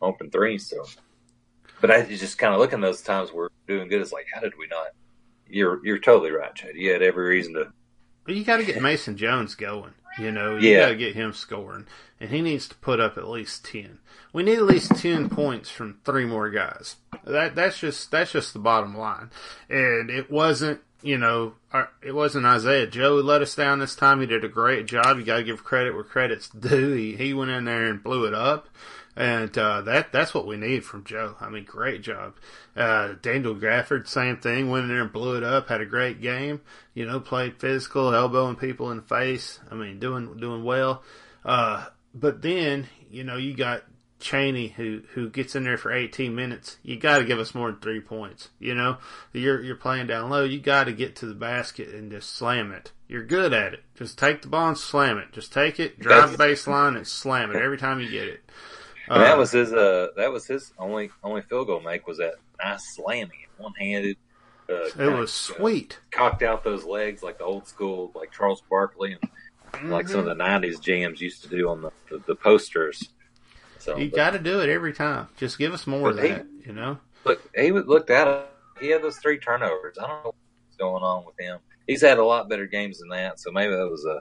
open 0.01 0.31
three. 0.31 0.57
So, 0.57 0.83
but 1.81 1.91
I 1.91 2.01
just 2.03 2.38
kind 2.39 2.53
of 2.53 2.59
looking 2.59 2.81
those 2.81 3.01
times 3.03 3.31
we're 3.31 3.49
doing 3.67 3.89
good. 3.89 4.01
It's 4.01 4.11
like, 4.11 4.25
how 4.33 4.41
did 4.41 4.53
we 4.57 4.65
not? 4.67 4.88
You're 5.50 5.86
you're 5.86 6.00
totally 6.00 6.32
right, 6.32 6.54
Chad. 6.56 6.76
You 6.76 6.91
had 6.93 7.02
every 7.02 7.28
reason 7.28 7.54
to. 7.54 7.72
But 8.26 8.36
you 8.36 8.43
got 8.43 8.58
to 8.58 8.66
get 8.66 8.82
Mason 8.82 9.16
Jones 9.18 9.56
going. 9.56 9.93
You 10.20 10.32
know, 10.32 10.58
you 10.58 10.72
Yeah. 10.72 10.80
got 10.82 10.89
to 10.89 10.95
get 10.95 11.14
him 11.16 11.32
scoring, 11.34 11.86
and 12.20 12.30
he 12.30 12.41
needs 12.41 12.68
to 12.70 12.76
put 12.76 13.00
up 13.00 13.18
at 13.18 13.28
least 13.30 13.64
ten. 13.66 14.00
We 14.34 14.43
need 14.43 14.58
at 14.58 14.64
least 14.66 14.95
ten 14.95 15.30
points 15.30 15.70
from 15.70 16.00
three 16.04 16.26
more 16.26 16.50
guys. 16.50 16.95
That 17.24 17.56
that's 17.56 17.80
just 17.80 18.12
that's 18.12 18.32
just 18.32 18.54
the 18.54 18.60
bottom 18.60 18.98
line. 18.98 19.30
And 19.70 20.10
it 20.10 20.30
wasn't, 20.32 20.82
you 21.04 21.18
know, 21.18 21.54
our, 21.72 21.89
it 22.04 22.14
wasn't 22.14 22.45
Isaiah 22.45 22.88
Joe 22.88 23.18
who 23.18 23.22
let 23.24 23.41
us 23.41 23.56
down 23.56 23.80
this 23.80 23.95
time. 23.95 24.20
He 24.20 24.26
did 24.28 24.43
a 24.43 24.50
great 24.50 24.88
job. 24.88 25.18
You 25.20 25.24
got 25.24 25.38
to 25.38 25.43
give 25.43 25.64
credit 25.64 25.93
where 25.93 26.04
credit's 26.04 26.50
due. 26.50 26.93
He 26.93 27.16
he 27.16 27.34
went 27.34 27.52
in 27.52 27.66
there 27.66 27.86
and 27.86 28.04
blew 28.04 28.26
it 28.26 28.34
up. 28.34 28.68
And 29.18 29.57
uh, 29.57 29.81
that 29.81 30.11
that's 30.11 30.35
what 30.35 30.45
we 30.45 30.57
need 30.57 30.85
from 30.85 31.03
Joe. 31.03 31.35
I 31.41 31.49
mean, 31.49 31.64
great 31.64 32.03
job. 32.03 32.35
Uh, 32.76 33.15
Daniel 33.19 33.56
Gafford, 33.56 34.07
same 34.07 34.38
thing. 34.38 34.69
Went 34.69 34.84
in 34.84 34.89
there 34.89 35.02
and 35.02 35.11
blew 35.11 35.35
it 35.35 35.44
up. 35.44 35.69
Had 35.69 35.81
a 35.81 35.88
great 35.88 36.22
game. 36.22 36.61
You 36.94 37.07
know, 37.07 37.19
played 37.19 37.60
physical, 37.60 38.14
elbowing 38.14 38.57
people 38.57 38.91
in 38.91 38.98
the 38.98 39.03
face. 39.03 39.60
I 39.72 39.76
mean, 39.76 39.98
doing 39.98 40.38
doing 40.38 40.64
well. 40.64 41.02
Uh, 41.44 41.88
but 42.14 42.44
then 42.44 42.88
you 43.10 43.23
know 43.23 43.38
you 43.38 43.56
got 43.56 43.85
Chaney 44.19 44.68
who 44.68 45.02
who 45.15 45.31
gets 45.31 45.56
in 45.56 45.64
there 45.64 45.77
for 45.77 45.91
18 45.91 46.35
minutes. 46.35 46.77
You 46.84 46.99
got 46.99 47.18
to 47.18 47.26
give 47.26 47.39
us 47.39 47.56
more 47.56 47.72
than 47.72 47.80
three 47.80 48.02
points. 48.02 48.49
You 48.60 48.76
know, 48.76 48.98
you're 49.34 49.64
you're 49.64 49.76
playing 49.76 50.06
down 50.06 50.30
low. 50.30 50.44
You 50.44 50.60
got 50.60 50.84
to 50.84 50.94
get 50.94 51.15
to 51.18 51.26
the 51.26 51.34
basket 51.34 51.89
and 51.89 52.11
just 52.11 52.35
slam 52.35 52.72
it. 52.72 52.91
You're 53.07 53.26
good 53.26 53.52
at 53.52 53.73
it. 53.73 53.84
Just 53.95 54.19
take 54.19 54.44
the 54.44 54.48
ball 54.48 54.68
and 54.68 54.77
slam 54.77 55.18
it. 55.18 55.31
Just 55.31 55.52
take 55.52 55.80
it, 55.80 55.99
drive 55.99 56.38
the 56.38 56.44
baseline, 56.44 56.95
and 56.95 57.07
slam 57.07 57.49
it 57.49 57.61
every 57.64 57.80
time 57.80 57.99
you 57.99 58.11
get 58.11 58.27
it. 58.27 58.41
And 59.09 59.21
that 59.23 59.35
Uh, 59.35 59.38
was 59.38 59.51
his. 59.51 59.71
Uh, 59.73 60.07
that 60.17 60.31
was 60.31 60.45
his 60.47 60.73
only 60.77 61.09
only 61.23 61.41
field 61.41 61.67
goal 61.67 61.79
make 61.79 62.07
was 62.07 62.17
that 62.17 62.35
nice 62.63 62.95
slamming, 62.95 63.45
one 63.57 63.73
handed. 63.79 64.17
Uh, 64.69 64.84
it 64.99 65.17
was 65.17 65.31
sweet. 65.31 65.97
cocked 66.11 66.43
out 66.43 66.63
those 66.63 66.84
legs 66.84 67.23
like 67.23 67.38
the 67.38 67.43
old 67.45 67.65
school, 67.67 68.11
like 68.15 68.31
Charles 68.31 68.61
Barkley 68.69 69.17
and 69.73 69.89
like 69.89 70.09
some 70.09 70.19
of 70.19 70.25
the 70.25 70.35
'90s 70.35 70.81
jams 70.81 71.21
used 71.21 71.41
to 71.43 71.47
do 71.49 71.69
on 71.69 71.81
the 71.81 71.91
the, 72.09 72.21
the 72.27 72.35
posters. 72.35 73.09
So 73.79 73.95
You 73.97 74.09
got 74.09 74.31
to 74.31 74.39
do 74.39 74.59
it 74.59 74.67
every 74.69 74.91
time. 74.91 75.29
Just 75.38 75.57
give 75.57 75.73
us 75.73 75.88
more 75.88 76.09
of 76.09 76.17
But 76.17 76.25
he- 76.25 76.31
that. 76.31 76.45
You 76.65 76.73
know. 76.73 76.99
look, 77.23 77.41
he 77.55 77.71
was- 77.71 77.85
looked 77.85 78.09
at 78.09 78.27
it. 78.27 78.45
He 78.81 78.89
had 78.89 79.01
those 79.01 79.17
three 79.17 79.38
turnovers. 79.39 79.97
I 79.97 80.01
don't 80.07 80.23
know 80.25 80.35
what's 80.65 80.77
going 80.77 81.03
on 81.03 81.25
with 81.25 81.39
him. 81.39 81.59
He's 81.88 82.01
had 82.01 82.17
a 82.17 82.23
lot 82.25 82.49
better 82.49 82.65
games 82.65 82.99
than 82.99 83.07
that, 83.09 83.39
so 83.39 83.49
maybe 83.51 83.73
that 83.73 83.88
was 83.89 84.05
a. 84.05 84.19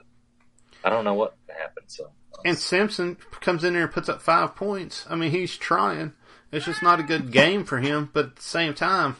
I 0.85 0.89
don't 0.89 1.03
know 1.03 1.13
what 1.15 1.35
happened. 1.49 1.87
So 1.89 2.09
And 2.45 2.57
Simpson 2.57 3.17
comes 3.41 3.63
in 3.63 3.73
there 3.73 3.83
and 3.83 3.91
puts 3.91 4.09
up 4.09 4.21
five 4.21 4.55
points. 4.55 5.05
I 5.09 5.15
mean, 5.15 5.31
he's 5.31 5.57
trying. 5.57 6.13
It's 6.51 6.65
just 6.65 6.83
not 6.83 6.99
a 6.99 7.03
good 7.03 7.31
game 7.31 7.65
for 7.65 7.79
him, 7.79 8.09
but 8.13 8.25
at 8.25 8.35
the 8.37 8.41
same 8.41 8.73
time, 8.73 9.17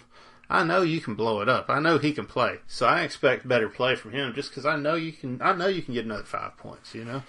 I 0.49 0.63
know 0.63 0.81
you 0.81 1.01
can 1.01 1.15
blow 1.15 1.41
it 1.41 1.49
up. 1.49 1.69
I 1.69 1.79
know 1.79 1.97
he 1.97 2.13
can 2.13 2.25
play, 2.25 2.59
so 2.67 2.85
I 2.85 3.01
expect 3.01 3.47
better 3.47 3.67
play 3.67 3.95
from 3.95 4.11
him. 4.11 4.33
Just 4.33 4.49
because 4.49 4.65
I 4.65 4.77
know 4.77 4.95
you 4.95 5.11
can, 5.11 5.41
I 5.41 5.53
know 5.53 5.67
you 5.67 5.81
can 5.81 5.93
get 5.93 6.05
another 6.05 6.23
five 6.23 6.55
points. 6.57 6.95
You 6.95 7.03
know, 7.03 7.23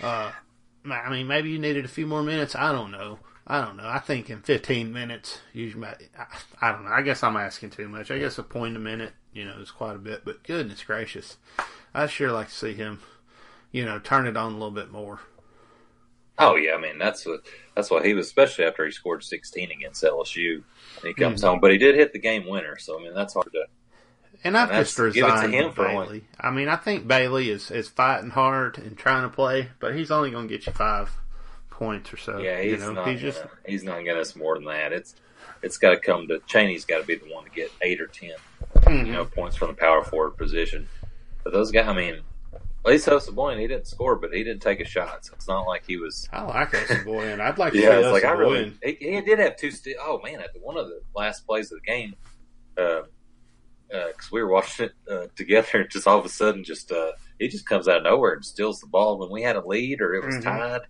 uh, 0.00 0.32
I 0.90 1.10
mean, 1.10 1.26
maybe 1.26 1.50
you 1.50 1.58
needed 1.58 1.84
a 1.84 1.88
few 1.88 2.06
more 2.06 2.22
minutes. 2.22 2.54
I 2.54 2.72
don't 2.72 2.90
know. 2.90 3.18
I 3.46 3.60
don't 3.60 3.76
know. 3.76 3.86
I 3.86 3.98
think 3.98 4.30
in 4.30 4.40
15 4.40 4.92
minutes, 4.92 5.40
you 5.52 5.74
might. 5.76 5.96
I, 6.18 6.26
I 6.68 6.72
don't 6.72 6.84
know. 6.84 6.92
I 6.92 7.02
guess 7.02 7.22
I'm 7.22 7.36
asking 7.36 7.70
too 7.70 7.88
much. 7.88 8.10
I 8.10 8.18
guess 8.18 8.38
a 8.38 8.42
point 8.42 8.76
a 8.76 8.80
minute, 8.80 9.12
you 9.34 9.44
know, 9.44 9.58
is 9.58 9.70
quite 9.70 9.96
a 9.96 9.98
bit. 9.98 10.24
But 10.24 10.42
goodness 10.42 10.82
gracious, 10.82 11.36
I'd 11.92 12.10
sure 12.10 12.32
like 12.32 12.48
to 12.48 12.54
see 12.54 12.72
him, 12.72 13.00
you 13.70 13.84
know, 13.84 13.98
turn 13.98 14.26
it 14.26 14.36
on 14.36 14.52
a 14.52 14.54
little 14.54 14.70
bit 14.70 14.90
more. 14.90 15.20
Oh 16.38 16.56
yeah, 16.56 16.74
I 16.74 16.80
mean 16.80 16.98
that's 16.98 17.24
what 17.26 17.40
that's 17.74 17.90
what 17.90 18.04
he 18.04 18.14
was, 18.14 18.26
especially 18.26 18.64
after 18.64 18.84
he 18.84 18.90
scored 18.90 19.22
16 19.22 19.70
against 19.70 20.02
LSU. 20.02 20.54
And 20.56 21.04
he 21.04 21.14
comes 21.14 21.42
Mhm. 21.42 21.46
home, 21.48 21.60
but 21.60 21.70
he 21.72 21.78
did 21.78 21.94
hit 21.94 22.12
the 22.12 22.18
game 22.18 22.46
winner. 22.48 22.78
So 22.78 22.98
I 22.98 23.02
mean 23.02 23.14
that's 23.14 23.34
hard 23.34 23.52
to. 23.52 23.64
And 24.44 24.56
I've 24.56 24.70
just 24.70 24.96
that's- 24.96 25.14
give 25.14 25.26
to 25.26 25.32
resigned 25.32 25.74
Bailey. 25.76 26.24
I 26.40 26.50
mean, 26.50 26.68
I 26.68 26.74
think 26.76 27.06
Bailey 27.06 27.48
is, 27.50 27.70
is 27.70 27.88
fighting 27.88 28.30
hard 28.30 28.76
and 28.78 28.98
trying 28.98 29.22
to 29.22 29.28
play, 29.28 29.68
but 29.78 29.94
he's 29.94 30.10
only 30.10 30.32
going 30.32 30.48
to 30.48 30.52
get 30.52 30.66
you 30.66 30.72
five 30.72 31.10
points 31.70 32.12
or 32.12 32.16
so. 32.16 32.38
Yeah, 32.38 32.58
you 32.60 32.72
he's 32.72 32.80
know, 32.80 32.92
not. 32.92 33.06
he's 33.06 33.20
just 33.20 33.38
gonna, 33.38 33.50
he's 33.66 33.84
not 33.84 34.02
getting 34.02 34.20
us 34.20 34.34
more 34.34 34.56
than 34.56 34.64
that. 34.64 34.92
It's 34.92 35.14
it's 35.62 35.76
got 35.78 35.90
to 35.90 35.96
come 36.00 36.26
to 36.28 36.40
Chaney's 36.48 36.84
got 36.84 37.02
to 37.02 37.06
be 37.06 37.14
the 37.14 37.32
one 37.32 37.44
to 37.44 37.50
get 37.50 37.70
eight 37.82 38.00
or 38.00 38.08
ten, 38.08 38.32
Mhm. 38.78 39.06
you 39.06 39.12
know, 39.12 39.24
points 39.26 39.54
from 39.54 39.68
the 39.68 39.74
power 39.74 40.02
forward 40.02 40.36
position. 40.36 40.88
But 41.44 41.52
those 41.52 41.70
guys, 41.70 41.86
I 41.86 41.92
mean, 41.92 42.22
at 42.84 42.90
least 42.90 43.34
Boyne, 43.34 43.58
he 43.58 43.68
didn't 43.68 43.86
score, 43.86 44.16
but 44.16 44.32
he 44.32 44.42
didn't 44.42 44.62
take 44.62 44.80
a 44.80 44.84
shot. 44.84 45.24
So 45.24 45.34
it's 45.34 45.46
not 45.48 45.66
like 45.66 45.84
he 45.86 45.96
was. 45.98 46.28
I 46.32 46.42
like 46.42 46.70
Boyan. 46.70 47.40
I'd 47.40 47.58
like 47.58 47.72
to 47.74 47.78
Yeah, 47.78 48.02
see 48.02 48.08
like 48.10 48.24
I 48.24 48.32
really. 48.32 48.76
He, 48.82 48.96
he 48.98 49.20
did 49.20 49.38
have 49.38 49.56
two. 49.56 49.70
St- 49.70 49.96
oh 50.00 50.20
man, 50.24 50.40
at 50.40 50.52
the, 50.52 50.60
one 50.60 50.76
of 50.76 50.86
the 50.86 51.00
last 51.14 51.46
plays 51.46 51.70
of 51.70 51.78
the 51.84 51.92
game, 51.92 52.14
because 52.74 53.06
uh, 53.92 53.96
uh 53.96 54.12
'cause 54.12 54.30
we 54.32 54.42
were 54.42 54.50
watching 54.50 54.86
it 54.86 54.92
uh, 55.10 55.26
together, 55.36 55.68
and 55.80 55.90
just 55.90 56.08
all 56.08 56.18
of 56.18 56.24
a 56.24 56.28
sudden, 56.28 56.64
just 56.64 56.90
uh, 56.90 57.12
he 57.38 57.46
just 57.48 57.66
comes 57.68 57.86
out 57.86 57.98
of 57.98 58.02
nowhere 58.02 58.32
and 58.34 58.44
steals 58.44 58.80
the 58.80 58.88
ball 58.88 59.18
when 59.18 59.30
we 59.30 59.42
had 59.42 59.56
a 59.56 59.66
lead 59.66 60.00
or 60.00 60.14
it 60.14 60.24
was 60.24 60.34
Mhm. 60.36 60.42
tied, 60.44 60.80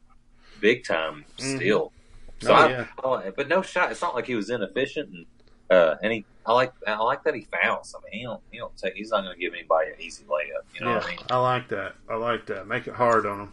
big 0.59 0.85
time 0.87 1.27
Mhm. 1.39 1.57
steal. 1.59 1.93
So 2.41 2.55
Oh, 2.55 2.57
I, 2.57 2.69
yeah. 2.71 2.87
I 3.05 3.31
but 3.37 3.49
no 3.49 3.61
shot. 3.61 3.93
It's 3.93 4.03
not 4.03 4.15
like 4.15 4.27
he 4.27 4.35
was 4.35 4.49
inefficient, 4.49 5.11
and 5.11 5.27
uh, 5.73 5.97
and 6.03 6.13
he. 6.13 6.25
I 6.45 6.53
like 6.53 6.73
I 6.87 6.97
like 6.97 7.23
that 7.23 7.35
he 7.37 7.47
fouls. 7.53 7.95
I 7.97 8.03
mean, 8.03 8.21
he 8.21 8.25
don't 8.25 8.43
he 8.51 8.59
don't 8.59 8.77
take. 8.77 8.95
He's 8.95 9.11
not 9.11 9.23
going 9.23 9.35
to 9.35 9.41
give 9.41 9.55
anybody 9.55 9.91
an 9.91 10.01
easy 10.01 10.25
layup. 10.25 10.65
You 10.75 10.85
know 10.85 10.91
yeah, 10.91 10.97
what 10.97 11.05
I 11.05 11.11
mean? 11.11 11.19
I 11.31 11.37
like 11.37 11.69
that. 11.69 11.95
I 12.11 12.17
like 12.17 12.47
that. 12.47 12.67
Make 12.67 12.89
it 12.89 12.95
hard 12.95 13.27
on 13.27 13.41
him. 13.41 13.53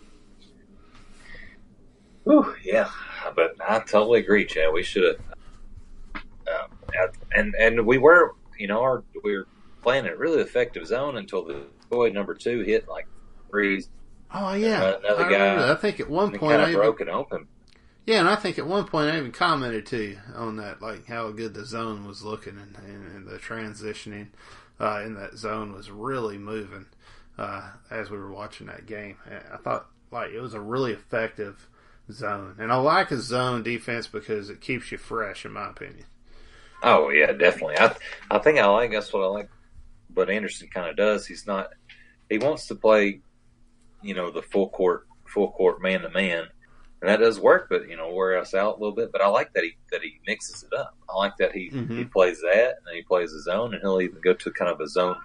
Whew, 2.23 2.55
yeah, 2.63 2.89
but 3.35 3.55
I 3.67 3.79
totally 3.79 4.19
agree, 4.21 4.45
Chad. 4.45 4.73
We 4.73 4.83
should 4.83 5.19
have, 6.15 6.23
uh, 6.47 7.07
and 7.35 7.55
and 7.59 7.85
we 7.85 7.99
were, 7.99 8.35
you 8.57 8.67
know, 8.67 8.81
our 8.81 9.03
we 9.23 9.37
were 9.37 9.47
playing 9.83 10.07
a 10.07 10.15
really 10.15 10.41
effective 10.41 10.87
zone 10.87 11.17
until 11.17 11.45
the 11.45 11.63
boy 11.89 12.09
number 12.09 12.33
two 12.33 12.61
hit 12.61 12.87
like 12.87 13.07
threes 13.49 13.89
Oh 14.31 14.53
yeah, 14.53 14.83
Uh, 14.83 14.99
another 14.99 15.25
I 15.25 15.29
guy-. 15.31 15.71
I 15.71 15.75
think 15.75 15.99
at 15.99 16.09
one 16.09 16.33
it 16.33 16.39
point 16.39 16.51
kind 16.51 16.61
I 16.61 16.65
of 16.65 16.69
even, 16.69 16.81
broke 16.81 17.01
it 17.01 17.09
open. 17.09 17.47
Yeah, 18.09 18.21
and 18.21 18.27
I 18.27 18.35
think 18.35 18.57
at 18.57 18.65
one 18.65 18.85
point 18.85 19.11
I 19.11 19.19
even 19.19 19.31
commented 19.31 19.85
to 19.85 20.01
you 20.01 20.19
on 20.33 20.55
that, 20.55 20.81
like 20.81 21.05
how 21.05 21.29
good 21.29 21.53
the 21.53 21.63
zone 21.63 22.07
was 22.07 22.23
looking 22.23 22.57
and, 22.57 22.75
and, 22.83 23.15
and 23.15 23.27
the 23.27 23.37
transitioning 23.37 24.29
uh, 24.79 25.03
in 25.05 25.13
that 25.13 25.37
zone 25.37 25.73
was 25.73 25.91
really 25.91 26.39
moving 26.39 26.87
uh, 27.37 27.69
as 27.91 28.09
we 28.09 28.17
were 28.17 28.31
watching 28.31 28.65
that 28.65 28.87
game. 28.87 29.17
And 29.29 29.43
I 29.53 29.57
thought 29.57 29.85
like 30.09 30.31
it 30.31 30.39
was 30.39 30.55
a 30.55 30.59
really 30.59 30.91
effective 30.91 31.69
zone, 32.11 32.55
and 32.57 32.71
I 32.71 32.77
like 32.77 33.11
a 33.11 33.21
zone 33.21 33.61
defense 33.61 34.07
because 34.07 34.49
it 34.49 34.59
keeps 34.59 34.91
you 34.91 34.97
fresh, 34.97 35.45
in 35.45 35.51
my 35.51 35.69
opinion. 35.69 36.05
Oh 36.81 37.11
yeah, 37.11 37.31
definitely. 37.31 37.77
I 37.77 37.95
I 38.31 38.39
think 38.39 38.57
I 38.57 38.65
like 38.65 38.89
that's 38.89 39.13
what 39.13 39.21
I 39.21 39.27
like. 39.27 39.49
But 40.09 40.31
Anderson 40.31 40.67
kind 40.73 40.89
of 40.89 40.95
does. 40.95 41.27
He's 41.27 41.45
not. 41.45 41.73
He 42.27 42.39
wants 42.39 42.65
to 42.69 42.75
play, 42.75 43.21
you 44.01 44.15
know, 44.15 44.31
the 44.31 44.41
full 44.41 44.69
court, 44.69 45.05
full 45.27 45.51
court 45.51 45.79
man 45.79 46.01
to 46.01 46.09
man, 46.09 46.47
and 47.01 47.09
that 47.09 47.19
does 47.19 47.39
work. 47.39 47.67
But 47.69 47.87
you 47.89 47.95
know, 47.97 48.13
wear 48.13 48.37
us 48.37 48.53
out 48.53 48.77
a 48.77 48.79
little 48.79 48.95
bit. 48.95 49.11
But 49.11 49.21
I 49.21 49.27
like 49.27 49.51
that 49.53 49.63
he 49.63 49.75
that 49.91 50.01
he 50.01 50.19
mixes 50.27 50.63
it 50.63 50.73
up. 50.77 50.95
I 51.09 51.15
like 51.17 51.33
that 51.37 51.53
he 51.53 51.69
Mhm. 51.71 51.97
he 51.97 52.03
plays 52.05 52.39
that 52.41 52.77
and 52.77 52.85
then 52.87 52.95
he 52.95 53.01
plays 53.03 53.31
his 53.31 53.43
zone, 53.45 53.73
and 53.73 53.81
he'll 53.81 54.01
even 54.01 54.21
go 54.21 54.33
to 54.33 54.51
kind 54.51 54.71
of 54.71 54.79
a 54.81 54.87
zone 54.87 55.15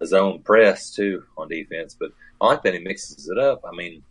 a 0.00 0.06
zone 0.06 0.42
press 0.42 0.90
too 0.94 1.24
on 1.36 1.48
defense. 1.48 1.96
But 1.98 2.10
I 2.40 2.46
like 2.46 2.62
that 2.62 2.74
he 2.74 2.80
mixes 2.80 3.28
it 3.28 3.38
up. 3.38 3.60
I 3.64 3.74
mean, 3.74 4.02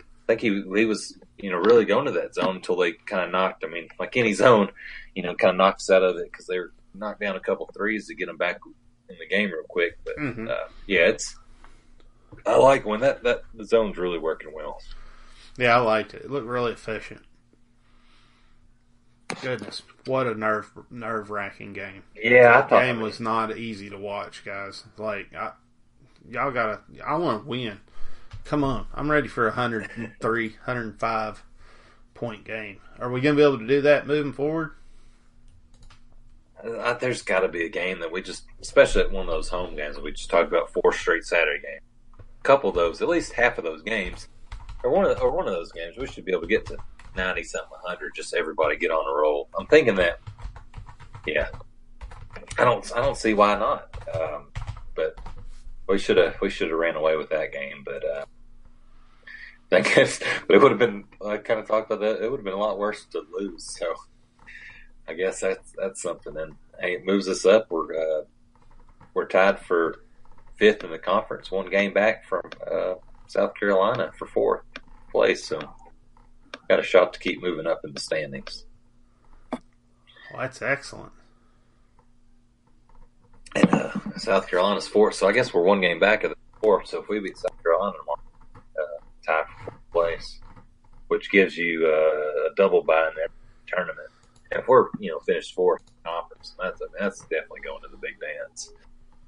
I 0.00 0.04
think 0.28 0.40
he 0.40 0.62
he 0.76 0.84
was 0.84 1.18
you 1.38 1.50
know 1.50 1.58
really 1.58 1.84
going 1.84 2.06
to 2.06 2.12
that 2.12 2.34
zone 2.34 2.56
until 2.56 2.76
they 2.76 2.92
kind 2.92 3.24
of 3.24 3.30
knocked. 3.30 3.64
I 3.64 3.68
mean, 3.68 3.88
like 3.98 4.16
any 4.16 4.32
zone, 4.32 4.70
you 5.14 5.22
know, 5.22 5.34
kind 5.34 5.50
of 5.50 5.56
knocked 5.56 5.80
us 5.82 5.90
out 5.90 6.02
of 6.02 6.16
it 6.16 6.30
because 6.30 6.46
they 6.46 6.58
were 6.58 6.72
knocked 6.94 7.20
down 7.20 7.36
a 7.36 7.40
couple 7.40 7.68
threes 7.74 8.06
to 8.06 8.14
get 8.14 8.26
them 8.26 8.36
back 8.36 8.58
in 9.08 9.16
the 9.18 9.26
game 9.26 9.50
real 9.50 9.64
quick. 9.68 9.98
But 10.04 10.16
Mhm. 10.18 10.48
uh, 10.48 10.68
yeah, 10.86 11.08
it's 11.08 11.36
I 12.46 12.56
like 12.56 12.84
when 12.86 13.00
that 13.00 13.22
that 13.24 13.42
the 13.54 13.64
zone's 13.64 13.98
really 13.98 14.18
working 14.18 14.52
well. 14.54 14.78
Yeah, 15.58 15.76
I 15.76 15.80
liked 15.80 16.14
it. 16.14 16.22
It 16.22 16.30
looked 16.30 16.46
really 16.46 16.72
efficient. 16.72 17.22
Goodness, 19.40 19.82
what 20.06 20.26
a 20.26 20.34
nerve 20.34 20.70
nerve 20.90 21.30
wracking 21.30 21.72
game. 21.72 22.02
Yeah, 22.14 22.50
I 22.50 22.60
That 22.60 22.68
thought 22.68 22.82
game 22.82 23.00
was 23.00 23.18
not 23.18 23.56
easy 23.56 23.88
to 23.90 23.96
watch, 23.96 24.44
guys. 24.44 24.84
Like, 24.98 25.34
I, 25.34 25.52
y'all 26.28 26.50
gotta. 26.50 26.80
I 27.04 27.16
want 27.16 27.42
to 27.44 27.48
win. 27.48 27.80
Come 28.44 28.62
on, 28.64 28.86
I'm 28.94 29.10
ready 29.10 29.28
for 29.28 29.44
a 29.44 29.50
103, 29.50 30.48
105 30.48 31.44
point 32.14 32.44
game. 32.44 32.80
Are 32.98 33.10
we 33.10 33.20
gonna 33.20 33.36
be 33.36 33.42
able 33.42 33.58
to 33.58 33.66
do 33.66 33.80
that 33.82 34.06
moving 34.06 34.32
forward? 34.32 34.72
Uh, 36.62 36.94
there's 36.94 37.22
got 37.22 37.40
to 37.40 37.48
be 37.48 37.64
a 37.64 37.68
game 37.68 37.98
that 38.00 38.12
we 38.12 38.22
just, 38.22 38.44
especially 38.60 39.00
at 39.02 39.10
one 39.10 39.22
of 39.26 39.32
those 39.32 39.48
home 39.48 39.74
games 39.74 39.96
that 39.96 40.04
we 40.04 40.12
just 40.12 40.30
talked 40.30 40.48
about, 40.48 40.72
four 40.72 40.92
straight 40.92 41.24
Saturday 41.24 41.60
games. 41.60 41.82
A 42.18 42.42
couple 42.44 42.70
of 42.70 42.76
those, 42.76 43.02
at 43.02 43.08
least 43.08 43.32
half 43.32 43.58
of 43.58 43.64
those 43.64 43.82
games, 43.82 44.28
or 44.82 44.90
one 44.90 45.04
of 45.04 45.20
or 45.20 45.30
one 45.30 45.46
of 45.46 45.54
those 45.54 45.72
games, 45.72 45.96
we 45.96 46.06
should 46.06 46.24
be 46.24 46.32
able 46.32 46.42
to 46.42 46.48
get 46.48 46.66
to 46.66 46.76
ninety 47.16 47.42
something, 47.42 47.78
hundred. 47.84 48.14
Just 48.14 48.34
everybody 48.34 48.76
get 48.76 48.90
on 48.90 49.06
a 49.06 49.20
roll. 49.20 49.48
I'm 49.58 49.66
thinking 49.66 49.94
that, 49.96 50.20
yeah. 51.26 51.48
I 52.58 52.64
don't, 52.64 52.92
I 52.96 53.00
don't 53.00 53.16
see 53.16 53.34
why 53.34 53.54
not. 53.54 53.96
Um, 54.14 54.48
but 54.94 55.18
we 55.88 55.98
should 55.98 56.16
have, 56.16 56.40
we 56.40 56.50
should 56.50 56.70
have 56.70 56.78
ran 56.78 56.96
away 56.96 57.16
with 57.16 57.30
that 57.30 57.52
game. 57.52 57.82
But 57.84 58.04
uh, 58.04 58.24
I 59.70 59.80
guess, 59.80 60.20
but 60.46 60.56
it 60.56 60.62
would 60.62 60.72
have 60.72 60.78
been. 60.78 61.04
I 61.24 61.38
kind 61.38 61.60
of 61.60 61.66
talked 61.66 61.90
about 61.90 62.00
that. 62.00 62.24
It 62.24 62.30
would 62.30 62.38
have 62.38 62.44
been 62.44 62.54
a 62.54 62.58
lot 62.58 62.78
worse 62.78 63.04
to 63.12 63.22
lose. 63.32 63.64
So. 63.78 63.94
I 65.08 65.14
guess 65.14 65.40
that's 65.40 65.72
that's 65.76 66.00
something. 66.00 66.36
And 66.36 66.54
hey, 66.80 66.94
it 66.94 67.04
moves 67.04 67.26
us 67.26 67.44
up. 67.44 67.72
We're 67.72 67.92
uh, 67.92 68.22
we're 69.14 69.26
tied 69.26 69.58
for 69.58 70.04
fifth 70.54 70.84
in 70.84 70.92
the 70.92 70.98
conference, 70.98 71.50
one 71.50 71.68
game 71.68 71.92
back 71.92 72.24
from 72.24 72.42
uh, 72.70 72.94
South 73.26 73.52
Carolina 73.56 74.12
for 74.16 74.26
fourth 74.26 74.62
place. 75.12 75.44
So 75.46 75.60
got 76.68 76.80
a 76.80 76.82
shot 76.82 77.12
to 77.12 77.18
keep 77.20 77.42
moving 77.42 77.66
up 77.66 77.80
in 77.84 77.92
the 77.92 78.00
standings. 78.00 78.64
Well, 79.52 79.60
that's 80.40 80.62
excellent. 80.62 81.12
And 83.54 83.72
uh, 83.72 83.90
South 84.16 84.48
Carolina's 84.48 84.88
fourth, 84.88 85.14
so 85.14 85.28
I 85.28 85.32
guess 85.32 85.52
we're 85.52 85.62
one 85.62 85.80
game 85.82 85.98
back 86.00 86.24
of 86.24 86.30
the 86.30 86.36
fourth. 86.62 86.88
So 86.88 87.02
if 87.02 87.08
we 87.08 87.20
beat 87.20 87.36
South 87.36 87.62
Carolina 87.62 87.94
tomorrow, 87.98 88.20
uh, 88.78 89.04
tie 89.26 89.42
for 89.64 89.64
fourth 89.72 89.92
place, 89.92 90.40
which 91.08 91.30
gives 91.30 91.56
you 91.56 91.86
uh, 91.86 92.50
a 92.50 92.54
double 92.56 92.82
bye 92.82 93.08
in 93.08 93.14
that 93.16 93.28
tournament. 93.66 94.08
And 94.50 94.60
if 94.60 94.68
we're 94.68 94.86
you 94.98 95.10
know 95.10 95.18
finished 95.20 95.54
fourth 95.54 95.82
in 95.82 95.86
the 96.02 96.08
conference, 96.08 96.54
that's 96.58 96.80
that's 96.98 97.20
definitely 97.22 97.60
going 97.60 97.82
to 97.82 97.88
the 97.90 97.98
big 97.98 98.16
dance. 98.20 98.72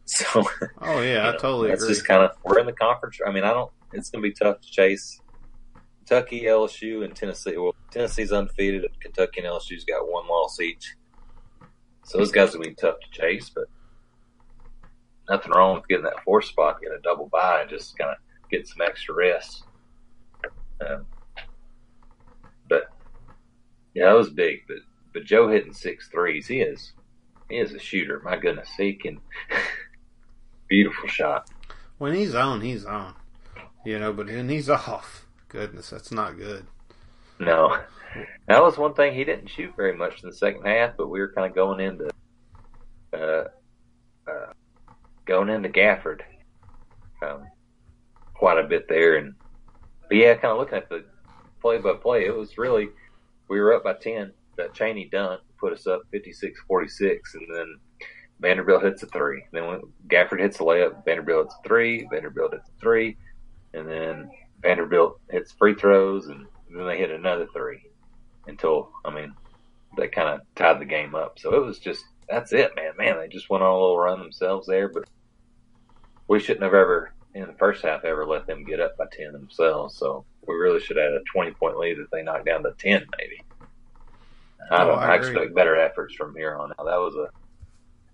So 0.06 0.44
Oh 0.82 1.00
yeah, 1.00 1.22
I 1.22 1.26
you 1.28 1.32
know, 1.32 1.38
totally 1.38 1.68
that's 1.70 1.82
agree. 1.82 1.94
just 1.94 2.06
kind 2.06 2.22
of 2.22 2.32
we're 2.44 2.58
in 2.58 2.66
the 2.66 2.74
conference. 2.74 3.20
I 3.26 3.30
mean, 3.32 3.42
I 3.42 3.54
don't. 3.54 3.72
It's 3.94 4.10
going 4.10 4.22
to 4.22 4.28
be 4.28 4.34
tough 4.34 4.60
to 4.60 4.70
chase 4.70 5.18
Kentucky, 6.06 6.42
LSU, 6.42 7.04
and 7.04 7.16
Tennessee. 7.16 7.56
Well, 7.56 7.74
Tennessee's 7.90 8.32
undefeated. 8.32 8.84
Kentucky 9.00 9.40
and 9.40 9.48
LSU's 9.48 9.84
got 9.84 10.10
one 10.10 10.28
loss 10.28 10.60
each. 10.60 10.96
So 12.04 12.18
those 12.18 12.30
guys 12.30 12.54
will 12.54 12.64
be 12.64 12.74
tough 12.74 12.96
to 13.00 13.10
chase, 13.10 13.50
but 13.54 13.64
nothing 15.30 15.52
wrong 15.52 15.76
with 15.76 15.88
getting 15.88 16.04
that 16.04 16.22
fourth 16.22 16.44
spot, 16.44 16.80
getting 16.80 16.98
a 16.98 17.02
double 17.02 17.28
bye, 17.28 17.62
and 17.62 17.70
just 17.70 17.96
kind 17.96 18.10
of 18.10 18.18
get 18.50 18.68
some 18.68 18.82
extra 18.82 19.14
rest. 19.14 19.64
Um, 20.86 21.06
but 22.68 22.84
yeah, 23.94 24.06
that 24.06 24.16
was 24.16 24.28
big. 24.28 24.60
But 24.68 24.78
but 25.14 25.24
Joe 25.24 25.48
hitting 25.48 25.72
six 25.72 26.08
threes. 26.08 26.46
He 26.46 26.60
is 26.60 26.92
he 27.48 27.56
is 27.56 27.72
a 27.72 27.78
shooter. 27.78 28.20
My 28.22 28.36
goodness, 28.36 28.68
he 28.76 28.92
can. 28.92 29.20
beautiful 30.68 31.08
shot. 31.08 31.48
when 31.98 32.14
he's 32.14 32.34
on, 32.34 32.60
he's 32.60 32.84
on. 32.84 33.14
You 33.86 33.98
know, 33.98 34.12
but 34.12 34.26
when 34.26 34.48
he's 34.48 34.68
off, 34.68 35.23
goodness, 35.54 35.88
that's 35.88 36.10
not 36.10 36.36
good. 36.36 36.66
No, 37.38 37.78
that 38.48 38.62
was 38.62 38.76
one 38.76 38.94
thing 38.94 39.14
he 39.14 39.24
didn't 39.24 39.48
shoot 39.48 39.72
very 39.76 39.96
much 39.96 40.22
in 40.22 40.28
the 40.28 40.34
second 40.34 40.66
half, 40.66 40.96
but 40.96 41.08
we 41.08 41.20
were 41.20 41.32
kind 41.32 41.48
of 41.48 41.54
going 41.54 41.80
into 41.80 42.10
uh, 43.12 43.44
uh, 44.28 44.52
going 45.24 45.48
into 45.48 45.68
Gafford 45.68 46.22
um, 47.22 47.44
quite 48.34 48.58
a 48.58 48.66
bit 48.66 48.88
there, 48.88 49.16
and 49.16 49.34
but 50.08 50.16
yeah, 50.16 50.34
kind 50.34 50.52
of 50.52 50.58
looking 50.58 50.78
at 50.78 50.88
the 50.88 51.04
play 51.62 51.78
by 51.78 51.94
play, 51.94 52.26
it 52.26 52.36
was 52.36 52.58
really 52.58 52.88
we 53.48 53.60
were 53.60 53.74
up 53.74 53.84
by 53.84 53.94
ten. 53.94 54.32
That 54.56 54.74
Chaney 54.74 55.08
dunk 55.10 55.40
put 55.58 55.72
us 55.72 55.88
up 55.88 56.02
56-46, 56.14 57.18
and 57.34 57.46
then 57.52 57.76
Vanderbilt 58.38 58.84
hits 58.84 59.02
a 59.02 59.06
three. 59.06 59.42
Then 59.52 59.66
when 59.66 59.80
Gafford 60.08 60.38
hits 60.38 60.60
a 60.60 60.62
layup, 60.62 61.04
Vanderbilt 61.04 61.46
hits 61.46 61.56
a 61.64 61.68
three. 61.68 62.06
Vanderbilt 62.10 62.52
hits 62.52 62.68
a 62.68 62.80
three, 62.80 63.16
and 63.72 63.88
then 63.88 64.30
Vanderbilt 64.64 65.20
hits 65.30 65.52
free 65.52 65.74
throws, 65.74 66.26
and 66.26 66.46
then 66.74 66.86
they 66.86 66.98
hit 66.98 67.10
another 67.10 67.46
three 67.52 67.82
until 68.46 68.90
I 69.04 69.10
mean 69.14 69.34
they 69.96 70.08
kind 70.08 70.28
of 70.28 70.40
tied 70.56 70.80
the 70.80 70.86
game 70.86 71.14
up. 71.14 71.38
So 71.38 71.54
it 71.54 71.64
was 71.64 71.78
just 71.78 72.04
that's 72.28 72.52
it, 72.52 72.72
man. 72.74 72.92
Man, 72.98 73.18
they 73.18 73.28
just 73.28 73.50
went 73.50 73.62
on 73.62 73.70
a 73.70 73.74
little 73.78 73.98
run 73.98 74.18
themselves 74.18 74.66
there, 74.66 74.88
but 74.88 75.04
we 76.28 76.40
shouldn't 76.40 76.64
have 76.64 76.74
ever 76.74 77.12
in 77.34 77.46
the 77.46 77.52
first 77.54 77.82
half 77.84 78.04
ever 78.04 78.26
let 78.26 78.46
them 78.46 78.64
get 78.64 78.80
up 78.80 78.96
by 78.96 79.04
ten 79.12 79.32
themselves. 79.32 79.96
So 79.96 80.24
we 80.46 80.54
really 80.54 80.80
should 80.80 80.96
have 80.96 81.12
had 81.12 81.20
a 81.20 81.24
20 81.32 81.52
point 81.52 81.78
lead 81.78 81.98
that 81.98 82.10
they 82.12 82.22
knocked 82.22 82.46
down 82.46 82.62
to 82.64 82.72
10, 82.78 83.06
maybe. 83.18 83.42
I 84.70 84.84
Oh, 84.84 84.86
don't. 84.86 85.02
I 85.02 85.12
I, 85.12 85.16
expect 85.16 85.54
better 85.54 85.76
efforts 85.76 86.14
from 86.14 86.34
here 86.34 86.56
on 86.56 86.72
out. 86.72 86.86
That 86.86 86.96
was 87.00 87.14
a 87.16 87.28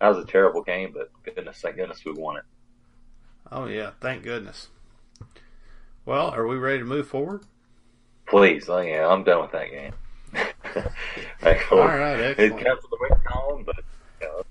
that 0.01 0.09
was 0.09 0.19
a 0.19 0.27
terrible 0.27 0.63
game, 0.63 0.93
but 0.95 1.11
goodness, 1.25 1.61
thank 1.61 1.77
goodness 1.77 2.05
we 2.05 2.13
won 2.13 2.39
it. 2.39 2.45
Oh 3.53 3.67
yeah, 3.67 3.93
thank 4.01 4.23
goodness. 4.25 4.69
Well, 6.05 6.29
are 6.31 6.47
we 6.47 6.57
ready 6.57 6.79
to 6.79 6.85
move 6.85 7.09
forward? 7.09 7.43
Please, 8.27 8.69
oh, 8.69 8.81
yeah, 8.81 9.07
I'm 9.09 9.25
done 9.25 9.43
with 9.43 9.53
that 9.53 9.71
game. 9.71 9.93
Like, 11.43 11.73
All 11.73 11.79
right, 11.79 12.21
It 12.21 12.39
excellent. 12.39 12.65
comes 12.65 12.83
with 12.83 12.91
the 12.91 12.97
win 13.01 13.21
column, 13.25 13.65
but 13.65 13.77
you 14.21 14.27
know, 14.27 14.43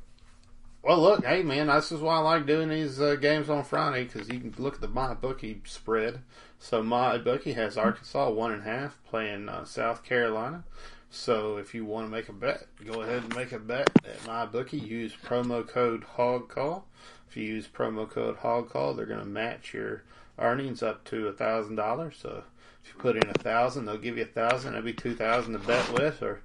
Well, 0.83 0.99
look, 0.99 1.23
hey 1.23 1.43
man, 1.43 1.67
this 1.67 1.91
is 1.91 2.01
why 2.01 2.15
I 2.15 2.19
like 2.19 2.45
doing 2.47 2.67
these 2.69 2.99
uh, 2.99 3.15
games 3.15 3.49
on 3.49 3.63
Friday 3.63 4.05
because 4.05 4.27
you 4.27 4.39
can 4.39 4.53
look 4.57 4.75
at 4.75 4.81
the 4.81 4.87
my 4.87 5.13
bookie 5.13 5.61
spread. 5.65 6.21
So 6.57 6.81
my 6.83 7.17
bookie 7.19 7.53
has 7.53 7.77
Arkansas 7.77 8.31
one 8.31 8.51
and 8.51 8.61
a 8.63 8.65
half 8.65 8.97
playing 9.07 9.47
uh, 9.49 9.63
South 9.65 10.03
Carolina. 10.03 10.63
So 11.11 11.57
if 11.57 11.73
you 11.73 11.85
want 11.85 12.07
to 12.07 12.11
make 12.11 12.27
a 12.27 12.33
bet, 12.33 12.65
go 12.85 13.01
ahead 13.01 13.23
and 13.23 13.35
make 13.35 13.51
a 13.51 13.59
bet 13.59 13.89
at 14.03 14.25
my 14.27 14.45
bookie. 14.45 14.77
Use 14.79 15.13
promo 15.15 15.65
code 15.65 16.03
HogCall. 16.17 16.83
If 17.29 17.37
you 17.37 17.43
use 17.45 17.67
promo 17.67 18.09
code 18.09 18.39
HogCall, 18.39 18.97
they're 18.97 19.05
going 19.05 19.19
to 19.21 19.25
match 19.25 19.73
your 19.73 20.03
earnings 20.39 20.81
up 20.81 21.03
to 21.05 21.27
a 21.27 21.33
thousand 21.33 21.75
dollars. 21.75 22.15
So 22.21 22.43
if 22.83 22.93
you 22.93 22.99
put 22.99 23.15
in 23.15 23.29
a 23.29 23.33
thousand, 23.33 23.85
they'll 23.85 23.97
give 23.97 24.17
you 24.17 24.23
a 24.23 24.27
thousand. 24.27 24.73
That'll 24.73 24.85
be 24.85 24.93
two 24.93 25.15
thousand 25.15 25.53
to 25.53 25.59
bet 25.59 25.91
with. 25.93 26.21
Or 26.21 26.41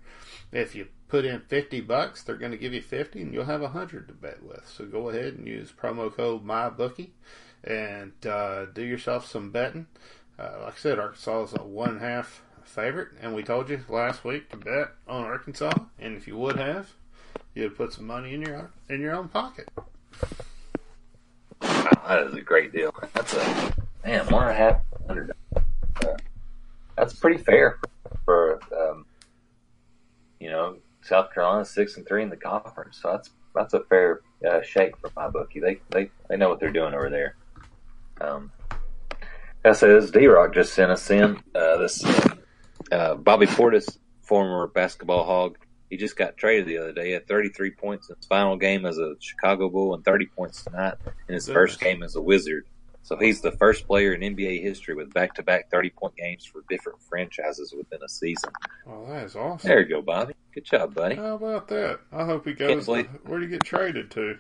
if 0.53 0.75
you 0.75 0.89
put 1.09 1.25
in 1.25 1.41
50 1.41 1.81
bucks, 1.83 2.23
they're 2.23 2.37
going 2.37 2.53
to 2.53 2.59
give 2.59 2.73
you 2.73 2.83
50 2.83 3.23
and 3.23 3.33
you'll 3.33 3.45
have 3.45 3.61
a 3.61 3.65
100 3.65 4.09
to 4.09 4.15
bet 4.15 4.43
with. 4.43 4.67
So 4.69 4.85
go 4.85 5.11
ahead 5.11 5.35
and 5.35 5.47
use 5.47 5.73
promo 5.73 6.13
code 6.13 6.45
MyBookie 6.45 7.11
and 7.63 8.13
uh, 8.27 8.67
do 8.67 8.83
yourself 8.83 9.27
some 9.27 9.51
betting. 9.51 9.87
Uh, 10.39 10.63
like 10.65 10.75
I 10.75 10.79
said, 10.79 10.99
Arkansas 10.99 11.45
is 11.45 11.53
a 11.55 11.63
one 11.63 11.91
and 11.91 11.99
a 11.99 12.01
half 12.01 12.43
favorite, 12.65 13.11
and 13.21 13.35
we 13.35 13.43
told 13.43 13.69
you 13.71 13.85
last 13.89 14.25
week 14.25 14.51
to 14.51 14.57
bet 14.57 14.93
on 15.07 15.23
Arkansas. 15.23 15.73
And 15.99 16.17
if 16.17 16.27
you 16.27 16.37
would 16.37 16.57
have, 16.57 16.95
you'd 17.55 17.77
put 17.77 17.93
some 17.93 18.07
money 18.07 18.35
in 18.35 18.43
your 18.43 18.73
in 18.89 19.01
your 19.01 19.15
own 19.15 19.29
pocket. 19.29 19.69
wow, 21.63 22.03
that 22.09 22.27
is 22.27 22.35
a 22.35 22.41
great 22.41 22.73
deal. 22.73 22.93
That's 23.13 23.35
a 23.35 23.75
man 24.05 24.27
one 24.27 24.43
and 24.43 24.51
a 24.51 24.55
half 24.55 24.81
hundred. 25.07 25.33
Uh, 25.57 25.61
that's 26.97 27.15
pretty 27.15 27.43
fair 27.43 27.79
for 28.25 28.61
um, 28.77 29.07
you 30.41 30.51
know 30.51 30.77
South 31.03 31.33
Carolina 31.33 31.65
six 31.65 31.97
and 31.97 32.07
three 32.07 32.23
in 32.23 32.31
the 32.31 32.37
conference. 32.37 32.99
So 33.03 33.11
that's 33.13 33.31
that's 33.55 33.75
a 33.75 33.81
fair 33.85 34.21
uh, 34.49 34.63
shake 34.63 34.97
for 34.99 35.11
my 35.17 35.29
bookie. 35.29 35.61
They 35.61 35.81
they 35.91 36.11
they 36.29 36.37
know 36.37 36.49
what 36.49 36.61
they're 36.61 36.71
doing 36.71 36.95
over 36.95 37.11
there. 37.11 37.37
Um, 38.21 38.53
that 39.63 39.77
says 39.77 40.11
D 40.11 40.27
Rock 40.27 40.55
just 40.55 40.75
sent 40.75 40.91
us 40.91 41.11
in 41.11 41.41
uh, 41.55 41.77
this 41.79 42.05
uh, 42.93 43.15
Bobby 43.15 43.47
Portis, 43.47 43.99
former 44.23 44.67
basketball 44.67 45.25
hog. 45.25 45.59
He 45.91 45.97
just 45.97 46.17
got 46.17 46.37
traded 46.37 46.67
the 46.67 46.79
other 46.79 46.93
day. 46.93 47.09
He 47.09 47.13
had 47.13 47.29
33 47.29 47.71
points 47.73 48.09
in 48.09 48.17
his 48.17 48.27
final 48.27 48.57
game 48.57 48.85
as 48.85 48.99
a 48.99 49.15
Chicago 49.21 49.69
Bull 49.69 49.95
and 49.95 50.05
30 50.05 50.27
points 50.27 50.65
tonight 50.65 50.95
in 51.29 51.35
his 51.35 51.47
Goodness. 51.47 51.55
first 51.55 51.81
game 51.81 52.03
as 52.03 52.17
a 52.17 52.21
Wizard. 52.21 52.67
So 53.05 53.17
he's 53.19 53.43
the 53.43 53.53
first 53.53 53.87
player 53.87 54.15
in 54.15 54.23
NBA 54.35 54.63
history 54.63 54.95
with 54.95 55.13
back-to-back 55.13 55.71
30-point 55.71 56.17
games 56.17 56.45
for 56.47 56.63
different 56.71 57.01
franchises 57.03 57.75
within 57.77 58.01
a 58.03 58.09
season. 58.09 58.51
Well, 58.87 59.05
that 59.07 59.25
is 59.25 59.37
awesome. 59.37 59.69
There 59.69 59.81
you 59.83 59.89
go, 59.89 60.01
Bobby. 60.03 60.33
Good 60.55 60.65
job, 60.65 60.95
buddy. 60.95 61.17
How 61.17 61.35
about 61.35 61.69
that? 61.69 62.01
I 62.11 62.25
hope 62.25 62.47
he 62.47 62.55
goes. 62.55 62.87
believe- 62.87 63.09
Where 63.25 63.39
do 63.41 63.45
he 63.47 63.51
get 63.53 63.63
traded 63.63 64.11
to? 64.13 64.39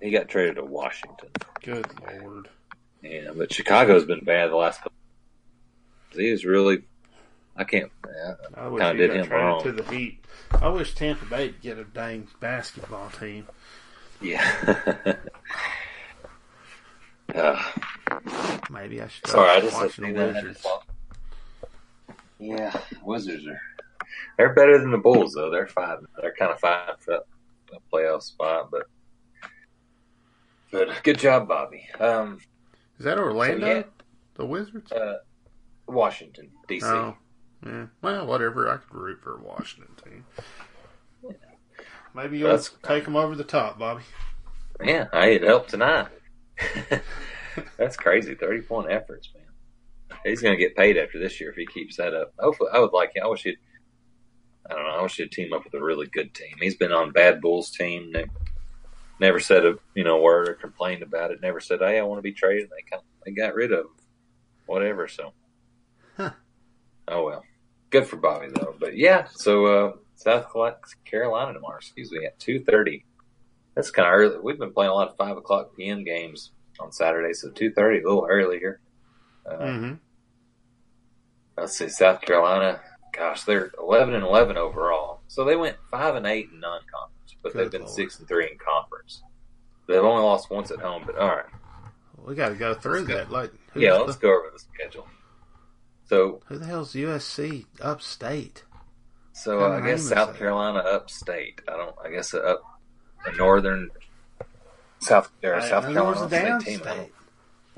He 0.00 0.10
got 0.10 0.28
traded 0.28 0.56
to 0.56 0.64
Washington. 0.64 1.28
Good 1.62 1.86
lord. 2.22 2.48
Yeah, 3.02 3.32
but 3.36 3.52
Chicago's 3.52 4.04
been 4.06 4.24
bad 4.24 4.50
the 4.50 4.56
last 4.56 4.78
couple. 4.78 4.92
He 6.12 6.30
was 6.30 6.44
really. 6.44 6.82
I 7.56 7.64
can't. 7.64 7.92
Yeah, 8.06 8.34
I 8.56 8.68
wish 8.68 8.82
he 8.90 8.96
did 8.96 9.08
got 9.08 9.16
him 9.16 9.26
traded 9.26 9.44
wrong. 9.44 9.62
to 9.64 9.72
the 9.72 9.82
Heat. 9.94 10.24
I 10.52 10.68
wish 10.70 10.94
Tampa 10.94 11.24
Bay'd 11.26 11.60
get 11.60 11.78
a 11.78 11.84
dang 11.84 12.26
basketball 12.40 13.10
team. 13.10 13.46
yeah. 14.22 15.14
uh, 17.34 17.62
Maybe 18.70 19.00
I 19.02 19.08
should. 19.08 19.26
sorry, 19.26 19.50
I 19.50 19.60
just 19.60 19.76
had 19.76 19.90
to 19.92 20.00
the 20.00 20.06
do 20.08 20.12
that. 20.14 20.34
Wizards. 20.34 20.66
Yeah, 22.38 22.76
Wizards 23.02 23.46
are. 23.46 23.60
They're 24.36 24.54
better 24.54 24.78
than 24.78 24.90
the 24.90 24.98
Bulls, 24.98 25.34
though. 25.34 25.50
They're 25.50 25.66
five. 25.66 25.98
They're 26.20 26.34
kind 26.34 26.50
of 26.52 26.58
five 26.60 26.94
for 27.00 27.14
a 27.14 27.78
playoff 27.92 28.22
spot, 28.22 28.70
but. 28.70 28.86
But 30.70 30.88
good 31.02 31.18
job, 31.18 31.48
Bobby. 31.48 31.86
Um, 32.00 32.38
Is 32.98 33.04
that 33.04 33.18
Orlando? 33.18 33.66
So, 33.66 33.74
yeah. 33.76 33.82
The 34.36 34.46
Wizards? 34.46 34.90
uh, 34.90 35.18
Washington 35.86 36.50
D.C. 36.66 36.86
Oh, 36.86 37.14
yeah. 37.66 37.86
Well, 38.00 38.26
whatever. 38.26 38.70
I 38.70 38.78
could 38.78 38.94
root 38.94 39.20
for 39.22 39.36
a 39.36 39.42
Washington 39.42 39.94
team. 40.02 40.24
Maybe 42.14 42.38
you'll 42.38 42.48
That's- 42.48 42.70
take 42.82 43.04
them 43.04 43.16
over 43.16 43.34
the 43.36 43.44
top, 43.44 43.78
Bobby. 43.78 44.02
Yeah, 44.82 45.08
I 45.12 45.26
it 45.28 45.42
helped 45.42 45.70
tonight. 45.70 46.08
That's 47.76 47.96
crazy. 47.96 48.34
Thirty 48.34 48.60
point 48.62 48.90
efforts, 48.90 49.30
man. 49.34 50.18
He's 50.24 50.42
gonna 50.42 50.56
get 50.56 50.76
paid 50.76 50.96
after 50.96 51.18
this 51.18 51.40
year 51.40 51.50
if 51.50 51.56
he 51.56 51.66
keeps 51.66 51.96
that 51.96 52.14
up. 52.14 52.32
Hopefully, 52.38 52.70
I 52.72 52.78
would 52.78 52.92
like. 52.92 53.14
Him. 53.14 53.24
I 53.24 53.28
wish 53.28 53.42
he'd. 53.42 53.58
I 54.70 54.74
don't 54.74 54.84
know. 54.84 54.90
I 54.90 55.02
wish 55.02 55.16
he'd 55.16 55.32
team 55.32 55.52
up 55.52 55.64
with 55.64 55.74
a 55.74 55.82
really 55.82 56.06
good 56.06 56.34
team. 56.34 56.56
He's 56.60 56.76
been 56.76 56.92
on 56.92 57.12
Bad 57.12 57.40
Bulls 57.40 57.70
team. 57.70 58.12
Ne- 58.12 58.26
never 59.20 59.40
said 59.40 59.64
a 59.64 59.74
you 59.94 60.04
know 60.04 60.20
word 60.20 60.48
or 60.48 60.54
complained 60.54 61.02
about 61.02 61.30
it. 61.30 61.40
Never 61.40 61.60
said, 61.60 61.80
"Hey, 61.80 61.98
I 61.98 62.02
want 62.02 62.18
to 62.18 62.22
be 62.22 62.32
traded." 62.32 62.70
They 62.70 62.82
kind 62.88 63.02
of, 63.02 63.24
they 63.24 63.32
got 63.32 63.54
rid 63.54 63.72
of 63.72 63.80
him. 63.80 63.96
Whatever. 64.66 65.08
So. 65.08 65.32
Huh. 66.16 66.30
Oh 67.08 67.24
well. 67.24 67.44
Good 67.90 68.06
for 68.06 68.16
Bobby 68.16 68.48
though. 68.54 68.74
But 68.78 68.96
yeah. 68.96 69.26
So 69.34 69.66
uh, 69.66 69.92
South 70.14 70.46
Carolina 71.04 71.52
tomorrow. 71.52 71.78
Excuse 71.78 72.12
me 72.12 72.24
at 72.24 72.38
two 72.38 72.62
thirty. 72.64 73.04
That's 73.74 73.90
kind 73.90 74.06
of 74.08 74.14
early. 74.14 74.38
We've 74.42 74.58
been 74.58 74.72
playing 74.72 74.90
a 74.90 74.94
lot 74.94 75.08
of 75.08 75.16
five 75.16 75.36
o'clock 75.36 75.74
p.m. 75.76 76.04
games 76.04 76.50
on 76.80 76.92
Saturday, 76.92 77.32
so 77.32 77.50
two 77.50 77.72
thirty, 77.72 78.00
a 78.00 78.04
little 78.06 78.26
early 78.28 78.58
here. 78.58 78.80
Uh, 79.46 79.56
Mm-hmm. 79.56 79.94
Let's 81.56 81.76
see, 81.76 81.88
South 81.88 82.22
Carolina. 82.22 82.80
Gosh, 83.12 83.42
they're 83.44 83.70
eleven 83.78 84.14
and 84.14 84.24
eleven 84.24 84.56
overall, 84.56 85.20
so 85.28 85.44
they 85.44 85.54
went 85.56 85.76
five 85.90 86.14
and 86.16 86.26
eight 86.26 86.48
in 86.52 86.60
non-conference, 86.60 87.36
but 87.42 87.52
they've 87.54 87.70
been 87.70 87.82
Lord. 87.82 87.92
six 87.94 88.18
and 88.18 88.26
three 88.26 88.44
in 88.50 88.56
conference. 88.58 89.22
They've 89.86 89.98
only 90.02 90.22
lost 90.22 90.50
once 90.50 90.70
at 90.70 90.78
home, 90.80 91.02
but 91.04 91.18
all 91.18 91.28
right. 91.28 91.44
We 92.24 92.34
got 92.34 92.50
to 92.50 92.54
go 92.54 92.72
through 92.72 93.00
Let's 93.00 93.08
go. 93.08 93.14
that. 93.18 93.30
Like, 93.30 93.50
who's 93.72 93.82
Yeah, 93.82 93.94
let's 93.94 94.16
go 94.16 94.30
over 94.30 94.48
the 94.52 94.58
schedule. 94.60 95.06
So, 96.08 96.40
who 96.46 96.56
the 96.58 96.66
hell's 96.66 96.94
USC 96.94 97.66
upstate? 97.80 98.64
so 99.34 99.60
uh, 99.60 99.78
I 99.78 99.86
guess 99.86 100.08
South? 100.08 100.36
Carolina 100.38 100.78
upstate. 100.78 101.60
I 101.68 101.72
don't. 101.76 101.94
I 102.02 102.10
guess 102.10 102.32
up 102.32 102.62
the 103.24 103.32
northern 103.32 103.90
South 105.00 105.30
or 105.42 105.60
South 105.60 105.84
I 105.86 105.92
know 105.92 106.12
Carolina 106.12 106.28
there's 106.28 106.48
a 106.50 106.54
upstate 106.54 106.78
team. 106.78 106.86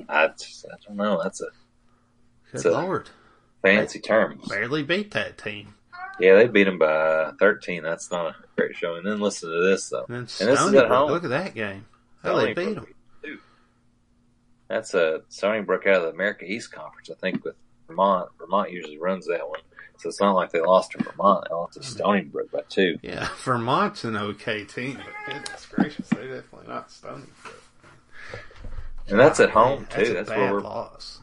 I 0.08 0.26
don't, 0.26 0.38
just- 0.38 0.66
I 0.66 0.76
don't 0.86 0.96
know. 0.96 1.22
That's 1.22 1.40
a 1.40 1.46
Good 2.52 2.60
So- 2.62 2.72
lord. 2.72 3.10
fancy 3.62 4.00
term. 4.00 4.40
Barely 4.48 4.82
beat 4.82 5.10
that 5.12 5.38
team. 5.38 5.74
Yeah, 6.20 6.34
they 6.36 6.46
beat 6.46 6.64
them 6.64 6.78
by 6.78 7.32
13. 7.40 7.82
That's 7.82 8.10
not 8.10 8.26
a 8.26 8.34
great 8.56 8.76
showing. 8.76 9.04
Then 9.04 9.20
listen 9.20 9.50
to 9.50 9.62
this 9.62 9.88
though. 9.88 10.04
And 10.08 10.08
then 10.08 10.18
And 10.18 10.26
this 10.26 10.60
is 10.60 10.74
at 10.74 10.88
home. 10.88 11.10
look 11.10 11.24
at 11.24 11.30
that 11.30 11.54
game. 11.54 11.86
How 12.22 12.36
they 12.36 12.52
beat 12.54 12.74
them. 12.76 12.86
too. 13.22 13.38
That's 14.68 14.94
a 14.94 15.22
Stony 15.28 15.62
Brook 15.62 15.86
out 15.86 15.96
of 15.96 16.02
the 16.04 16.08
America 16.10 16.44
East 16.44 16.72
Conference, 16.72 17.10
I 17.10 17.14
think, 17.14 17.44
with 17.44 17.54
Vermont. 17.88 18.30
Vermont 18.38 18.70
usually 18.70 18.98
runs 18.98 19.26
that 19.26 19.48
one, 19.48 19.60
so 19.98 20.08
it's 20.08 20.20
not 20.20 20.34
like 20.34 20.50
they 20.52 20.60
lost 20.60 20.92
to 20.92 21.02
Vermont. 21.02 21.46
They 21.48 21.54
lost 21.54 21.74
to 21.74 21.80
mm. 21.80 21.84
Stony 21.84 22.22
Brook 22.22 22.50
by 22.52 22.60
two. 22.68 22.98
Yeah, 23.02 23.28
Vermont's 23.44 24.04
an 24.04 24.16
okay 24.16 24.64
team, 24.64 24.98
but 25.26 25.32
goodness 25.34 25.66
gracious, 25.66 26.08
they're 26.08 26.40
definitely 26.40 26.68
not 26.68 26.90
Stony 26.90 27.24
Brook. 27.42 27.60
And 29.08 29.20
that's 29.20 29.40
at 29.40 29.50
home 29.50 29.86
too. 29.90 30.00
That's, 30.00 30.10
That's 30.10 30.30
where 30.30 30.52
we're. 30.54 30.60
loss. 30.62 31.20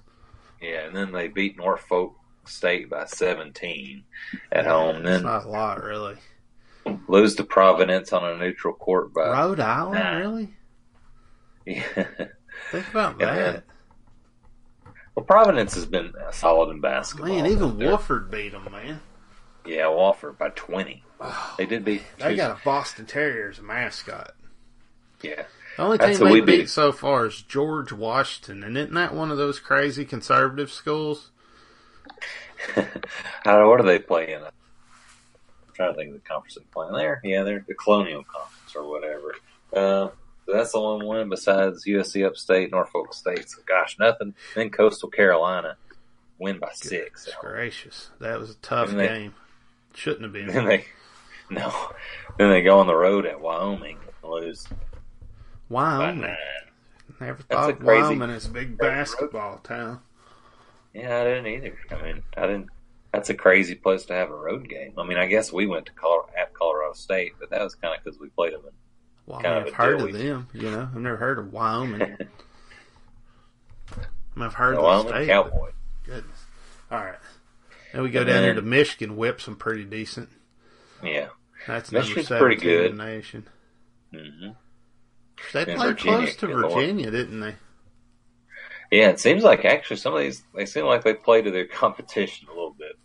Yeah, 0.61 0.85
and 0.85 0.95
then 0.95 1.11
they 1.11 1.27
beat 1.27 1.57
Norfolk 1.57 2.14
State 2.45 2.89
by 2.89 3.06
17 3.06 4.03
at 4.52 4.65
home. 4.68 4.98
And 4.98 5.07
It's 5.07 5.15
then 5.18 5.23
not 5.23 5.45
a 5.45 5.49
lot, 5.49 5.84
really. 5.84 6.15
lose 7.07 7.34
to 7.35 7.43
Providence 7.43 8.14
on 8.14 8.23
a 8.23 8.38
neutral 8.38 8.73
court 8.76 9.14
by. 9.14 9.27
Rhode 9.30 9.60
Island, 9.60 9.93
nah. 9.95 10.18
really? 10.18 10.49
Yeah. 11.65 11.84
Think 12.72 12.89
about 12.89 13.19
Yeah, 13.19 13.35
that. 13.35 13.64
Well, 15.22 15.27
Providence 15.27 15.76
has 15.76 15.85
been 15.85 16.14
solid 16.31 16.72
in 16.72 16.81
basketball. 16.81 17.27
Man, 17.30 17.45
even 17.45 17.73
Wofford 17.73 18.31
beat 18.31 18.53
them, 18.53 18.68
man. 18.72 19.02
Yeah, 19.68 19.84
Wofford 19.84 20.39
by 20.39 20.49
20. 20.49 21.03
They 21.60 21.68
did 21.68 21.85
beat. 21.85 22.02
They 22.18 22.35
got 22.35 22.60
a 22.60 22.65
Boston 22.65 23.06
Terrier 23.06 23.52
as 23.52 23.60
a 23.60 23.61
mascot. 23.61 24.34
Yeah. 25.22 25.43
The 25.77 25.84
only 25.84 25.99
team 25.99 26.18
they 26.18 26.31
we 26.31 26.41
beat 26.41 26.61
beat. 26.61 26.69
so 26.69 26.91
far 26.91 27.27
is 27.27 27.43
George 27.43 27.91
Washington, 27.91 28.64
and 28.64 28.76
isn't 28.76 28.95
that 28.95 29.14
one 29.14 29.30
of 29.30 29.38
those 29.38 29.60
crazy 29.60 30.06
conservative 30.06 30.72
schools? 30.72 31.30
I 32.76 32.88
don't 33.43 33.60
know, 33.60 33.69
what 33.69 33.80
are 33.80 33.84
they 33.84 33.99
playing? 33.99 34.43
I'm 34.43 34.52
trying 35.76 35.93
to 35.93 35.98
think 35.98 36.15
of 36.15 36.15
the 36.15 36.27
conference 36.27 36.56
they're 36.56 36.64
playing 36.73 36.93
there. 36.93 37.22
Yeah, 37.23 37.43
they're 37.43 37.64
the 37.68 37.76
Colonial 37.76 38.23
Conference 38.23 38.76
or 38.76 38.89
whatever. 38.89 39.35
Uh, 39.72 40.07
so 40.52 40.57
that's 40.57 40.72
the 40.73 40.80
only 40.80 41.06
one 41.06 41.30
besides 41.30 41.86
USC 41.86 42.26
Upstate, 42.26 42.72
Norfolk 42.72 43.14
State. 43.14 43.49
So, 43.49 43.61
gosh, 43.65 43.98
nothing. 43.99 44.34
Then 44.56 44.69
Coastal 44.69 45.10
Carolina. 45.10 45.78
win 46.40 46.60
by 46.60 46.72
six. 46.73 47.30
Gracious, 47.40 48.10
that 48.19 48.40
was 48.40 48.52
a 48.52 48.56
tough 48.56 48.91
they- 48.91 49.07
game. 49.07 49.36
Shouldn't 49.94 50.23
have 50.23 50.34
been. 50.34 50.48
Then 50.48 50.65
they 50.65 50.86
no, 51.49 51.73
then 52.38 52.49
they 52.49 52.61
go 52.61 52.80
on 52.80 52.88
the 52.88 52.95
road 52.95 53.26
at 53.26 53.40
Wyoming 53.41 53.98
and 54.23 54.32
lose 54.32 54.65
Wyoming. 55.69 56.36
Never 57.19 57.44
That's 57.48 57.69
a 57.69 57.73
thought 57.73 57.80
crazy- 57.80 58.02
Wyoming 58.03 58.30
is 58.32 58.45
a 58.45 58.49
big 58.49 58.78
crazy 58.78 58.90
road. 58.90 58.98
basketball 58.99 59.57
town. 59.60 59.99
Yeah, 60.94 61.19
I 61.19 61.23
didn't 61.26 61.48
either. 61.48 61.78
I 61.91 62.02
mean, 62.02 62.23
I 62.38 62.41
didn't. 62.48 62.68
That's 63.14 63.30
a 63.30 63.34
crazy 63.34 63.76
place 63.76 64.06
to 64.06 64.14
have 64.14 64.30
a 64.30 64.36
road 64.36 64.68
game. 64.69 64.94
I 64.98 65.03
mean, 65.03 65.18
I 65.18 65.26
guess 65.26 65.52
we 65.52 65.68
went 65.68 65.86
to 65.88 65.91
Colorado, 65.94 66.32
at 66.40 66.53
Colorado 66.53 66.94
State, 66.94 67.34
but 67.40 67.49
that 67.49 67.61
was 67.61 67.76
kind 67.76 67.94
of 67.98 68.03
because 68.03 68.19
we 68.19 68.30
played 68.30 68.53
them. 68.53 68.61
Well, 69.31 69.39
I 69.39 69.43
mean, 69.59 69.67
I've 69.67 69.73
heard 69.73 70.01
of 70.01 70.13
them. 70.13 70.47
You 70.53 70.71
know, 70.71 70.81
I've 70.81 70.95
never 70.95 71.15
heard 71.17 71.39
of 71.39 71.53
Wyoming. 71.53 72.01
I 72.01 72.05
mean, 74.35 74.45
I've 74.45 74.53
heard 74.53 74.75
the 74.75 74.79
of 74.81 74.83
the 75.05 75.09
Wyoming 75.11 75.13
state. 75.13 75.27
Cowboy. 75.27 75.69
Goodness. 76.05 76.45
All 76.91 76.99
right. 76.99 77.15
Then 77.93 78.01
we 78.03 78.09
go 78.09 78.19
And 78.21 78.29
down 78.29 78.41
then- 78.43 78.55
to 78.55 78.61
Michigan, 78.61 79.15
whips 79.17 79.45
them 79.45 79.55
pretty 79.55 79.83
decent. 79.85 80.29
Yeah. 81.03 81.27
That's 81.67 81.91
Michigan's 81.91 82.29
number 82.29 82.45
pretty 82.45 82.61
good. 82.61 82.91
in 82.91 82.97
the 82.97 83.05
nation. 83.05 83.47
hmm 84.11 84.49
They 85.53 85.63
And 85.63 85.77
played 85.77 85.89
Virginia, 85.89 86.17
close 86.19 86.35
to 86.37 86.47
good 86.47 86.55
lord. 86.57 86.73
Virginia, 86.73 87.11
didn't 87.11 87.39
they? 87.39 87.55
Yeah, 88.91 89.09
it 89.09 89.19
seems 89.19 89.43
like 89.43 89.63
actually 89.63 89.97
some 89.97 90.13
of 90.13 90.19
these 90.19 90.43
they 90.53 90.65
seem 90.65 90.85
like 90.85 91.03
they 91.03 91.13
play 91.13 91.41
to 91.41 91.51
their 91.51 91.65
competition 91.81 92.47
a 92.49 92.51
little 92.51 92.75
bit. 92.77 92.97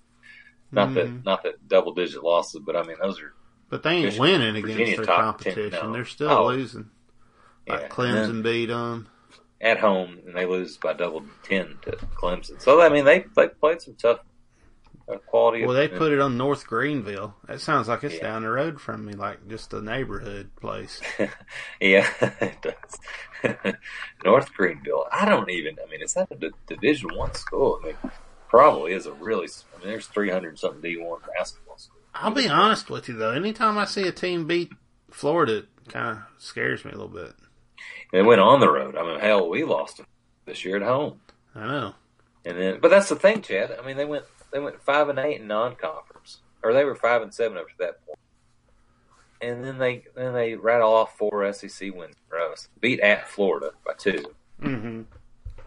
Not 0.72 0.88
Mhm. 0.90 0.94
that 0.94 1.24
not 1.24 1.42
that 1.44 1.68
double 1.68 1.94
digit 1.94 2.22
losses, 2.24 2.60
but 2.64 2.74
I 2.76 2.82
mean 2.82 2.96
those 3.00 3.20
are 3.20 3.32
But 3.68 3.82
they 3.82 3.90
ain't 3.92 4.18
winning 4.18 4.56
against 4.56 4.66
Virginia 4.76 4.96
their 4.96 5.06
top 5.06 5.40
10 5.40 5.54
competition. 5.54 5.92
They're 5.92 6.04
still 6.04 6.30
Oh. 6.30 6.46
losing. 6.48 6.90
Like 7.68 7.80
yeah, 7.82 7.88
Clemson 7.88 8.26
then 8.26 8.42
beat 8.42 8.66
them. 8.66 9.08
at 9.60 9.78
home 9.80 10.18
and 10.26 10.36
they 10.36 10.46
lose 10.46 10.76
by 10.76 10.92
double 10.92 11.24
ten 11.42 11.76
to 11.82 11.92
Clemson. 12.14 12.60
So 12.60 12.80
I 12.80 12.88
mean 12.90 13.04
they 13.04 13.24
they 13.34 13.48
played 13.48 13.82
some 13.82 13.94
tough 13.94 14.20
uh, 15.12 15.16
quality. 15.18 15.64
Well, 15.64 15.74
they 15.74 15.88
put 15.88 16.12
it 16.12 16.20
on 16.20 16.36
North 16.36 16.66
Greenville. 16.66 17.34
That 17.48 17.60
sounds 17.60 17.88
like 17.88 18.04
it's 18.04 18.14
Yeah. 18.16 18.22
down 18.32 18.42
the 18.42 18.50
road 18.50 18.80
from 18.80 19.04
me, 19.04 19.14
like 19.14 19.48
just 19.48 19.72
a 19.72 19.80
neighborhood 19.82 20.50
place. 20.60 21.00
Yeah, 21.80 22.08
it 22.40 22.62
does. 22.62 23.74
North 24.24 24.52
Greenville. 24.54 25.06
I 25.10 25.24
don't 25.28 25.50
even. 25.50 25.76
I 25.84 25.90
mean, 25.90 26.02
is 26.02 26.14
that 26.14 26.28
a 26.30 26.36
D- 26.36 26.50
Division 26.68 27.10
One 27.16 27.34
school? 27.34 27.80
I 27.82 27.86
mean, 27.88 27.96
probably 28.48 28.92
is 28.92 29.06
a 29.06 29.12
really. 29.12 29.48
I 29.74 29.78
mean, 29.80 29.88
there's 29.88 30.06
300 30.06 30.56
something 30.58 30.80
D1 30.82 31.18
basketball 31.36 31.36
schools. 31.36 31.65
I'll 32.20 32.30
be 32.30 32.48
honest 32.48 32.90
with 32.90 33.08
you 33.08 33.14
though. 33.16 33.32
Anytime 33.32 33.78
I 33.78 33.84
see 33.84 34.06
a 34.06 34.12
team 34.12 34.46
beat 34.46 34.72
Florida, 35.10 35.58
it 35.58 35.68
kind 35.88 36.18
of 36.18 36.24
scares 36.38 36.84
me 36.84 36.92
a 36.92 36.94
little 36.94 37.08
bit. 37.08 37.32
They 38.12 38.22
went 38.22 38.40
on 38.40 38.60
the 38.60 38.70
road. 38.70 38.96
I 38.96 39.02
mean, 39.02 39.20
hell, 39.20 39.48
we 39.48 39.64
lost 39.64 39.98
them 39.98 40.06
this 40.44 40.64
year 40.64 40.76
at 40.76 40.82
home. 40.82 41.20
I 41.54 41.66
know. 41.66 41.94
And 42.44 42.58
then, 42.58 42.78
but 42.80 42.90
that's 42.90 43.08
the 43.08 43.16
thing, 43.16 43.42
Chad. 43.42 43.76
I 43.78 43.84
mean, 43.84 43.96
they 43.96 44.04
went 44.04 44.24
they 44.52 44.60
went 44.60 44.80
five 44.82 45.08
and 45.08 45.18
eight 45.18 45.40
in 45.40 45.48
non-conference, 45.48 46.40
or 46.62 46.72
they 46.72 46.84
were 46.84 46.94
five 46.94 47.22
and 47.22 47.34
seven 47.34 47.58
up 47.58 47.68
to 47.68 47.74
that 47.80 48.06
point. 48.06 48.18
And 49.40 49.64
then 49.64 49.78
they 49.78 50.04
then 50.14 50.32
they 50.32 50.54
rattle 50.54 50.92
off 50.94 51.16
four 51.18 51.52
SEC 51.52 51.94
wins 51.94 52.14
for 52.28 52.40
us. 52.40 52.68
Beat 52.80 53.00
at 53.00 53.28
Florida 53.28 53.72
by 53.84 53.92
two. 53.98 54.24
Mm-hmm. 54.62 54.86
And 54.86 55.06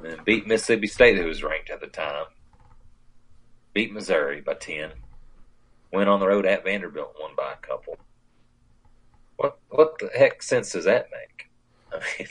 then 0.01 0.19
beat 0.23 0.47
Mississippi 0.47 0.87
State, 0.87 1.17
who 1.17 1.25
was 1.25 1.43
ranked 1.43 1.69
at 1.69 1.81
the 1.81 1.87
time. 1.87 2.25
Beat 3.73 3.93
Missouri 3.93 4.41
by 4.41 4.53
ten. 4.53 4.91
Went 5.91 6.09
on 6.09 6.19
the 6.19 6.27
road 6.27 6.45
at 6.45 6.63
Vanderbilt, 6.63 7.15
won 7.19 7.31
by 7.35 7.53
a 7.53 7.67
couple. 7.67 7.97
What 9.37 9.57
what 9.69 9.97
the 9.99 10.09
heck 10.15 10.43
sense 10.43 10.71
does 10.71 10.85
that 10.85 11.07
make? 11.11 11.49
I 11.93 12.19
mean, 12.19 12.27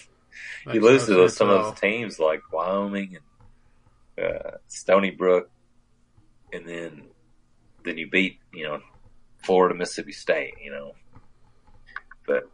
you 0.74 0.80
lose 0.80 1.06
to 1.06 1.14
those, 1.14 1.36
some 1.36 1.48
of 1.48 1.64
those 1.64 1.80
teams 1.80 2.18
like 2.18 2.43
Wyoming 2.52 3.16
and 4.16 4.26
uh, 4.26 4.51
Stony 4.68 5.10
Brook, 5.10 5.51
and 6.52 6.68
then 6.68 7.05
then 7.85 7.98
you 7.98 8.09
beat 8.09 8.39
you 8.52 8.64
know 8.64 8.80
Florida, 9.43 9.74
Mississippi 9.74 10.12
State, 10.12 10.55
you 10.62 10.70
know, 10.70 10.93
but 12.26 12.48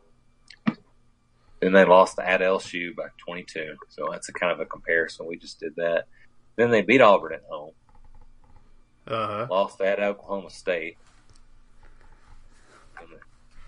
then 1.61 1.73
they 1.73 1.85
lost 1.85 2.19
at 2.19 2.41
LSU 2.41 2.95
by 2.95 3.07
22, 3.27 3.77
so 3.89 4.09
that's 4.11 4.29
a 4.29 4.33
kind 4.33 4.53
of 4.53 4.61
a 4.61 4.67
comparison. 4.67 5.27
We 5.27 5.39
just 5.39 5.59
did 5.61 5.75
that. 5.77 6.07
Then 6.57 6.71
they 6.71 6.83
beat 6.83 7.01
Auburn 7.01 7.33
at 7.33 7.43
home, 7.49 7.73
Uh, 9.07 9.47
lost 9.51 9.81
at 9.81 10.01
Oklahoma 10.01 10.51
State, 10.51 10.97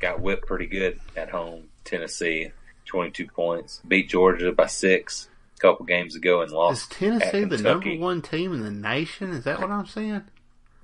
got 0.00 0.20
whipped 0.20 0.46
pretty 0.46 0.66
good 0.66 0.98
at 1.16 1.30
home. 1.30 1.68
Tennessee, 1.84 2.52
22 2.86 3.26
points, 3.28 3.80
beat 3.86 4.08
Georgia 4.08 4.52
by 4.52 4.66
six 4.66 5.28
a 5.56 5.60
couple 5.60 5.86
games 5.86 6.16
ago, 6.16 6.42
and 6.42 6.50
lost. 6.50 6.92
is. 6.92 6.98
Tennessee 6.98 7.44
the 7.44 7.58
number 7.58 7.94
one 7.96 8.22
team 8.22 8.52
in 8.52 8.62
the 8.62 8.70
nation? 8.70 9.30
Is 9.30 9.44
that 9.44 9.60
what 9.60 9.70
I'm 9.70 9.86
saying? 9.86 10.22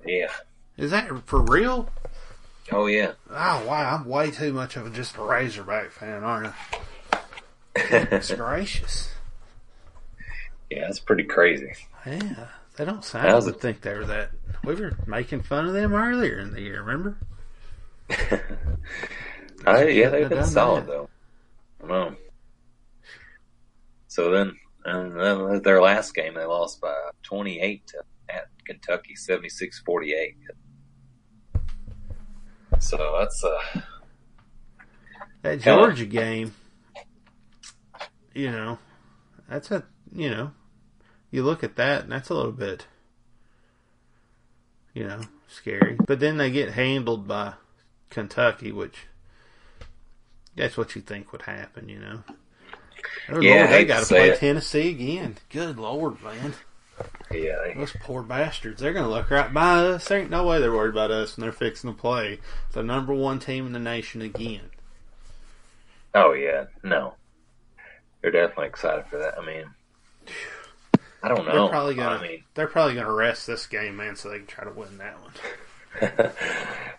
Yeah. 0.05 0.29
Is 0.77 0.91
that 0.91 1.09
for 1.25 1.41
real? 1.41 1.89
Oh 2.71 2.87
yeah. 2.87 3.13
Oh 3.29 3.65
wow, 3.67 3.95
I'm 3.95 4.05
way 4.05 4.31
too 4.31 4.53
much 4.53 4.75
of 4.75 4.87
a 4.87 4.89
just 4.89 5.17
a 5.17 5.21
Razorback 5.21 5.91
fan, 5.91 6.23
aren't 6.23 6.53
I? 6.53 7.19
Goodness 7.89 8.31
gracious. 8.31 9.09
Yeah, 10.69 10.81
that's 10.81 10.99
pretty 10.99 11.23
crazy. 11.23 11.73
Yeah, 12.05 12.47
they 12.75 12.85
don't 12.85 13.03
sound. 13.03 13.27
I 13.27 13.39
would 13.39 13.59
think 13.59 13.81
they 13.81 13.93
were 13.93 14.05
that. 14.05 14.31
We 14.63 14.75
were 14.75 14.97
making 15.05 15.41
fun 15.43 15.67
of 15.67 15.73
them 15.73 15.93
earlier 15.93 16.39
in 16.39 16.51
the 16.53 16.61
year. 16.61 16.81
Remember? 16.81 17.17
I, 19.65 19.87
yeah, 19.87 20.09
they've 20.09 20.29
been 20.29 20.45
solid 20.45 20.85
that. 20.85 20.87
though. 20.87 21.09
I 21.83 21.87
know. 21.87 22.15
So 24.07 24.31
then, 24.31 24.57
and 24.85 25.19
then 25.19 25.61
their 25.63 25.81
last 25.81 26.13
game 26.13 26.33
they 26.35 26.45
lost 26.45 26.81
by 26.81 26.93
28 27.23 27.87
to, 27.87 28.03
at 28.29 28.47
Kentucky, 28.65 29.15
76-48. 29.15 30.35
So 32.79 33.17
that's 33.19 33.43
uh, 33.43 33.81
That 35.43 35.61
Georgia 35.61 36.05
game, 36.05 36.53
you 38.33 38.51
know, 38.51 38.77
that's 39.49 39.71
a 39.71 39.83
you 40.13 40.29
know, 40.29 40.51
you 41.33 41.41
look 41.41 41.63
at 41.63 41.77
that 41.77 42.03
and 42.03 42.11
that's 42.11 42.29
a 42.29 42.35
little 42.35 42.51
bit, 42.51 42.85
you 44.93 45.03
know, 45.03 45.21
scary. 45.47 45.97
But 46.05 46.19
then 46.19 46.37
they 46.37 46.51
get 46.51 46.73
handled 46.73 47.27
by 47.27 47.53
Kentucky, 48.11 48.71
which 48.71 49.07
that's 50.55 50.77
what 50.77 50.95
you 50.95 51.01
think 51.01 51.31
would 51.31 51.41
happen, 51.41 51.89
you 51.89 51.97
know. 51.97 52.19
Oh, 53.29 53.41
Yeah, 53.41 53.61
Lord, 53.61 53.69
they 53.71 53.85
got 53.85 54.01
to 54.01 54.05
play 54.05 54.29
it. 54.29 54.37
Tennessee 54.37 54.89
again. 54.91 55.37
Good 55.49 55.79
lord, 55.79 56.21
man. 56.21 56.53
yeah, 57.31 57.73
Those 57.75 57.95
poor 57.99 58.21
bastards. 58.21 58.79
They're 58.79 58.93
going 58.93 59.05
to 59.05 59.09
look 59.11 59.31
right 59.31 59.51
by 59.51 59.79
us. 59.79 60.07
There 60.07 60.19
ain't 60.19 60.29
no 60.29 60.45
way 60.45 60.59
they're 60.59 60.71
worried 60.71 60.91
about 60.91 61.09
us, 61.09 61.33
and 61.33 61.43
they're 61.43 61.51
fixing 61.51 61.91
to 61.91 61.99
play 61.99 62.37
the 62.73 62.83
number 62.83 63.11
one 63.11 63.39
team 63.39 63.65
in 63.65 63.73
the 63.73 63.79
nation 63.79 64.21
again. 64.21 64.69
oh 66.13 66.33
yeah, 66.33 66.65
no, 66.83 67.15
they're 68.21 68.29
definitely 68.29 68.67
excited 68.67 69.05
for 69.09 69.17
that. 69.17 69.33
I 69.39 69.43
mean, 69.43 69.65
I 71.23 71.29
don't 71.29 71.45
know. 71.45 71.53
They're 71.53 71.69
probably 71.69 71.95
gonna. 71.95 72.17
I 72.17 72.21
mean, 72.21 72.43
they're 72.53 72.67
probably 72.67 72.95
gonna 72.95 73.11
rest 73.11 73.47
this 73.47 73.65
game, 73.65 73.95
man, 73.95 74.15
so 74.15 74.29
they 74.29 74.39
can 74.39 74.47
try 74.47 74.65
to 74.65 74.71
win 74.71 74.97
that 74.97 75.21
one. 75.21 75.31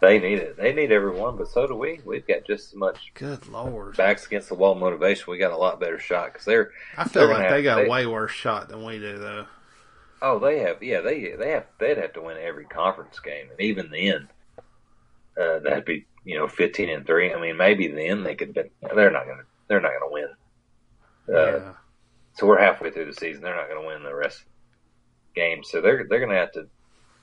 they 0.01 0.19
need 0.21 0.39
it. 0.39 0.57
They 0.57 0.73
need 0.73 0.93
everyone, 0.93 1.37
but 1.37 1.49
so 1.49 1.67
do 1.67 1.75
we. 1.75 2.01
We've 2.05 2.27
got 2.27 2.45
just 2.47 2.69
as 2.69 2.75
much 2.75 3.11
Good 3.15 3.49
lord! 3.49 3.97
backs 3.97 4.27
against 4.27 4.49
the 4.49 4.55
wall 4.55 4.77
motivation. 4.77 5.25
We 5.29 5.39
got 5.39 5.53
a 5.53 5.57
lot 5.57 5.81
better 5.81 5.99
shot 5.99 6.33
because 6.33 6.47
they're 6.47 6.71
I 6.97 7.05
feel 7.05 7.27
they're 7.27 7.37
like 7.37 7.51
they 7.51 7.63
got 7.63 7.77
they- 7.77 7.87
a 7.87 7.91
way 7.91 8.07
worse 8.07 8.31
shot 8.31 8.69
than 8.69 8.85
we 8.85 8.99
do, 8.99 9.19
though. 9.19 9.47
Oh, 10.23 10.39
they 10.39 10.61
have. 10.61 10.83
Yeah, 10.83 11.01
they 11.01 11.35
they 11.37 11.51
have. 11.51 11.67
They'd 11.79 11.99
have 11.99 12.13
to 12.15 12.23
win 12.23 12.37
every 12.41 12.65
conference 12.67 13.19
game, 13.21 13.51
and 13.51 13.61
even 13.61 13.91
then, 13.91 14.29
uh, 15.39 15.59
that'd 15.59 15.85
be 15.85 16.07
you 16.25 16.39
know 16.39 16.47
fifteen 16.47 16.89
and 16.89 17.05
three. 17.07 17.35
I 17.35 17.41
mean, 17.41 17.57
maybe 17.57 17.89
then 17.89 18.23
they 18.23 18.35
could. 18.35 18.55
But 18.55 18.71
they're 18.95 19.11
not 19.11 19.27
gonna. 19.27 19.43
They're 19.69 19.81
not 19.81 19.93
gonna 19.99 20.13
win. 20.13 20.29
Uh, 21.29 21.33
yeah, 21.33 21.73
So 22.35 22.47
we're 22.47 22.61
halfway 22.61 22.91
through 22.91 23.07
the 23.07 23.15
season. 23.15 23.43
They're 23.43 23.57
not 23.57 23.69
gonna 23.69 23.87
win 23.87 24.03
the 24.03 24.15
rest 24.15 24.41
of 24.41 24.47
the 25.35 25.41
games. 25.41 25.69
So 25.71 25.81
they're 25.81 26.07
they're 26.09 26.21
gonna 26.21 26.39
have 26.39 26.53
to, 26.53 26.67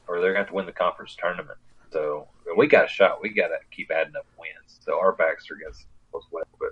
or 0.08 0.20
they're 0.20 0.32
gonna 0.32 0.44
have 0.44 0.50
to 0.50 0.56
win 0.56 0.66
the 0.66 0.72
conference 0.72 1.16
tournament. 1.20 1.58
So 1.92 2.28
we 2.56 2.68
got 2.68 2.86
a 2.86 2.88
shot. 2.88 3.22
We 3.22 3.30
got 3.30 3.48
to 3.48 3.58
keep 3.70 3.92
adding 3.92 4.16
up 4.16 4.26
wins. 4.38 4.80
So 4.84 5.00
our 5.00 5.12
backs 5.12 5.50
are 5.52 5.56
against 5.56 5.86
what's 6.12 6.28
left. 6.32 6.50
But 6.60 6.70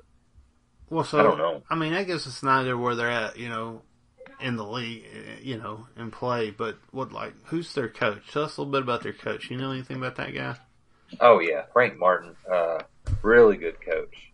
well, 0.90 1.04
so 1.04 1.20
I 1.20 1.24
don't 1.24 1.38
know. 1.38 1.64
I 1.70 1.76
mean, 1.76 1.94
I 1.94 2.04
guess 2.04 2.26
it's 2.26 2.44
neither 2.44 2.78
where 2.78 2.96
they're 2.96 3.10
at, 3.10 3.38
you 3.38 3.50
know, 3.50 3.82
in 4.40 4.56
the 4.56 4.66
league, 4.66 5.04
you 5.42 5.58
know, 5.58 5.88
in 5.98 6.12
play. 6.12 6.52
But 6.52 6.78
what, 6.92 7.12
like, 7.12 7.34
who's 7.46 7.74
their 7.74 7.90
coach? 7.90 8.32
Tell 8.32 8.44
us 8.44 8.58
a 8.58 8.62
little 8.62 8.72
bit 8.72 8.82
about 8.82 9.04
their 9.04 9.14
coach. 9.14 9.50
You 9.50 9.58
know 9.58 9.72
anything 9.72 9.98
about 9.98 10.16
that 10.16 10.34
guy? 10.34 10.58
Oh 11.20 11.40
yeah, 11.40 11.64
Frank 11.74 11.98
Martin, 11.98 12.36
uh, 12.52 12.80
really 13.24 13.58
good 13.58 13.78
coach. 13.82 14.32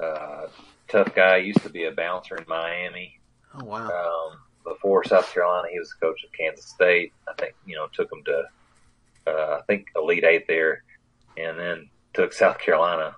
Uh, 0.00 0.48
tough 0.88 1.14
guy. 1.14 1.38
Used 1.38 1.62
to 1.62 1.70
be 1.70 1.84
a 1.84 1.92
bouncer 1.92 2.36
in 2.36 2.44
Miami. 2.46 3.19
Oh 3.54 3.64
wow, 3.64 3.88
Um, 3.88 4.38
before 4.64 5.04
South 5.04 5.32
Carolina, 5.32 5.68
he 5.72 5.78
was 5.78 5.90
the 5.90 6.06
coach 6.06 6.22
of 6.24 6.30
Kansas 6.32 6.66
State. 6.66 7.12
I 7.28 7.32
think 7.38 7.54
you 7.66 7.76
know 7.76 7.88
took 7.92 8.10
him 8.12 8.22
to 8.24 8.44
uh, 9.30 9.58
I 9.58 9.60
think 9.66 9.86
Elite 9.96 10.24
Eight 10.24 10.46
there, 10.48 10.82
and 11.36 11.58
then 11.58 11.88
took 12.14 12.32
South 12.32 12.58
Carolina 12.58 13.14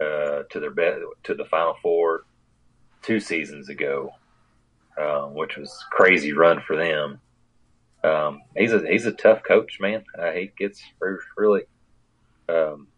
uh, 0.00 0.42
to 0.50 0.60
their 0.60 0.70
be- 0.70 1.02
to 1.24 1.34
the 1.34 1.44
Final 1.44 1.74
Four 1.82 2.22
two 3.02 3.20
seasons 3.20 3.68
ago, 3.68 4.10
um, 5.00 5.34
which 5.34 5.56
was 5.56 5.84
crazy 5.90 6.32
run 6.32 6.60
for 6.66 6.76
them. 6.76 7.20
um, 8.04 8.40
he's 8.56 8.72
a 8.72 8.80
he's 8.86 9.06
a 9.06 9.12
tough 9.12 9.42
coach, 9.46 9.78
man. 9.80 10.04
Uh, 10.18 10.32
he 10.32 10.50
gets 10.58 10.82
really 11.36 11.62
um, 12.48 12.88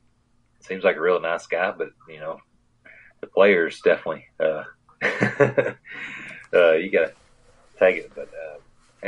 seems 0.61 0.85
like 0.85 0.97
a 0.97 1.01
real 1.01 1.21
nice 1.21 1.47
guy, 1.47 1.73
but 1.77 1.89
you 2.09 2.21
know, 2.21 2.39
the 3.21 3.27
players 3.27 3.81
definitely 3.83 4.25
uh, 6.55 6.73
you 6.73 6.91
gotta 6.91 7.13
take 7.79 7.97
it. 7.97 8.13
But 8.15 8.29
uh, 8.29 8.59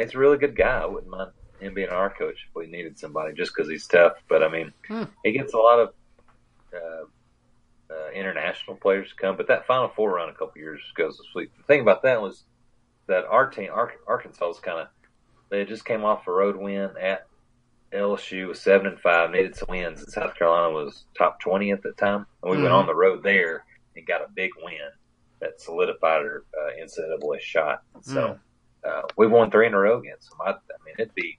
he's 0.01 0.15
a 0.15 0.19
really 0.19 0.39
good 0.39 0.57
guy. 0.57 0.79
I 0.81 0.87
wouldn't 0.87 1.11
mind 1.11 1.31
him 1.61 1.75
being 1.75 1.89
our 1.91 2.11
coach 2.11 2.37
if 2.49 2.55
we 2.55 2.67
needed 2.67 2.99
somebody, 2.99 3.35
just 3.35 3.53
because 3.55 3.71
he's 3.71 3.87
tough. 3.87 4.15
But 4.29 4.43
I 4.43 4.49
mean, 4.49 4.73
Hmm. 4.89 5.05
he 5.25 5.33
gets 5.33 5.55
a 5.55 5.59
lot 5.59 5.79
of 5.79 5.95
uh, 6.75 7.93
uh, 7.95 8.11
international 8.15 8.77
players 8.77 9.09
to 9.11 9.15
come. 9.17 9.37
But 9.37 9.49
that 9.49 9.67
Final 9.67 9.89
Four 9.89 10.15
run 10.15 10.29
a 10.29 10.33
couple 10.33 10.53
years 10.61 10.81
goes 10.97 11.17
to 11.19 11.23
sleep. 11.33 11.53
The 11.57 11.65
thing 11.65 11.81
about 11.81 12.03
that 12.03 12.21
was 12.23 12.45
that 13.09 13.25
our 13.27 13.49
team, 13.51 13.71
Ar- 13.73 13.93
Arkansas, 14.07 14.47
was 14.49 14.61
kind 14.61 14.81
of 14.81 14.89
they 15.51 15.65
just 15.65 15.85
came 15.85 16.05
off 16.05 16.27
a 16.27 16.33
road 16.33 16.57
win 16.57 16.91
at 17.01 17.27
LSU 17.93 18.49
was 18.49 18.59
seven 18.61 18.87
and 18.87 18.99
five, 19.01 19.31
needed 19.31 19.55
some 19.55 19.69
wins, 19.69 20.01
and 20.03 20.11
South 20.11 20.35
Carolina 20.35 20.73
was 20.73 21.05
top 21.19 21.41
twenty 21.41 21.73
at 21.73 21.83
the 21.83 21.93
time. 21.93 22.25
And 22.43 22.51
we 22.51 22.57
went 22.57 22.73
Mhm. 22.73 22.79
on 22.79 22.87
the 22.87 22.95
road 22.95 23.23
there 23.23 23.65
and 23.95 24.07
got 24.07 24.23
a 24.23 24.29
big 24.35 24.51
win 24.63 24.79
that 25.43 25.61
solidified 25.61 26.23
our 26.23 26.45
uh, 26.59 26.71
NCAA 26.83 27.41
shot. 27.41 27.83
So 28.01 28.39
uh, 28.89 29.03
we 29.19 29.27
won 29.27 29.51
three 29.51 29.67
in 29.67 29.75
a 29.75 29.79
row 29.79 29.99
against 29.99 30.31
them. 30.31 30.39
I, 30.41 30.51
I 30.51 30.55
mean, 30.87 30.95
it'd 30.99 31.15
be 31.15 31.39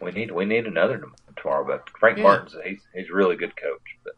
we 0.00 0.12
need 0.12 0.30
we 0.30 0.44
need 0.44 0.66
another 0.66 1.02
tomorrow. 1.36 1.66
But 1.66 1.90
Frank 1.98 2.18
Yeah. 2.18 2.24
Martin's 2.24 2.54
he's 2.64 2.80
he's 2.94 3.10
a 3.10 3.14
really 3.14 3.36
good 3.36 3.56
coach. 3.56 3.96
But 4.04 4.12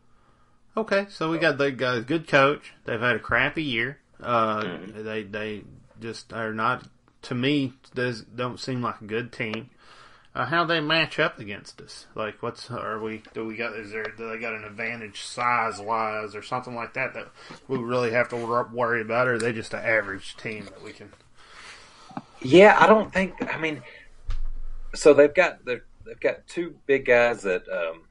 Okay, 0.77 1.07
so 1.09 1.31
we 1.31 1.39
got 1.39 1.57
they 1.57 1.71
got 1.71 1.97
a 1.97 2.03
good 2.03 2.29
coach. 2.29 2.73
They've 2.85 3.01
had 3.01 3.17
a 3.17 3.21
crappy 3.21 3.63
year. 3.63 3.99
Uh, 4.21 4.63
Mhm. 4.63 5.05
They 5.05 5.23
they 5.23 5.65
just 6.01 6.33
are 6.33 6.53
not 6.53 6.85
to 7.23 7.35
me 7.35 7.73
does 7.95 8.23
don't 8.23 8.59
seem 8.61 8.83
like 8.83 9.01
a 9.01 9.05
good 9.05 9.33
team. 9.33 9.71
Uh, 10.39 10.47
how 10.47 10.65
they 10.65 10.79
match 10.79 11.19
up 11.19 11.41
against 11.41 11.81
us? 11.81 12.07
Like, 12.15 12.45
what's 12.45 12.71
are 12.71 13.01
we? 13.01 13.25
Do 13.35 13.45
we 13.45 13.57
got? 13.57 13.75
Is 13.75 13.91
there? 13.91 14.05
Do 14.05 14.29
they 14.29 14.39
got 14.39 14.55
an 14.55 14.63
advantage 14.63 15.23
size 15.23 15.81
wise 15.81 16.37
or 16.37 16.43
something 16.43 16.77
like 16.77 16.95
that 16.95 17.13
that 17.15 17.27
we 17.67 17.77
really 17.77 18.13
have 18.13 18.29
to 18.29 18.37
worry 18.37 19.01
about? 19.01 19.27
Or 19.27 19.35
are 19.35 19.39
they 19.39 19.53
just 19.53 19.75
an 19.75 19.81
average 19.85 20.37
team 20.37 20.67
that 20.67 20.81
we 20.81 20.93
can? 20.93 21.11
Yeah, 22.41 22.77
I 22.79 22.87
don't 22.87 23.13
think. 23.13 23.35
I 23.53 23.59
mean, 23.59 23.83
so 24.95 25.13
they've 25.13 25.35
got 25.35 25.65
they've, 25.65 25.83
got 26.21 26.47
two 26.47 26.77
big 26.87 27.07
guys 27.07 27.43
that. 27.43 27.69
Um, 27.69 28.05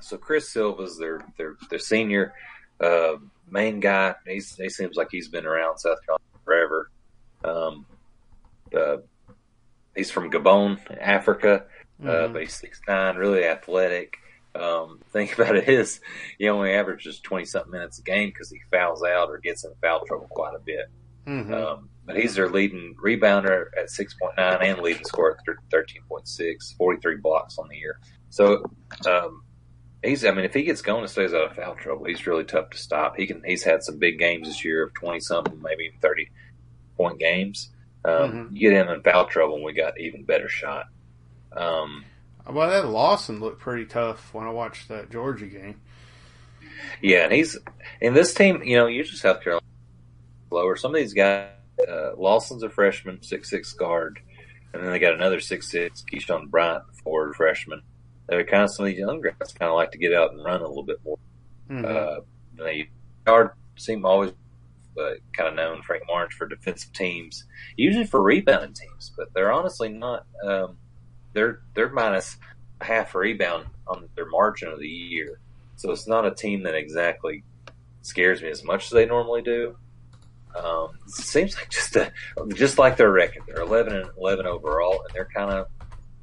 so 0.00 0.16
Chris 0.16 0.48
Silva's 0.48 0.96
their 0.96 1.20
their 1.36 1.56
their 1.68 1.78
senior 1.78 2.32
uh, 2.80 3.16
main 3.50 3.80
guy. 3.80 4.14
He's 4.26 4.56
he 4.56 4.70
seems 4.70 4.96
like 4.96 5.08
he's 5.10 5.28
been 5.28 5.44
around 5.44 5.76
South 5.76 5.98
Carolina 6.06 6.24
forever. 6.42 6.90
Um, 7.44 7.84
uh, 8.74 8.96
he's 9.96 10.10
from 10.10 10.30
Gabon, 10.30 10.78
Africa, 11.00 11.64
uh, 12.02 12.06
Mhm. 12.06 12.32
but 12.32 12.42
he's 12.42 12.54
six 12.54 12.80
nine, 12.86 13.16
really 13.16 13.44
athletic. 13.44 14.16
Um, 14.54 15.00
thing 15.12 15.28
about 15.34 15.56
it 15.56 15.68
is, 15.68 16.00
he 16.38 16.48
only 16.48 16.72
averages 16.72 17.20
twenty 17.20 17.44
something 17.44 17.72
minutes 17.72 17.98
a 17.98 18.02
game 18.02 18.28
because 18.30 18.50
he 18.50 18.60
fouls 18.70 19.02
out 19.02 19.28
or 19.28 19.38
gets 19.38 19.64
in 19.64 19.72
foul 19.82 20.04
trouble 20.06 20.28
quite 20.28 20.54
a 20.54 20.58
bit. 20.60 20.86
Mhm. 21.26 21.52
Um, 21.52 21.88
but 22.04 22.16
he's 22.16 22.36
their 22.36 22.48
leading 22.48 22.94
rebounder 23.02 23.66
at 23.76 23.90
6.9 23.90 24.62
and 24.62 24.78
leading 24.80 25.04
scorer 25.04 25.36
at 25.48 25.56
13.6, 25.70 26.72
43 26.76 27.16
blocks 27.16 27.58
on 27.58 27.66
the 27.68 27.76
year. 27.76 27.98
So, 28.30 28.64
um, 29.08 29.42
he's, 30.04 30.24
I 30.24 30.30
mean, 30.30 30.44
if 30.44 30.54
he 30.54 30.62
gets 30.62 30.82
going 30.82 31.00
and 31.00 31.10
stays 31.10 31.34
out 31.34 31.50
of 31.50 31.56
foul 31.56 31.74
trouble, 31.74 32.04
he's 32.04 32.28
really 32.28 32.44
tough 32.44 32.70
to 32.70 32.78
stop. 32.78 33.16
He 33.16 33.26
can, 33.26 33.42
he's 33.44 33.64
had 33.64 33.82
some 33.82 33.98
big 33.98 34.20
games 34.20 34.46
this 34.46 34.64
year 34.64 34.84
of 34.84 34.94
20 34.94 35.18
something, 35.18 35.60
maybe 35.60 35.84
even 35.86 35.98
30 35.98 36.30
point 36.96 37.18
games. 37.18 37.70
Um, 38.06 38.32
Mhm. 38.32 38.48
you 38.52 38.70
get 38.70 38.72
him 38.72 38.88
in 38.94 39.02
foul 39.02 39.26
trouble 39.26 39.56
and 39.56 39.64
we 39.64 39.72
got 39.72 39.98
even 39.98 40.22
better 40.24 40.48
shot. 40.48 40.86
Um, 41.52 42.04
Well, 42.48 42.70
that 42.70 42.86
Lawson 42.88 43.40
looked 43.40 43.60
pretty 43.60 43.84
tough 43.86 44.32
when 44.32 44.46
I 44.46 44.50
watched 44.50 44.88
that 44.88 45.10
Georgia 45.10 45.46
game. 45.46 45.80
Yeah, 47.02 47.24
and 47.24 47.32
he's 47.32 47.58
in 48.00 48.14
this 48.14 48.32
team. 48.32 48.62
You 48.62 48.76
know, 48.76 48.86
usually 48.86 49.18
South 49.18 49.42
Carolina 49.42 49.66
lower. 50.50 50.76
Some 50.76 50.92
of 50.92 50.96
these 51.00 51.12
guys, 51.14 51.48
uh, 51.88 52.14
Lawson's 52.16 52.62
a 52.62 52.70
freshman, 52.70 53.20
six 53.22 53.50
six 53.50 53.72
guard, 53.72 54.20
and 54.72 54.82
then 54.82 54.92
they 54.92 55.00
got 55.00 55.14
another 55.14 55.40
six 55.40 55.68
six 55.70 56.04
Keyshawn 56.10 56.48
Bryant, 56.48 56.84
forward 57.02 57.34
freshman. 57.34 57.82
They're 58.28 58.44
kind 58.44 58.62
of 58.62 58.70
some 58.70 58.86
of 58.86 58.90
these 58.92 59.00
young 59.00 59.20
guys 59.20 59.52
kind 59.58 59.70
of 59.70 59.74
like 59.74 59.90
to 59.92 59.98
get 59.98 60.12
out 60.14 60.32
and 60.32 60.44
run 60.44 60.60
a 60.60 60.68
little 60.68 60.84
bit 60.84 60.98
more. 61.04 61.18
Mhm. 61.68 61.84
Uh, 61.84 62.20
they 62.54 62.88
guard 63.24 63.50
seem 63.76 64.04
always 64.04 64.32
uh, 64.98 65.14
kind 65.32 65.48
of 65.48 65.54
known 65.54 65.82
Frank 65.82 66.04
Martin 66.06 66.36
for 66.36 66.46
defensive 66.46 66.92
teams, 66.92 67.44
usually 67.76 68.06
for 68.06 68.22
rebounding 68.22 68.74
teams, 68.74 69.12
but 69.16 69.32
they're 69.34 69.52
honestly 69.52 69.88
not. 69.88 70.26
Um, 70.44 70.78
they're 71.32 71.60
they're 71.74 71.90
minus 71.90 72.36
half 72.80 73.14
rebound 73.14 73.66
on 73.86 74.08
their 74.14 74.26
margin 74.26 74.68
of 74.68 74.78
the 74.78 74.88
year, 74.88 75.40
so 75.76 75.90
it's 75.90 76.08
not 76.08 76.26
a 76.26 76.34
team 76.34 76.62
that 76.64 76.74
exactly 76.74 77.44
scares 78.02 78.42
me 78.42 78.48
as 78.48 78.64
much 78.64 78.84
as 78.84 78.90
they 78.90 79.06
normally 79.06 79.42
do. 79.42 79.76
Um, 80.54 80.98
it 81.06 81.12
seems 81.12 81.54
like 81.54 81.68
just 81.70 81.96
a, 81.96 82.12
just 82.54 82.78
like 82.78 82.96
their 82.96 83.10
record, 83.10 83.42
they're 83.46 83.62
eleven 83.62 83.94
and 83.94 84.10
eleven 84.18 84.46
overall, 84.46 85.02
and 85.02 85.14
they're 85.14 85.28
kind 85.34 85.50
of 85.50 85.68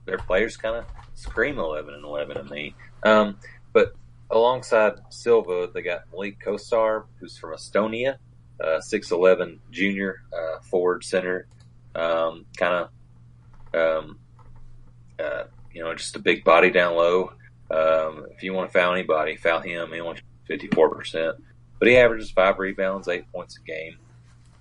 their 0.06 0.18
players 0.18 0.58
kind 0.58 0.76
of 0.76 0.86
scream 1.14 1.60
eleven 1.60 1.94
and 1.94 2.04
eleven 2.04 2.38
to 2.38 2.44
me. 2.44 2.76
Um, 3.04 3.38
but 3.74 3.94
alongside 4.32 4.94
Silva, 5.10 5.70
they 5.74 5.82
got 5.82 6.10
Maik 6.12 6.38
Kotsar, 6.44 7.06
who's 7.20 7.38
from 7.38 7.54
Estonia, 7.54 8.16
uh, 8.64 8.80
6'11 8.80 9.60
junior, 9.72 10.22
uh, 10.34 10.60
forward 10.62 11.04
center, 11.04 11.48
um, 11.96 12.46
kind 12.58 12.88
of, 13.74 14.06
um, 14.06 14.20
uh, 15.20 15.44
you 15.74 15.84
know, 15.84 15.94
just 15.94 16.16
a 16.16 16.20
big 16.20 16.44
body 16.44 16.70
down 16.72 16.96
low. 16.96 17.34
Um, 17.72 18.26
if 18.32 18.44
you 18.44 18.54
want 18.54 18.72
to 18.72 18.78
foul 18.78 18.94
anybody, 18.94 19.36
foul 19.36 19.60
him. 19.62 19.92
He 19.92 20.00
only 20.00 20.22
54%, 20.50 21.34
but 21.80 21.88
he 21.88 21.98
averages 21.98 22.32
five 22.32 22.60
rebounds, 22.60 23.08
eight 23.08 23.32
points 23.32 23.58
a 23.58 23.62
game, 23.62 23.98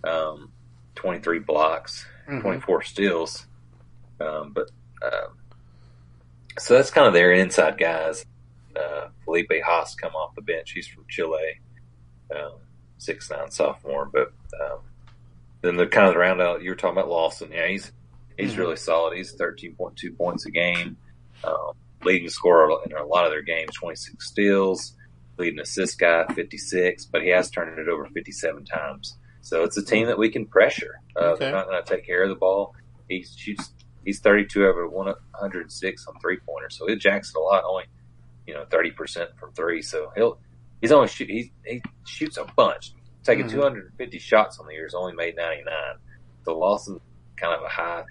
um, 0.04 0.50
23 0.94 1.38
blocks, 1.40 2.06
Mhm. 2.28 2.40
24 2.42 2.82
steals. 2.82 3.46
Um, 4.20 4.52
but, 4.52 4.70
um, 5.02 5.36
so 6.58 6.74
that's 6.74 6.90
kind 6.90 7.06
of 7.06 7.12
their 7.12 7.32
inside 7.32 7.78
guys. 7.78 8.24
Uh, 8.76 9.08
Felipe 9.24 9.50
Haase 9.50 9.96
come 9.96 10.14
off 10.14 10.34
the 10.34 10.42
bench. 10.42 10.70
He's 10.72 10.86
from 10.86 11.04
Chile, 11.08 11.60
um, 12.34 12.58
six 13.02 13.30
nine 13.30 13.50
sophomore. 13.50 14.08
But 14.12 14.32
um, 14.60 14.78
then 15.62 15.76
the 15.76 15.86
kind 15.86 16.06
of 16.06 16.14
the 16.14 16.18
round 16.20 16.40
out 16.40 16.62
you 16.62 16.70
were 16.70 16.76
talking 16.76 16.96
about 16.98 17.08
Lawson. 17.10 17.50
Yeah, 17.52 17.66
he's 17.68 17.92
he's 18.38 18.54
Mhm. 18.54 18.58
really 18.58 18.76
solid. 18.76 19.16
He's 19.16 19.32
thirteen 19.32 19.74
point 19.74 19.96
two 19.96 20.12
points 20.12 20.46
a 20.46 20.50
game, 20.50 20.96
um, 21.44 21.72
leading 22.04 22.28
scorer 22.28 22.70
in 22.86 22.92
a 22.96 23.04
lot 23.04 23.24
of 23.24 23.30
their 23.32 23.42
games. 23.42 23.74
Twenty 23.74 23.96
six 23.96 24.28
steals, 24.28 24.94
leading 25.38 25.60
assist 25.60 25.98
guy 25.98 26.24
fifty 26.34 26.58
six, 26.58 27.04
but 27.04 27.22
he 27.22 27.28
has 27.28 27.50
turned 27.50 27.78
it 27.78 27.88
over 27.88 28.06
fifty 28.06 28.32
seven 28.32 28.64
times. 28.64 29.16
So 29.42 29.64
it's 29.64 29.76
a 29.76 29.84
team 29.84 30.06
that 30.06 30.18
we 30.18 30.30
can 30.30 30.46
pressure. 30.46 31.00
Uh, 31.16 31.30
Okay. 31.32 31.46
They're 31.46 31.52
not 31.52 31.66
going 31.66 31.82
to 31.82 31.96
take 31.96 32.06
care 32.06 32.22
of 32.22 32.28
the 32.28 32.36
ball. 32.36 32.74
He 33.08 33.24
shoots. 33.24 33.72
He's 34.04 34.20
thirty 34.20 34.44
two 34.46 34.66
over 34.66 34.88
one 34.88 35.14
hundred 35.34 35.70
six 35.72 36.06
on 36.06 36.18
three 36.20 36.38
pointers. 36.38 36.76
So 36.78 36.86
it 36.88 36.96
jacks 37.00 37.30
it 37.30 37.36
a 37.38 37.40
lot. 37.40 37.64
Only 37.64 37.84
you 38.46 38.54
know 38.54 38.64
thirty 38.70 38.90
percent 38.90 39.30
from 39.38 39.52
three. 39.52 39.80
So 39.82 40.10
he'll 40.16 40.38
he's 40.82 40.92
only 40.92 41.08
shoot 41.08 41.30
he 41.30 41.50
he 41.64 41.82
shoots 42.04 42.36
a 42.36 42.44
bunch. 42.56 42.92
Taking 43.24 43.46
Mhm. 43.48 43.66
and 43.66 43.92
fifty 43.96 44.18
shots 44.18 44.58
on 44.58 44.66
the 44.66 44.74
year, 44.74 44.84
he's 44.84 44.94
only 44.94 45.14
made 45.14 45.36
ninety 45.36 45.62
nine. 45.64 45.94
So 46.44 46.58
Lawson 46.58 47.00
kind 47.36 47.54
of 47.54 47.62
a 47.62 47.68
high, 47.68 48.04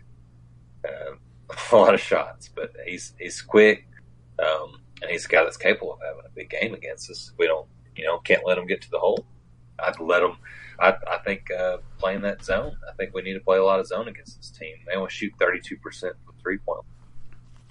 uh, 0.87 1.15
a 1.71 1.75
lot 1.75 1.93
of 1.93 1.99
shots, 1.99 2.49
but 2.55 2.71
he's 2.87 3.13
he's 3.19 3.41
quick, 3.41 3.87
um, 4.39 4.81
and 5.01 5.11
he's 5.11 5.25
a 5.25 5.27
guy 5.27 5.43
that's 5.43 5.57
capable 5.57 5.93
of 5.93 5.99
having 6.01 6.23
a 6.25 6.29
big 6.33 6.49
game 6.49 6.73
against 6.73 7.11
us. 7.11 7.31
We 7.37 7.45
don't 7.45 7.67
you 7.95 8.05
know 8.05 8.19
can't 8.19 8.45
let 8.47 8.57
him 8.57 8.65
get 8.67 8.81
to 8.83 8.89
the 8.89 8.99
hole. 8.99 9.25
I'd 9.77 9.99
let 9.99 10.23
him. 10.23 10.37
I, 10.79 10.95
I 11.07 11.17
think 11.25 11.51
uh, 11.51 11.77
playing 11.99 12.21
that 12.21 12.43
zone. 12.43 12.75
I 12.89 12.93
think 12.93 13.13
we 13.13 13.21
need 13.21 13.33
to 13.33 13.39
play 13.41 13.57
a 13.57 13.63
lot 13.63 13.79
of 13.79 13.87
zone 13.87 14.07
against 14.07 14.37
this 14.37 14.49
team. 14.49 14.77
They 14.87 14.93
only 14.95 15.09
shoot 15.11 15.33
thirty 15.37 15.59
two 15.59 15.77
percent 15.77 16.15
from 16.25 16.35
three 16.41 16.57
point, 16.59 16.85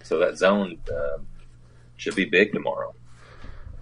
so 0.02 0.18
that 0.18 0.36
zone 0.36 0.78
um, 0.92 1.26
should 1.96 2.14
be 2.14 2.26
big 2.26 2.52
tomorrow. 2.52 2.94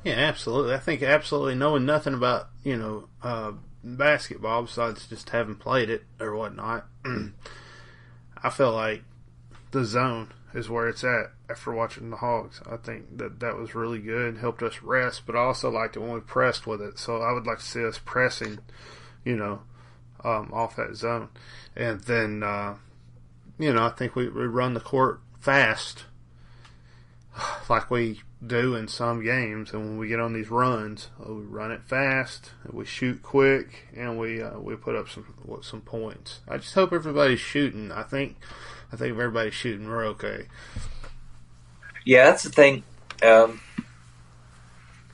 Yeah, 0.04 0.14
absolutely. 0.14 0.74
I 0.74 0.78
think 0.78 1.02
absolutely 1.02 1.54
knowing 1.54 1.84
nothing 1.84 2.14
about 2.14 2.48
you 2.64 2.76
know 2.76 3.08
uh, 3.22 3.52
basketball 3.82 4.62
besides 4.62 5.06
just 5.06 5.30
having 5.30 5.56
played 5.56 5.90
it 5.90 6.04
or 6.20 6.34
whatnot, 6.34 6.86
I 8.42 8.50
feel 8.50 8.72
like 8.72 9.02
the 9.70 9.84
zone 9.84 10.32
is 10.54 10.68
where 10.70 10.88
it's 10.88 11.04
at 11.04 11.32
after 11.50 11.72
watching 11.72 12.10
the 12.10 12.16
Hogs. 12.16 12.60
I 12.70 12.76
think 12.76 13.18
that 13.18 13.40
that 13.40 13.56
was 13.56 13.74
really 13.74 13.98
good, 13.98 14.38
helped 14.38 14.62
us 14.62 14.82
rest, 14.82 15.22
but 15.26 15.36
I 15.36 15.40
also 15.40 15.70
liked 15.70 15.96
it 15.96 16.00
when 16.00 16.12
we 16.12 16.20
pressed 16.20 16.66
with 16.66 16.80
it. 16.80 16.98
So 16.98 17.20
I 17.20 17.32
would 17.32 17.46
like 17.46 17.58
to 17.58 17.64
see 17.64 17.84
us 17.84 18.00
pressing, 18.02 18.58
you 19.24 19.36
know, 19.36 19.62
um, 20.24 20.50
off 20.52 20.76
that 20.76 20.96
zone, 20.96 21.28
and 21.76 22.00
then 22.02 22.42
uh, 22.42 22.76
you 23.58 23.72
know 23.72 23.84
I 23.84 23.90
think 23.90 24.14
we, 24.14 24.28
we 24.28 24.46
run 24.46 24.74
the 24.74 24.80
court 24.80 25.20
fast 25.40 26.04
like 27.68 27.90
we 27.90 28.22
do 28.47 28.74
in 28.77 28.89
some 28.89 29.23
games. 29.23 29.73
And 29.73 29.82
when 29.82 29.98
we 29.98 30.09
get 30.09 30.20
on 30.20 30.32
these 30.32 30.51
runs, 30.51 31.09
uh, 31.20 31.32
we 31.32 31.43
run 31.43 31.73
it 31.73 31.82
fast, 31.85 32.52
we 32.70 32.85
shoot 32.85 33.23
quick, 33.23 33.89
and 33.97 34.19
we 34.19 34.43
uh, 34.43 34.59
we 34.59 34.77
put 34.77 34.94
up 34.94 35.09
some 35.09 35.27
some 35.62 35.81
points. 35.81 36.40
I 36.48 36.59
just 36.59 36.74
hope 36.74 36.93
everybody's 36.93 37.40
shooting. 37.40 37.90
I 37.93 38.02
think 38.02 38.36
I 38.93 38.97
think 38.97 39.12
if 39.15 39.19
everybody's 39.19 39.55
shooting, 39.55 39.89
we're 39.89 40.06
okay. 40.06 40.47
Yeah, 42.05 42.24
that's 42.27 42.44
the 42.44 42.51
thing. 42.51 42.85
Um, 43.23 43.60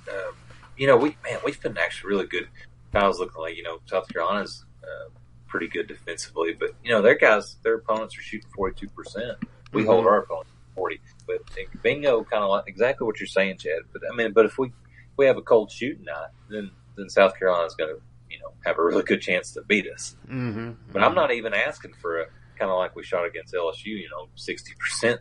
uh, 0.09 0.33
you 0.77 0.87
know, 0.87 0.97
we 0.97 1.17
man, 1.25 1.39
we've 1.45 1.61
been 1.61 1.79
actually 1.79 2.11
really 2.11 2.27
good. 2.27 2.49
Kyle's 2.93 3.19
looking 3.19 3.41
like 3.41 3.57
you 3.57 3.63
know 3.63 3.79
South 3.87 4.07
Carolina's 4.13 4.65
uh, 4.83 5.09
pretty 5.49 5.69
good 5.69 5.89
defensively, 5.89 6.53
but 6.53 6.71
you 6.85 6.91
know 6.91 7.01
their 7.03 7.17
guys, 7.17 7.57
their 7.63 7.77
opponents 7.77 8.17
are 8.19 8.23
shooting 8.23 8.49
forty 8.55 8.79
two 8.79 8.89
percent. 8.91 9.39
We 9.73 9.83
Mhm. 9.83 9.87
hold 9.87 10.07
our 10.07 10.19
opponents 10.19 10.51
forty, 10.75 11.01
but 11.27 11.39
bingo, 11.83 12.25
kind 12.25 12.43
of 12.43 12.51
like 12.51 12.65
exactly 12.67 13.07
what 13.07 13.21
you're 13.21 13.27
saying, 13.27 13.59
Chad. 13.59 13.83
But 13.93 14.03
I 14.11 14.15
mean, 14.15 14.33
but 14.33 14.47
if 14.47 14.59
we 14.59 14.73
we 15.17 15.27
have 15.27 15.37
a 15.37 15.43
cold 15.43 15.71
shooting 15.71 16.05
night, 16.05 16.29
then 16.49 16.71
then 16.97 17.09
South 17.09 17.39
Carolina's 17.39 17.75
going 17.75 17.95
to 17.95 18.01
you 18.31 18.39
know 18.41 18.53
have 18.65 18.79
a 18.79 18.85
really 18.85 19.03
good 19.03 19.21
chance 19.21 19.53
to 19.53 19.63
beat 19.63 19.87
us. 19.93 20.17
Mm-hmm. 20.29 20.73
But 20.93 21.03
I'm 21.03 21.15
not 21.15 21.33
even 21.33 21.55
asking 21.55 21.95
for 21.95 22.21
a 22.21 22.27
kind 22.59 22.71
of 22.71 22.79
like 22.79 22.95
we 22.97 23.03
shot 23.03 23.27
against 23.27 23.55
LSU, 23.55 23.87
you 23.87 24.09
know, 24.11 24.29
sixty 24.35 24.73
percent 24.79 25.21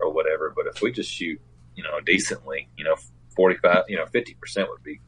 or 0.00 0.12
whatever. 0.12 0.52
But 0.54 0.66
if 0.66 0.82
we 0.82 0.92
just 0.92 1.12
shoot, 1.12 1.40
you 1.74 1.82
know, 1.82 2.00
decently, 2.04 2.68
you 2.76 2.84
know, 2.84 2.96
forty 3.34 3.56
five, 3.56 3.84
you 3.88 3.96
know, 3.96 4.06
fifty 4.06 4.34
percent 4.34 4.68
would 4.70 4.82
be 4.82 5.00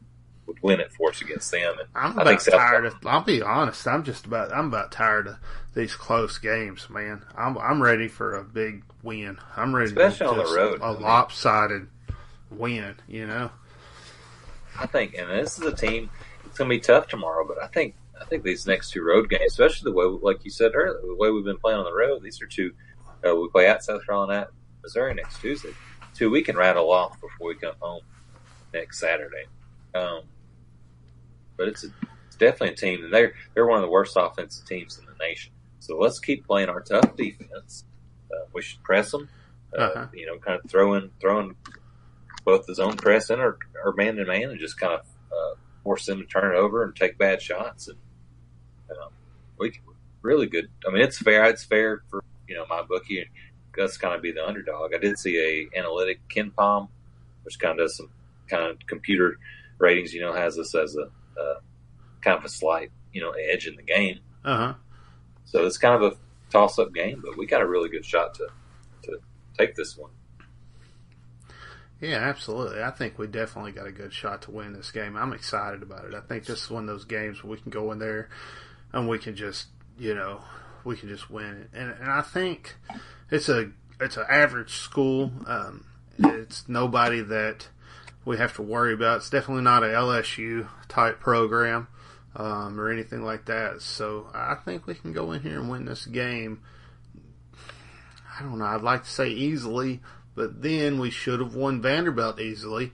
would 0.51 0.63
win 0.63 0.79
it 0.79 0.91
for 0.91 1.09
us 1.09 1.21
against 1.21 1.51
them. 1.51 1.75
And 1.79 1.87
I'm 1.95 2.17
about 2.17 2.41
tired 2.41 2.85
of. 2.85 2.95
I'll 3.05 3.21
be 3.21 3.41
honest. 3.41 3.87
I'm 3.87 4.03
just 4.03 4.25
about. 4.25 4.53
I'm 4.53 4.67
about 4.67 4.91
tired 4.91 5.27
of 5.27 5.37
these 5.73 5.95
close 5.95 6.37
games, 6.37 6.89
man. 6.89 7.23
I'm 7.37 7.57
I'm 7.57 7.81
ready 7.81 8.07
for 8.07 8.35
a 8.35 8.43
big 8.43 8.83
win. 9.03 9.37
I'm 9.55 9.75
ready, 9.75 9.91
Especially 9.91 10.27
on 10.27 10.37
the 10.37 10.53
road. 10.55 10.79
A 10.81 10.91
lopsided 10.91 11.87
win. 12.49 12.95
You 13.07 13.27
know. 13.27 13.51
I 14.79 14.85
think, 14.85 15.15
and 15.15 15.29
this 15.29 15.59
is 15.59 15.65
a 15.65 15.75
team. 15.75 16.09
It's 16.45 16.57
going 16.57 16.69
to 16.69 16.75
be 16.75 16.79
tough 16.79 17.07
tomorrow, 17.07 17.45
but 17.47 17.61
I 17.61 17.67
think 17.67 17.95
I 18.19 18.25
think 18.25 18.43
these 18.43 18.67
next 18.67 18.91
two 18.91 19.03
road 19.03 19.29
games, 19.29 19.51
especially 19.51 19.91
the 19.91 19.97
way, 19.97 20.05
like 20.05 20.43
you 20.43 20.51
said 20.51 20.71
earlier, 20.75 20.99
the 21.01 21.15
way 21.15 21.31
we've 21.31 21.43
been 21.45 21.57
playing 21.57 21.79
on 21.79 21.85
the 21.85 21.93
road, 21.93 22.21
these 22.23 22.41
are 22.41 22.47
two. 22.47 22.73
Uh, 23.25 23.35
we 23.35 23.47
play 23.49 23.67
at 23.67 23.83
South 23.83 24.05
Carolina, 24.05 24.41
at 24.41 24.49
Missouri 24.81 25.13
next 25.13 25.39
Tuesday. 25.39 25.73
Two 26.15 26.29
we 26.29 26.41
can 26.41 26.57
rattle 26.57 26.91
off 26.91 27.19
before 27.21 27.47
we 27.47 27.55
come 27.55 27.75
home 27.79 28.01
next 28.73 28.99
Saturday. 28.99 29.45
Um, 29.93 30.21
but 31.61 31.67
it's, 31.67 31.83
a, 31.83 31.89
it's 32.25 32.37
definitely 32.37 32.69
a 32.69 32.75
team, 32.75 33.03
and 33.03 33.13
they're 33.13 33.33
they're 33.53 33.67
one 33.67 33.77
of 33.77 33.83
the 33.83 33.91
worst 33.91 34.17
offensive 34.17 34.65
teams 34.67 34.97
in 34.97 35.05
the 35.05 35.13
nation. 35.23 35.51
So 35.77 35.99
let's 35.99 36.17
keep 36.19 36.47
playing 36.47 36.69
our 36.69 36.81
tough 36.81 37.15
defense. 37.15 37.85
Uh, 38.33 38.45
we 38.51 38.63
should 38.63 38.81
press 38.83 39.11
them. 39.11 39.29
Uh, 39.77 39.81
Uh-huh. 39.83 40.07
You 40.11 40.25
know, 40.25 40.37
kind 40.39 40.59
of 40.63 40.67
throwing 40.69 41.11
throwing 41.19 41.55
both 42.43 42.65
the 42.65 42.73
zone 42.73 42.97
press 42.97 43.29
and 43.29 43.39
our, 43.39 43.59
our 43.85 43.93
man 43.93 44.15
to 44.15 44.25
man, 44.25 44.49
and 44.49 44.59
just 44.59 44.79
kind 44.79 44.93
of 44.93 45.01
uh, 45.31 45.55
force 45.83 46.07
them 46.07 46.17
to 46.19 46.25
turn 46.25 46.55
it 46.55 46.57
over 46.57 46.83
and 46.83 46.95
take 46.95 47.19
bad 47.19 47.43
shots. 47.43 47.87
And 47.89 47.97
um, 48.89 49.11
we 49.59 49.79
really 50.23 50.47
good. 50.47 50.67
I 50.87 50.91
mean, 50.91 51.03
it's 51.03 51.19
fair. 51.19 51.45
It's 51.45 51.63
fair 51.63 52.01
for 52.09 52.23
you 52.47 52.55
know 52.55 52.65
my 52.67 52.81
bookie. 52.81 53.19
and 53.19 53.29
Gus 53.71 53.97
kind 53.97 54.15
of 54.15 54.21
be 54.23 54.31
the 54.31 54.43
underdog. 54.45 54.95
I 54.95 54.97
did 54.97 55.19
see 55.19 55.37
a 55.37 55.79
analytic 55.79 56.21
KenPom, 56.27 56.89
which 57.43 57.59
kind 57.59 57.79
of 57.79 57.85
does 57.85 57.97
some 57.97 58.09
kind 58.49 58.63
of 58.63 58.79
computer 58.87 59.37
ratings. 59.77 60.11
You 60.11 60.21
know, 60.21 60.33
has 60.33 60.57
us 60.57 60.73
as 60.73 60.95
a 60.95 61.09
uh, 61.39 61.59
kind 62.21 62.37
of 62.37 62.45
a 62.45 62.49
slight 62.49 62.91
you 63.13 63.21
know 63.21 63.31
edge 63.31 63.67
in 63.67 63.75
the 63.75 63.83
game. 63.83 64.19
Uh 64.43 64.57
huh. 64.57 64.73
So 65.45 65.65
it's 65.65 65.77
kind 65.77 66.01
of 66.01 66.13
a 66.13 66.17
toss 66.49 66.79
up 66.79 66.93
game, 66.93 67.21
but 67.23 67.37
we 67.37 67.45
got 67.45 67.61
a 67.61 67.67
really 67.67 67.89
good 67.89 68.05
shot 68.05 68.33
to 68.35 68.47
to 69.03 69.19
take 69.57 69.75
this 69.75 69.97
one. 69.97 70.11
Yeah, 71.99 72.17
absolutely. 72.17 72.81
I 72.81 72.89
think 72.89 73.19
we 73.19 73.27
definitely 73.27 73.73
got 73.73 73.85
a 73.85 73.91
good 73.91 74.11
shot 74.11 74.41
to 74.43 74.51
win 74.51 74.73
this 74.73 74.91
game. 74.91 75.15
I'm 75.15 75.33
excited 75.33 75.83
about 75.83 76.05
it. 76.05 76.15
I 76.15 76.21
think 76.21 76.45
this 76.45 76.63
is 76.63 76.69
one 76.71 76.83
of 76.83 76.87
those 76.87 77.05
games 77.05 77.43
where 77.43 77.51
we 77.51 77.59
can 77.59 77.69
go 77.69 77.91
in 77.91 77.99
there 77.99 78.27
and 78.91 79.07
we 79.07 79.19
can 79.19 79.35
just, 79.35 79.67
you 79.99 80.15
know, 80.15 80.41
we 80.83 80.97
can 80.97 81.09
just 81.09 81.29
win 81.29 81.45
it. 81.45 81.69
And 81.73 81.91
and 81.91 82.11
I 82.11 82.21
think 82.21 82.75
it's 83.29 83.49
a 83.49 83.71
it's 83.99 84.17
an 84.17 84.25
average 84.29 84.73
school. 84.73 85.31
Um, 85.45 85.85
it's 86.17 86.67
nobody 86.67 87.21
that 87.21 87.67
we 88.25 88.37
have 88.37 88.55
to 88.55 88.61
worry 88.61 88.93
about. 88.93 89.17
It's 89.17 89.29
definitely 89.29 89.63
not 89.63 89.83
a 89.83 89.87
LSU 89.87 90.67
type 90.87 91.19
program 91.19 91.87
um, 92.35 92.79
or 92.79 92.89
anything 92.91 93.23
like 93.23 93.45
that. 93.45 93.81
So 93.81 94.27
I 94.33 94.55
think 94.55 94.87
we 94.87 94.93
can 94.93 95.13
go 95.13 95.31
in 95.31 95.41
here 95.41 95.59
and 95.59 95.69
win 95.69 95.85
this 95.85 96.05
game. 96.05 96.61
I 98.37 98.43
don't 98.43 98.59
know. 98.59 98.65
I'd 98.65 98.81
like 98.81 99.03
to 99.03 99.09
say 99.09 99.29
easily, 99.29 100.01
but 100.35 100.61
then 100.61 100.99
we 100.99 101.09
should 101.09 101.39
have 101.39 101.55
won 101.55 101.81
Vanderbilt 101.81 102.39
easily, 102.39 102.93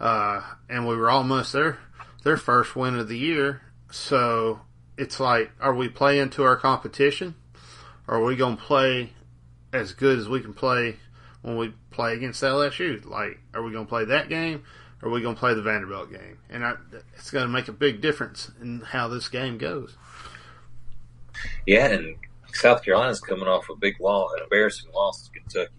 uh, 0.00 0.42
and 0.68 0.86
we 0.86 0.96
were 0.96 1.10
almost 1.10 1.52
their 1.52 1.78
their 2.24 2.36
first 2.36 2.74
win 2.74 2.98
of 2.98 3.08
the 3.08 3.18
year. 3.18 3.62
So 3.90 4.60
it's 4.96 5.20
like, 5.20 5.52
are 5.60 5.74
we 5.74 5.88
playing 5.88 6.30
to 6.30 6.44
our 6.44 6.56
competition, 6.56 7.34
or 8.06 8.16
are 8.16 8.24
we 8.24 8.36
going 8.36 8.56
to 8.56 8.62
play 8.62 9.12
as 9.72 9.92
good 9.92 10.18
as 10.18 10.28
we 10.28 10.40
can 10.40 10.54
play 10.54 10.96
when 11.42 11.56
we 11.56 11.72
play 11.90 12.14
against 12.14 12.42
LSU? 12.42 13.04
Like, 13.04 13.38
are 13.54 13.62
we 13.62 13.72
going 13.72 13.86
to 13.86 13.88
play 13.88 14.04
that 14.06 14.28
game, 14.28 14.64
or 15.02 15.08
are 15.08 15.12
we 15.12 15.20
going 15.20 15.34
to 15.34 15.38
play 15.38 15.54
the 15.54 15.62
Vanderbilt 15.62 16.10
game? 16.10 16.38
And 16.50 16.64
I, 16.64 16.74
it's 17.14 17.30
going 17.30 17.46
to 17.46 17.52
make 17.52 17.68
a 17.68 17.72
big 17.72 18.00
difference 18.00 18.50
in 18.60 18.80
how 18.80 19.08
this 19.08 19.28
game 19.28 19.58
goes. 19.58 19.96
Yeah, 21.66 21.86
and 21.86 22.16
South 22.52 22.82
Carolina's 22.84 23.20
coming 23.20 23.46
off 23.46 23.68
a 23.70 23.76
big 23.76 24.00
loss, 24.00 24.32
an 24.36 24.42
embarrassing 24.44 24.90
loss 24.92 25.26
to 25.28 25.32
Kentucky. 25.32 25.72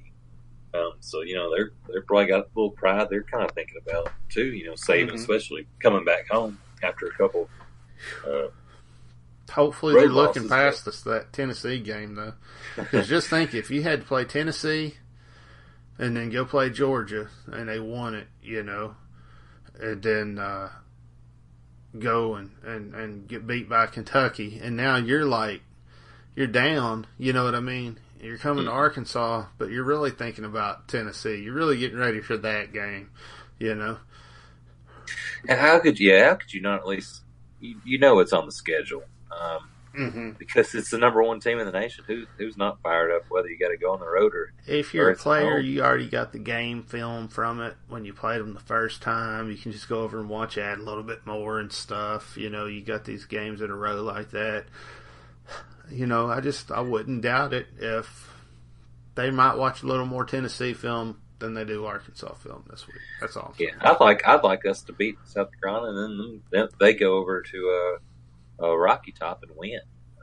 Um, 0.74 0.92
so 1.00 1.22
you 1.22 1.34
know 1.36 1.50
they're 1.50 1.72
they're 1.88 2.04
probably 2.04 2.28
got 2.28 2.42
a 2.42 2.48
little 2.56 2.70
pride. 2.70 3.08
They're 3.10 3.24
kind 3.24 3.44
of 3.44 3.52
thinking 3.56 3.78
about 3.86 4.12
too. 4.30 4.46
You 4.46 4.68
know, 4.68 4.76
saving, 4.76 5.16
Mhm. 5.16 5.20
especially 5.20 5.68
coming 5.82 6.06
back 6.06 6.30
home 6.30 6.60
after 6.84 7.08
a 7.08 7.12
couple. 7.12 7.50
Uh, 8.26 8.50
Hopefully, 9.52 9.96
they're 9.96 10.08
looking 10.10 10.48
past 10.48 10.88
us 10.88 11.02
that 11.02 11.34
Tennessee 11.34 11.80
game 11.80 12.14
though. 12.14 12.34
Because 12.76 13.08
just 13.10 13.30
think, 13.30 13.56
if 13.56 13.72
you 13.72 13.82
had 13.82 14.02
to 14.02 14.06
play 14.08 14.24
Tennessee 14.26 14.98
and 16.00 16.18
then 16.18 16.32
go 16.32 16.46
play 16.46 16.72
Georgia 16.72 17.30
and 17.52 17.70
they 17.70 17.80
won 17.80 18.16
it, 18.16 18.28
you 18.42 18.64
know, 18.64 18.96
and 19.80 20.02
then 20.02 20.40
uh, 20.40 20.70
go 21.98 22.36
and, 22.36 22.52
and, 22.64 22.96
and 22.96 23.28
get 23.28 23.46
beat 23.46 23.70
by 23.70 23.86
Kentucky, 23.86 24.60
and 24.64 24.76
now 24.76 24.96
you're 24.96 25.26
like, 25.26 25.62
you're 26.36 26.48
down, 26.48 27.06
you 27.18 27.34
know 27.34 27.44
what 27.44 27.56
I 27.56 27.60
mean? 27.60 28.00
You're 28.22 28.38
coming 28.38 28.66
to 28.66 28.72
Mhm. 28.72 28.76
Arkansas, 28.76 29.46
but 29.58 29.70
you're 29.72 29.84
really 29.84 30.12
thinking 30.12 30.46
about 30.46 30.88
Tennessee. 30.88 31.38
You're 31.42 31.54
really 31.54 31.78
getting 31.78 31.98
ready 32.00 32.22
for 32.22 32.38
that 32.38 32.74
game, 32.74 33.12
you 33.60 33.76
know? 33.76 33.98
and 35.48 35.60
how 35.60 35.80
could 35.80 36.00
you? 36.00 36.12
Yeah, 36.14 36.30
how 36.30 36.36
could 36.36 36.54
you 36.54 36.62
not 36.62 36.80
at 36.82 36.88
least? 36.88 37.22
You, 37.60 37.80
you 37.84 37.98
know 38.00 38.20
it's 38.20 38.34
on 38.34 38.46
the 38.46 38.52
schedule 38.52 39.04
um, 39.32 39.69
Mm-hmm. 39.98 40.32
because 40.38 40.76
it's 40.76 40.92
the 40.92 40.98
number 40.98 41.24
one 41.24 41.40
team 41.40 41.60
in 41.60 41.66
the 41.66 41.72
nation. 41.72 42.04
Who 42.08 42.26
who's 42.38 42.58
not 42.58 42.82
fired 42.82 43.12
up? 43.12 43.24
Whether 43.30 43.50
you 43.50 43.58
got 43.58 43.70
to 43.70 43.78
go 43.78 43.92
on 43.94 44.00
the 44.00 44.08
road 44.08 44.34
or 44.36 44.54
If 44.68 44.94
you're 44.94 45.08
Or 45.08 45.12
a 45.12 45.16
player, 45.16 45.60
you 45.60 45.82
already 45.82 46.08
got 46.08 46.32
the 46.32 46.40
game 46.40 46.84
film 46.84 47.28
from 47.28 47.60
it 47.62 47.76
when 47.88 48.06
you 48.06 48.14
played 48.14 48.40
them 48.40 48.54
the 48.54 48.60
first 48.60 49.02
time. 49.02 49.50
You 49.50 49.58
can 49.58 49.72
just 49.72 49.90
go 49.90 50.02
over 50.02 50.20
and 50.20 50.30
watch 50.30 50.58
it 50.58 50.80
a 50.80 50.82
little 50.82 51.04
bit 51.04 51.26
more 51.26 51.60
and 51.60 51.72
stuff. 51.72 52.38
You 52.38 52.50
know, 52.50 52.66
you 52.66 52.82
got 52.82 53.06
these 53.06 53.26
games 53.26 53.62
in 53.62 53.72
a 53.72 53.76
row 53.76 54.04
like 54.04 54.32
that. 54.32 54.66
You 55.92 56.06
know, 56.06 56.30
I 56.30 56.40
just 56.40 56.72
I 56.72 56.82
wouldn't 56.82 57.24
doubt 57.24 57.54
it 57.54 57.68
if 57.80 58.30
they 59.16 59.32
might 59.32 59.58
watch 59.58 59.82
a 59.82 59.88
little 59.88 60.06
more 60.06 60.24
Tennessee 60.24 60.74
film 60.74 61.20
than 61.40 61.54
they 61.54 61.66
do 61.66 61.86
Arkansas 61.86 62.34
film 62.36 62.64
this 62.70 62.86
week. 62.86 62.98
That's 63.20 63.36
all. 63.38 63.56
Yeah, 63.58 63.72
I'd 63.82 64.00
like 64.00 64.28
I'd 64.28 64.44
like 64.44 64.66
us 64.66 64.84
to 64.84 64.94
beat 64.94 65.16
South 65.26 65.50
Carolina, 65.60 65.88
and 65.88 66.20
then, 66.20 66.42
then 66.52 66.68
they 66.80 66.94
go 66.94 67.18
over 67.18 67.42
to 67.42 67.70
uh, 67.96 68.00
uh, 68.62 68.76
Rocky 68.78 69.12
Top 69.12 69.44
and 69.44 69.52
win. 69.56 69.80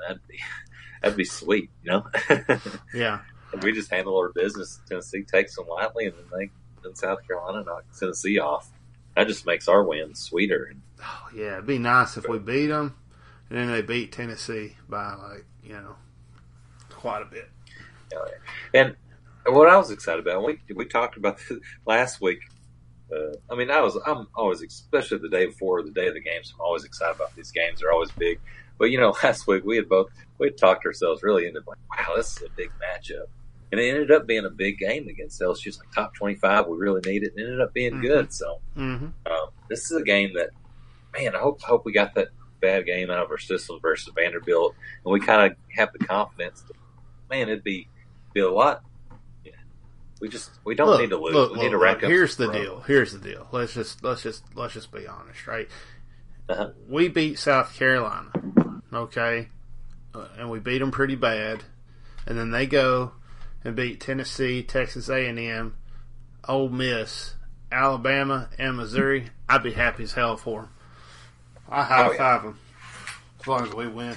That'd 0.07 0.27
be 0.29 0.39
that'd 1.03 1.17
be 1.17 1.25
sweet, 1.25 1.71
you 1.83 1.93
know. 1.93 2.07
Yeah. 2.95 3.21
We 3.63 3.73
just 3.73 3.91
handle 3.91 4.17
our 4.19 4.33
business. 4.33 4.81
Tennessee 4.89 5.23
takes 5.23 5.57
them 5.57 5.69
lightly, 5.69 6.07
and 6.07 6.15
then 6.15 6.25
they 6.39 6.51
then 6.83 6.95
South 6.95 7.27
Carolina 7.27 7.65
knocks 7.65 7.99
Tennessee 7.99 8.39
off. 8.39 8.71
That 9.15 9.29
just 9.29 9.47
makes 9.47 9.67
our 9.69 9.83
win 9.83 10.15
sweeter. 10.15 10.75
Oh, 11.03 11.29
yeah. 11.35 11.55
It'd 11.55 11.67
be 11.67 11.79
nice 11.79 12.17
if 12.17 12.29
we 12.29 12.39
beat 12.39 12.67
them 12.67 12.97
and 13.51 13.59
then 13.59 13.73
they 13.73 13.83
beat 13.83 14.13
Tennessee 14.13 14.77
by 14.89 15.15
like 15.15 15.45
you 15.63 15.75
know 15.75 15.97
quite 16.91 17.23
a 17.23 17.27
bit. 17.27 17.51
And 18.75 18.97
what 19.47 19.69
I 19.69 19.77
was 19.77 19.91
excited 19.91 20.27
about, 20.27 20.45
we 20.45 20.59
we 20.75 20.85
talked 20.87 21.17
about 21.17 21.39
this 21.39 21.59
last 21.87 22.21
week. 22.21 22.41
Uh, 23.15 23.33
I 23.51 23.55
mean, 23.57 23.71
I 23.71 23.81
was 23.81 23.97
I'm 24.07 24.27
always, 24.35 24.63
especially 24.63 25.19
the 25.19 25.29
day 25.29 25.47
before 25.47 25.83
the 25.83 25.91
day 25.93 26.09
of 26.09 26.15
the 26.15 26.21
games. 26.21 26.53
I'm 26.55 26.61
always 26.61 26.85
excited 26.85 27.17
about 27.17 27.35
these 27.37 27.51
games. 27.53 27.81
They're 27.81 27.93
always 27.93 28.11
big. 28.13 28.41
But 28.79 28.87
you 28.87 28.99
know, 28.99 29.15
last 29.23 29.47
week 29.47 29.65
we 29.65 29.77
had 29.77 29.89
both 29.89 30.09
we 30.39 30.49
had 30.49 30.59
talked 30.59 30.85
ourselves 30.87 31.23
really 31.23 31.47
into 31.47 31.61
like, 31.67 31.79
wow, 31.97 32.17
this 32.17 32.37
is 32.37 32.43
a 32.43 32.51
big 32.57 32.71
matchup, 32.83 33.27
and 33.71 33.81
it 33.81 33.89
ended 33.89 34.11
up 34.11 34.27
being 34.27 34.45
a 34.45 34.51
big 34.51 34.79
game 34.79 35.07
against 35.09 35.41
LSU. 35.41 35.79
Like 35.79 35.91
top 35.93 36.15
25. 36.15 36.67
We 36.67 36.77
really 36.77 37.01
need 37.07 37.23
it. 37.23 37.33
And 37.37 37.41
it 37.41 37.45
ended 37.45 37.61
up 37.61 37.73
being 37.73 37.95
Mhm. 37.95 38.03
good. 38.03 38.33
So 38.33 38.61
Mm-hmm. 38.77 39.07
um, 39.33 39.49
this 39.71 39.91
is 39.91 39.97
a 39.97 40.03
game 40.03 40.33
that, 40.35 40.51
man, 41.17 41.35
I 41.35 41.39
hope 41.39 41.63
hope 41.63 41.85
we 41.85 41.93
got 41.93 42.15
that 42.17 42.29
bad 42.61 42.87
game 42.87 43.11
out 43.11 43.25
of 43.25 43.31
our 43.31 43.39
system 43.39 43.79
versus 43.81 44.13
Vanderbilt, 44.17 44.75
and 45.05 45.13
we 45.13 45.21
kind 45.21 45.53
of 45.53 45.57
have 45.77 45.91
the 45.97 46.05
confidence. 46.05 46.63
To, 46.67 46.75
man, 47.31 47.49
it'd 47.49 47.63
be 47.65 47.89
be 48.35 48.41
a 48.41 48.51
lot. 48.51 48.83
We 50.21 50.29
just 50.29 50.51
we 50.65 50.75
don't 50.75 50.89
Look, 50.89 51.01
need 51.01 51.11
to 51.11 51.19
lose. 51.19 51.35
look, 51.35 51.51
we 51.51 51.57
look, 51.57 51.65
need 51.65 51.71
to 51.73 51.79
rack 51.79 51.97
up. 52.03 52.11
Here's 52.11 52.37
the 52.37 52.51
deal. 52.51 52.81
Here's 52.81 53.13
the 53.13 53.19
deal. 53.19 53.47
Let's 53.53 53.75
just 53.75 54.03
let's 54.03 54.23
just 54.23 54.45
let's 54.55 54.73
just 54.75 54.91
be 54.93 55.07
honest, 55.07 55.47
right? 55.47 55.69
Uh-huh. 56.49 56.71
We 56.89 57.09
beat 57.09 57.39
South 57.39 57.75
Carolina, 57.75 58.31
okay, 58.93 59.49
uh, 60.15 60.29
and 60.39 60.49
we 60.51 60.59
beat 60.61 60.79
them 60.79 60.91
pretty 60.93 61.17
bad, 61.17 61.65
and 62.27 62.39
then 62.39 62.51
they 62.51 62.67
go 62.67 63.13
and 63.65 63.75
beat 63.75 64.01
Tennessee, 64.01 64.63
Texas 64.63 65.09
A&M, 65.09 65.77
Ole 66.49 66.69
Miss, 66.69 67.35
Alabama, 67.73 68.49
and 68.59 68.77
Missouri, 68.77 69.31
I'd 69.49 69.65
be 69.65 69.73
happy 69.73 70.05
as 70.05 70.13
hell 70.13 70.37
for 70.37 70.61
them. 70.63 70.71
I 71.69 71.83
high 71.83 72.07
Oh, 72.07 72.11
yeah. 72.13 72.17
five 72.17 72.43
them 72.45 72.59
as 73.41 73.47
long 73.49 73.63
as 73.67 73.75
we 73.75 73.89
win. 73.89 74.17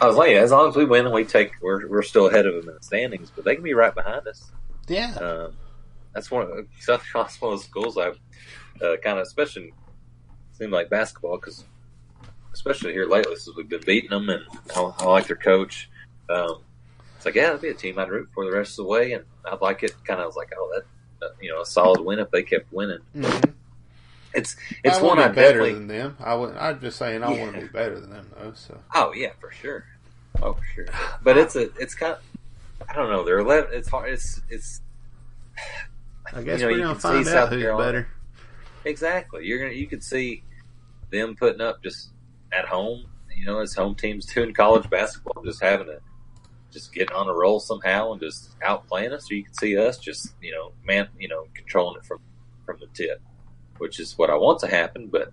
I 0.00 0.06
was 0.08 0.16
like, 0.16 0.32
as 0.32 0.50
long 0.50 0.68
as 0.68 0.74
we 0.76 0.84
win 0.84 1.04
and 1.06 1.14
we 1.14 1.24
take, 1.24 1.52
we're 1.62 1.86
we're 1.86 2.02
still 2.02 2.26
ahead 2.26 2.46
of 2.46 2.54
them 2.54 2.68
in 2.68 2.74
the 2.74 2.82
standings, 2.82 3.30
but 3.34 3.44
they 3.44 3.54
can 3.54 3.62
be 3.62 3.72
right 3.74 3.94
behind 3.94 4.26
us. 4.26 4.50
Yeah, 4.90 5.14
Um, 5.14 5.52
that's 6.12 6.30
one 6.30 6.42
of 6.42 6.66
South 6.80 7.04
Carolina's 7.10 7.36
one 7.40 7.52
of 7.52 7.58
the 7.60 7.64
schools 7.64 7.96
I've 7.96 8.18
uh, 8.82 8.96
kind 9.04 9.18
of, 9.18 9.22
especially 9.22 9.72
seemed 10.52 10.72
like 10.72 10.90
basketball 10.90 11.36
because, 11.36 11.64
especially 12.52 12.92
here 12.92 13.06
lately, 13.06 13.36
since 13.36 13.56
we've 13.56 13.68
been 13.68 13.84
beating 13.86 14.10
them, 14.10 14.28
and 14.28 14.42
I, 14.76 14.80
I 14.98 15.04
like 15.04 15.26
their 15.28 15.36
coach. 15.36 15.88
Um, 16.28 16.56
it's 17.16 17.24
like, 17.24 17.34
yeah, 17.36 17.46
that'd 17.46 17.60
be 17.60 17.68
a 17.68 17.74
team 17.74 17.98
I'd 17.98 18.08
root 18.10 18.28
for 18.34 18.44
the 18.44 18.50
rest 18.52 18.72
of 18.78 18.84
the 18.86 18.90
way, 18.90 19.12
and 19.12 19.24
I'd 19.50 19.60
like 19.60 19.82
it. 19.84 19.92
Kind 20.04 20.20
of 20.20 20.26
was 20.26 20.36
like, 20.36 20.50
oh, 20.58 20.70
that 20.74 21.26
uh, 21.26 21.30
you 21.40 21.50
know, 21.52 21.60
a 21.62 21.66
solid 21.66 22.00
win 22.00 22.18
if 22.18 22.30
they 22.32 22.42
kept 22.42 22.72
winning. 22.72 22.98
Mhm. 23.14 23.54
It's 24.34 24.56
it's 24.84 24.98
I 24.98 25.02
one 25.02 25.18
want 25.18 25.20
I 25.20 25.28
to 25.28 25.34
better 25.34 25.72
than 25.72 25.86
them. 25.86 26.16
I 26.20 26.34
would. 26.34 26.56
I'm 26.56 26.80
just 26.80 26.98
saying, 26.98 27.22
I 27.22 27.32
Yeah. 27.32 27.40
want 27.40 27.54
to 27.54 27.60
be 27.62 27.66
better 27.68 27.98
than 28.00 28.10
them 28.10 28.30
though. 28.38 28.52
So 28.54 28.78
Oh 28.94 29.12
yeah, 29.12 29.30
for 29.40 29.50
sure. 29.52 29.84
Oh 30.42 30.54
for 30.54 30.64
sure. 30.74 30.86
But 31.22 31.36
it's 31.36 31.56
a 31.56 31.70
it's 31.78 31.94
kind. 31.94 32.12
Of, 32.14 32.20
I 32.88 32.94
don't 32.94 33.10
know. 33.10 33.24
They're 33.24 33.38
eleven. 33.38 33.70
It's 33.72 33.88
hard. 33.88 34.10
It's 34.12 34.40
it's. 34.48 34.80
I 36.32 36.42
guess 36.42 36.60
You 36.60 36.66
know, 36.66 36.72
we're 36.72 36.78
gonna 36.82 36.98
find 36.98 37.24
see 37.26 37.30
out 37.32 37.34
South 37.34 37.48
who's 37.50 37.62
Carolina. 37.62 37.86
better. 37.92 38.08
Exactly. 38.84 39.46
You're 39.46 39.58
gonna 39.58 39.72
you 39.72 39.86
could 39.86 40.02
see 40.02 40.42
them 41.10 41.34
putting 41.36 41.60
up 41.60 41.82
just 41.82 42.10
at 42.52 42.66
home, 42.66 43.04
you 43.36 43.44
know, 43.44 43.60
as 43.60 43.74
home 43.74 43.94
teams 43.94 44.26
do 44.26 44.42
in 44.42 44.54
college 44.54 44.88
basketball, 44.90 45.42
just 45.44 45.62
having 45.62 45.86
to 45.86 46.00
just 46.70 46.92
getting 46.94 47.14
on 47.16 47.28
a 47.28 47.34
roll 47.34 47.58
somehow 47.58 48.12
and 48.12 48.20
just 48.20 48.58
outplaying 48.60 49.12
us, 49.12 49.30
or 49.30 49.34
you 49.34 49.42
can 49.42 49.54
see 49.54 49.76
us 49.76 49.98
just, 49.98 50.34
you 50.40 50.52
know, 50.52 50.72
man 50.84 51.08
you 51.18 51.28
know, 51.28 51.46
controlling 51.54 51.96
it 51.96 52.04
from 52.06 52.20
from 52.64 52.78
the 52.80 52.86
tip. 52.94 53.20
Which 53.78 53.98
is 53.98 54.16
what 54.18 54.30
I 54.30 54.34
want 54.36 54.60
to 54.60 54.66
happen, 54.68 55.08
but 55.08 55.32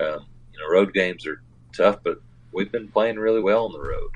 um, 0.00 0.26
you 0.52 0.60
know, 0.60 0.68
road 0.70 0.92
games 0.92 1.26
are 1.26 1.40
tough, 1.74 1.98
but 2.04 2.20
we've 2.52 2.70
been 2.70 2.88
playing 2.88 3.16
really 3.16 3.40
well 3.40 3.64
on 3.64 3.72
the 3.72 3.80
road. 3.80 4.10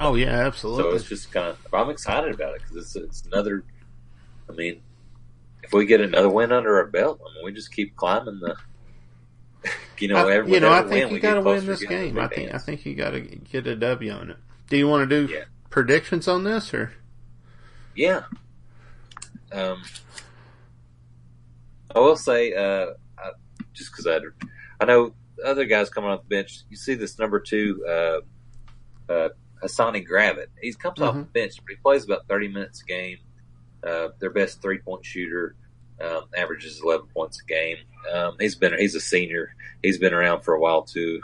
Oh 0.00 0.14
yeah, 0.14 0.46
absolutely. 0.46 0.90
So 0.90 0.96
it's 0.96 1.08
just 1.08 1.30
kind 1.30 1.48
of, 1.48 1.58
I'm 1.74 1.90
excited 1.90 2.34
about 2.34 2.56
it 2.56 2.62
because 2.62 2.76
it's, 2.76 2.96
it's 2.96 3.26
another, 3.26 3.62
I 4.48 4.52
mean, 4.52 4.80
if 5.62 5.72
we 5.74 5.84
get 5.84 6.00
another 6.00 6.30
win 6.30 6.52
under 6.52 6.78
our 6.78 6.86
belt, 6.86 7.20
I 7.20 7.34
mean, 7.34 7.44
we 7.44 7.52
just 7.52 7.70
keep 7.70 7.94
climbing 7.96 8.40
the, 8.40 8.56
you 9.98 10.08
know, 10.08 10.16
I, 10.16 10.32
every, 10.36 10.52
you 10.52 10.60
know, 10.60 10.72
I 10.72 10.82
think 10.82 11.10
we 11.10 11.16
you 11.16 11.22
got 11.22 11.34
to 11.34 11.42
win 11.42 11.66
this 11.66 11.84
game. 11.84 12.18
I 12.18 12.28
think 12.28 12.54
I 12.54 12.58
think 12.58 12.86
you 12.86 12.94
got 12.94 13.10
to 13.10 13.20
get 13.20 13.66
a 13.66 13.76
W 13.76 14.10
on 14.10 14.30
it. 14.30 14.36
Do 14.70 14.78
you 14.78 14.88
want 14.88 15.08
to 15.08 15.26
do 15.26 15.32
Yeah. 15.32 15.44
predictions 15.68 16.26
on 16.26 16.44
this 16.44 16.72
or? 16.72 16.92
Yeah. 17.94 18.22
Um, 19.52 19.82
I 21.94 21.98
will 21.98 22.16
say, 22.16 22.54
uh, 22.54 22.92
I, 23.18 23.32
just 23.74 23.92
because 23.92 24.06
I, 24.06 24.18
I 24.80 24.86
know 24.86 25.12
other 25.44 25.66
guys 25.66 25.90
coming 25.90 26.08
off 26.08 26.22
the 26.22 26.36
bench. 26.36 26.60
You 26.70 26.76
see 26.76 26.94
this 26.94 27.18
number 27.18 27.40
two, 27.40 27.84
uh, 27.86 29.12
uh, 29.12 29.28
Hassani 29.62 30.06
Gravett. 30.06 30.46
He 30.60 30.72
comes 30.72 31.00
off 31.00 31.14
the 31.14 31.22
bench, 31.22 31.56
but 31.56 31.70
he 31.70 31.76
plays 31.76 32.04
about 32.04 32.26
thirty 32.28 32.48
minutes 32.48 32.82
a 32.82 32.84
game. 32.86 33.18
Uh, 33.82 34.08
their 34.18 34.30
best 34.30 34.60
three 34.60 34.78
point 34.78 35.04
shooter, 35.04 35.54
um, 36.00 36.24
averages 36.36 36.80
eleven 36.82 37.06
points 37.14 37.40
a 37.42 37.46
game. 37.46 37.78
Um, 38.12 38.36
he's 38.38 38.54
been 38.54 38.78
he's 38.78 38.94
a 38.94 39.00
senior. 39.00 39.54
He's 39.82 39.98
been 39.98 40.14
around 40.14 40.42
for 40.42 40.54
a 40.54 40.60
while 40.60 40.82
too. 40.82 41.20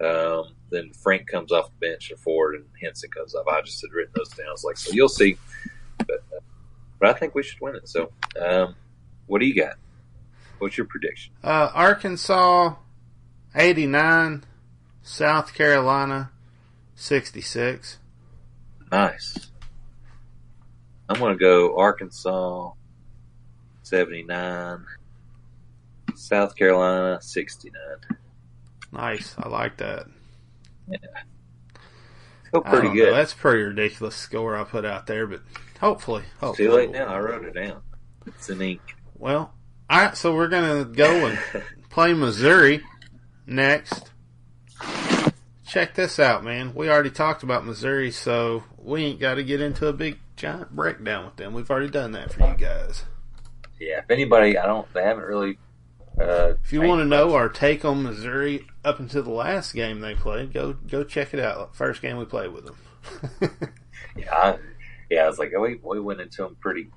Um, 0.00 0.54
then 0.70 0.92
Frank 0.92 1.28
comes 1.28 1.52
off 1.52 1.70
the 1.70 1.88
bench 1.88 2.10
at 2.10 2.18
Ford 2.18 2.56
and 2.56 2.64
Henson 2.80 3.10
comes 3.10 3.34
up. 3.34 3.46
I 3.48 3.60
just 3.62 3.80
had 3.80 3.92
written 3.92 4.12
those 4.16 4.28
down. 4.30 4.48
I 4.48 4.52
was 4.52 4.64
like, 4.64 4.76
so 4.76 4.92
you'll 4.92 5.08
see. 5.08 5.36
But, 5.98 6.24
uh, 6.34 6.40
but 6.98 7.10
I 7.10 7.12
think 7.18 7.34
we 7.34 7.44
should 7.44 7.60
win 7.60 7.76
it. 7.76 7.88
So, 7.88 8.10
um, 8.44 8.74
what 9.26 9.38
do 9.40 9.46
you 9.46 9.54
got? 9.54 9.76
What's 10.58 10.76
your 10.76 10.86
prediction? 10.86 11.32
Uh, 11.42 11.70
Arkansas, 11.72 12.74
eighty 13.54 13.86
nine, 13.86 14.44
South 15.02 15.54
Carolina, 15.54 16.30
sixty 16.94 17.40
six. 17.40 17.98
Nice. 18.90 19.50
I'm 21.08 21.18
going 21.18 21.34
to 21.34 21.38
go 21.38 21.76
Arkansas, 21.76 22.70
79, 23.82 24.84
South 26.14 26.56
Carolina, 26.56 27.20
69. 27.20 27.72
Nice, 28.92 29.34
I 29.36 29.48
like 29.48 29.76
that. 29.78 30.06
Feel 30.88 32.62
I 32.64 32.70
pretty 32.70 32.88
don't 32.88 32.96
know, 32.96 33.04
good. 33.04 33.14
That's 33.14 33.32
a 33.32 33.36
pretty 33.36 33.62
ridiculous 33.62 34.14
score 34.14 34.56
I 34.56 34.64
put 34.64 34.84
out 34.84 35.06
there, 35.06 35.26
but 35.26 35.42
hopefully, 35.80 36.22
hopefully 36.40 36.68
Too 36.68 36.74
late 36.74 36.90
now. 36.90 37.06
I 37.06 37.18
wrote 37.18 37.44
it 37.44 37.54
down. 37.54 37.82
It's 38.26 38.48
in 38.48 38.62
ink. 38.62 38.80
Well, 39.18 39.52
all 39.90 40.00
right, 40.00 40.16
so 40.16 40.34
we're 40.34 40.48
gonna 40.48 40.84
go 40.84 41.26
and 41.26 41.38
play 41.90 42.14
Missouri 42.14 42.82
next. 43.46 44.10
Check 45.74 45.96
this 45.96 46.20
out, 46.20 46.44
man. 46.44 46.72
We 46.72 46.88
already 46.88 47.10
talked 47.10 47.42
about 47.42 47.66
Missouri, 47.66 48.12
so 48.12 48.62
we 48.78 49.02
ain't 49.06 49.18
got 49.18 49.34
to 49.34 49.42
get 49.42 49.60
into 49.60 49.88
a 49.88 49.92
big 49.92 50.20
giant 50.36 50.70
breakdown 50.70 51.24
with 51.24 51.34
them. 51.34 51.52
We've 51.52 51.68
already 51.68 51.90
done 51.90 52.12
that 52.12 52.32
for 52.32 52.48
you 52.48 52.54
guys. 52.56 53.02
yeah, 53.80 53.98
if 53.98 54.08
anybody, 54.08 54.56
I 54.56 54.66
don't, 54.66 54.86
they 54.94 55.02
haven't 55.02 55.24
really. 55.24 55.58
Uh, 56.16 56.54
If 56.62 56.72
you 56.72 56.80
want 56.80 57.00
to 57.00 57.04
know 57.04 57.34
our 57.34 57.48
take 57.48 57.84
on 57.84 58.04
Missouri 58.04 58.68
up 58.84 59.00
until 59.00 59.24
the 59.24 59.32
last 59.32 59.74
game 59.74 59.98
they 59.98 60.14
played, 60.14 60.52
go 60.52 60.74
go 60.74 61.02
check 61.02 61.34
it 61.34 61.40
out. 61.40 61.74
First 61.74 62.00
game 62.00 62.18
we 62.18 62.24
played 62.24 62.52
with 62.52 62.66
them. 62.66 62.76
yeah, 64.16 64.32
I, 64.32 64.58
yeah, 65.10 65.24
I 65.24 65.26
was 65.26 65.40
like, 65.40 65.50
we, 65.58 65.80
we 65.82 65.98
went 65.98 66.20
into 66.20 66.42
them 66.44 66.56
pretty, 66.60 66.88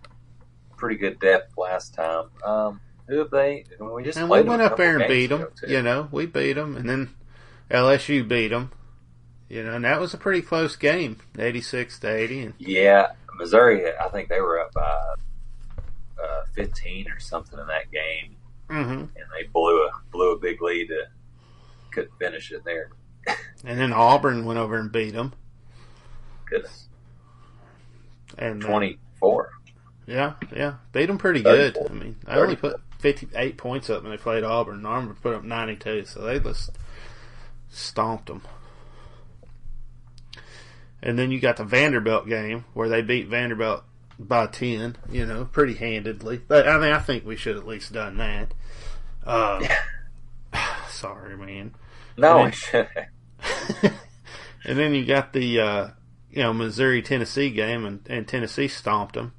pretty 0.76 0.98
good 0.98 1.20
depth 1.20 1.58
last 1.58 1.96
time. 1.96 2.26
Um, 2.46 2.80
who 3.08 3.18
have 3.18 3.32
they? 3.32 3.64
We 3.80 4.04
just 4.04 4.20
and 4.20 4.30
we 4.30 4.44
went 4.44 4.62
up 4.62 4.78
there 4.78 5.00
and 5.00 5.08
beat 5.08 5.28
them. 5.28 5.48
too. 5.60 5.68
You 5.68 5.82
know, 5.82 6.10
we 6.12 6.28
beat 6.28 6.54
them, 6.54 6.78
and 6.78 6.88
then 6.88 7.16
LSU 7.70 8.28
beat 8.28 8.50
them. 8.50 8.72
You 9.50 9.64
know, 9.64 9.74
and 9.74 9.86
that 9.86 10.00
was 10.00 10.14
a 10.14 10.18
pretty 10.18 10.42
close 10.42 10.76
game, 10.76 11.18
eighty-six 11.40 12.00
to 12.00 12.14
eighty. 12.14 12.42
And 12.42 12.54
Yeah, 12.60 13.14
Missouri. 13.38 13.84
I 13.98 14.10
think 14.10 14.28
they 14.30 14.42
were 14.42 14.60
up 14.60 14.74
by 14.74 15.16
uh, 16.22 16.44
15 16.54 17.10
or 17.10 17.20
something 17.20 17.58
in 17.60 17.68
that 17.68 17.92
game, 17.92 18.36
hmm 18.70 18.92
and 18.92 19.26
they 19.36 19.48
blew 19.54 19.86
a 19.86 19.92
blew 20.12 20.34
a 20.34 20.40
big 20.40 20.62
lead. 20.62 20.88
To, 20.88 21.04
couldn't 21.92 22.18
finish 22.20 22.52
it 22.52 22.64
there. 22.66 22.90
and 23.64 23.80
then 23.80 23.94
Auburn 23.94 24.46
went 24.46 24.60
over 24.60 24.78
and 24.78 24.92
beat 24.92 25.12
them. 25.12 25.34
Goodness, 26.50 26.88
And 28.38 28.64
uh, 28.64 28.68
24. 28.68 29.52
Yeah, 30.08 30.34
yeah, 30.56 30.76
beat 30.94 31.08
them 31.08 31.18
pretty 31.18 31.42
good. 31.42 31.78
I 31.78 31.94
mean, 31.94 32.16
I 32.26 32.40
only 32.40 32.56
put 32.56 32.80
fifty-eight 33.00 33.58
points 33.58 33.90
up 33.90 34.04
when 34.04 34.12
they 34.12 34.18
played 34.18 34.44
Auburn. 34.44 34.86
Auburn 34.86 35.16
put 35.22 35.36
up 35.36 35.44
ninety-two, 35.44 36.06
so 36.06 36.22
they 36.22 36.40
just 36.40 36.72
stomped 37.70 38.28
them. 38.28 38.42
And 41.02 41.18
then 41.18 41.32
you 41.32 41.40
got 41.40 41.58
the 41.58 41.64
Vanderbilt 41.64 42.28
game 42.28 42.66
where 42.74 42.90
they 42.90 43.02
beat 43.02 43.28
Vanderbilt 43.28 43.84
by 44.18 44.48
ten. 44.48 44.98
You 45.12 45.26
know, 45.26 45.46
pretty 45.46 45.76
handedly. 45.76 46.42
But 46.46 46.68
I 46.68 46.78
mean, 46.80 46.92
I 46.92 47.00
think 47.00 47.26
we 47.26 47.36
should 47.36 47.56
at 47.56 47.68
least 47.68 47.94
done 47.94 48.18
that. 48.18 48.54
Uh, 49.26 49.68
sorry, 50.90 51.38
man. 51.38 51.76
No, 52.18 52.40
I 52.40 52.54
mean- 52.74 52.88
and 54.66 54.78
then 54.78 54.96
you 54.96 55.06
got 55.06 55.34
the 55.34 55.60
uh, 55.60 55.88
you 56.32 56.42
know 56.42 56.54
Missouri 56.54 57.02
Tennessee 57.02 57.52
game, 57.52 57.86
and, 57.86 58.02
and 58.10 58.28
Tennessee 58.28 58.68
stomped 58.68 59.14
them 59.16 59.34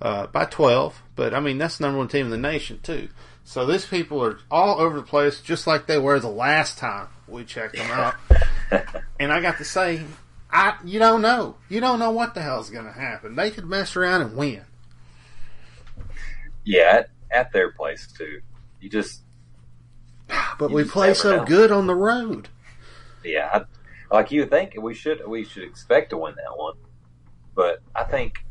uh, 0.00 0.26
by 0.28 0.46
twelve. 0.46 1.02
But 1.14 1.34
I 1.34 1.40
mean 1.40 1.58
that's 1.58 1.76
the 1.78 1.84
number 1.84 1.98
one 1.98 2.08
team 2.08 2.26
in 2.26 2.30
the 2.30 2.38
nation 2.38 2.80
too. 2.82 3.08
So 3.44 3.66
these 3.66 3.84
people 3.84 4.24
are 4.24 4.38
all 4.50 4.80
over 4.80 4.96
the 4.96 5.02
place, 5.02 5.40
just 5.40 5.66
like 5.66 5.86
they 5.86 5.98
were 5.98 6.20
the 6.20 6.28
last 6.28 6.78
time 6.78 7.08
we 7.32 7.44
checked 7.44 7.76
them 7.76 7.90
out. 7.90 8.14
and 9.18 9.32
I 9.32 9.40
got 9.40 9.58
to 9.58 9.64
say, 9.64 10.02
I 10.50 10.76
you 10.84 10.98
don't 10.98 11.22
know, 11.22 11.56
you 11.68 11.80
don't 11.80 11.98
know 11.98 12.10
what 12.10 12.34
the 12.34 12.42
hell's 12.42 12.70
going 12.70 12.84
to 12.86 12.92
happen. 12.92 13.34
They 13.36 13.50
could 13.50 13.66
mess 13.66 13.96
around 13.96 14.22
and 14.22 14.36
win. 14.36 14.62
yeah, 16.64 17.00
at, 17.00 17.10
at 17.30 17.52
their 17.52 17.72
place 17.72 18.06
too. 18.16 18.40
You 18.80 18.88
just 18.90 19.22
But 20.58 20.70
You 20.70 20.76
we 20.76 20.82
just 20.82 20.92
play 20.92 21.14
so 21.14 21.36
know. 21.38 21.44
good 21.44 21.70
on 21.72 21.86
the 21.86 21.94
road. 21.94 22.48
yeah, 23.24 23.48
I, 24.10 24.14
like 24.14 24.30
you 24.30 24.46
think 24.46 24.74
we 24.78 24.94
should 24.94 25.26
we 25.26 25.44
should 25.44 25.64
expect 25.64 26.10
to 26.10 26.18
win 26.18 26.34
that 26.36 26.56
one, 26.56 26.74
but 27.54 27.80
I 27.94 28.04
think. 28.04 28.44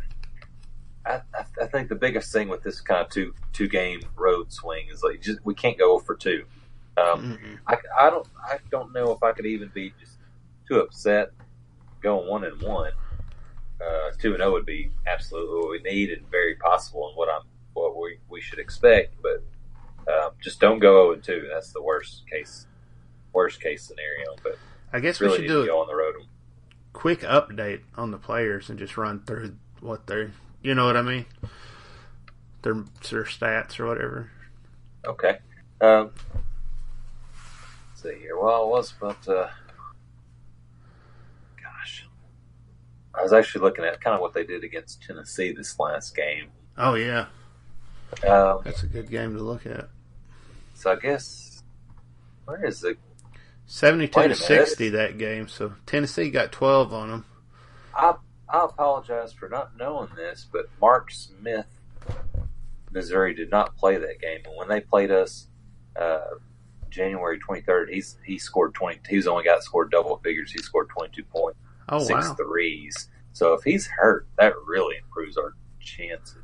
I, 1.03 1.22
I 1.34 1.45
I 1.64 1.66
think 1.66 1.90
the 1.90 1.95
biggest 1.95 2.32
thing 2.32 2.48
with 2.48 2.62
this 2.62 2.80
kind 2.80 3.02
of 3.03 3.10
two 3.10 3.34
two 3.53 3.68
game 3.68 4.02
road 4.16 4.53
swing 4.53 4.88
is 4.91 5.02
like 5.02 5.20
just 5.22 5.40
we 5.44 5.56
can't 5.56 5.76
go 5.78 5.98
for 5.98 6.16
two. 6.16 6.45
Um, 6.97 7.38
Mm-mm. 7.38 7.57
I, 7.68 7.77
I 7.99 8.09
don't 8.09 8.27
I 8.43 8.57
don't 8.69 8.93
know 8.93 9.11
if 9.11 9.23
I 9.23 9.31
could 9.31 9.45
even 9.45 9.72
be 9.73 9.93
just 9.99 10.18
too 10.68 10.80
upset 10.80 11.31
going 12.01 12.27
one 12.27 12.43
and 12.43 12.61
one. 12.61 12.91
Uh, 13.80 14.11
two 14.19 14.30
and 14.34 14.38
zero 14.39 14.51
would 14.51 14.65
be 14.65 14.91
absolutely 15.07 15.59
what 15.59 15.72
we 15.72 15.80
need 15.80 16.11
and 16.11 16.30
very 16.30 16.55
possible 16.55 17.07
and 17.07 17.18
what 17.18 17.30
I'm 17.30 17.41
what 17.73 17.97
we, 17.97 18.19
we 18.30 18.41
should 18.41 18.59
expect. 18.59 19.15
But 19.22 19.43
um, 20.11 20.31
just 20.41 20.59
don't 20.59 20.80
go 20.80 21.05
zero 21.05 21.13
and 21.13 21.23
two. 21.23 21.49
That's 21.51 21.72
the 21.72 21.81
worst 21.81 22.23
case 22.30 22.68
worst 23.34 23.61
case 23.61 23.84
scenario. 23.84 24.35
But 24.43 24.57
I 24.93 24.99
guess 24.99 25.19
we 25.19 25.34
should 25.35 25.47
do 25.47 25.65
go 25.65 25.80
on 25.81 25.88
the 25.88 25.95
road. 25.95 26.15
quick 26.93 27.22
update 27.22 27.81
on 27.95 28.11
the 28.11 28.18
players 28.18 28.69
and 28.69 28.77
just 28.77 28.97
run 28.97 29.22
through 29.26 29.55
what 29.80 30.05
they're, 30.07 30.31
you 30.61 30.76
know 30.76 30.85
what 30.85 30.97
I 30.97 31.01
mean? 31.01 31.26
Their 32.61 32.84
their 33.09 33.23
stats 33.23 33.80
or 33.80 33.88
whatever. 33.88 34.30
Okay. 35.07 35.39
Um, 35.80 36.11
see 38.02 38.19
here. 38.19 38.38
Well, 38.38 38.64
I 38.64 38.65
was 38.65 38.94
about 38.99 39.22
to. 39.23 39.52
Gosh. 41.61 42.06
I 43.14 43.22
was 43.23 43.34
actually 43.34 43.61
looking 43.61 43.86
at 43.86 44.02
kind 44.02 44.15
of 44.15 44.22
what 44.22 44.34
they 44.34 44.44
did 44.45 44.64
against 44.64 45.03
Tennessee 45.03 45.52
this 45.52 45.78
last 45.80 46.15
game. 46.15 46.48
Oh 46.78 46.95
yeah, 46.95 47.26
Um, 48.28 48.61
that's 48.64 48.84
a 48.84 48.88
good 48.88 49.10
game 49.10 49.36
to 49.36 49.44
look 49.44 49.65
at. 49.65 49.90
so 50.76 50.91
I 50.91 50.95
guess. 50.95 51.64
Where 52.45 52.65
is 52.65 52.84
it? 52.84 52.98
Seventy-two 53.68 54.28
to 54.30 54.36
sixty 54.36 54.90
that 54.90 55.18
game. 55.18 55.48
So 55.48 55.73
Tennessee 55.86 56.30
got 56.30 56.52
twelve 56.52 56.94
on 56.94 57.10
them. 57.10 57.26
I, 57.95 58.15
I 58.49 58.65
apologize 58.65 59.32
for 59.34 59.48
not 59.49 59.78
knowing 59.78 60.10
this, 60.15 60.48
but 60.52 60.65
Mark 60.82 61.11
Smith, 61.11 61.68
Missouri, 62.91 63.34
did 63.34 63.52
not 63.52 63.76
play 63.78 63.98
that 63.98 64.19
game. 64.19 64.40
And 64.45 64.56
when 64.57 64.68
they 64.69 64.80
played 64.82 65.11
us 65.11 65.48
uh, 65.95 66.19
January 66.91 67.39
23rd, 67.39 67.89
he's 67.89 68.18
he 68.26 68.38
scored 68.38 68.73
20. 68.76 68.99
He's 69.09 69.26
only 69.27 69.43
got 69.43 69.63
scored 69.63 69.89
double 69.91 70.18
figures. 70.18 70.51
He 70.51 70.59
scored 70.59 70.89
22 70.89 71.23
points. 71.23 71.57
Oh 71.89 71.99
six 71.99 72.27
wow! 72.27 72.35
threes. 72.35 73.09
So 73.34 73.53
if 73.53 73.63
he's 73.63 73.88
hurt, 73.88 74.27
that 74.38 74.53
really 74.68 74.97
improves 74.97 75.38
our 75.38 75.55
chances. 75.80 76.38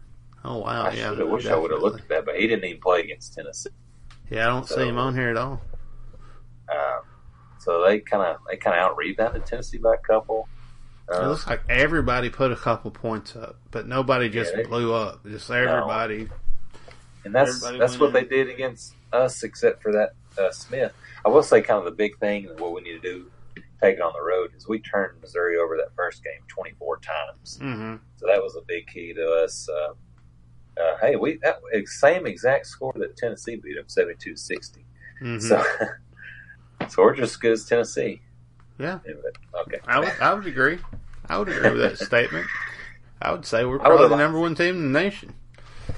Oh 0.44 0.57
wow! 0.60 0.84
I 0.86 0.94
yeah, 0.94 1.14
have 1.15 1.28
wish 1.28 1.45
I 1.48 1.56
would 1.56 1.72
have 1.72 1.82
looked 1.82 2.02
at 2.02 2.10
that, 2.10 2.26
but 2.26 2.36
he 2.38 2.48
didn't 2.48 2.65
even 2.65 2.82
play 2.82 3.02
against 3.02 3.34
Tennessee. 3.34 3.69
Yeah, 4.30 4.45
I 4.48 4.49
don't 4.49 4.68
see 4.68 4.88
him 4.88 4.98
on 4.98 5.14
here 5.15 5.30
at 5.30 5.38
all. 5.38 5.61
Um, 6.69 7.02
so 7.60 7.84
they 7.86 7.99
kind 7.99 8.24
of 8.24 8.38
they 8.49 8.57
kind 8.57 8.78
of 8.78 8.84
out 8.84 8.98
rebounded 8.98 9.45
Tennessee 9.45 9.78
by 9.78 9.95
a 9.95 9.98
couple. 9.98 10.48
It 11.10 11.15
Uh, 11.15 11.30
looks 11.30 11.48
like 11.48 11.61
everybody 11.69 12.30
put 12.30 12.52
a 12.52 12.56
couple 12.56 12.91
points 12.91 13.36
up, 13.36 13.57
but 13.72 13.88
nobody 13.88 14.30
just 14.30 14.52
Yeah, 14.52 14.64
they- 14.64 14.68
blew 14.68 14.94
up. 14.94 15.24
Just 15.26 15.49
everybody. 15.49 16.30
and 17.24 17.34
that's 17.34 17.52
everybody 17.64 17.80
that's 17.80 17.98
what 17.99 18.07
in. 18.07 18.14
they 18.14 18.24
did 18.26 18.49
against 18.49 18.94
us, 19.14 19.44
except 19.44 19.82
for 19.82 19.91
that 19.94 20.11
uh, 20.38 20.52
Smith. 20.52 20.94
I 21.26 21.30
will 21.30 21.44
say, 21.44 21.62
kind 21.62 21.80
of 21.80 21.86
the 21.86 21.92
big 21.92 22.18
thing 22.20 22.48
and 22.48 22.60
what 22.60 22.74
we 22.74 22.82
need 22.82 23.02
to 23.02 23.14
do, 23.14 23.32
take 23.82 23.96
it 23.98 24.02
on 24.02 24.14
the 24.14 24.22
road, 24.22 24.52
is 24.56 24.68
we 24.68 24.80
turned 24.80 25.20
Missouri 25.22 25.58
over 25.58 25.78
that 25.78 25.96
first 25.96 26.24
game 26.24 26.42
24 26.48 27.00
times. 27.00 27.58
hmm 27.62 27.96
So 28.18 28.28
that 28.28 28.42
was 28.42 28.56
a 28.56 28.62
big 28.68 28.88
key 28.88 29.14
to 29.14 29.44
us. 29.44 29.68
Uh, 29.70 29.94
uh, 30.82 30.98
hey, 31.02 31.16
we 31.16 31.40
that 31.44 31.60
same 31.86 32.28
exact 32.28 32.68
score 32.68 32.94
that 32.98 33.18
Tennessee 33.18 33.56
beat 33.56 33.76
them 33.76 33.86
72-60. 33.86 34.84
hmm 35.20 35.40
So, 35.40 35.64
so 36.90 37.04
we're 37.04 37.16
just 37.16 37.32
as 37.34 37.38
good 37.38 37.52
as 37.54 37.66
Tennessee. 37.66 38.22
Yeah. 38.80 39.00
Okay. 39.62 39.80
I 39.88 40.00
would, 40.00 40.14
I 40.22 40.34
would 40.34 40.46
agree. 40.46 40.78
I 41.30 41.38
would 41.40 41.50
agree 41.50 41.72
with 41.72 41.82
that 41.82 41.98
statement. 42.06 42.48
I 43.22 43.32
would 43.32 43.46
say 43.46 43.66
we're 43.66 43.80
probably 43.80 44.10
the 44.10 44.16
number 44.18 44.40
one 44.40 44.56
team 44.56 44.76
in 44.76 44.94
the 44.94 45.00
nation. 45.00 45.34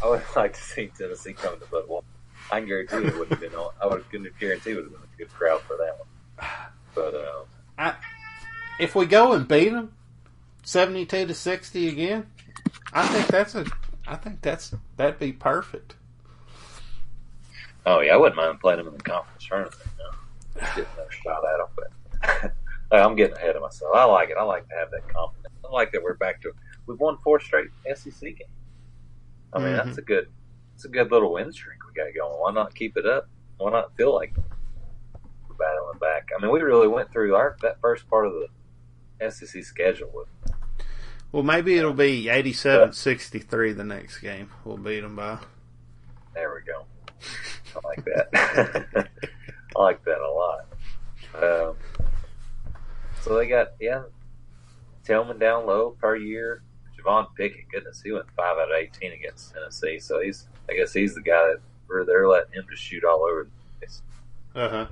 I 0.02 0.08
would 0.10 0.22
like 0.36 0.54
to 0.54 0.62
see 0.62 0.92
Tennessee 0.98 1.34
come 1.34 1.60
to 1.60 1.66
Bud 1.66 1.84
Walton. 1.88 2.09
I 2.52 2.60
can 2.60 2.68
guarantee 2.68 2.98
it 2.98 3.18
would 3.18 3.30
have 3.30 3.40
been. 3.40 3.54
on- 3.56 3.74
I 3.82 3.88
would 3.88 4.04
guarantee 4.12 4.72
it 4.72 4.76
would 4.76 4.86
have 4.86 4.92
been 4.92 5.02
a 5.02 5.18
good 5.18 5.30
crowd 5.34 5.62
for 5.62 5.78
that 5.78 5.98
one. 6.00 6.50
But 6.96 7.14
uh, 7.78 7.94
If 8.80 8.96
we 8.96 9.06
go 9.06 9.34
and 9.34 9.48
beat 9.48 9.70
them, 9.70 9.94
seventy-two 10.64 11.28
to 11.28 11.34
sixty 11.36 11.88
again, 11.88 12.26
I 12.92 13.08
think 13.08 13.28
that's 13.28 13.54
a. 13.56 13.66
I 14.08 14.16
think 14.16 14.42
that's 14.42 14.74
that'd 14.98 15.20
be 15.20 15.32
perfect. 15.32 15.96
oh 17.86 18.00
yeah, 18.02 18.14
I 18.14 18.18
wouldn't 18.18 18.36
mind 18.36 18.60
playing 18.60 18.78
them 18.80 18.88
in 18.88 18.94
the 18.98 19.04
conference 19.04 19.46
tournament. 19.46 19.76
You 19.98 20.04
know, 20.62 20.68
getting 20.76 20.86
another 20.96 21.12
shot 21.12 21.44
at 21.46 21.58
them, 21.58 22.52
but 22.90 23.00
I'm 23.06 23.16
getting 23.16 23.38
ahead 23.38 23.56
of 23.56 23.62
myself. 23.62 23.96
I 23.96 24.04
like 24.06 24.30
it. 24.30 24.38
I 24.40 24.44
like 24.44 24.68
to 24.70 24.76
have 24.76 24.90
that 24.92 25.08
confidence. 25.14 25.54
I 25.64 25.72
like 25.72 25.92
that 25.92 26.02
we're 26.04 26.16
back 26.16 26.42
to. 26.42 26.52
We've 26.88 27.00
won 27.00 27.18
four 27.24 27.40
straight 27.40 27.70
SEC 27.96 28.20
games. 28.22 28.42
I 29.54 29.60
mean, 29.60 29.68
Mhm. 29.74 29.86
that's 29.86 29.98
a 30.00 30.02
good. 30.02 30.28
It's 30.80 30.86
a 30.86 30.88
good 30.88 31.12
little 31.12 31.34
win 31.34 31.52
streak 31.52 31.80
we 31.86 31.94
got 31.94 32.16
going. 32.16 32.40
Why 32.40 32.54
not 32.54 32.74
keep 32.74 32.96
it 32.96 33.06
up? 33.06 33.28
Why 33.58 33.70
not 33.70 33.94
feel 33.98 34.16
like 34.16 34.34
we're 35.50 35.56
battling 35.58 36.00
back? 36.00 36.30
I 36.34 36.42
mean, 36.42 36.54
we 36.54 36.62
really 36.62 36.88
went 36.88 37.12
through 37.12 37.36
our 37.36 37.58
that 37.64 37.82
first 37.82 38.10
part 38.10 38.28
of 38.28 38.32
the 38.32 39.30
SEC 39.30 39.62
schedule 39.66 40.10
with 40.14 40.54
Well, 41.34 41.44
maybe 41.44 41.78
it'll 41.78 41.92
be 41.92 42.28
87-63 42.28 43.76
the 43.76 43.84
next 43.84 44.20
game. 44.20 44.52
We'll 44.64 44.78
beat 44.78 45.02
them 45.02 45.18
by. 45.18 45.40
There 46.34 46.54
we 46.56 46.62
go. 46.62 46.86
I 47.76 47.86
like 47.86 48.06
that. 48.06 49.10
I 49.76 49.82
like 49.82 50.06
that 50.06 50.22
a 50.22 50.32
lot. 50.32 50.66
Um, 51.36 51.76
so 53.20 53.38
they 53.38 53.50
got 53.50 53.74
yeah, 53.82 54.04
Tilmon 55.06 55.42
down 55.42 55.68
low 55.68 55.98
per 56.00 56.16
year. 56.16 56.64
Javon 56.98 57.28
Pickett, 57.36 57.70
goodness, 57.70 58.02
he 58.02 58.14
went 58.14 58.32
five 58.38 58.58
out 58.58 58.72
of 58.72 58.78
eighteen 58.78 59.12
against 59.12 59.54
Tennessee. 59.54 60.00
So 60.00 60.22
he's, 60.22 60.48
I 60.70 60.76
guess, 60.76 60.94
he's 60.94 61.16
the 61.16 61.22
guy 61.22 61.48
that 61.48 61.60
where 61.88 62.06
they're 62.06 62.28
letting 62.28 62.54
him 62.54 62.66
just 62.70 62.84
shoot 62.84 63.04
all 63.04 63.24
over. 63.24 63.44
the 63.46 63.50
place. 63.80 64.02
Uh 64.56 64.70
huh. 64.70 64.88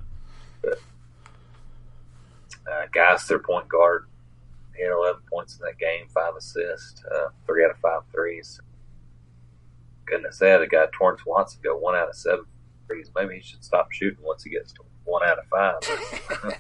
Uh, 2.70 2.86
guys, 2.92 3.26
their 3.28 3.40
point 3.40 3.68
guard, 3.68 4.06
he 4.76 4.84
had 4.84 4.92
eleven 4.92 5.22
points 5.32 5.58
in 5.58 5.66
that 5.66 5.78
game, 5.78 6.08
five 6.14 6.36
assists, 6.36 7.02
uh, 7.06 7.30
three 7.46 7.64
out 7.64 7.72
of 7.72 7.78
five 7.78 8.02
threes. 8.12 8.60
Goodness, 10.06 10.38
they 10.40 10.50
had 10.50 10.62
a 10.62 10.68
guy 10.68 10.86
Torrence 10.94 11.26
Watson 11.26 11.60
go 11.64 11.78
one 11.78 11.96
out 11.96 12.10
of 12.10 12.16
seven 12.16 12.46
threes. 12.88 13.10
Maybe 13.16 13.36
he 13.36 13.42
should 13.42 13.64
stop 13.64 13.92
shooting 13.92 14.24
once 14.24 14.44
he 14.44 14.50
gets 14.50 14.74
to 14.74 14.82
one 15.06 15.24
out 15.28 15.40
of 15.40 15.46
five. 15.48 15.80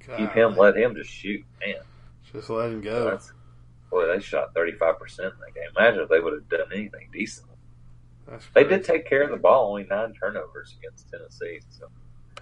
Keep 0.16 0.32
him, 0.32 0.56
let 0.56 0.74
him 0.76 0.94
just 0.94 1.10
shoot. 1.10 1.44
Man, 1.60 1.76
Just 2.32 2.48
let 2.48 2.70
him 2.70 2.80
go. 2.80 3.10
that's 3.10 3.32
boy, 3.90 4.06
they 4.06 4.20
shot 4.22 4.54
thirty 4.54 4.72
five 4.72 4.98
percent 4.98 5.34
in 5.34 5.40
that 5.40 5.54
game. 5.54 5.68
Imagine 5.76 6.00
if 6.04 6.08
they 6.08 6.20
would 6.20 6.32
have 6.32 6.48
done 6.48 6.72
anything 6.72 7.08
decent. 7.12 7.47
They 8.54 8.64
did 8.64 8.84
take 8.84 9.08
care 9.08 9.22
of 9.22 9.30
the 9.30 9.36
ball, 9.36 9.70
only 9.70 9.84
nine 9.84 10.12
turnovers 10.14 10.76
against 10.78 11.10
Tennessee. 11.10 11.60
So 11.70 11.88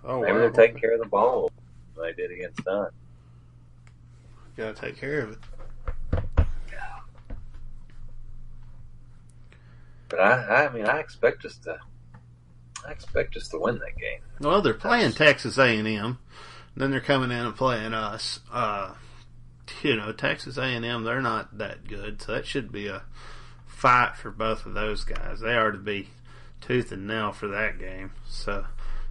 Oh 0.04 0.20
maybe 0.20 0.32
wow. 0.32 0.38
they're 0.38 0.50
taking 0.50 0.78
care 0.78 0.94
of 0.94 1.00
the 1.00 1.08
ball 1.08 1.50
than 1.94 2.04
they 2.04 2.12
did 2.12 2.30
against 2.30 2.60
none. 2.66 2.90
Gotta 4.56 4.74
take 4.74 4.96
care 4.98 5.20
of 5.20 5.30
it. 5.32 5.38
But 10.08 10.20
I, 10.20 10.66
I 10.66 10.72
mean, 10.72 10.86
I 10.86 11.00
expect 11.00 11.44
us 11.44 11.58
to. 11.58 11.78
I 12.86 12.92
expect 12.92 13.36
us 13.36 13.48
to 13.48 13.58
win 13.58 13.78
that 13.80 13.96
game. 13.96 14.20
Well, 14.40 14.62
they're 14.62 14.72
playing 14.74 15.12
Texas 15.12 15.58
A 15.58 15.64
and 15.76 15.88
M, 15.88 16.18
then 16.76 16.92
they're 16.92 17.00
coming 17.00 17.32
in 17.32 17.44
and 17.44 17.56
playing 17.56 17.92
us. 17.92 18.38
Uh, 18.52 18.94
you 19.82 19.96
know, 19.96 20.12
Texas 20.12 20.56
A 20.58 20.62
and 20.62 20.84
M, 20.84 21.02
they're 21.02 21.20
not 21.20 21.58
that 21.58 21.88
good, 21.88 22.22
so 22.22 22.32
that 22.32 22.46
should 22.46 22.70
be 22.70 22.86
a 22.86 23.02
fight 23.76 24.16
for 24.16 24.30
both 24.30 24.64
of 24.64 24.72
those 24.72 25.04
guys. 25.04 25.40
They 25.40 25.54
are 25.54 25.70
to 25.70 25.78
be 25.78 26.08
tooth 26.62 26.92
and 26.92 27.06
nail 27.06 27.32
for 27.32 27.46
that 27.48 27.78
game, 27.78 28.12
so 28.26 28.64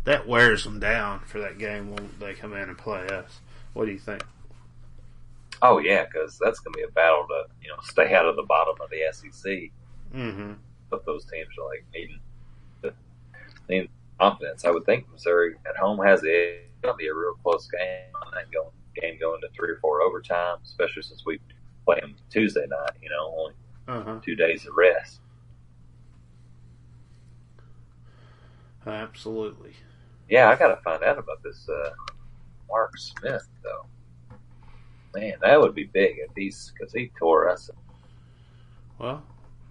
that 0.05 0.27
wears 0.27 0.63
them 0.63 0.79
down 0.79 1.19
for 1.19 1.39
that 1.39 1.59
game 1.59 1.91
when 1.91 2.09
they 2.19 2.33
come 2.33 2.53
in 2.53 2.67
and 2.67 2.77
play 2.77 3.07
us. 3.07 3.41
What 3.73 3.85
do 3.85 3.91
you 3.91 3.99
think? 3.99 4.23
Oh 5.61 5.77
yeah, 5.77 6.05
because 6.05 6.39
that's 6.43 6.59
going 6.59 6.73
to 6.73 6.77
be 6.77 6.83
a 6.83 6.91
battle 6.91 7.27
to 7.27 7.43
you 7.61 7.69
know 7.69 7.75
stay 7.83 8.15
out 8.15 8.25
of 8.25 8.35
the 8.35 8.43
bottom 8.43 8.75
of 8.81 8.89
the 8.89 9.03
SEC. 9.11 9.69
Mm-hmm. 10.13 10.53
But 10.89 11.05
those 11.05 11.25
teams 11.25 11.49
are 11.59 11.67
like 11.67 11.85
needing 11.93 12.19
to 12.81 12.93
need 13.69 13.89
confidence. 14.19 14.65
I 14.65 14.71
would 14.71 14.85
think 14.85 15.05
Missouri 15.11 15.55
at 15.69 15.77
home 15.77 16.03
has 16.03 16.23
it. 16.23 16.27
It's 16.27 16.81
going 16.81 16.95
to 16.95 16.97
be 16.97 17.07
a 17.07 17.13
real 17.13 17.35
close 17.43 17.67
game. 17.67 18.11
That 18.33 18.51
going 18.51 18.69
game 18.99 19.19
going 19.19 19.41
to 19.41 19.47
three 19.55 19.69
or 19.69 19.77
four 19.77 20.01
overtime, 20.01 20.57
especially 20.63 21.03
since 21.03 21.23
we 21.23 21.39
play 21.85 21.99
them 21.99 22.15
Tuesday 22.31 22.65
night. 22.67 22.97
You 23.01 23.09
know, 23.09 23.31
only 23.37 23.53
Uh 23.87 24.03
huh. 24.03 24.19
two 24.23 24.35
days 24.35 24.65
of 24.65 24.73
rest. 24.75 25.19
Absolutely. 28.85 29.73
Yeah, 30.29 30.49
I 30.49 30.55
got 30.55 30.69
to 30.69 30.81
find 30.81 31.03
out 31.03 31.17
about 31.17 31.41
this 31.43 31.67
uh, 31.69 31.89
Mark 32.69 32.97
Smith 32.97 33.47
though. 33.63 33.85
Man, 35.13 35.33
that 35.41 35.59
would 35.61 35.75
be 35.75 35.85
big 35.85 36.17
if 36.17 36.31
he's 36.35 36.71
because 36.77 36.93
he 36.93 37.11
tore 37.17 37.49
us. 37.49 37.69
Well, 38.99 39.23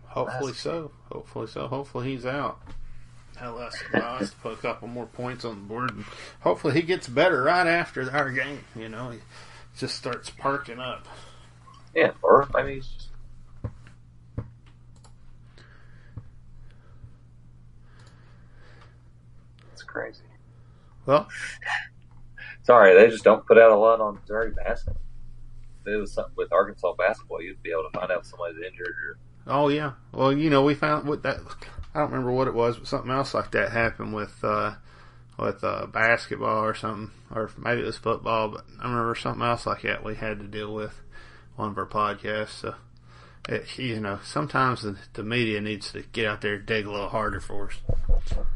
hopefully 0.05 0.53
That's- 0.53 0.59
so. 0.61 0.91
Hopefully 1.13 1.47
so. 1.47 1.67
Hopefully 1.69 2.09
he's 2.13 2.27
out. 2.27 2.61
Hell, 3.37 3.59
us 3.59 3.77
to 3.93 4.37
put 4.43 4.53
a 4.53 4.57
couple 4.57 4.87
more 4.87 5.07
points 5.07 5.45
on 5.45 5.57
the 5.57 5.67
board. 5.67 5.91
And 5.91 6.05
hopefully 6.41 6.75
he 6.75 6.83
gets 6.83 7.09
better 7.09 7.43
right 7.43 7.67
after 7.67 8.09
our 8.13 8.31
game. 8.31 8.65
You 8.77 8.89
know, 8.89 9.11
he 9.11 9.19
just 9.77 9.97
starts 9.97 10.31
perking 10.31 10.79
up. 10.79 11.07
Yeah, 11.97 12.13
or 12.23 12.49
maybe 12.55 12.77
he's 12.77 12.87
just. 12.87 13.09
It's 19.73 19.83
crazy. 19.95 20.25
Well, 21.07 21.29
Sorry, 22.63 22.95
they 22.95 23.11
just 23.11 23.25
don't 23.25 23.47
put 23.47 23.59
out 23.59 23.71
a 23.73 23.77
lot 23.77 24.01
on 24.01 24.17
Missouri 24.21 24.51
basketball. 24.51 25.01
If 25.83 25.93
it 25.93 25.97
was 25.97 26.13
something 26.13 26.35
with 26.37 26.53
Arkansas 26.53 26.95
basketball, 26.95 27.43
you'd 27.43 27.63
be 27.63 27.71
able 27.71 27.85
to 27.91 27.99
find 27.99 28.11
out 28.11 28.21
if 28.21 28.27
somebody's 28.27 28.57
injured 28.67 28.89
or 28.89 29.19
oh 29.47 29.69
yeah. 29.69 29.93
Well, 30.13 30.33
you 30.33 30.51
know, 30.51 30.63
we 30.63 30.75
found 30.75 31.07
what 31.07 31.23
that. 31.25 31.41
I 31.95 32.01
don't 32.01 32.11
remember 32.11 32.33
what 32.33 32.49
it 32.49 32.55
was, 32.55 32.79
but 32.79 32.89
something 32.89 33.11
else 33.11 33.35
like 33.35 33.51
that 33.53 33.71
happened 33.73 34.15
with 34.15 34.43
uh, 34.43 34.75
with 35.39 35.63
uh, 35.63 35.87
basketball 35.87 36.65
or 36.65 36.75
something, 36.75 37.11
or 37.31 37.51
maybe 37.59 37.83
it 37.83 37.87
was 37.87 37.99
football. 37.99 38.49
But 38.49 38.65
I 38.81 38.89
remember 38.89 39.15
something 39.15 39.43
else 39.47 39.67
like 39.67 39.83
that 39.83 40.03
we 40.05 40.15
had 40.17 40.39
to 40.41 40.47
deal 40.47 40.73
with 40.75 41.03
one 41.57 41.69
of 41.71 41.79
our 41.79 41.87
podcasts. 41.87 42.61
So 42.61 42.75
It, 43.49 43.79
you 43.79 44.01
know, 44.01 44.21
sometimes 44.25 44.83
the, 44.83 44.97
the 45.13 45.23
media 45.23 45.61
needs 45.61 45.93
to 45.93 46.03
get 46.03 46.27
out 46.27 46.41
there 46.41 46.55
and 46.55 46.67
dig 46.67 46.87
a 46.87 46.91
little 46.91 47.11
harder 47.11 47.41
for 47.41 47.69
us. 47.69 47.81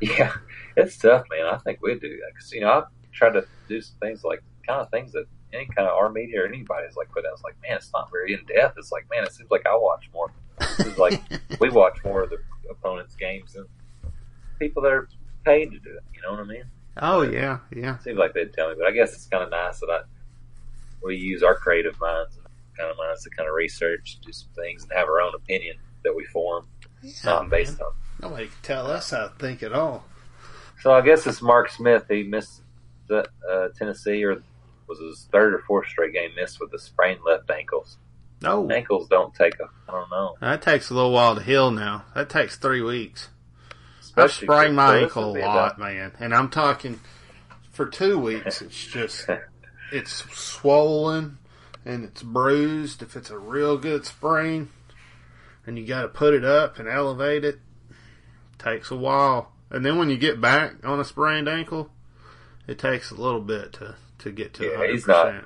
Yeah, 0.00 0.32
it's 0.76 0.96
tough, 0.96 1.24
man. 1.30 1.46
I 1.46 1.58
think 1.58 1.80
we 1.82 1.94
do 1.94 2.08
that 2.08 2.32
because 2.34 2.52
you 2.52 2.60
know 2.60 2.72
I've 2.72 3.12
tried 3.12 3.34
to 3.34 3.46
do 3.68 3.80
some 3.80 3.96
things 4.00 4.24
like 4.24 4.42
kind 4.66 4.80
of 4.80 4.90
things 4.90 5.12
that 5.12 5.26
any 5.52 5.66
kind 5.66 5.88
of 5.88 5.96
our 5.96 6.10
media 6.10 6.42
or 6.42 6.46
anybody's 6.46 6.96
like 6.96 7.10
put 7.10 7.26
out. 7.26 7.32
It's 7.34 7.42
like, 7.42 7.56
man, 7.62 7.76
it's 7.76 7.90
not 7.92 8.10
very 8.10 8.32
in 8.34 8.40
depth. 8.46 8.78
It's 8.78 8.92
like, 8.92 9.06
man, 9.10 9.24
it 9.24 9.32
seems 9.32 9.50
like 9.50 9.66
I 9.66 9.76
watch 9.76 10.08
more. 10.14 10.32
It's 10.78 10.98
like 10.98 11.20
we 11.60 11.70
watch 11.70 11.98
more 12.04 12.22
of 12.22 12.30
the 12.30 12.38
opponent's 12.70 13.14
games 13.16 13.52
than 13.52 13.66
people 14.58 14.82
that 14.82 14.92
are 14.92 15.08
paid 15.44 15.72
to 15.72 15.78
do 15.78 15.90
it. 15.90 16.04
You 16.14 16.22
know 16.22 16.32
what 16.32 16.40
I 16.40 16.44
mean? 16.44 16.64
Oh 16.98 17.22
yeah, 17.22 17.58
yeah. 17.74 17.96
It 17.96 18.02
seems 18.02 18.18
like 18.18 18.34
they'd 18.34 18.52
tell 18.52 18.68
me, 18.70 18.76
but 18.78 18.86
I 18.86 18.92
guess 18.92 19.12
it's 19.14 19.26
kind 19.26 19.42
of 19.42 19.50
nice 19.50 19.80
that 19.80 19.90
I 19.90 20.02
we 21.02 21.16
use 21.16 21.42
our 21.42 21.56
creative 21.56 21.98
minds 22.00 22.36
and 22.36 22.46
kind 22.78 22.90
of 22.90 22.96
minds 22.96 23.24
to 23.24 23.30
kind 23.30 23.48
of 23.48 23.54
research, 23.54 24.18
do 24.24 24.32
some 24.32 24.50
things, 24.54 24.84
and 24.84 24.92
have 24.92 25.08
our 25.08 25.20
own 25.20 25.34
opinion 25.34 25.76
that 26.04 26.14
we 26.14 26.24
form, 26.26 26.66
yeah 27.02 27.12
not 27.24 27.50
based 27.50 27.80
on. 27.80 27.92
Nobody 28.20 28.46
can 28.46 28.56
tell 28.62 28.90
us 28.90 29.10
how 29.10 29.26
to 29.28 29.34
think 29.38 29.62
at 29.62 29.72
all. 29.72 30.04
So 30.82 30.92
I 30.92 31.00
guess 31.00 31.26
it's 31.28 31.40
Mark 31.40 31.70
Smith. 31.70 32.06
He 32.08 32.24
missed 32.24 32.62
the 33.06 33.24
uh, 33.48 33.68
Tennessee, 33.78 34.24
or 34.24 34.42
was 34.88 34.98
his 34.98 35.28
third 35.30 35.54
or 35.54 35.60
fourth 35.60 35.86
straight 35.86 36.12
game 36.12 36.30
missed 36.34 36.58
with 36.60 36.72
a 36.74 36.78
sprained 36.78 37.20
left 37.24 37.48
ankle. 37.50 37.86
No, 38.40 38.68
Ankles 38.68 39.06
don't 39.08 39.32
take 39.32 39.54
a. 39.60 39.68
I 39.88 39.92
don't 39.92 40.10
know. 40.10 40.34
that 40.40 40.60
takes 40.62 40.90
a 40.90 40.94
little 40.94 41.12
while 41.12 41.36
to 41.36 41.42
heal. 41.42 41.70
Now 41.70 42.04
that 42.16 42.28
takes 42.28 42.56
three 42.56 42.82
weeks. 42.82 43.28
I 43.70 43.74
Especially 44.00 44.46
sprained 44.46 44.74
my 44.74 44.98
ankle 44.98 45.36
a 45.36 45.38
lot, 45.38 45.78
man, 45.78 46.12
and 46.18 46.34
I'm 46.34 46.50
talking 46.50 46.98
for 47.70 47.86
two 47.86 48.18
weeks. 48.18 48.60
It's 48.60 48.86
just 48.88 49.28
it's 49.92 50.24
swollen 50.36 51.38
and 51.84 52.04
it's 52.04 52.24
bruised. 52.24 53.02
If 53.02 53.14
it's 53.14 53.30
a 53.30 53.38
real 53.38 53.78
good 53.78 54.04
sprain, 54.04 54.70
and 55.64 55.78
you 55.78 55.86
got 55.86 56.02
to 56.02 56.08
put 56.08 56.34
it 56.34 56.44
up 56.44 56.80
and 56.80 56.88
elevate 56.88 57.44
it, 57.44 57.60
takes 58.58 58.90
a 58.90 58.96
while. 58.96 59.51
And 59.72 59.84
then 59.84 59.96
when 59.98 60.08
you 60.10 60.16
get 60.16 60.40
back 60.40 60.74
on 60.84 61.00
a 61.00 61.04
sprained 61.04 61.48
ankle, 61.48 61.90
it 62.68 62.78
takes 62.78 63.10
a 63.10 63.14
little 63.16 63.40
bit 63.40 63.72
to 63.74 63.96
to 64.18 64.30
get 64.30 64.54
to 64.54 64.64
Yeah, 64.64 64.76
100%. 64.76 64.90
he's 64.92 65.06
not- 65.08 65.44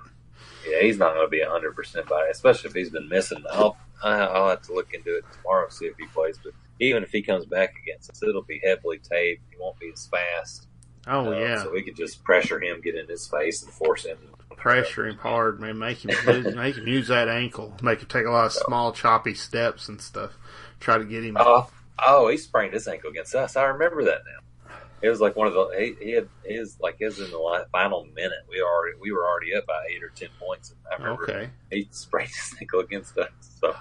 Yeah, 0.68 0.80
he's 0.82 0.98
not 0.98 1.14
going 1.14 1.26
to 1.26 1.30
be 1.30 1.40
hundred 1.42 1.74
percent 1.74 2.06
by 2.08 2.24
it, 2.26 2.30
especially 2.32 2.68
if 2.68 2.74
he's 2.74 2.90
been 2.90 3.08
missing. 3.08 3.42
I'll 3.50 3.78
I'll 4.02 4.50
have 4.50 4.62
to 4.62 4.74
look 4.74 4.92
into 4.92 5.16
it 5.16 5.24
tomorrow 5.32 5.64
and 5.64 5.72
see 5.72 5.86
if 5.86 5.96
he 5.96 6.04
plays. 6.06 6.38
But 6.42 6.52
even 6.80 7.02
if 7.02 7.10
he 7.12 7.22
comes 7.22 7.46
back 7.46 7.74
against 7.82 8.10
us, 8.10 8.22
it'll 8.22 8.42
be 8.42 8.60
heavily 8.62 8.98
taped. 8.98 9.42
He 9.50 9.56
won't 9.58 9.78
be 9.78 9.90
as 9.94 10.06
fast. 10.06 10.66
Oh 11.06 11.32
Uh, 11.32 11.38
yeah, 11.38 11.62
So 11.62 11.70
we 11.72 11.82
could 11.82 11.94
just 11.96 12.22
pressure 12.24 12.60
him, 12.60 12.80
get 12.82 12.96
in 12.96 13.06
his 13.08 13.26
face, 13.28 13.62
and 13.62 13.72
force 13.72 14.04
him. 14.04 14.18
pressure 14.56 15.06
him 15.06 15.18
hard, 15.18 15.60
man. 15.60 15.78
Make 15.78 16.04
him 16.04 16.10
make 16.56 16.76
him 16.76 16.88
use 16.88 17.06
that 17.08 17.28
ankle. 17.28 17.76
Make 17.80 18.00
him 18.00 18.08
take 18.08 18.26
a 18.26 18.30
lot 18.30 18.46
of 18.46 18.52
small 18.52 18.92
choppy 18.92 19.34
steps 19.34 19.88
and 19.88 20.00
stuff. 20.02 20.32
Try 20.80 20.98
to 20.98 21.04
get 21.04 21.24
him. 21.24 21.36
Oh, 21.38 21.70
oh, 22.04 22.28
he 22.28 22.36
sprained 22.36 22.74
his 22.74 22.88
ankle 22.88 23.10
against 23.10 23.34
us. 23.34 23.56
I 23.56 23.64
remember 23.64 24.04
that 24.04 24.22
now. 24.24 24.70
It 25.02 25.10
was 25.10 25.20
like 25.20 25.36
one 25.36 25.46
of 25.46 25.52
the 25.54 25.68
he, 25.78 26.04
he 26.04 26.12
had 26.12 26.28
his 26.44 26.78
like 26.80 26.98
his 26.98 27.18
in 27.18 27.30
the 27.30 27.66
final 27.70 28.06
minute. 28.14 28.38
We 28.48 28.62
already 28.62 28.96
we 28.98 29.12
were 29.12 29.26
already 29.26 29.54
up 29.54 29.66
by 29.66 29.86
eight 29.90 30.02
or 30.02 30.08
ten 30.08 30.28
points. 30.40 30.74
I 30.90 30.96
remember 30.96 31.24
okay, 31.24 31.50
he 31.70 31.86
sprained 31.90 32.30
his 32.30 32.54
ankle 32.60 32.80
against 32.80 33.16
us. 33.18 33.30
So, 33.60 33.76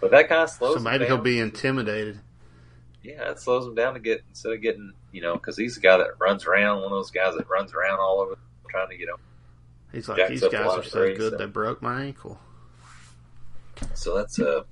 but 0.00 0.10
that 0.10 0.28
kind 0.28 0.42
of 0.42 0.50
slows. 0.50 0.72
so 0.72 0.76
him 0.78 0.84
maybe 0.84 0.98
down. 1.00 1.08
he'll 1.08 1.18
be 1.18 1.38
intimidated. 1.38 2.18
Yeah, 3.02 3.30
it 3.30 3.40
slows 3.40 3.66
him 3.66 3.74
down 3.74 3.94
to 3.94 4.00
get 4.00 4.22
instead 4.30 4.52
of 4.52 4.62
getting 4.62 4.92
you 5.12 5.20
know 5.20 5.34
because 5.34 5.56
he's 5.56 5.74
the 5.74 5.80
guy 5.80 5.98
that 5.98 6.18
runs 6.18 6.46
around, 6.46 6.76
one 6.76 6.86
of 6.86 6.90
those 6.90 7.10
guys 7.10 7.34
that 7.36 7.48
runs 7.50 7.74
around 7.74 8.00
all 8.00 8.20
over 8.20 8.38
trying 8.70 8.88
to 8.88 8.96
get 8.96 9.08
him. 9.08 9.16
He's 9.92 10.08
like, 10.08 10.28
these 10.28 10.40
guys 10.40 10.66
are 10.66 10.82
so 10.82 11.14
good 11.14 11.32
so- 11.32 11.36
they 11.36 11.46
broke 11.46 11.82
my 11.82 12.02
ankle. 12.02 12.40
So 13.94 14.16
that's 14.16 14.38
uh, 14.38 14.62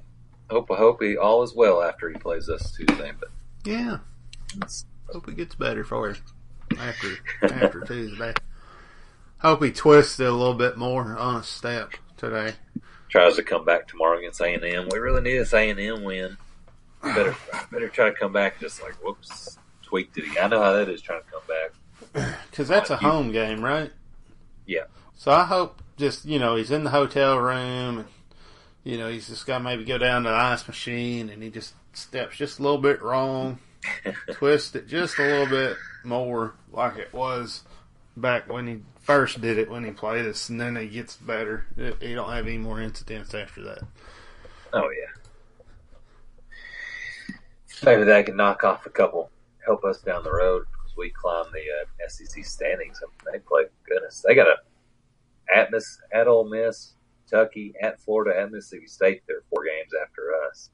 hope 0.50 0.70
I 0.70 0.76
hope 0.76 1.02
he 1.02 1.16
all 1.16 1.42
is 1.42 1.54
well 1.54 1.82
after 1.82 2.08
he 2.08 2.16
plays 2.16 2.48
us 2.48 2.72
Tuesday. 2.72 3.12
But 3.18 3.30
Yeah, 3.64 3.98
it's, 4.62 4.84
hope 5.12 5.28
it 5.28 5.36
gets 5.36 5.54
better 5.54 5.84
for 5.84 6.08
him 6.10 6.16
after 6.78 7.08
after 7.42 7.80
Tuesday. 7.82 8.34
Hope 9.38 9.62
he 9.64 9.72
twists 9.72 10.20
it 10.20 10.26
a 10.28 10.32
little 10.32 10.54
bit 10.54 10.76
more 10.76 11.16
on 11.16 11.36
a 11.36 11.42
step 11.42 11.92
today. 12.16 12.54
tries 13.08 13.36
to 13.36 13.42
come 13.42 13.64
back 13.64 13.88
tomorrow 13.88 14.18
against 14.18 14.40
A 14.40 14.52
and 14.52 14.64
M. 14.64 14.88
We 14.92 14.98
really 14.98 15.22
need 15.22 15.38
this 15.38 15.52
A 15.54 15.70
and 15.70 15.80
M 15.80 16.02
win. 16.04 16.36
Better 17.02 17.34
better 17.72 17.88
try 17.88 18.10
to 18.10 18.14
come 18.14 18.32
back 18.32 18.60
just 18.60 18.82
like 18.82 18.92
whoops, 19.02 19.58
tweaked 19.82 20.18
it. 20.18 20.24
again. 20.30 20.44
I 20.44 20.48
know 20.48 20.62
how 20.62 20.72
that 20.72 20.88
is 20.90 21.00
trying 21.00 21.22
to 21.22 21.30
come 21.30 21.42
back. 21.48 22.34
Because 22.50 22.68
that's 22.68 22.90
a 22.90 22.98
You- 23.00 23.08
home 23.08 23.32
game, 23.32 23.62
right? 23.64 23.90
Yeah. 24.66 24.84
So 25.14 25.30
I 25.30 25.44
hope 25.44 25.80
just, 25.96 26.24
you 26.26 26.38
know, 26.38 26.56
he's 26.56 26.70
in 26.70 26.82
the 26.84 26.90
hotel 26.90 27.38
room 27.38 28.00
and, 28.00 28.04
you 28.84 28.98
know, 28.98 29.08
he's 29.08 29.28
just 29.28 29.46
got 29.46 29.58
to 29.58 29.64
maybe 29.64 29.84
go 29.84 29.98
down 29.98 30.24
to 30.24 30.30
the 30.30 30.34
ice 30.34 30.66
machine 30.66 31.28
and 31.28 31.42
he 31.42 31.50
just 31.50 31.74
steps 31.92 32.36
just 32.36 32.58
a 32.58 32.62
little 32.62 32.78
bit 32.78 33.02
wrong, 33.02 33.58
twist 34.32 34.76
it 34.76 34.88
just 34.88 35.18
a 35.18 35.22
little 35.22 35.46
bit 35.46 35.76
more 36.04 36.54
like 36.72 36.96
it 36.96 37.12
was 37.12 37.62
back 38.16 38.50
when 38.50 38.66
he 38.66 38.78
first 39.00 39.40
did 39.40 39.58
it 39.58 39.70
when 39.70 39.84
he 39.84 39.90
played 39.90 40.26
us 40.26 40.48
and 40.48 40.60
then 40.60 40.76
he 40.76 40.88
gets 40.88 41.16
better. 41.16 41.66
He 42.00 42.14
don't 42.14 42.30
have 42.30 42.46
any 42.46 42.58
more 42.58 42.80
incidents 42.80 43.34
after 43.34 43.62
that. 43.62 43.82
Oh 44.72 44.88
yeah. 44.90 45.06
Maybe 47.82 48.04
that 48.04 48.26
can 48.26 48.36
knock 48.36 48.62
off 48.62 48.84
a 48.86 48.90
couple, 48.90 49.30
help 49.64 49.84
us 49.84 50.00
down 50.00 50.22
the 50.22 50.32
road 50.32 50.64
as 50.86 50.96
we 50.96 51.10
climb 51.10 51.46
the 51.52 51.60
uh, 51.60 52.08
SEC 52.08 52.44
standings. 52.44 53.00
I 53.02 53.06
mean, 53.06 53.32
they 53.32 53.38
play 53.40 53.64
goodness. 53.88 54.22
They 54.26 54.34
got 54.34 54.48
a 54.48 54.56
at 55.54 55.70
Miss 55.70 55.98
at 56.12 56.28
Ole 56.28 56.48
Miss, 56.48 56.92
Kentucky, 57.30 57.74
at 57.80 58.00
Florida, 58.00 58.38
at 58.38 58.50
Mississippi 58.50 58.86
State. 58.86 59.22
They're 59.26 59.42
four 59.50 59.64
games 59.64 59.92
after 60.02 60.32
us. 60.48 60.70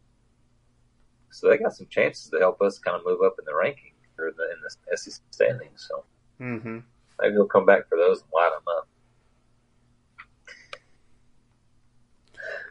So 1.31 1.49
they 1.49 1.59
got 1.59 1.75
some 1.75 1.87
chances 1.89 2.31
to 2.31 2.39
help 2.39 2.61
us 2.63 2.79
kind 2.79 2.97
of 2.97 3.05
move 3.05 3.21
up 3.25 3.37
in 3.39 3.45
the 3.45 3.55
ranking 3.55 3.93
or 4.19 4.33
the, 4.37 4.45
in 4.45 4.59
the 4.63 4.97
SEC 4.97 5.23
standings. 5.31 5.87
So 5.89 6.05
mm-hmm. 6.41 6.79
maybe 7.21 7.35
they'll 7.35 7.47
come 7.47 7.67
back 7.67 7.89
for 7.89 7.99
those 7.99 8.23
and 8.23 8.31
light 8.35 8.53
them 8.55 8.77
up. 8.77 8.89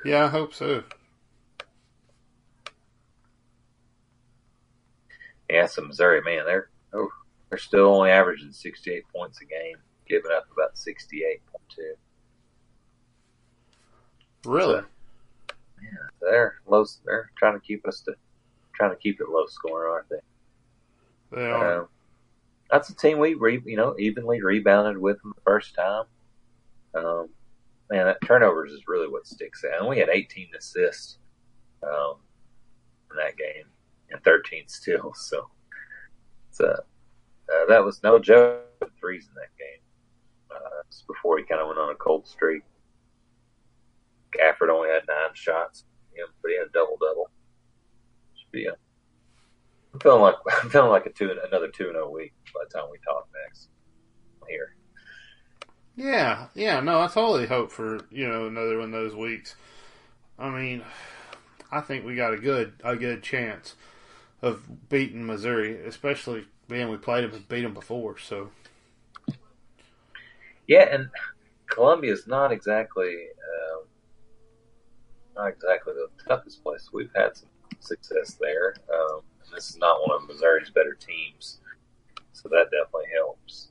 Yeah, 0.04 0.26
I 0.26 0.28
hope 0.28 0.54
so. 0.54 0.84
Yeah, 5.50 5.68
some 5.68 5.88
Missouri, 5.88 6.22
man, 6.22 6.44
they're 6.46 6.70
oh, 6.94 7.10
they're 7.50 7.60
still 7.60 7.88
only 7.88 8.10
averaging 8.10 8.52
68 8.52 9.04
points 9.16 9.40
a 9.42 9.46
game, 9.46 9.78
giving 10.08 10.32
up 10.32 10.46
about 10.52 10.76
68.2. 10.76 11.40
Really? 14.46 14.82
Yeah, 15.82 16.08
they're 16.22 16.56
low. 16.68 16.86
They're 17.06 17.32
trying 17.38 17.60
to 17.60 17.66
keep 17.66 17.88
us 17.88 18.02
to 18.02 18.16
trying 18.74 18.92
to 18.92 18.98
keep 18.98 19.20
it 19.22 19.30
low 19.30 19.46
scoring, 19.48 19.92
aren't 19.92 20.10
they? 20.10 21.38
They 21.38 21.52
are. 21.52 21.82
Um, 21.82 21.88
that's 22.70 22.90
a 22.90 22.96
team 22.96 23.20
we 23.20 23.36
re, 23.36 23.62
you 23.66 23.78
know 23.78 23.96
evenly 24.00 24.42
rebounded 24.42 24.98
with 24.98 25.22
them 25.22 25.34
the 25.36 25.42
first 25.42 25.76
time. 25.76 26.06
Um, 26.96 27.30
man, 27.90 28.06
that 28.06 28.18
turnovers 28.26 28.72
is 28.72 28.88
really 28.88 29.08
what 29.08 29.28
sticks 29.28 29.64
out. 29.66 29.82
And 29.82 29.90
we 29.90 30.00
had 30.00 30.10
18 30.10 30.48
assists 30.58 31.18
um, 31.84 32.16
in 33.12 33.18
that 33.18 33.38
game 33.38 33.66
and 34.12 34.24
13 34.24 34.68
steals. 34.68 35.32
So, 35.36 35.50
so 36.52 36.66
uh, 36.66 37.54
uh, 37.54 37.66
that 37.68 37.84
was 37.84 38.02
no 38.02 38.18
joke. 38.18 38.62
Threes 39.00 39.28
in 39.28 39.34
that 39.36 39.58
game. 39.60 39.82
Uh, 40.50 40.82
before 41.08 41.38
he 41.38 41.44
kind 41.44 41.60
of 41.60 41.68
went 41.68 41.80
on 41.80 41.92
a 41.92 41.96
cold 41.96 42.26
streak. 42.28 42.64
Gafford 44.38 44.70
only 44.70 44.90
had 44.90 45.04
nine 45.08 45.32
shots, 45.34 45.86
you 46.16 46.22
know, 46.22 46.28
but 46.42 46.52
he 46.52 46.58
had 46.58 46.68
a 46.68 46.72
double 46.72 46.98
double. 47.00 47.32
Should 48.36 48.52
be 48.52 48.66
a 48.66 48.74
I'm 49.94 50.00
feeling 50.00 50.22
like 50.22 50.36
I'm 50.64 50.70
feeling 50.70 50.92
like 50.92 51.06
a 51.06 51.12
two 51.14 51.32
another 51.48 51.70
two 51.70 51.88
and 51.90 51.98
a 51.98 52.10
week 52.10 52.34
by 52.54 52.62
the 52.68 52.78
time 52.80 52.90
we 52.92 52.98
talk 53.00 53.28
next. 53.46 53.70
Here, 54.48 54.76
Yeah, 55.96 56.48
yeah, 56.54 56.80
no, 56.82 57.02
I 57.02 57.08
totally 57.08 57.48
hope 57.48 57.72
for 57.72 58.06
you 58.12 58.28
know 58.28 58.48
another 58.48 58.78
one 58.80 58.88
of 58.88 58.92
those 58.92 59.16
weeks. 59.16 59.56
I 60.38 60.50
mean, 60.50 60.84
I 61.72 61.82
think 61.82 62.06
we 62.06 62.16
got 62.16 62.34
a 62.34 62.38
good 62.38 62.74
a 62.84 62.96
good 62.96 63.24
chance 63.24 63.76
of 64.42 64.90
beating 64.90 65.26
Missouri, 65.26 65.86
especially 65.86 66.46
being 66.68 66.90
we 66.90 66.98
played 66.98 67.24
them 67.24 67.34
and 67.34 67.48
beat 67.48 67.62
them 67.64 67.74
before. 67.74 68.18
So 68.18 68.52
yeah, 70.68 70.88
and 70.94 71.10
Columbia's 71.68 72.28
not 72.28 72.52
exactly 72.52 73.14
um, 73.14 73.65
not 75.36 75.48
exactly 75.48 75.94
the 75.94 76.08
toughest 76.28 76.64
place. 76.64 76.90
We've 76.94 77.12
had 77.16 77.36
some 77.36 77.50
success 77.80 78.38
there. 78.40 78.76
Um, 78.94 79.22
this 79.54 79.70
is 79.70 79.78
not 79.78 80.02
one 80.02 80.12
of 80.22 80.28
Missouri's 80.28 80.70
better 80.70 80.94
teams, 80.96 81.60
so 82.34 82.50
that 82.50 82.66
definitely 82.72 83.10
helps. 83.16 83.68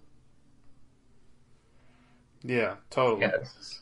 yeah, 2.43 2.75
totally. 2.91 3.23
Yes. 3.23 3.81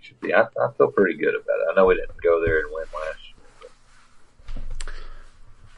Should 0.00 0.20
be. 0.20 0.34
I, 0.34 0.42
I 0.42 0.68
feel 0.76 0.88
pretty 0.90 1.16
good 1.18 1.34
about 1.34 1.58
it. 1.60 1.68
I 1.70 1.74
know 1.74 1.86
we 1.86 1.94
didn't 1.94 2.20
go 2.22 2.42
there 2.44 2.60
and 2.60 2.68
win 2.72 2.84
last 2.94 3.18
year. 4.56 4.92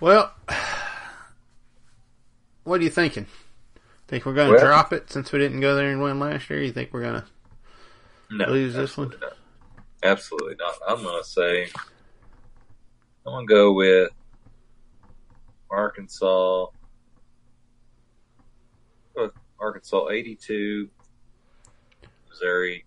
Well, 0.01 0.33
what 2.65 2.81
are 2.81 2.85
you 2.85 2.91
thinking? 2.91 3.27
Think 4.09 4.27
we're 4.27 4.35
going 4.35 4.49
to 4.49 4.55
Well- 4.57 4.65
drop 4.65 4.93
it 4.93 5.11
since 5.11 5.31
we 5.33 5.39
didn't 5.39 5.61
go 5.61 5.75
there 5.75 5.91
and 5.91 6.03
win 6.03 6.19
last 6.19 6.51
year? 6.51 6.63
You 6.63 6.73
think 6.73 6.93
we're 6.93 7.03
going 7.03 7.21
to 7.21 7.25
No, 8.31 8.47
lose 8.47 8.75
this 8.75 8.97
one? 8.97 9.07
absolutely 9.07 9.27
not. 9.27 9.37
Absolutely 10.03 10.57
not. 10.57 10.75
I'm 10.89 11.03
going 11.03 11.23
to 11.23 11.29
say 11.29 11.69
I'm 13.27 13.33
going 13.33 13.47
to 13.47 13.55
go 13.55 13.73
with 13.73 14.11
Arkansas. 15.71 16.67
With 19.15 19.33
Arkansas 19.59 20.09
82, 20.09 20.89
Missouri 22.29 22.85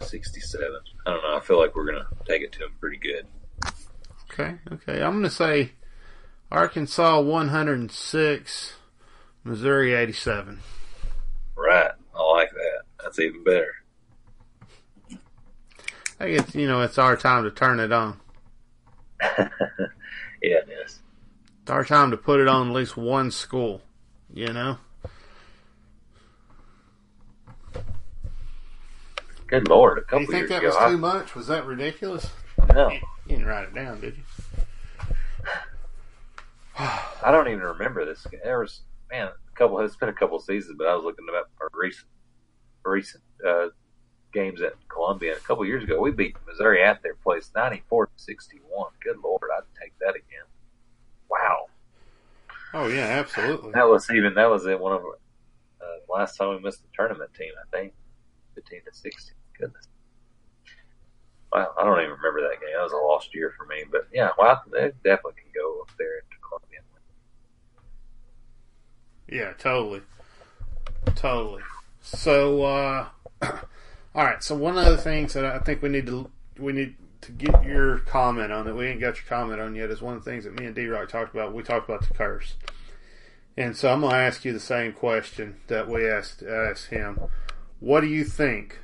67. 0.00 0.68
I 1.06 1.10
don't 1.10 1.22
know. 1.22 1.36
I 1.36 1.40
feel 1.40 1.58
like 1.58 1.74
we're 1.74 1.86
going 1.86 2.02
to 2.02 2.24
take 2.24 2.42
it 2.42 2.52
to 2.52 2.58
them 2.60 2.74
pretty 2.80 2.98
good. 2.98 3.26
Okay, 4.30 4.56
okay. 4.72 5.02
I'm 5.02 5.12
going 5.12 5.22
to 5.22 5.30
say 5.30 5.72
Arkansas 6.50 7.20
106, 7.20 8.72
Missouri 9.44 9.94
87. 9.94 10.58
Right. 11.56 11.90
I 12.14 12.22
like 12.22 12.50
that. 12.50 12.82
That's 13.02 13.18
even 13.18 13.44
better. 13.44 13.81
I 16.22 16.30
guess, 16.30 16.54
you 16.54 16.68
know, 16.68 16.82
it's 16.82 16.98
our 16.98 17.16
time 17.16 17.42
to 17.42 17.50
turn 17.50 17.80
it 17.80 17.90
on. 17.92 18.20
yeah, 19.20 19.48
it 20.40 20.68
is. 20.86 21.00
It's 21.62 21.70
our 21.70 21.84
time 21.84 22.12
to 22.12 22.16
put 22.16 22.38
it 22.38 22.46
on 22.46 22.68
at 22.68 22.74
least 22.74 22.96
one 22.96 23.32
school, 23.32 23.82
you 24.32 24.52
know? 24.52 24.78
Good 29.48 29.66
lord, 29.66 29.98
a 29.98 30.00
Do 30.02 30.04
couple 30.06 30.20
you 30.20 30.26
think 30.28 30.48
that 30.48 30.58
ago. 30.58 30.68
was 30.68 30.76
I- 30.76 30.90
too 30.90 30.98
much? 30.98 31.34
Was 31.34 31.48
that 31.48 31.66
ridiculous? 31.66 32.30
no, 32.72 32.90
You 32.92 33.00
didn't 33.26 33.46
write 33.46 33.64
it 33.64 33.74
down, 33.74 34.00
did 34.00 34.16
you? 34.16 34.22
I 36.78 37.32
don't 37.32 37.48
even 37.48 37.62
remember 37.62 38.04
this. 38.04 38.24
There 38.44 38.60
was 38.60 38.82
man, 39.10 39.26
a 39.26 39.56
couple. 39.56 39.80
It's 39.80 39.96
been 39.96 40.08
a 40.08 40.12
couple 40.14 40.38
seasons, 40.38 40.76
but 40.78 40.86
I 40.86 40.94
was 40.94 41.02
looking 41.04 41.26
at 41.28 41.34
our 41.34 41.68
recent 41.74 42.06
recent 42.84 43.22
uh, 43.46 43.66
games 44.32 44.60
at 44.62 44.74
Columbia. 44.88 45.36
A 45.36 45.40
couple 45.40 45.64
years 45.64 45.84
ago, 45.84 46.00
we 46.00 46.10
beat 46.10 46.36
Missouri 46.46 46.82
at 46.82 47.02
their 47.02 47.14
place, 47.16 47.50
94 47.54 48.08
61. 48.16 48.90
Good 49.02 49.16
lord, 49.22 49.42
I'd 49.56 49.62
take 49.80 49.92
that 50.00 50.10
again. 50.16 50.46
Wow, 51.30 51.66
Oh, 52.74 52.86
yeah, 52.88 53.04
absolutely. 53.06 53.72
that 53.72 53.86
was 53.88 54.08
even 54.10 54.34
that 54.34 54.48
was 54.50 54.66
it. 54.66 54.78
One 54.80 54.92
of 54.94 55.02
uh, 55.02 55.84
last 56.12 56.36
time 56.36 56.50
we 56.56 56.60
missed 56.60 56.82
the 56.82 56.88
tournament 56.96 57.30
team, 57.34 57.50
I 57.60 57.76
think, 57.76 57.92
fifteen 58.54 58.80
to 58.90 58.94
sixteen. 58.96 59.34
Goodness. 59.58 59.88
Wow, 61.52 61.72
I 61.78 61.84
don't 61.84 61.98
even 62.00 62.12
remember 62.12 62.40
that 62.42 62.60
game. 62.60 62.70
That 62.74 62.82
was 62.82 62.92
a 62.92 62.96
lost 62.96 63.34
year 63.34 63.52
for 63.58 63.66
me. 63.66 63.84
But 63.90 64.08
yeah, 64.12 64.30
well, 64.38 64.62
they 64.72 64.90
definitely 65.04 65.42
can 65.42 65.52
go 65.54 65.80
up 65.82 65.90
there 65.98 66.20
to 66.20 66.36
Columbia. 66.48 66.80
Yeah, 69.28 69.52
totally. 69.58 70.02
Totally. 71.14 71.62
So, 72.00 72.62
uh, 72.64 73.06
all 74.14 74.24
right. 74.24 74.42
So 74.42 74.54
one 74.54 74.76
of 74.76 74.84
the 74.84 74.98
things 74.98 75.32
that 75.34 75.44
I 75.44 75.58
think 75.58 75.82
we 75.82 75.88
need 75.88 76.06
to 76.06 76.30
we 76.58 76.72
need 76.72 76.96
to 77.22 77.32
get 77.32 77.64
your 77.64 77.98
comment 77.98 78.52
on 78.52 78.66
that 78.66 78.74
we 78.74 78.86
ain't 78.86 79.00
got 79.00 79.16
your 79.16 79.24
comment 79.26 79.60
on 79.60 79.74
yet 79.74 79.90
is 79.90 80.02
one 80.02 80.16
of 80.16 80.24
the 80.24 80.30
things 80.30 80.44
that 80.44 80.58
me 80.58 80.66
and 80.66 80.74
D 80.74 80.86
Rock 80.86 81.08
talked 81.08 81.34
about. 81.34 81.54
We 81.54 81.62
talked 81.62 81.88
about 81.88 82.06
the 82.06 82.14
curse, 82.14 82.56
and 83.56 83.76
so 83.76 83.92
I'm 83.92 84.02
gonna 84.02 84.16
ask 84.16 84.44
you 84.44 84.52
the 84.52 84.60
same 84.60 84.92
question 84.92 85.60
that 85.68 85.88
we 85.88 86.06
asked 86.08 86.42
asked 86.42 86.88
him. 86.88 87.18
What 87.80 88.02
do 88.02 88.06
you 88.06 88.24
think 88.24 88.80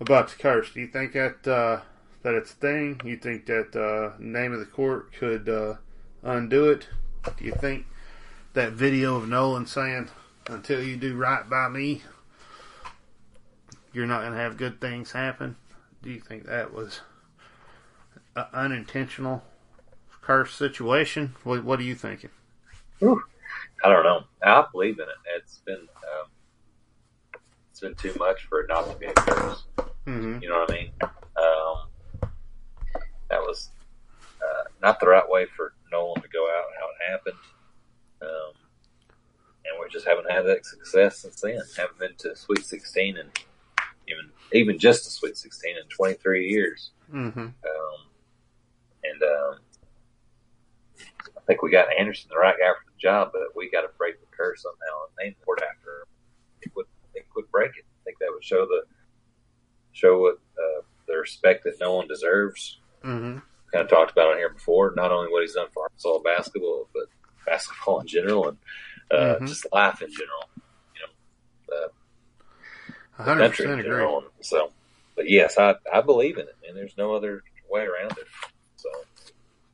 about 0.00 0.28
the 0.28 0.36
curse? 0.36 0.72
Do 0.72 0.80
you 0.80 0.88
think 0.88 1.12
that 1.14 1.48
uh, 1.48 1.80
that 2.22 2.34
it's 2.34 2.52
a 2.52 2.56
thing? 2.56 3.00
You 3.04 3.16
think 3.16 3.46
that 3.46 3.74
uh, 3.74 4.16
name 4.18 4.52
of 4.52 4.58
the 4.58 4.66
court 4.66 5.12
could 5.12 5.48
uh, 5.48 5.74
undo 6.22 6.70
it? 6.70 6.88
Do 7.38 7.44
you 7.44 7.52
think 7.52 7.86
that 8.52 8.72
video 8.72 9.16
of 9.16 9.28
Nolan 9.28 9.66
saying, 9.66 10.10
"Until 10.46 10.82
you 10.82 10.96
do 10.96 11.16
right 11.16 11.48
by 11.48 11.68
me, 11.68 12.02
you're 13.92 14.06
not 14.06 14.20
going 14.20 14.32
to 14.32 14.38
have 14.38 14.56
good 14.56 14.80
things 14.80 15.12
happen"? 15.12 15.56
Do 16.02 16.10
you 16.10 16.20
think 16.20 16.46
that 16.46 16.72
was 16.72 17.00
an 18.36 18.46
unintentional 18.52 19.42
curse 20.22 20.54
situation? 20.54 21.34
What, 21.44 21.64
what 21.64 21.80
are 21.80 21.84
you 21.84 21.94
thinking? 21.94 22.30
I 23.02 23.88
don't 23.88 24.04
know. 24.04 24.24
I 24.42 24.64
believe 24.70 24.98
in 24.98 25.04
it. 25.04 25.36
It's 25.36 25.58
been 25.58 25.76
um, 25.76 27.40
it's 27.70 27.80
been 27.80 27.94
too 27.94 28.14
much 28.18 28.44
for 28.48 28.60
it 28.60 28.66
not 28.68 28.90
to 28.90 28.96
be 28.96 29.06
a 29.06 29.12
curse. 29.12 29.64
Mm-hmm. 30.06 30.42
You 30.42 30.48
know 30.48 30.60
what 30.60 30.70
I 30.70 30.74
mean? 30.74 30.90
Um, 31.02 32.30
that 33.30 33.40
was 33.40 33.70
uh, 34.42 34.64
not 34.82 35.00
the 35.00 35.06
right 35.06 35.28
way 35.28 35.46
for 35.56 35.74
Nolan 35.92 36.20
to 36.22 36.28
go 36.28 36.44
out 36.44 36.64
how 36.78 36.86
it 36.86 37.10
happened. 37.10 37.36
Um, 38.22 38.52
and 39.64 39.80
we 39.80 39.88
just 39.90 40.06
haven't 40.06 40.30
had 40.30 40.42
that 40.42 40.66
success 40.66 41.18
since 41.18 41.40
then. 41.40 41.60
Haven't 41.76 41.98
been 41.98 42.14
to 42.18 42.34
Sweet 42.36 42.64
16 42.64 43.16
and 43.16 43.30
even 44.10 44.30
even 44.52 44.78
just 44.78 45.06
a 45.06 45.10
Sweet 45.10 45.36
16 45.36 45.76
in 45.76 45.88
23 45.88 46.48
years. 46.48 46.90
Mm-hmm. 47.12 47.38
Um, 47.40 47.52
and 49.04 49.22
um, 49.22 49.58
I 51.36 51.40
think 51.46 51.62
we 51.62 51.70
got 51.70 51.88
Anderson 51.98 52.28
the 52.30 52.38
right 52.38 52.56
guy 52.58 52.68
for 52.72 52.90
the 52.92 52.98
job, 52.98 53.30
but 53.32 53.42
we 53.56 53.70
got 53.70 53.82
to 53.82 53.88
break 53.98 54.20
the 54.20 54.26
curse 54.36 54.62
somehow 54.62 55.04
and 55.06 55.26
name 55.26 55.34
the 55.38 55.44
court 55.44 55.60
after 55.62 56.00
him. 56.00 56.06
It 56.62 56.72
would, 56.76 56.86
it 57.14 57.24
would 57.36 57.50
break 57.50 57.70
it. 57.76 57.84
I 57.84 58.00
think 58.04 58.18
that 58.18 58.28
would 58.32 58.44
show 58.44 58.66
the 58.66 58.82
show 59.92 60.20
what 60.20 60.34
uh, 60.58 60.82
the 61.06 61.16
respect 61.16 61.64
that 61.64 61.80
Nolan 61.80 62.08
deserves. 62.08 62.78
Mm-hmm. 63.04 63.38
Kind 63.72 63.84
of 63.84 63.88
talked 63.88 64.12
about 64.12 64.32
it 64.34 64.38
here 64.38 64.50
before. 64.50 64.92
Not 64.96 65.12
only 65.12 65.30
what 65.30 65.42
he's 65.42 65.54
done 65.54 65.68
for 65.72 65.84
Arkansas 65.84 66.18
basketball, 66.20 66.88
but 66.94 67.04
basketball 67.46 68.00
in 68.00 68.06
general 68.06 68.48
and 68.48 68.58
uh, 69.10 69.36
Mhm. 69.40 69.48
just 69.48 69.66
life 69.72 70.02
in 70.02 70.10
general. 70.10 70.48
You 70.94 71.00
know, 71.02 71.76
uh, 71.76 71.88
the 73.18 73.24
hundred 73.24 73.40
country 73.42 73.64
in 73.64 73.70
percent 73.72 73.80
agree. 73.80 73.90
general. 73.90 74.24
So, 74.40 74.72
but 75.14 75.28
yes, 75.28 75.58
I 75.58 75.74
I 75.92 76.00
believe 76.00 76.38
in 76.38 76.46
it, 76.46 76.56
and 76.66 76.76
there's 76.76 76.96
no 76.96 77.14
other 77.14 77.42
way 77.70 77.82
around 77.82 78.12
it. 78.12 78.26
So, 78.76 78.88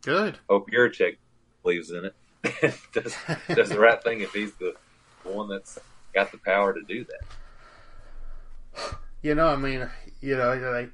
Good. 0.03 0.39
hope 0.51 0.71
Yurachek 0.71 1.17
believes 1.63 1.91
in 1.91 2.07
it. 2.07 2.15
does, 2.93 3.15
does 3.55 3.69
the 3.71 3.79
right 3.79 4.03
thing 4.03 4.21
if 4.21 4.33
he's 4.33 4.53
the 4.55 4.75
one 5.23 5.49
that's 5.49 5.79
got 6.15 6.31
the 6.31 6.39
power 6.39 6.73
to 6.73 6.83
do 6.83 7.05
that. 7.05 8.97
You 9.23 9.35
know, 9.35 9.49
I 9.49 9.57
mean, 9.57 9.89
you 10.21 10.37
know, 10.37 10.55
like, 10.55 10.91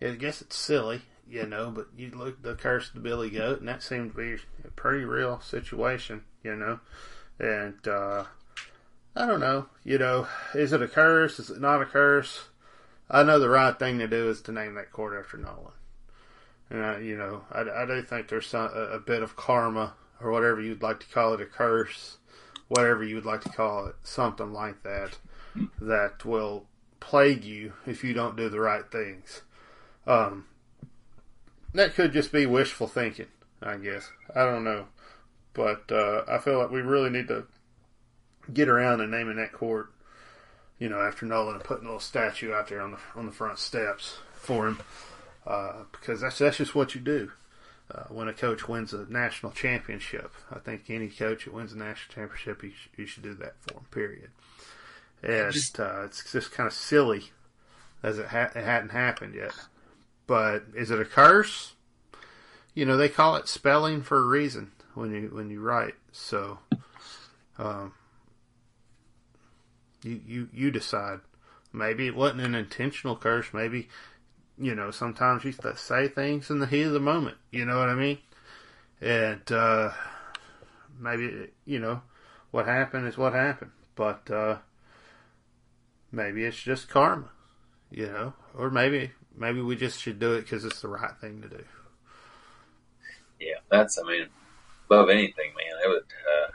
I 0.00 0.14
guess 0.16 0.40
it's 0.40 0.56
silly, 0.56 1.02
you 1.28 1.46
know, 1.46 1.70
but 1.70 1.88
you 1.96 2.10
look 2.10 2.38
at 2.38 2.42
the 2.42 2.54
curse 2.54 2.88
of 2.88 2.94
the 2.94 3.00
Billy 3.00 3.30
Goat, 3.30 3.60
and 3.60 3.68
that 3.68 3.82
seemed 3.82 4.12
to 4.12 4.16
be 4.16 4.42
a 4.64 4.70
pretty 4.70 5.04
real 5.04 5.40
situation, 5.40 6.24
you 6.42 6.56
know. 6.56 6.80
And 7.38 7.86
uh, 7.86 8.24
I 9.16 9.26
don't 9.26 9.40
know, 9.40 9.66
you 9.84 9.98
know, 9.98 10.26
is 10.54 10.72
it 10.72 10.82
a 10.82 10.88
curse? 10.88 11.38
Is 11.38 11.50
it 11.50 11.60
not 11.60 11.80
a 11.80 11.86
curse? 11.86 12.48
I 13.08 13.22
know 13.22 13.38
the 13.38 13.48
right 13.48 13.78
thing 13.78 13.98
to 13.98 14.08
do 14.08 14.28
is 14.28 14.40
to 14.42 14.52
name 14.52 14.74
that 14.74 14.90
court 14.90 15.14
after 15.16 15.36
Nolan. 15.36 15.72
And 16.68 16.84
I, 16.84 16.98
you 16.98 17.16
know, 17.16 17.44
I, 17.52 17.60
I 17.60 17.86
do 17.86 18.02
think 18.02 18.28
there's 18.28 18.46
some, 18.46 18.70
a, 18.74 18.94
a 18.94 18.98
bit 18.98 19.22
of 19.22 19.36
karma 19.36 19.94
or 20.20 20.32
whatever 20.32 20.60
you'd 20.60 20.82
like 20.82 21.00
to 21.00 21.06
call 21.06 21.34
it, 21.34 21.40
a 21.40 21.46
curse, 21.46 22.16
whatever 22.68 23.04
you 23.04 23.14
would 23.14 23.24
like 23.24 23.42
to 23.42 23.50
call 23.50 23.86
it, 23.86 23.94
something 24.02 24.52
like 24.52 24.82
that, 24.82 25.18
that 25.80 26.24
will 26.24 26.66
plague 26.98 27.44
you 27.44 27.74
if 27.86 28.02
you 28.02 28.14
don't 28.14 28.36
do 28.36 28.48
the 28.48 28.60
right 28.60 28.90
things. 28.90 29.42
Um, 30.06 30.46
that 31.72 31.94
could 31.94 32.12
just 32.12 32.32
be 32.32 32.46
wishful 32.46 32.88
thinking, 32.88 33.26
I 33.62 33.76
guess. 33.76 34.10
I 34.34 34.44
don't 34.44 34.64
know, 34.64 34.86
but 35.52 35.84
uh, 35.92 36.22
I 36.26 36.38
feel 36.38 36.58
like 36.58 36.70
we 36.70 36.80
really 36.80 37.10
need 37.10 37.28
to 37.28 37.46
get 38.52 38.68
around 38.68 39.00
and 39.00 39.10
naming 39.10 39.36
that 39.36 39.52
court. 39.52 39.90
You 40.78 40.88
know, 40.88 41.00
after 41.00 41.24
Nolan 41.24 41.54
and 41.54 41.64
putting 41.64 41.84
a 41.84 41.88
little 41.88 42.00
statue 42.00 42.52
out 42.52 42.68
there 42.68 42.80
on 42.80 42.92
the 42.92 42.98
on 43.14 43.26
the 43.26 43.32
front 43.32 43.58
steps 43.58 44.18
for 44.34 44.66
him, 44.68 44.80
uh, 45.46 45.84
because 45.92 46.20
that's 46.20 46.38
that's 46.38 46.56
just 46.58 46.74
what 46.74 46.94
you 46.94 47.00
do 47.00 47.30
uh, 47.94 48.02
when 48.08 48.26
a 48.28 48.32
coach 48.32 48.68
wins 48.68 48.92
a 48.92 49.06
national 49.08 49.52
championship. 49.52 50.32
I 50.50 50.58
think 50.58 50.90
any 50.90 51.08
coach 51.08 51.44
that 51.44 51.54
wins 51.54 51.72
a 51.72 51.78
national 51.78 52.12
championship, 52.14 52.62
you, 52.64 52.70
sh- 52.70 52.88
you 52.96 53.06
should 53.06 53.22
do 53.22 53.34
that 53.34 53.54
for 53.60 53.74
him. 53.74 53.84
Period. 53.92 54.30
And 55.22 55.52
Just- 55.52 55.78
uh, 55.80 56.02
it's 56.04 56.30
just 56.32 56.50
kind 56.52 56.66
of 56.66 56.72
silly 56.74 57.30
as 58.02 58.18
it, 58.18 58.26
ha- 58.26 58.50
it 58.54 58.64
hadn't 58.64 58.90
happened 58.90 59.34
yet. 59.34 59.52
But 60.26 60.64
is 60.74 60.90
it 60.90 61.00
a 61.00 61.04
curse? 61.04 61.74
You 62.74 62.84
know, 62.84 62.96
they 62.96 63.08
call 63.08 63.36
it 63.36 63.46
spelling 63.48 64.02
for 64.02 64.18
a 64.18 64.26
reason 64.26 64.72
when 64.94 65.12
you 65.14 65.30
when 65.32 65.50
you 65.50 65.60
write. 65.60 65.94
So, 66.12 66.58
um, 67.58 67.92
you 70.04 70.20
you 70.26 70.48
you 70.52 70.70
decide. 70.70 71.20
Maybe 71.72 72.06
it 72.06 72.14
wasn't 72.14 72.42
an 72.42 72.54
intentional 72.54 73.16
curse. 73.16 73.52
Maybe 73.52 73.88
you 74.58 74.74
know 74.74 74.90
sometimes 74.90 75.44
you 75.44 75.52
say 75.76 76.08
things 76.08 76.50
in 76.50 76.60
the 76.60 76.66
heat 76.66 76.82
of 76.82 76.92
the 76.92 77.00
moment. 77.00 77.36
You 77.50 77.64
know 77.64 77.78
what 77.78 77.88
I 77.88 77.94
mean? 77.94 78.18
And 79.00 79.50
uh, 79.50 79.90
maybe 81.00 81.48
you 81.64 81.78
know 81.78 82.02
what 82.50 82.66
happened 82.66 83.08
is 83.08 83.18
what 83.18 83.32
happened. 83.32 83.72
But 83.96 84.30
uh, 84.30 84.58
maybe 86.12 86.44
it's 86.44 86.62
just 86.62 86.88
karma. 86.88 87.30
You 87.90 88.06
know, 88.06 88.32
or 88.56 88.70
maybe 88.70 89.12
maybe 89.36 89.60
we 89.60 89.76
just 89.76 90.00
should 90.00 90.18
do 90.18 90.34
it 90.34 90.42
because 90.42 90.64
it's 90.64 90.80
the 90.80 90.88
right 90.88 91.16
thing 91.20 91.42
to 91.42 91.48
do. 91.48 91.64
Yeah, 93.40 93.58
that's 93.70 93.98
I 93.98 94.02
mean, 94.02 94.26
above 94.86 95.10
anything, 95.10 95.52
man, 95.56 95.84
it 95.84 95.88
would. 95.88 96.02
Uh, 96.02 96.52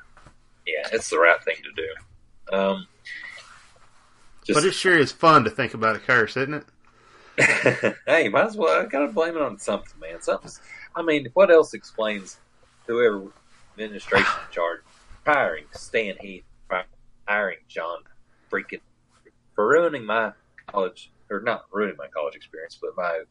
yeah, 0.66 0.88
it's 0.94 1.10
the 1.10 1.20
right 1.20 1.44
thing 1.44 1.56
to 1.64 1.82
do. 1.82 2.56
Um, 2.56 2.88
Just, 4.50 4.64
But 4.64 4.68
it 4.68 4.74
sure 4.74 4.98
is 4.98 5.12
fun 5.12 5.44
to 5.44 5.52
think 5.52 5.76
about 5.76 5.96
a 5.96 6.00
curse, 6.00 6.36
isn't 6.36 6.56
it? 6.56 7.96
hey, 8.08 8.30
might 8.30 8.46
as 8.46 8.58
well. 8.58 8.82
I 8.82 8.88
gotta 8.88 9.10
blame 9.10 9.36
it 9.36 9.44
on 9.44 9.60
something, 9.60 10.00
man. 10.00 10.20
Something. 10.24 10.50
I 10.96 11.04
mean, 11.04 11.28
what 11.36 11.52
else 11.52 11.76
explains 11.76 12.40
whoever 12.88 13.28
administration 13.78 14.26
in 14.48 14.52
charge 14.52 14.80
hiring 15.24 15.66
Stan 15.74 16.16
Heath, 16.20 16.46
hiring 17.28 17.60
John 17.68 18.00
freaking 18.52 18.82
for 19.54 19.68
ruining 19.68 20.04
my 20.04 20.32
college 20.66 21.12
or 21.30 21.42
not 21.42 21.66
ruining 21.72 21.96
my 21.96 22.08
college 22.08 22.36
experience, 22.36 22.80
but 22.82 22.98
my 22.98 23.26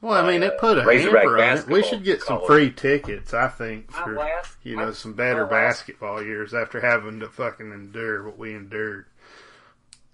Well, 0.00 0.24
I 0.24 0.26
mean, 0.26 0.42
Uh, 0.42 0.46
it 0.46 0.58
put 0.58 0.78
a 0.78 0.84
hamper 0.84 1.38
on 1.38 1.58
it. 1.58 1.66
We 1.66 1.82
should 1.82 2.02
get 2.02 2.22
some 2.22 2.40
free 2.46 2.70
tickets, 2.70 3.34
I 3.34 3.48
think, 3.48 3.92
for 3.92 4.14
last, 4.14 4.56
you 4.62 4.76
know 4.76 4.86
my- 4.86 4.92
some 4.92 5.12
better 5.12 5.44
basketball 5.44 6.22
years 6.22 6.54
after 6.54 6.80
having 6.80 7.20
to 7.20 7.28
fucking 7.28 7.70
endure 7.70 8.22
what 8.24 8.38
we 8.38 8.54
endured. 8.54 9.04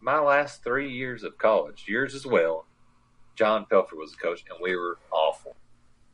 My 0.01 0.21
last 0.21 0.63
three 0.63 0.91
years 0.91 1.25
of 1.25 1.39
college, 1.39 1.85
yours 1.89 2.15
as 2.15 2.25
well, 2.25 2.67
John 3.35 3.67
Pelphrey 3.71 3.97
was 3.99 4.13
the 4.13 4.19
coach, 4.19 4.45
and 4.49 4.59
we 4.61 4.77
were 4.77 4.99
awful. 5.11 5.57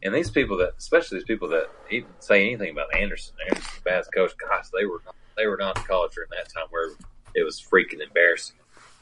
And 0.02 0.14
these 0.14 0.30
people 0.30 0.56
that, 0.58 0.72
especially 0.78 1.18
these 1.18 1.26
people 1.26 1.48
that 1.48 1.70
even 1.90 2.10
say 2.18 2.46
anything 2.46 2.70
about 2.70 2.94
Anderson, 2.94 3.34
Anderson's 3.48 3.80
bad 3.84 4.04
coach. 4.14 4.32
Gosh, 4.36 4.66
they 4.78 4.84
were 4.84 5.00
not, 5.04 5.14
they 5.36 5.46
were 5.46 5.56
not 5.56 5.78
in 5.78 5.84
college 5.84 6.12
during 6.14 6.30
that 6.30 6.52
time 6.52 6.66
where 6.70 6.90
it 7.34 7.42
was 7.42 7.60
freaking 7.60 8.00
embarrassing. 8.02 8.56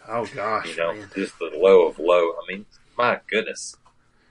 Oh 0.08 0.26
gosh, 0.34 0.70
You 0.70 0.76
know, 0.76 0.94
man, 0.94 1.10
just 1.14 1.38
the 1.38 1.50
low 1.56 1.86
of 1.86 1.98
low. 1.98 2.30
I 2.30 2.44
mean, 2.48 2.66
my 2.96 3.20
goodness, 3.28 3.76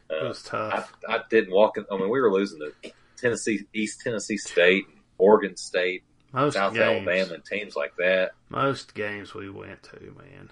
it 0.10 0.24
uh, 0.24 0.28
was 0.28 0.46
I, 0.48 0.70
tough. 0.70 0.94
I 1.08 1.20
didn't 1.30 1.54
walk 1.54 1.78
in. 1.78 1.86
I 1.92 1.98
mean, 1.98 2.10
we 2.10 2.20
were 2.22 2.32
losing 2.32 2.60
to 2.60 2.92
Tennessee, 3.18 3.66
East 3.74 4.02
Tennessee 4.02 4.38
State, 4.38 4.86
Oregon 5.18 5.56
State, 5.56 6.04
Most 6.34 6.54
South 6.54 6.74
games, 6.74 7.08
Alabama, 7.08 7.34
and 7.36 7.46
teams 7.46 7.76
like 7.76 7.96
that. 7.98 8.32
most 8.50 8.94
games 8.94 9.34
we 9.34 9.50
went 9.50 9.84
to, 9.84 10.00
man. 10.18 10.50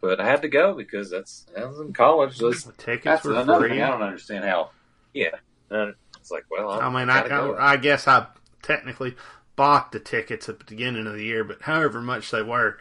But 0.00 0.20
I 0.20 0.26
had 0.26 0.42
to 0.42 0.48
go 0.48 0.74
because 0.74 1.10
that's 1.10 1.46
I 1.58 1.64
was 1.64 1.80
in 1.80 1.92
college. 1.92 2.38
Those 2.38 2.64
The 2.64 2.72
tickets 2.72 3.22
That's 3.22 3.24
were 3.24 3.58
free. 3.58 3.70
thing. 3.70 3.82
I 3.82 3.90
don't 3.90 4.02
understand 4.02 4.44
how. 4.44 4.70
Yeah, 5.12 5.36
Uh, 5.70 5.92
it's 6.18 6.30
like, 6.30 6.44
well, 6.50 6.70
I 6.70 6.80
I'm, 6.86 6.92
mean, 6.92 7.08
I, 7.08 7.28
go. 7.28 7.54
I, 7.54 7.72
I 7.72 7.76
guess 7.76 8.06
I 8.08 8.26
technically 8.62 9.14
bought 9.56 9.92
the 9.92 10.00
tickets 10.00 10.48
at 10.48 10.58
the 10.58 10.64
beginning 10.64 11.06
of 11.06 11.12
the 11.14 11.22
year, 11.24 11.44
but 11.44 11.62
however 11.62 12.00
much 12.02 12.30
they 12.30 12.42
were, 12.42 12.78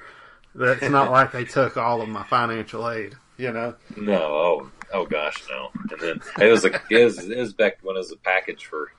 that's 0.55 0.89
not 0.89 1.11
like 1.11 1.31
they 1.31 1.45
took 1.45 1.77
all 1.77 2.01
of 2.01 2.09
my 2.09 2.23
financial 2.23 2.89
aid. 2.89 3.15
You 3.37 3.51
know, 3.51 3.75
no, 3.95 4.13
oh, 4.21 4.71
oh 4.93 5.05
gosh, 5.05 5.43
no. 5.49 5.69
And 5.91 5.99
then 5.99 6.21
it 6.39 6.51
was 6.51 6.65
a 6.65 6.71
it 6.89 7.03
was, 7.05 7.19
it 7.19 7.37
was 7.37 7.53
back 7.53 7.79
when 7.83 7.95
it 7.95 7.99
was 7.99 8.11
a 8.11 8.17
package 8.17 8.65
for. 8.65 8.91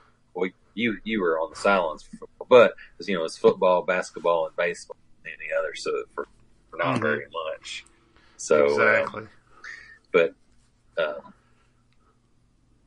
You 0.74 0.98
you 1.04 1.20
were 1.20 1.38
on 1.38 1.50
the 1.50 1.56
silence, 1.56 2.02
for 2.02 2.16
football, 2.16 2.46
but 2.48 2.74
was, 2.98 3.08
you 3.08 3.16
know 3.16 3.24
it's 3.24 3.38
football, 3.38 3.82
basketball, 3.84 4.46
and 4.46 4.56
baseball, 4.56 4.96
and 5.24 5.32
any 5.40 5.50
other. 5.58 5.74
So 5.74 5.90
for, 6.14 6.26
for 6.70 6.78
not 6.78 6.98
Mhm. 6.98 7.02
very 7.02 7.26
much. 7.52 7.84
So 8.36 8.66
um, 8.66 8.98
exactly. 8.98 9.22
but 10.12 10.34
um, 10.98 11.34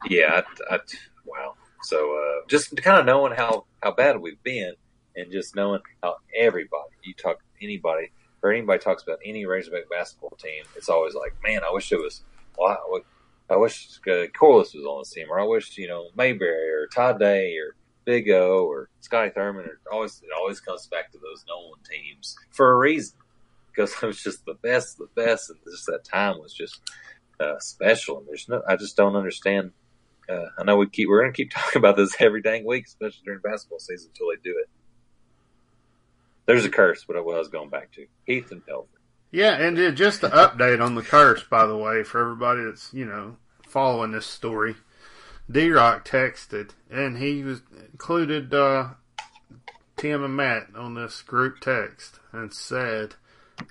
yeah, 0.09 0.41
I, 0.69 0.75
I, 0.75 0.79
wow. 1.25 1.55
So 1.83 2.15
uh, 2.17 2.45
just 2.47 2.75
kind 2.77 2.99
of 2.99 3.05
knowing 3.05 3.33
how 3.33 3.65
how 3.81 3.91
bad 3.91 4.19
we've 4.19 4.41
been, 4.43 4.73
and 5.15 5.31
just 5.31 5.55
knowing 5.55 5.81
how 6.03 6.15
everybody 6.37 6.89
you 7.03 7.13
talk 7.13 7.37
anybody 7.61 8.11
or 8.43 8.51
anybody 8.51 8.79
talks 8.79 9.03
about 9.03 9.19
any 9.25 9.45
Razorback 9.45 9.89
basketball 9.89 10.37
team, 10.39 10.63
it's 10.75 10.89
always 10.89 11.15
like, 11.15 11.33
man, 11.43 11.61
I 11.63 11.71
wish 11.73 11.91
it 11.91 11.97
was. 11.97 12.23
Well, 12.57 12.77
I, 13.49 13.53
I 13.53 13.57
wish 13.57 13.99
uh, 14.07 14.27
Corliss 14.37 14.73
was 14.73 14.85
on 14.85 14.99
this 15.01 15.11
team, 15.11 15.27
or 15.29 15.39
I 15.39 15.43
wish 15.45 15.77
you 15.77 15.87
know 15.87 16.09
Mayberry 16.15 16.69
or 16.69 16.87
Todd 16.93 17.19
Day 17.19 17.55
or 17.57 17.75
Big 18.07 18.29
O 18.29 18.65
or 18.65 18.89
Scotty 19.01 19.31
Thurman. 19.31 19.65
Or 19.65 19.79
always 19.91 20.21
it 20.23 20.29
always 20.35 20.61
comes 20.61 20.87
back 20.87 21.11
to 21.11 21.17
those 21.17 21.43
Nolan 21.45 21.79
teams 21.83 22.37
for 22.51 22.71
a 22.71 22.77
reason 22.77 23.17
because 23.69 23.93
it 24.01 24.05
was 24.05 24.23
just 24.23 24.45
the 24.45 24.55
best, 24.63 24.97
the 24.97 25.09
best, 25.13 25.49
and 25.49 25.59
just 25.69 25.85
that 25.87 26.05
time 26.05 26.39
was 26.39 26.53
just 26.53 26.79
uh, 27.41 27.59
special. 27.59 28.19
And 28.19 28.27
there's 28.27 28.47
no, 28.47 28.63
I 28.67 28.77
just 28.77 28.95
don't 28.95 29.17
understand. 29.17 29.71
Uh, 30.29 30.45
I 30.57 30.63
know 30.63 30.77
we 30.77 30.87
keep 30.87 31.09
we're 31.09 31.21
gonna 31.21 31.33
keep 31.33 31.51
talking 31.53 31.79
about 31.79 31.97
this 31.97 32.15
every 32.19 32.41
dang 32.41 32.65
week, 32.65 32.87
especially 32.87 33.23
during 33.25 33.41
basketball 33.41 33.79
season 33.79 34.09
until 34.13 34.29
they 34.29 34.41
do 34.41 34.57
it. 34.57 34.69
There's 36.45 36.63
a 36.63 36.69
curse, 36.69 37.03
but 37.05 37.17
I 37.17 37.19
was 37.19 37.49
going 37.49 37.69
back 37.69 37.91
to 37.93 38.07
Heath 38.25 38.51
and. 38.51 38.61
Yeah, 39.31 39.57
and 39.57 39.97
just 39.97 40.21
to 40.21 40.29
update 40.29 40.81
on 40.81 40.95
the 40.95 41.01
curse, 41.01 41.43
by 41.43 41.65
the 41.65 41.75
way, 41.75 42.03
for 42.03 42.21
everybody 42.21 42.63
that's 42.63 42.93
you 42.93 43.03
know 43.03 43.35
following 43.67 44.11
this 44.13 44.25
story, 44.25 44.75
D 45.49 45.69
Rock 45.71 46.05
texted, 46.05 46.71
and 46.89 47.17
he 47.17 47.41
was 47.43 47.61
included 47.91 48.53
uh, 48.53 48.89
Tim 49.95 50.23
and 50.23 50.35
Matt 50.35 50.67
on 50.75 50.93
this 50.93 51.21
group 51.21 51.59
text, 51.61 52.19
and 52.33 52.53
said 52.53 53.15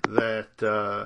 that 0.07 0.63
uh, 0.63 1.05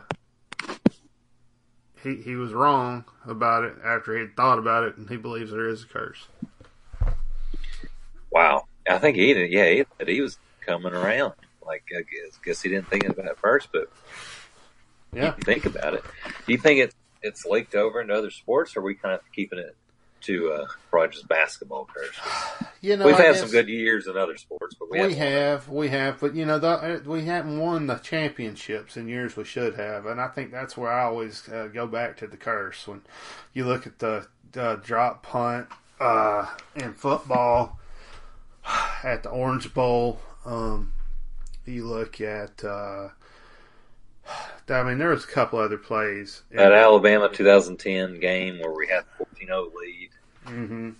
he 2.01 2.15
he 2.15 2.35
was 2.35 2.53
wrong 2.53 3.05
about 3.25 3.63
it 3.65 3.75
after 3.83 4.15
he 4.15 4.21
had 4.21 4.35
thought 4.35 4.59
about 4.59 4.83
it, 4.83 4.97
and 4.97 5.09
he 5.09 5.17
believes 5.17 5.51
there 5.51 5.67
is 5.67 5.83
a 5.83 5.87
curse. 5.87 6.27
Wow, 8.31 8.63
I 8.89 8.97
think 8.97 9.17
he 9.17 9.33
did. 9.33 9.51
Yeah, 9.51 9.69
he, 9.69 10.13
he 10.13 10.21
was 10.21 10.37
coming 10.65 10.93
around. 10.93 11.33
Like 11.65 11.83
I 11.95 12.01
guess, 12.01 12.37
guess 12.43 12.61
he 12.61 12.69
didn't 12.69 12.87
think 12.87 13.07
about 13.07 13.25
it 13.25 13.37
first, 13.37 13.69
but 13.73 13.91
Yeah, 15.13 15.33
think 15.33 15.65
about 15.65 15.95
it. 15.95 16.03
Do 16.45 16.53
you 16.53 16.57
think 16.57 16.79
it 16.79 16.95
it's 17.21 17.45
leaked 17.45 17.75
over 17.75 18.01
into 18.01 18.13
other 18.13 18.31
sports, 18.31 18.75
or 18.75 18.79
are 18.79 18.83
we 18.83 18.95
kind 18.95 19.13
of 19.13 19.21
keeping 19.35 19.59
it 19.59 19.75
to 20.23 20.51
uh, 20.51 21.07
just 21.07 21.27
basketball 21.27 21.87
curse? 21.93 22.15
you 22.81 22.97
know 22.97 23.05
We've 23.05 23.15
I 23.15 23.23
had 23.23 23.37
some 23.37 23.49
good 23.49 23.69
years 23.69 24.07
in 24.07 24.17
other 24.17 24.37
sports, 24.37 24.75
but 24.79 24.89
we, 24.89 25.01
We 25.01 25.15
haven't 25.15 25.73
we 25.73 25.89
have, 25.89 26.19
but 26.19 26.35
you 26.35 26.45
know, 26.45 26.59
the, 26.59 26.69
uh, 26.69 26.99
we 27.05 27.25
haven't 27.25 27.59
won 27.59 27.87
the 27.87 27.95
championships 27.95 28.97
in 28.97 29.07
years 29.07 29.35
we 29.35 29.43
should 29.43 29.75
have, 29.75 30.05
and 30.05 30.19
I 30.19 30.27
think 30.27 30.51
that's 30.51 30.77
where 30.77 30.91
I 30.91 31.03
always 31.03 31.47
uh, 31.49 31.69
go 31.73 31.87
back 31.87 32.17
to 32.17 32.27
the 32.27 32.37
curse 32.37 32.87
when 32.87 33.01
you 33.53 33.65
look 33.65 33.85
at 33.87 33.99
the 33.99 34.27
uh, 34.55 34.75
drop 34.75 35.23
punt 35.23 35.67
uh, 35.99 36.47
in 36.75 36.93
football 36.93 37.79
at 39.03 39.23
the 39.23 39.29
Orange 39.29 39.73
Bowl. 39.73 40.19
Um, 40.45 40.93
you 41.65 41.85
look 41.85 42.19
at, 42.21 42.63
uh, 42.63 43.09
I 44.69 44.83
mean, 44.83 44.97
there 44.97 45.09
was 45.09 45.23
a 45.23 45.27
couple 45.27 45.59
other 45.59 45.77
plays. 45.77 46.43
That 46.51 46.73
Alabama 46.73 47.29
2010 47.29 48.19
game 48.19 48.59
where 48.59 48.73
we 48.73 48.87
had 48.87 49.03
14-0 49.19 49.73
lead, 49.75 50.09
hmm 50.45 50.91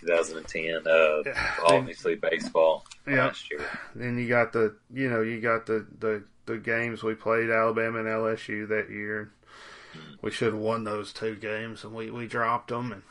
2010. 0.00 0.86
Uh, 0.86 1.22
obviously 1.66 2.14
baseball 2.14 2.86
Yeah. 3.06 3.26
last 3.26 3.50
year. 3.50 3.66
Then 3.94 4.18
you 4.18 4.28
got 4.28 4.52
the, 4.52 4.74
you 4.92 5.10
know, 5.10 5.20
you 5.20 5.40
got 5.40 5.66
the 5.66 5.86
the 5.98 6.24
the 6.46 6.56
games 6.58 7.02
we 7.02 7.14
played 7.14 7.50
Alabama 7.50 7.98
and 7.98 8.08
LSU 8.08 8.66
that 8.68 8.88
year. 8.90 9.30
We 10.22 10.30
should 10.30 10.52
have 10.52 10.62
won 10.62 10.84
those 10.84 11.12
two 11.12 11.34
games, 11.36 11.84
and 11.84 11.94
we 11.94 12.10
we 12.10 12.26
dropped 12.26 12.68
them 12.68 12.92
and 12.92 13.02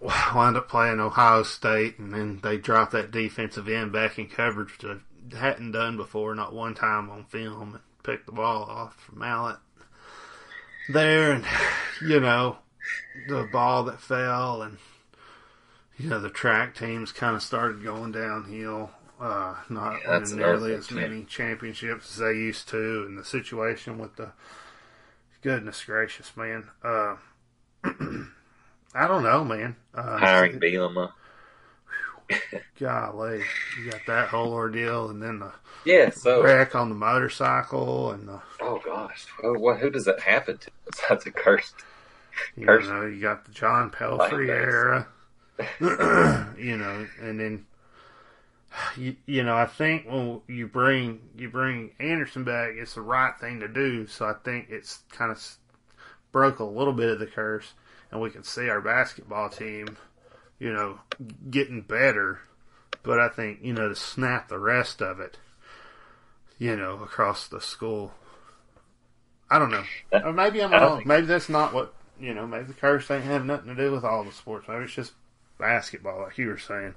wound 0.34 0.56
up 0.56 0.68
playing 0.68 1.00
Ohio 1.00 1.42
State, 1.44 1.98
and 1.98 2.12
then 2.12 2.40
they 2.42 2.56
dropped 2.58 2.92
that 2.92 3.10
defensive 3.10 3.68
end 3.68 3.92
back 3.92 4.18
in 4.18 4.28
coverage 4.28 4.78
that 4.78 5.00
hadn't 5.36 5.72
done 5.72 5.96
before, 5.96 6.34
not 6.34 6.52
one 6.54 6.74
time 6.74 7.08
on 7.10 7.24
film, 7.24 7.74
and 7.74 7.82
picked 8.02 8.26
the 8.26 8.32
ball 8.32 8.64
off 8.64 8.96
from 8.96 9.18
Mallett 9.20 9.56
there, 10.88 11.32
and 11.32 11.44
you 12.02 12.20
know 12.20 12.58
the 13.28 13.48
ball 13.52 13.84
that 13.84 14.00
fell 14.00 14.62
and 14.62 14.78
you 16.02 16.10
know 16.10 16.20
the 16.20 16.30
track 16.30 16.74
teams 16.74 17.12
kind 17.12 17.36
of 17.36 17.42
started 17.42 17.82
going 17.82 18.12
downhill 18.12 18.90
uh 19.20 19.54
not 19.68 19.94
Yeah, 20.06 20.20
nearly 20.26 20.74
as 20.74 20.90
many 20.90 21.24
championships 21.24 22.12
as 22.12 22.16
they 22.18 22.32
used 22.32 22.68
to 22.68 23.04
and 23.06 23.18
the 23.18 23.24
situation 23.24 23.98
with 23.98 24.16
the 24.16 24.32
goodness 25.42 25.84
gracious 25.84 26.36
man 26.36 26.68
uh 26.84 27.16
i 28.94 29.06
don't 29.08 29.22
know 29.24 29.44
man 29.44 29.76
uh 29.94 30.20
Hiring 30.20 30.58
Bielema. 30.60 31.12
golly 32.78 33.42
you 33.78 33.90
got 33.90 34.04
that 34.06 34.28
whole 34.28 34.52
ordeal 34.52 35.08
and 35.08 35.22
then 35.22 35.38
the 35.38 35.52
Yeah, 35.84 36.10
so 36.10 36.42
wreck 36.42 36.74
on 36.74 36.88
the 36.88 36.94
motorcycle 36.94 38.10
and 38.12 38.28
the 38.28 38.42
oh 38.60 38.80
gosh, 38.84 39.26
well, 39.42 39.56
what 39.58 39.78
who 39.80 39.90
does 39.90 40.04
that 40.06 40.20
happen 40.20 40.58
to 40.58 40.70
besides 40.86 41.26
a 41.26 41.30
cursed? 41.30 41.84
You 42.56 42.66
Curse. 42.66 42.86
know, 42.86 43.06
you 43.06 43.20
got 43.20 43.44
the 43.44 43.52
John 43.52 43.90
Pelphrey 43.90 44.48
era. 44.48 45.06
you 46.58 46.76
know, 46.76 47.06
and 47.20 47.40
then 47.40 47.66
you, 48.96 49.16
you 49.26 49.42
know, 49.42 49.56
I 49.56 49.66
think 49.66 50.06
when 50.06 50.40
you 50.48 50.66
bring 50.66 51.20
you 51.36 51.48
bring 51.48 51.90
Anderson 51.98 52.44
back, 52.44 52.70
it's 52.74 52.94
the 52.94 53.02
right 53.02 53.32
thing 53.38 53.60
to 53.60 53.68
do. 53.68 54.06
So 54.06 54.26
I 54.26 54.34
think 54.44 54.68
it's 54.70 55.00
kind 55.10 55.30
of 55.30 55.42
broke 56.30 56.58
a 56.58 56.64
little 56.64 56.92
bit 56.92 57.10
of 57.10 57.18
the 57.18 57.26
curse, 57.26 57.74
and 58.10 58.20
we 58.20 58.30
can 58.30 58.42
see 58.42 58.68
our 58.68 58.80
basketball 58.80 59.48
team, 59.48 59.96
you 60.58 60.72
know, 60.72 61.00
getting 61.50 61.82
better. 61.82 62.40
But 63.02 63.18
I 63.18 63.28
think 63.28 63.60
you 63.62 63.72
know 63.72 63.88
to 63.88 63.96
snap 63.96 64.48
the 64.48 64.58
rest 64.58 65.02
of 65.02 65.20
it, 65.20 65.38
you 66.58 66.76
know, 66.76 67.00
across 67.02 67.48
the 67.48 67.60
school. 67.60 68.12
I 69.50 69.58
don't 69.58 69.70
know. 69.70 69.84
Or 70.12 70.32
maybe 70.32 70.62
I'm 70.62 70.72
wrong. 70.72 71.02
Maybe 71.04 71.26
that's 71.26 71.50
not 71.50 71.74
what 71.74 71.92
you 72.18 72.32
know. 72.32 72.46
Maybe 72.46 72.64
the 72.64 72.72
curse 72.72 73.10
ain't 73.10 73.24
have 73.24 73.44
nothing 73.44 73.74
to 73.74 73.74
do 73.74 73.92
with 73.92 74.04
all 74.04 74.24
the 74.24 74.32
sports. 74.32 74.66
Maybe 74.68 74.84
it's 74.84 74.94
just 74.94 75.12
basketball, 75.62 76.20
like 76.20 76.36
you 76.36 76.48
were 76.48 76.58
saying. 76.58 76.94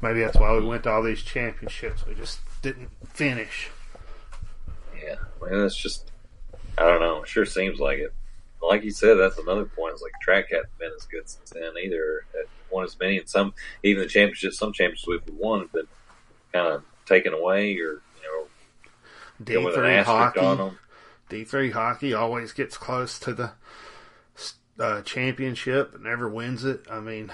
Maybe 0.00 0.20
that's 0.20 0.38
why 0.38 0.56
we 0.56 0.64
went 0.64 0.84
to 0.84 0.90
all 0.90 1.02
these 1.02 1.22
championships. 1.22 2.06
We 2.06 2.14
just 2.14 2.38
didn't 2.62 2.90
finish. 3.06 3.68
Yeah, 5.02 5.16
well, 5.40 5.66
it's 5.66 5.76
just 5.76 6.10
I 6.78 6.84
don't 6.84 7.00
know. 7.00 7.22
It 7.22 7.28
sure 7.28 7.44
seems 7.44 7.80
like 7.80 7.98
it. 7.98 8.14
Like 8.62 8.84
you 8.84 8.90
said, 8.90 9.14
that's 9.14 9.38
another 9.38 9.64
point. 9.64 9.94
It's 9.94 10.02
like 10.02 10.12
track 10.22 10.46
hasn't 10.50 10.78
been 10.78 10.92
as 10.96 11.04
good 11.06 11.28
since 11.28 11.50
then 11.50 11.72
either. 11.82 12.24
It 12.34 12.48
won 12.70 12.84
as 12.84 12.98
many, 12.98 13.18
and 13.18 13.28
some 13.28 13.54
even 13.82 14.02
the 14.02 14.08
championships, 14.08 14.58
some 14.58 14.72
championships 14.72 15.08
we've 15.08 15.36
won 15.36 15.60
have 15.60 15.72
been 15.72 15.88
kind 16.52 16.68
of 16.68 16.84
taken 17.06 17.32
away, 17.32 17.72
or 17.76 18.00
you 18.22 18.22
know, 18.24 18.46
D 19.42 19.54
go 19.54 19.64
with 19.64 19.74
an 19.74 19.80
three 19.80 19.98
on 19.98 20.04
hockey. 20.04 20.40
them. 20.40 20.78
D 21.28 21.44
three 21.44 21.70
hockey 21.70 22.14
always 22.14 22.52
gets 22.52 22.76
close 22.76 23.18
to 23.20 23.34
the 23.34 23.52
uh, 24.78 25.02
championship 25.02 25.94
and 25.94 26.04
never 26.04 26.28
wins 26.28 26.64
it. 26.64 26.86
I 26.90 27.00
mean, 27.00 27.32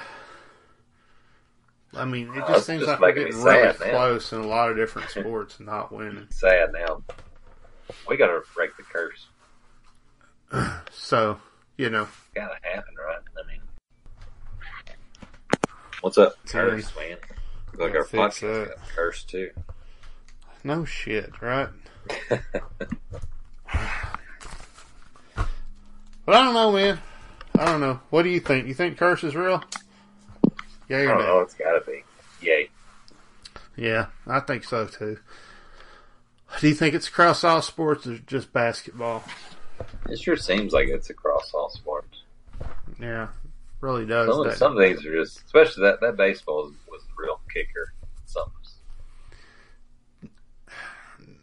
I 1.97 2.05
mean, 2.05 2.29
it 2.35 2.41
just 2.41 2.51
it's 2.59 2.67
seems 2.67 2.81
just 2.85 3.01
like 3.01 3.15
we're 3.17 3.25
getting 3.25 3.43
really 3.43 3.63
now. 3.67 3.73
close 3.91 4.33
in 4.33 4.41
a 4.41 4.47
lot 4.47 4.71
of 4.71 4.77
different 4.77 5.09
sports 5.11 5.59
and 5.59 5.67
not 5.67 5.93
winning. 5.93 6.27
Sad 6.31 6.73
now. 6.73 7.03
We 8.09 8.17
got 8.17 8.29
to 8.29 8.43
break 8.55 8.77
the 8.77 8.83
curse. 8.83 9.27
So, 10.93 11.39
you 11.77 11.91
know, 11.91 12.09
Got 12.35 12.49
to 12.49 12.69
happen, 12.69 12.95
right? 13.07 13.19
I 13.39 13.47
mean, 13.49 13.61
what's 16.01 16.17
up, 16.19 16.35
curse, 16.47 16.91
man? 16.97 17.17
Look, 17.75 17.93
Gotta 17.93 17.99
our 17.99 18.05
podcast 18.31 18.69
got 18.69 18.89
cursed 18.95 19.29
too. 19.29 19.51
no 20.65 20.85
shit, 20.85 21.31
right? 21.43 21.69
But 26.25 26.35
I 26.35 26.43
don't 26.45 26.55
know, 26.55 26.73
man. 26.73 26.99
I 27.57 27.65
don't 27.67 27.81
know. 27.81 28.01
What 28.11 28.23
do 28.25 28.31
you 28.31 28.41
think? 28.41 28.67
You 28.67 28.75
think 28.75 28.99
curse 28.99 29.23
is 29.23 29.37
real? 29.37 29.63
Yeah, 30.89 30.99
or 30.99 31.19
no? 31.19 31.21
know. 31.21 31.41
It's 31.41 31.55
got 31.55 31.79
to 31.79 31.91
be. 31.91 32.03
Yay. 32.41 32.71
Yeah, 33.77 34.07
I 34.27 34.41
think 34.41 34.65
so 34.65 34.87
too. 34.87 35.19
Do 36.61 36.69
you 36.69 36.75
think 36.75 36.95
it's 36.95 37.09
across 37.09 37.45
all 37.45 37.61
sports 37.61 38.07
or 38.07 38.19
just 38.19 38.53
basketball? 38.53 39.25
It 40.09 40.19
sure 40.19 40.37
seems 40.37 40.73
like 40.73 40.89
it's 40.89 41.11
across 41.11 41.53
all 41.53 41.71
sports. 41.71 42.23
Yeah, 43.01 43.29
really 43.81 44.07
does. 44.07 44.29
Some, 44.29 44.47
that. 44.47 44.57
some 44.57 44.77
things 44.77 45.05
are 45.05 45.15
just, 45.15 45.45
especially 45.45 45.83
that 45.83 46.01
that 46.01 46.17
baseball 46.17 46.65
was, 46.65 46.73
was 46.89 47.03
a 47.03 47.23
real 47.23 47.41
kicker. 47.53 47.93
Some 48.25 48.51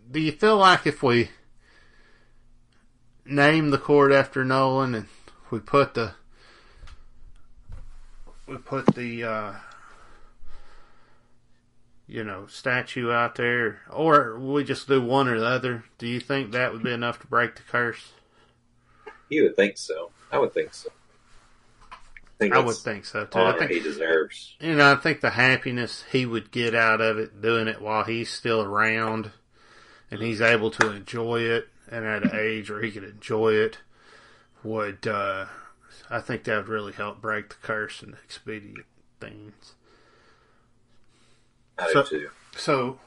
Do 0.09 0.19
you 0.19 0.31
feel 0.31 0.57
like 0.57 0.85
if 0.85 1.01
we 1.01 1.29
name 3.25 3.69
the 3.69 3.77
court 3.77 4.11
after 4.11 4.43
Nolan 4.43 4.93
and 4.95 5.07
we 5.49 5.59
put 5.59 5.93
the 5.93 6.13
we 8.47 8.57
put 8.57 8.85
the 8.95 9.23
uh, 9.23 9.53
you 12.07 12.23
know 12.23 12.47
statue 12.47 13.11
out 13.11 13.35
there, 13.35 13.81
or 13.89 14.37
we 14.39 14.63
just 14.63 14.87
do 14.87 15.01
one 15.01 15.27
or 15.27 15.39
the 15.39 15.45
other? 15.47 15.85
Do 15.97 16.07
you 16.07 16.19
think 16.19 16.51
that 16.51 16.73
would 16.73 16.83
be 16.83 16.91
enough 16.91 17.19
to 17.21 17.27
break 17.27 17.55
the 17.55 17.61
curse? 17.63 18.11
you 19.29 19.43
would 19.43 19.55
think 19.55 19.77
so. 19.77 20.11
I 20.31 20.37
would 20.37 20.53
think 20.53 20.73
so. 20.73 20.89
I 21.91 21.97
think 22.37 22.55
I 22.55 22.59
would 22.59 22.75
think 22.75 23.05
so 23.05 23.25
too. 23.25 23.39
I 23.39 23.57
think 23.57 23.71
he 23.71 23.79
deserves. 23.79 24.55
you 24.59 24.75
know, 24.75 24.91
I 24.91 24.95
think 24.95 25.21
the 25.21 25.29
happiness 25.31 26.03
he 26.11 26.25
would 26.25 26.51
get 26.51 26.75
out 26.75 27.01
of 27.01 27.17
it, 27.17 27.41
doing 27.41 27.67
it 27.67 27.81
while 27.81 28.03
he's 28.03 28.29
still 28.29 28.61
around, 28.61 29.31
and 30.11 30.21
he's 30.21 30.41
able 30.41 30.71
to 30.71 30.91
enjoy 30.91 31.41
it, 31.41 31.69
and 31.89 32.05
at 32.05 32.23
an 32.23 32.31
age 32.33 32.69
where 32.69 32.81
he 32.81 32.91
could 32.91 33.03
enjoy 33.03 33.53
it, 33.53 33.79
would 34.63 35.07
uh, 35.07 35.45
I 36.13 36.19
think 36.21 36.43
that 36.43 36.57
would 36.57 36.67
really 36.67 36.93
help 36.93 37.21
break 37.21 37.49
the 37.49 37.55
curse 37.55 38.03
and 38.03 38.13
expedite 38.23 38.85
things. 39.19 39.73
I 41.79 41.91
So- 41.91 42.03
do 42.03 42.09
too. 42.09 42.29
So, 42.55 42.99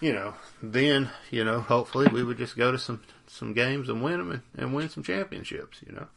you 0.00 0.12
know, 0.12 0.34
then 0.60 1.10
you 1.30 1.44
know, 1.44 1.60
hopefully 1.60 2.08
we 2.08 2.24
would 2.24 2.36
just 2.38 2.56
go 2.56 2.72
to 2.72 2.78
some 2.78 3.02
some 3.28 3.52
games 3.52 3.88
and 3.88 4.02
win 4.02 4.18
them 4.18 4.30
and, 4.32 4.42
and 4.56 4.74
win 4.74 4.88
some 4.88 5.04
championships. 5.04 5.78
You 5.86 5.92
know, 5.92 6.08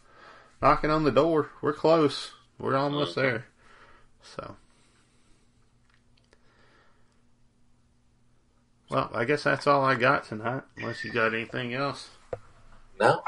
knocking 0.62 0.90
on 0.90 1.04
the 1.04 1.12
door, 1.12 1.52
we're 1.62 1.72
close, 1.74 2.32
we're 2.58 2.76
almost 2.76 3.12
Mhm. 3.16 3.22
there. 3.22 3.46
So. 4.24 4.58
Well, 8.90 9.10
I 9.14 9.24
guess 9.26 9.44
that's 9.44 9.68
all 9.68 9.86
I 9.86 9.96
got 9.96 10.26
tonight. 10.26 10.64
Unless 10.78 11.04
you 11.06 11.12
got 11.12 11.34
anything 11.34 11.74
else. 11.74 12.10
No, 13.00 13.24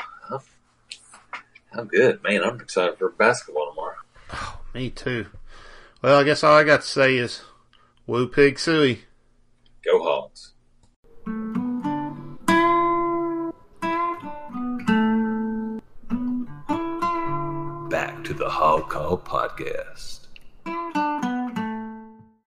I'm, 1.74 1.80
I'm 1.80 1.88
good, 1.88 2.24
man. 2.24 2.44
I'm 2.44 2.60
excited 2.62 2.98
for 2.98 3.10
basketball 3.10 3.70
tomorrow. 3.70 3.96
Oh, 4.32 4.60
Me 4.74 4.90
too. 4.90 5.28
Well, 6.02 6.20
I 6.20 6.24
guess 6.24 6.44
all 6.44 6.56
I 6.58 6.64
got 6.64 6.82
to 6.82 6.88
say 6.88 7.18
is, 7.18 7.42
woo 8.06 8.28
pig 8.28 8.56
sooie. 8.56 9.00
Go 9.86 10.04
Hogs. 10.04 10.52
Back 17.90 18.24
to 18.24 18.34
the 18.34 18.50
Hog 18.50 18.90
Call 18.90 19.18
Podcast. 19.18 20.23